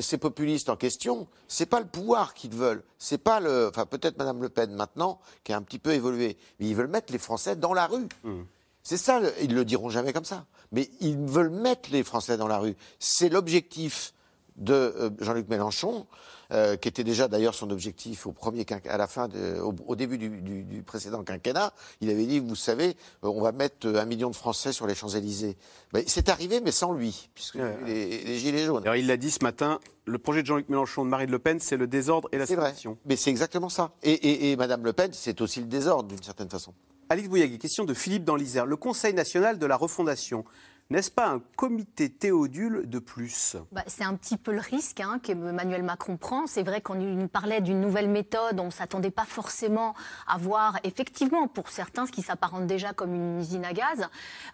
ces 0.00 0.18
populistes 0.18 0.68
en 0.68 0.76
question, 0.76 1.28
c'est 1.46 1.66
pas 1.66 1.78
le 1.78 1.86
pouvoir 1.86 2.34
qu'ils 2.34 2.54
veulent, 2.54 2.82
c'est 2.98 3.18
pas 3.18 3.38
le, 3.38 3.68
enfin 3.68 3.86
peut-être 3.86 4.18
Madame 4.18 4.42
Le 4.42 4.48
Pen 4.48 4.74
maintenant 4.74 5.20
qui 5.44 5.52
a 5.52 5.56
un 5.56 5.62
petit 5.62 5.78
peu 5.78 5.92
évolué, 5.92 6.36
mais 6.58 6.66
ils 6.66 6.74
veulent 6.74 6.88
mettre 6.88 7.12
les 7.12 7.20
Français 7.20 7.54
dans 7.54 7.74
la 7.74 7.86
rue. 7.86 8.08
C'est 8.82 8.96
ça, 8.96 9.20
ils 9.40 9.54
le 9.54 9.64
diront 9.64 9.88
jamais 9.88 10.12
comme 10.12 10.24
ça, 10.24 10.46
mais 10.72 10.90
ils 11.00 11.16
veulent 11.16 11.50
mettre 11.50 11.90
les 11.92 12.02
Français 12.02 12.36
dans 12.36 12.48
la 12.48 12.58
rue. 12.58 12.74
C'est 12.98 13.28
l'objectif 13.28 14.14
de 14.56 14.74
euh, 14.74 15.10
Jean-Luc 15.20 15.48
Mélenchon, 15.48 16.06
euh, 16.52 16.76
qui 16.76 16.88
était 16.88 17.04
déjà 17.04 17.28
d'ailleurs 17.28 17.54
son 17.54 17.70
objectif 17.70 18.26
au 18.26 18.32
premier 18.32 18.66
à 18.88 18.96
la 18.98 19.06
fin, 19.06 19.28
de- 19.28 19.58
au, 19.60 19.74
au 19.86 19.96
début 19.96 20.18
du, 20.18 20.28
du- 20.28 20.62
du 20.64 20.82
précédent 20.82 21.22
quinquennat. 21.24 21.72
Il 22.00 22.10
avait 22.10 22.26
dit, 22.26 22.40
vous 22.40 22.54
savez, 22.54 22.88
euh, 23.24 23.28
on 23.28 23.40
va 23.40 23.52
mettre 23.52 23.88
un 23.88 24.04
million 24.04 24.28
de 24.30 24.36
Français 24.36 24.72
sur 24.72 24.86
les 24.86 24.94
Champs 24.94 25.08
Élysées. 25.08 25.56
Ben, 25.92 26.04
c'est 26.06 26.28
arrivé, 26.28 26.60
mais 26.60 26.72
sans 26.72 26.92
lui, 26.92 27.30
puisque 27.34 27.58
les, 27.86 28.22
les 28.24 28.38
gilets 28.38 28.66
jaunes. 28.66 28.82
Alors 28.82 28.96
il 28.96 29.06
l'a 29.06 29.16
dit 29.16 29.30
ce 29.30 29.42
matin, 29.42 29.80
le 30.04 30.18
projet 30.18 30.42
de 30.42 30.46
Jean-Luc 30.46 30.68
Mélenchon 30.68 31.04
de 31.04 31.10
Marine 31.10 31.30
Le 31.30 31.38
Pen, 31.38 31.58
c'est 31.60 31.76
le 31.78 31.86
désordre 31.86 32.28
et 32.32 32.38
la 32.38 32.46
séparation. 32.46 32.98
Mais 33.06 33.16
c'est 33.16 33.30
exactement 33.30 33.68
ça. 33.70 33.92
Et, 34.02 34.12
et, 34.12 34.50
et 34.52 34.56
Madame 34.56 34.84
Le 34.84 34.92
Pen, 34.92 35.10
c'est 35.12 35.40
aussi 35.40 35.60
le 35.60 35.66
désordre 35.66 36.08
d'une 36.08 36.22
certaine 36.22 36.50
façon. 36.50 36.74
Alix 37.08 37.28
Bouyagui, 37.28 37.58
question 37.58 37.84
de 37.84 37.92
Philippe 37.94 38.24
dans 38.24 38.36
l'Isère. 38.36 38.64
Le 38.64 38.76
Conseil 38.76 39.12
national 39.12 39.58
de 39.58 39.66
la 39.66 39.76
refondation, 39.76 40.44
n'est-ce 40.92 41.10
pas 41.10 41.28
un 41.28 41.40
comité 41.56 42.10
théodule 42.10 42.88
de 42.88 42.98
plus? 42.98 43.56
Bah, 43.72 43.82
c'est 43.86 44.04
un 44.04 44.14
petit 44.14 44.36
peu 44.36 44.52
le 44.52 44.60
risque 44.60 45.00
hein, 45.00 45.18
qu'Emmanuel 45.22 45.82
Macron 45.82 46.18
prend. 46.18 46.46
C'est 46.46 46.62
vrai 46.62 46.82
qu'on 46.82 47.28
parlait 47.28 47.62
d'une 47.62 47.80
nouvelle 47.80 48.10
méthode, 48.10 48.60
on 48.60 48.66
ne 48.66 48.70
s'attendait 48.70 49.10
pas 49.10 49.24
forcément 49.24 49.94
à 50.28 50.36
voir, 50.36 50.78
effectivement, 50.84 51.48
pour 51.48 51.70
certains, 51.70 52.06
ce 52.06 52.12
qui 52.12 52.20
s'apparente 52.20 52.66
déjà 52.66 52.92
comme 52.92 53.14
une 53.14 53.40
usine 53.40 53.64
à 53.64 53.72
gaz. 53.72 54.06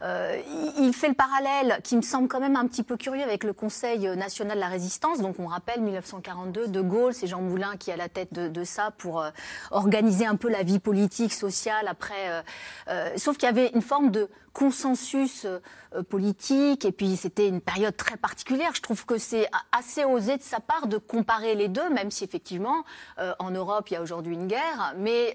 Euh, 0.03 0.41
il, 0.79 0.93
fait 0.93 1.09
le 1.09 1.15
parallèle 1.15 1.81
qui 1.83 1.97
me 1.97 2.03
semble 2.03 2.29
quand 2.29 2.41
même 2.41 2.57
un 2.57 2.69
petit 2.69 2.85
peu 2.85 2.97
curieux 2.97 3.25
avec 3.25 3.43
le 3.43 3.53
Conseil 3.53 4.09
national 4.17 4.57
de 4.57 4.61
la 4.61 4.69
résistance. 4.69 5.21
Donc 5.21 5.41
on 5.41 5.47
rappelle 5.47 5.81
1942, 5.83 6.69
De 6.69 6.81
Gaulle, 6.81 7.15
c'est 7.15 7.27
Jean 7.27 7.43
Moulin 7.43 7.77
qui 7.77 7.91
est 7.91 7.95
à 7.95 7.97
la 7.97 8.09
tête 8.09 8.33
de, 8.33 8.65
ça 8.65 8.93
pour 8.97 9.21
euh, 9.21 9.31
organiser 9.73 10.25
un 10.25 10.37
peu 10.37 10.49
la 10.49 10.63
vie 10.63 10.79
politique, 10.79 11.33
sociale 11.33 11.89
après. 11.89 12.43
euh, 12.89 13.11
sauf 13.17 13.37
qu'il 13.37 13.49
y 13.49 13.51
avait 13.51 13.71
une 13.75 13.83
forme 13.83 14.13
de 14.13 14.29
consensus 14.59 15.45
euh, 15.45 15.61
euh, 15.95 16.03
politique 16.03 16.85
et 16.85 16.91
puis 16.91 17.17
c'était 17.17 17.47
une 17.47 17.61
période 17.61 17.97
très 17.97 18.17
particulière. 18.17 18.73
Je 18.75 18.83
trouve 18.83 19.07
que 19.07 19.17
c'est 19.17 19.49
assez 19.71 20.05
osé 20.05 20.37
de 20.37 20.43
sa 20.43 20.59
part 20.59 20.89
de 20.89 20.99
comparer 20.99 21.55
les 21.55 21.69
deux, 21.69 21.89
même 21.91 22.11
si 22.11 22.25
effectivement 22.25 22.85
euh, 23.21 23.33
en 23.39 23.53
Europe 23.53 23.89
il 23.89 23.95
y 23.95 23.97
a 23.97 24.03
aujourd'hui 24.03 24.35
une 24.35 24.49
guerre, 24.49 24.95
mais 24.97 25.33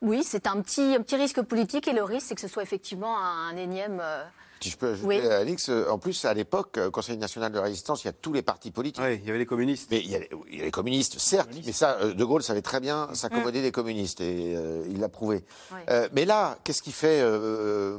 oui 0.00 0.22
c'est 0.24 0.46
un 0.46 0.62
petit, 0.62 0.96
un 0.98 1.02
petit 1.02 1.16
risque 1.16 1.42
politique 1.42 1.86
et 1.86 1.92
le 1.92 2.02
risque 2.02 2.28
c'est 2.28 2.34
que 2.34 2.40
ce 2.40 2.48
soit 2.48 2.62
effectivement 2.62 3.18
un, 3.18 3.56
énième. 3.56 4.02
Si 4.64 4.70
je 4.70 4.76
peux 4.78 4.88
ajouter, 4.92 5.06
Oui. 5.06 5.20
Alix, 5.28 5.68
euh, 5.68 5.88
en 5.90 5.98
plus, 5.98 6.24
à 6.24 6.32
l'époque, 6.32 6.78
euh, 6.78 6.90
Conseil 6.90 7.18
national 7.18 7.52
de 7.52 7.58
la 7.58 7.64
résistance, 7.64 8.02
il 8.02 8.06
y 8.06 8.10
a 8.10 8.12
tous 8.14 8.32
les 8.32 8.40
partis 8.42 8.70
politiques. 8.70 9.04
Oui, 9.04 9.18
il 9.22 9.26
y 9.26 9.28
avait 9.28 9.38
les 9.38 9.44
communistes. 9.46 9.88
Mais 9.90 9.98
il 10.00 10.10
y 10.10 10.16
a 10.16 10.20
les, 10.20 10.30
il 10.50 10.58
y 10.58 10.62
a 10.62 10.64
les 10.64 10.70
communistes, 10.70 11.18
certes, 11.18 11.50
mais 11.66 11.72
ça, 11.72 11.98
euh, 12.00 12.14
De 12.14 12.24
Gaulle 12.24 12.42
savait 12.42 12.62
très 12.62 12.80
bien 12.80 13.08
s'accommoder 13.12 13.60
des 13.60 13.72
communistes, 13.72 14.20
et 14.22 14.54
euh, 14.56 14.82
il 14.88 15.00
l'a 15.00 15.08
prouvé. 15.10 15.44
Ouais. 15.72 15.84
Euh, 15.90 16.08
mais 16.14 16.24
là, 16.24 16.56
qu'est-ce 16.64 16.82
qu'il 16.82 16.92
fait 16.94 17.20
euh, 17.20 17.38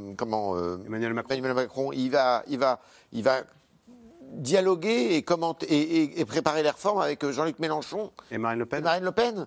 Comment 0.16 0.56
euh, 0.56 0.78
Emmanuel 0.86 1.14
Macron. 1.14 1.34
Emmanuel 1.34 1.54
Macron, 1.56 1.92
il 1.92 2.10
va, 2.10 2.42
il 2.48 2.58
va, 2.58 2.80
il 3.12 3.22
va 3.22 3.42
dialoguer 4.32 5.14
et 5.16 5.22
commenter 5.22 5.66
et, 5.72 6.02
et- 6.02 6.20
et 6.20 6.24
préparer 6.24 6.62
les 6.62 6.70
réformes 6.70 7.00
avec 7.00 7.22
euh, 7.24 7.32
Jean-Luc 7.32 7.58
Mélenchon 7.58 8.10
et 8.30 8.38
Marine 8.38 8.58
Le 8.58 8.66
Pen. 8.66 8.80
et 8.80 8.82
Marine 8.82 9.04
Le 9.04 9.12
Pen. 9.12 9.46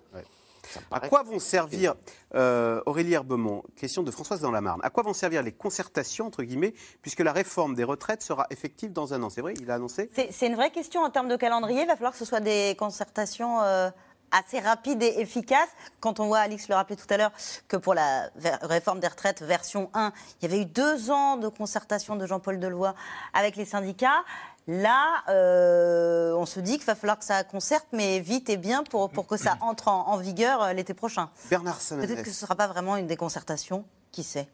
À 0.90 1.08
quoi 1.08 1.22
vont 1.22 1.38
servir, 1.38 1.94
euh, 2.34 2.80
Aurélie 2.86 3.14
Herbemont, 3.14 3.62
question 3.76 4.02
de 4.02 4.10
Françoise 4.10 4.40
dans 4.40 4.50
la 4.50 4.60
Marne, 4.60 4.80
à 4.82 4.90
quoi 4.90 5.02
vont 5.02 5.12
servir 5.12 5.42
les 5.42 5.52
concertations, 5.52 6.26
entre 6.26 6.42
guillemets, 6.42 6.74
puisque 7.02 7.20
la 7.20 7.32
réforme 7.32 7.74
des 7.74 7.84
retraites 7.84 8.22
sera 8.22 8.46
effective 8.50 8.92
dans 8.92 9.14
un 9.14 9.22
an? 9.22 9.30
C'est 9.30 9.40
vrai, 9.40 9.54
il 9.60 9.70
a 9.70 9.74
annoncé 9.74 10.10
C'est 10.30 10.46
une 10.46 10.54
vraie 10.54 10.70
question 10.70 11.02
en 11.02 11.10
termes 11.10 11.28
de 11.28 11.36
calendrier. 11.36 11.82
Il 11.82 11.86
va 11.86 11.94
falloir 11.94 12.12
que 12.12 12.18
ce 12.18 12.24
soit 12.24 12.40
des 12.40 12.76
concertations 12.78 13.60
euh, 13.62 13.90
assez 14.30 14.60
rapides 14.60 15.02
et 15.02 15.20
efficaces. 15.20 15.70
Quand 16.00 16.20
on 16.20 16.26
voit, 16.26 16.38
Alix 16.38 16.68
le 16.68 16.74
rappelait 16.74 16.96
tout 16.96 17.06
à 17.10 17.16
l'heure, 17.16 17.32
que 17.68 17.76
pour 17.76 17.94
la 17.94 18.30
réforme 18.62 19.00
des 19.00 19.08
retraites 19.08 19.42
version 19.42 19.90
1, 19.94 20.12
il 20.40 20.48
y 20.48 20.52
avait 20.52 20.62
eu 20.62 20.66
deux 20.66 21.10
ans 21.10 21.36
de 21.36 21.48
concertation 21.48 22.16
de 22.16 22.26
Jean-Paul 22.26 22.58
Delevoye 22.58 22.94
avec 23.32 23.56
les 23.56 23.64
syndicats. 23.64 24.24
Là, 24.70 25.24
euh, 25.28 26.32
on 26.34 26.46
se 26.46 26.60
dit 26.60 26.76
qu'il 26.76 26.86
va 26.86 26.94
falloir 26.94 27.18
que 27.18 27.24
ça 27.24 27.42
concerte, 27.42 27.88
mais 27.92 28.20
vite 28.20 28.48
et 28.50 28.56
bien 28.56 28.84
pour, 28.84 29.10
pour 29.10 29.26
que 29.26 29.36
ça 29.36 29.58
entre 29.62 29.88
en, 29.88 30.06
en 30.06 30.16
vigueur 30.16 30.62
euh, 30.62 30.72
l'été 30.72 30.94
prochain. 30.94 31.28
Bernard 31.50 31.80
Sananès. 31.80 32.06
Peut-être 32.06 32.22
que 32.22 32.30
ce 32.30 32.36
ne 32.36 32.40
sera 32.40 32.54
pas 32.54 32.68
vraiment 32.68 32.96
une 32.96 33.08
déconcertation, 33.08 33.84
qui 34.12 34.22
sait. 34.22 34.48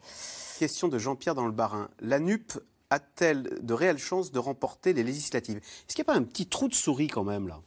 Question 0.57 0.87
de 0.87 0.97
Jean-Pierre 0.97 1.35
dans 1.35 1.45
le 1.45 1.51
Barin. 1.51 1.87
La 1.99 2.17
NUP 2.17 2.53
a-t-elle 2.89 3.59
de 3.61 3.73
réelles 3.75 3.99
chances 3.99 4.31
de 4.31 4.39
remporter 4.39 4.93
les 4.93 5.03
législatives? 5.03 5.57
Est-ce 5.57 5.95
qu'il 5.95 6.03
n'y 6.03 6.09
a 6.09 6.13
pas 6.13 6.19
un 6.19 6.23
petit 6.23 6.47
trou 6.47 6.67
de 6.67 6.73
souris 6.73 7.09
quand 7.09 7.23
même 7.23 7.47
là? 7.47 7.59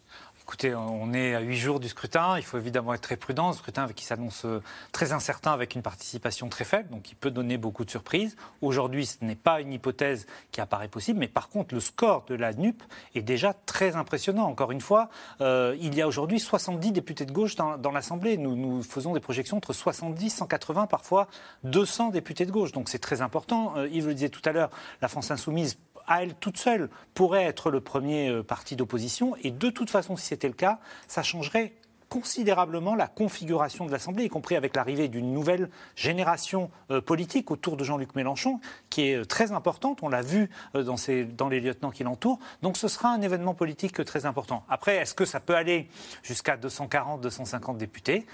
Écoutez, 0.51 0.74
on 0.74 1.12
est 1.12 1.36
à 1.36 1.40
huit 1.42 1.59
jours 1.59 1.78
du 1.78 1.88
scrutin. 1.88 2.36
Il 2.36 2.42
faut 2.42 2.59
évidemment 2.59 2.92
être 2.92 3.03
très 3.03 3.16
prudent. 3.16 3.51
Un 3.51 3.53
scrutin 3.53 3.86
qui 3.86 4.05
s'annonce 4.05 4.44
euh, 4.44 4.61
très 4.90 5.12
incertain 5.12 5.53
avec 5.53 5.76
une 5.76 5.80
participation 5.80 6.48
très 6.48 6.64
faible, 6.64 6.90
donc 6.90 7.09
il 7.12 7.14
peut 7.14 7.30
donner 7.30 7.57
beaucoup 7.57 7.84
de 7.84 7.90
surprises. 7.90 8.34
Aujourd'hui, 8.61 9.07
ce 9.07 9.24
n'est 9.24 9.36
pas 9.36 9.61
une 9.61 9.72
hypothèse 9.72 10.26
qui 10.51 10.61
apparaît 10.61 10.88
possible, 10.88 11.20
mais 11.20 11.28
par 11.28 11.51
contre, 11.51 11.72
le 11.72 11.78
score 11.78 12.24
de 12.26 12.34
la 12.34 12.53
NUP 12.53 12.82
est 13.14 13.22
déjà 13.22 13.55
très 13.64 13.94
impressionnant. 13.94 14.46
Encore 14.46 14.72
une 14.72 14.80
fois, 14.80 15.09
euh, 15.40 15.76
il 15.80 15.94
y 15.94 16.03
a 16.03 16.09
aujourd'hui 16.09 16.40
70 16.40 16.90
députés 16.90 17.26
de 17.26 17.32
gauche 17.32 17.55
dans, 17.55 17.92
l'Assemblée. 17.92 18.36
Nous, 18.36 18.57
nous 18.57 18.82
faisons 18.82 19.12
des 19.12 19.20
projections 19.20 19.59
entre 19.59 19.72
70, 19.72 20.30
180, 20.30 20.88
parfois 20.88 21.28
200 21.62 22.09
députés 22.09 22.44
de 22.44 22.51
gauche. 22.51 22.72
Donc 22.72 22.88
c'est 22.88 22.98
très 22.98 23.22
important. 23.22 23.74
Euh, 23.76 23.86
Yves 23.86 24.09
le 24.09 24.14
disait 24.14 24.30
tout 24.30 24.42
à 24.44 24.51
l'heure, 24.51 24.70
la 25.01 25.07
France 25.07 25.30
insoumise 25.30 25.78
à 26.07 26.22
elle 26.22 26.34
toute 26.34 26.57
seule 26.57 26.90
pourrait 27.14 27.44
être 27.44 27.70
le 27.70 27.80
premier 27.80 28.28
euh, 28.28 28.42
parti 28.42 28.76
d'opposition. 28.76 29.34
Et 29.42 29.51
de 29.51 29.70
toute 29.70 29.90
façon, 29.90 30.16
si 30.16 30.26
c'était 30.26 30.48
le 30.48 30.55
cas, 30.55 30.78
ça 31.09 31.22
changerait 31.22 31.72
considérablement 32.09 32.96
la 32.96 33.07
configuration 33.07 33.86
de 33.86 33.92
l'Assemblée, 33.92 34.24
y 34.24 34.28
compris 34.28 34.57
avec 34.57 34.74
l'arrivée 34.74 35.07
d'une 35.07 35.32
nouvelle 35.32 35.70
génération 35.94 36.70
euh, 36.90 37.01
politique 37.01 37.53
autour 37.53 37.76
de 37.76 37.84
Jean-Luc 37.84 38.16
Mélenchon, 38.16 38.61
qui 38.90 39.11
est 39.11 39.16
euh, 39.16 39.24
très 39.24 39.53
importante. 39.53 40.03
On 40.03 40.09
l'a 40.09 40.22
vu 40.22 40.51
dans, 40.74 41.48
les 41.48 41.61
lieutenants 41.61 41.92
qui 41.92 42.03
l'entourent. 42.03 42.40
Donc 42.62 42.76
ce 42.76 42.88
sera 42.88 43.11
un 43.11 43.20
événement 43.20 43.55
politique 43.55 44.05
très 44.05 44.26
important. 44.26 44.64
Après, 44.68 44.96
est-ce 44.96 45.14
que 45.14 45.24
ça 45.24 45.38
peut 45.38 45.55
aller 45.55 45.88
jusqu'à 46.22 46.57
240, 46.57 47.20
250 47.20 47.78
députés? 47.78 48.26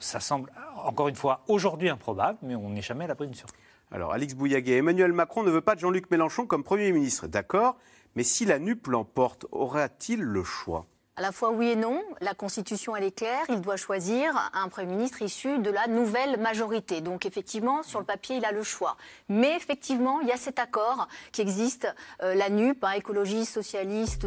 Ça 0.00 0.18
semble, 0.18 0.50
encore 0.82 1.08
une 1.08 1.14
fois, 1.14 1.42
aujourd'hui 1.46 1.88
improbable, 1.88 2.38
mais 2.42 2.56
on 2.56 2.70
n'est 2.70 2.82
jamais 2.82 3.04
à 3.04 3.08
l'abri 3.08 3.26
d'une 3.26 3.36
surprise. 3.36 3.59
Alors, 3.92 4.12
Alix 4.12 4.34
Bouillaguet, 4.34 4.76
Emmanuel 4.76 5.12
Macron 5.12 5.42
ne 5.42 5.50
veut 5.50 5.60
pas 5.60 5.74
de 5.74 5.80
Jean-Luc 5.80 6.10
Mélenchon 6.10 6.46
comme 6.46 6.62
Premier 6.62 6.92
ministre, 6.92 7.26
d'accord. 7.26 7.76
Mais 8.14 8.22
si 8.22 8.44
la 8.44 8.60
NUP 8.60 8.86
l'emporte, 8.86 9.46
aura-t-il 9.50 10.20
le 10.20 10.44
choix? 10.44 10.86
À 11.20 11.22
la 11.22 11.32
fois 11.32 11.50
oui 11.50 11.68
et 11.68 11.76
non. 11.76 12.00
La 12.22 12.32
Constitution, 12.32 12.96
elle 12.96 13.04
est 13.04 13.14
claire. 13.14 13.44
Il 13.50 13.60
doit 13.60 13.76
choisir 13.76 14.50
un 14.54 14.68
Premier 14.68 14.94
ministre 14.94 15.20
issu 15.20 15.58
de 15.58 15.70
la 15.70 15.86
nouvelle 15.86 16.40
majorité. 16.40 17.02
Donc 17.02 17.26
effectivement, 17.26 17.82
sur 17.82 17.98
le 17.98 18.06
papier, 18.06 18.36
il 18.36 18.44
a 18.46 18.52
le 18.52 18.62
choix. 18.62 18.96
Mais 19.28 19.54
effectivement, 19.54 20.22
il 20.22 20.28
y 20.28 20.32
a 20.32 20.38
cet 20.38 20.58
accord 20.58 21.08
qui 21.32 21.42
existe. 21.42 21.86
Euh, 22.22 22.34
la 22.34 22.48
NUP, 22.48 22.82
hein, 22.82 22.92
écologistes, 22.92 23.52
socialistes, 23.52 24.26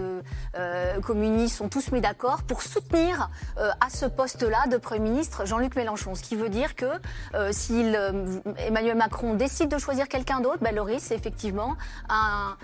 euh, 0.56 1.02
communistes 1.02 1.58
sont 1.58 1.68
tous 1.68 1.91
mis 1.91 2.00
d'accord 2.00 2.44
pour 2.44 2.62
soutenir 2.62 3.32
euh, 3.58 3.72
à 3.84 3.89
ce 3.89 4.06
poste-là 4.06 4.68
de 4.68 4.78
Premier 4.78 5.10
ministre 5.10 5.48
Jean-Luc 5.48 5.76
Mélenchon. 5.76 6.14
Ce 6.14 6.22
qui 6.22 6.36
veut 6.36 6.50
dire 6.50 6.76
que 6.76 6.86
si 7.50 7.74
Emmanuel 8.58 8.98
Macron 8.98 9.34
décide 9.34 9.70
de 9.70 9.80
choisir 9.80 10.08
quelqu'un 10.08 10.41
d'autre, 10.41 10.60
ben, 10.62 10.76
le 10.76 10.84
risque, 10.84 11.08
c'est 11.08 11.16
effectivement 11.16 11.76
un, 12.08 12.56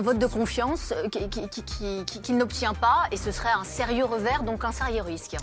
vote 0.00 0.18
de 0.18 0.26
confiance 0.26 0.94
qu'il 1.10 2.38
n'obtient 2.38 2.72
pas. 2.72 3.02
Et 3.12 3.18
ce 3.18 3.30
serait 3.30 3.52
un 3.52 3.64
sérieux 3.74 4.04
revers, 4.04 4.44
donc 4.44 4.64
un 4.64 4.70
sérieux 4.70 5.02
risque. 5.02 5.36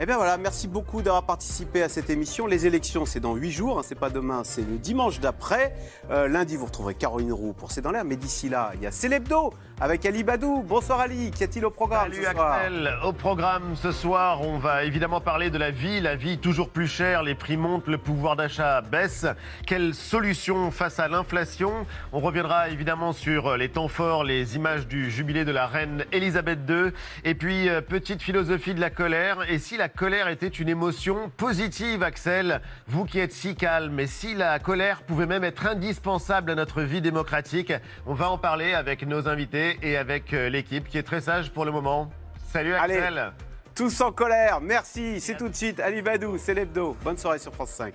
Eh 0.00 0.06
bien 0.06 0.16
voilà, 0.16 0.38
merci 0.38 0.68
beaucoup 0.68 1.02
d'avoir 1.02 1.24
participé 1.24 1.82
à 1.82 1.90
cette 1.90 2.08
émission. 2.08 2.46
Les 2.46 2.66
élections, 2.66 3.04
c'est 3.04 3.20
dans 3.20 3.34
huit 3.34 3.50
jours, 3.50 3.78
hein, 3.78 3.82
c'est 3.84 3.98
pas 3.98 4.08
demain, 4.08 4.42
c'est 4.42 4.62
le 4.62 4.78
dimanche 4.78 5.20
d'après. 5.20 5.74
Euh, 6.10 6.26
lundi, 6.26 6.56
vous 6.56 6.64
retrouverez 6.64 6.94
Caroline 6.94 7.32
Roux 7.32 7.52
pour 7.52 7.72
C'est 7.72 7.82
dans 7.82 7.90
l'air, 7.90 8.04
mais 8.06 8.16
d'ici 8.16 8.48
là, 8.48 8.72
il 8.74 8.82
y 8.82 8.86
a 8.86 8.90
Célébdo 8.90 9.52
avec 9.80 10.06
Ali 10.06 10.22
Badou. 10.22 10.64
Bonsoir 10.66 11.00
Ali, 11.00 11.30
qu'y 11.30 11.44
a-t-il 11.44 11.64
au 11.66 11.70
programme 11.70 12.10
Salut 12.12 12.26
Axel, 12.26 12.94
au 13.04 13.12
programme 13.12 13.74
ce 13.76 13.92
soir, 13.92 14.40
on 14.40 14.58
va 14.58 14.84
évidemment 14.84 15.20
parler 15.20 15.50
de 15.50 15.58
la 15.58 15.70
vie, 15.70 16.00
la 16.00 16.16
vie 16.16 16.38
toujours 16.38 16.70
plus 16.70 16.86
chère, 16.86 17.22
les 17.22 17.34
prix 17.34 17.56
montent, 17.56 17.88
le 17.88 17.98
pouvoir 17.98 18.36
d'achat 18.36 18.80
baisse. 18.80 19.26
Quelle 19.66 19.92
solution 19.92 20.70
face 20.70 21.00
à 21.00 21.08
l'inflation? 21.08 21.86
On 22.12 22.20
reviendra 22.20 22.70
évidemment 22.70 23.12
sur 23.12 23.56
les 23.56 23.68
temps 23.68 23.88
forts, 23.88 24.24
les 24.24 24.56
images 24.56 24.86
du 24.86 25.10
jubilé 25.10 25.44
de 25.44 25.52
la 25.52 25.66
reine 25.66 26.04
Elisabeth 26.12 26.60
II, 26.68 26.92
et 27.24 27.34
puis 27.34 27.68
euh, 27.74 27.80
petite 27.80 28.22
philosophie 28.22 28.74
de 28.74 28.80
la 28.80 28.90
colère. 28.90 29.50
Et 29.50 29.58
si 29.58 29.76
la 29.76 29.88
colère 29.88 30.28
était 30.28 30.48
une 30.48 30.68
émotion 30.68 31.30
positive, 31.36 32.02
Axel, 32.02 32.60
vous 32.86 33.04
qui 33.04 33.18
êtes 33.18 33.32
si 33.32 33.54
calme, 33.54 33.98
et 34.00 34.06
si 34.06 34.34
la 34.34 34.58
colère 34.58 35.02
pouvait 35.02 35.26
même 35.26 35.44
être 35.44 35.66
indispensable 35.66 36.50
à 36.50 36.54
notre 36.54 36.82
vie 36.82 37.00
démocratique, 37.00 37.72
on 38.06 38.14
va 38.14 38.30
en 38.30 38.38
parler 38.38 38.72
avec 38.74 39.06
nos 39.06 39.28
invités 39.28 39.78
et 39.82 39.96
avec 39.96 40.32
euh, 40.32 40.48
l'équipe 40.48 40.88
qui 40.88 40.98
est 40.98 41.02
très 41.02 41.20
sage 41.20 41.50
pour 41.50 41.64
le 41.64 41.72
moment. 41.72 42.10
Salut 42.52 42.74
Axel. 42.74 43.32
tous 43.74 44.00
en 44.00 44.12
colère, 44.12 44.60
merci. 44.60 45.20
C'est 45.20 45.36
tout 45.36 45.48
de 45.48 45.54
suite 45.54 45.80
Ali 45.80 46.02
Badou, 46.02 46.38
c'est 46.38 46.54
l'hebdo. 46.54 46.96
Bonne 47.02 47.18
soirée 47.18 47.38
sur 47.38 47.52
France 47.52 47.70
5. 47.70 47.94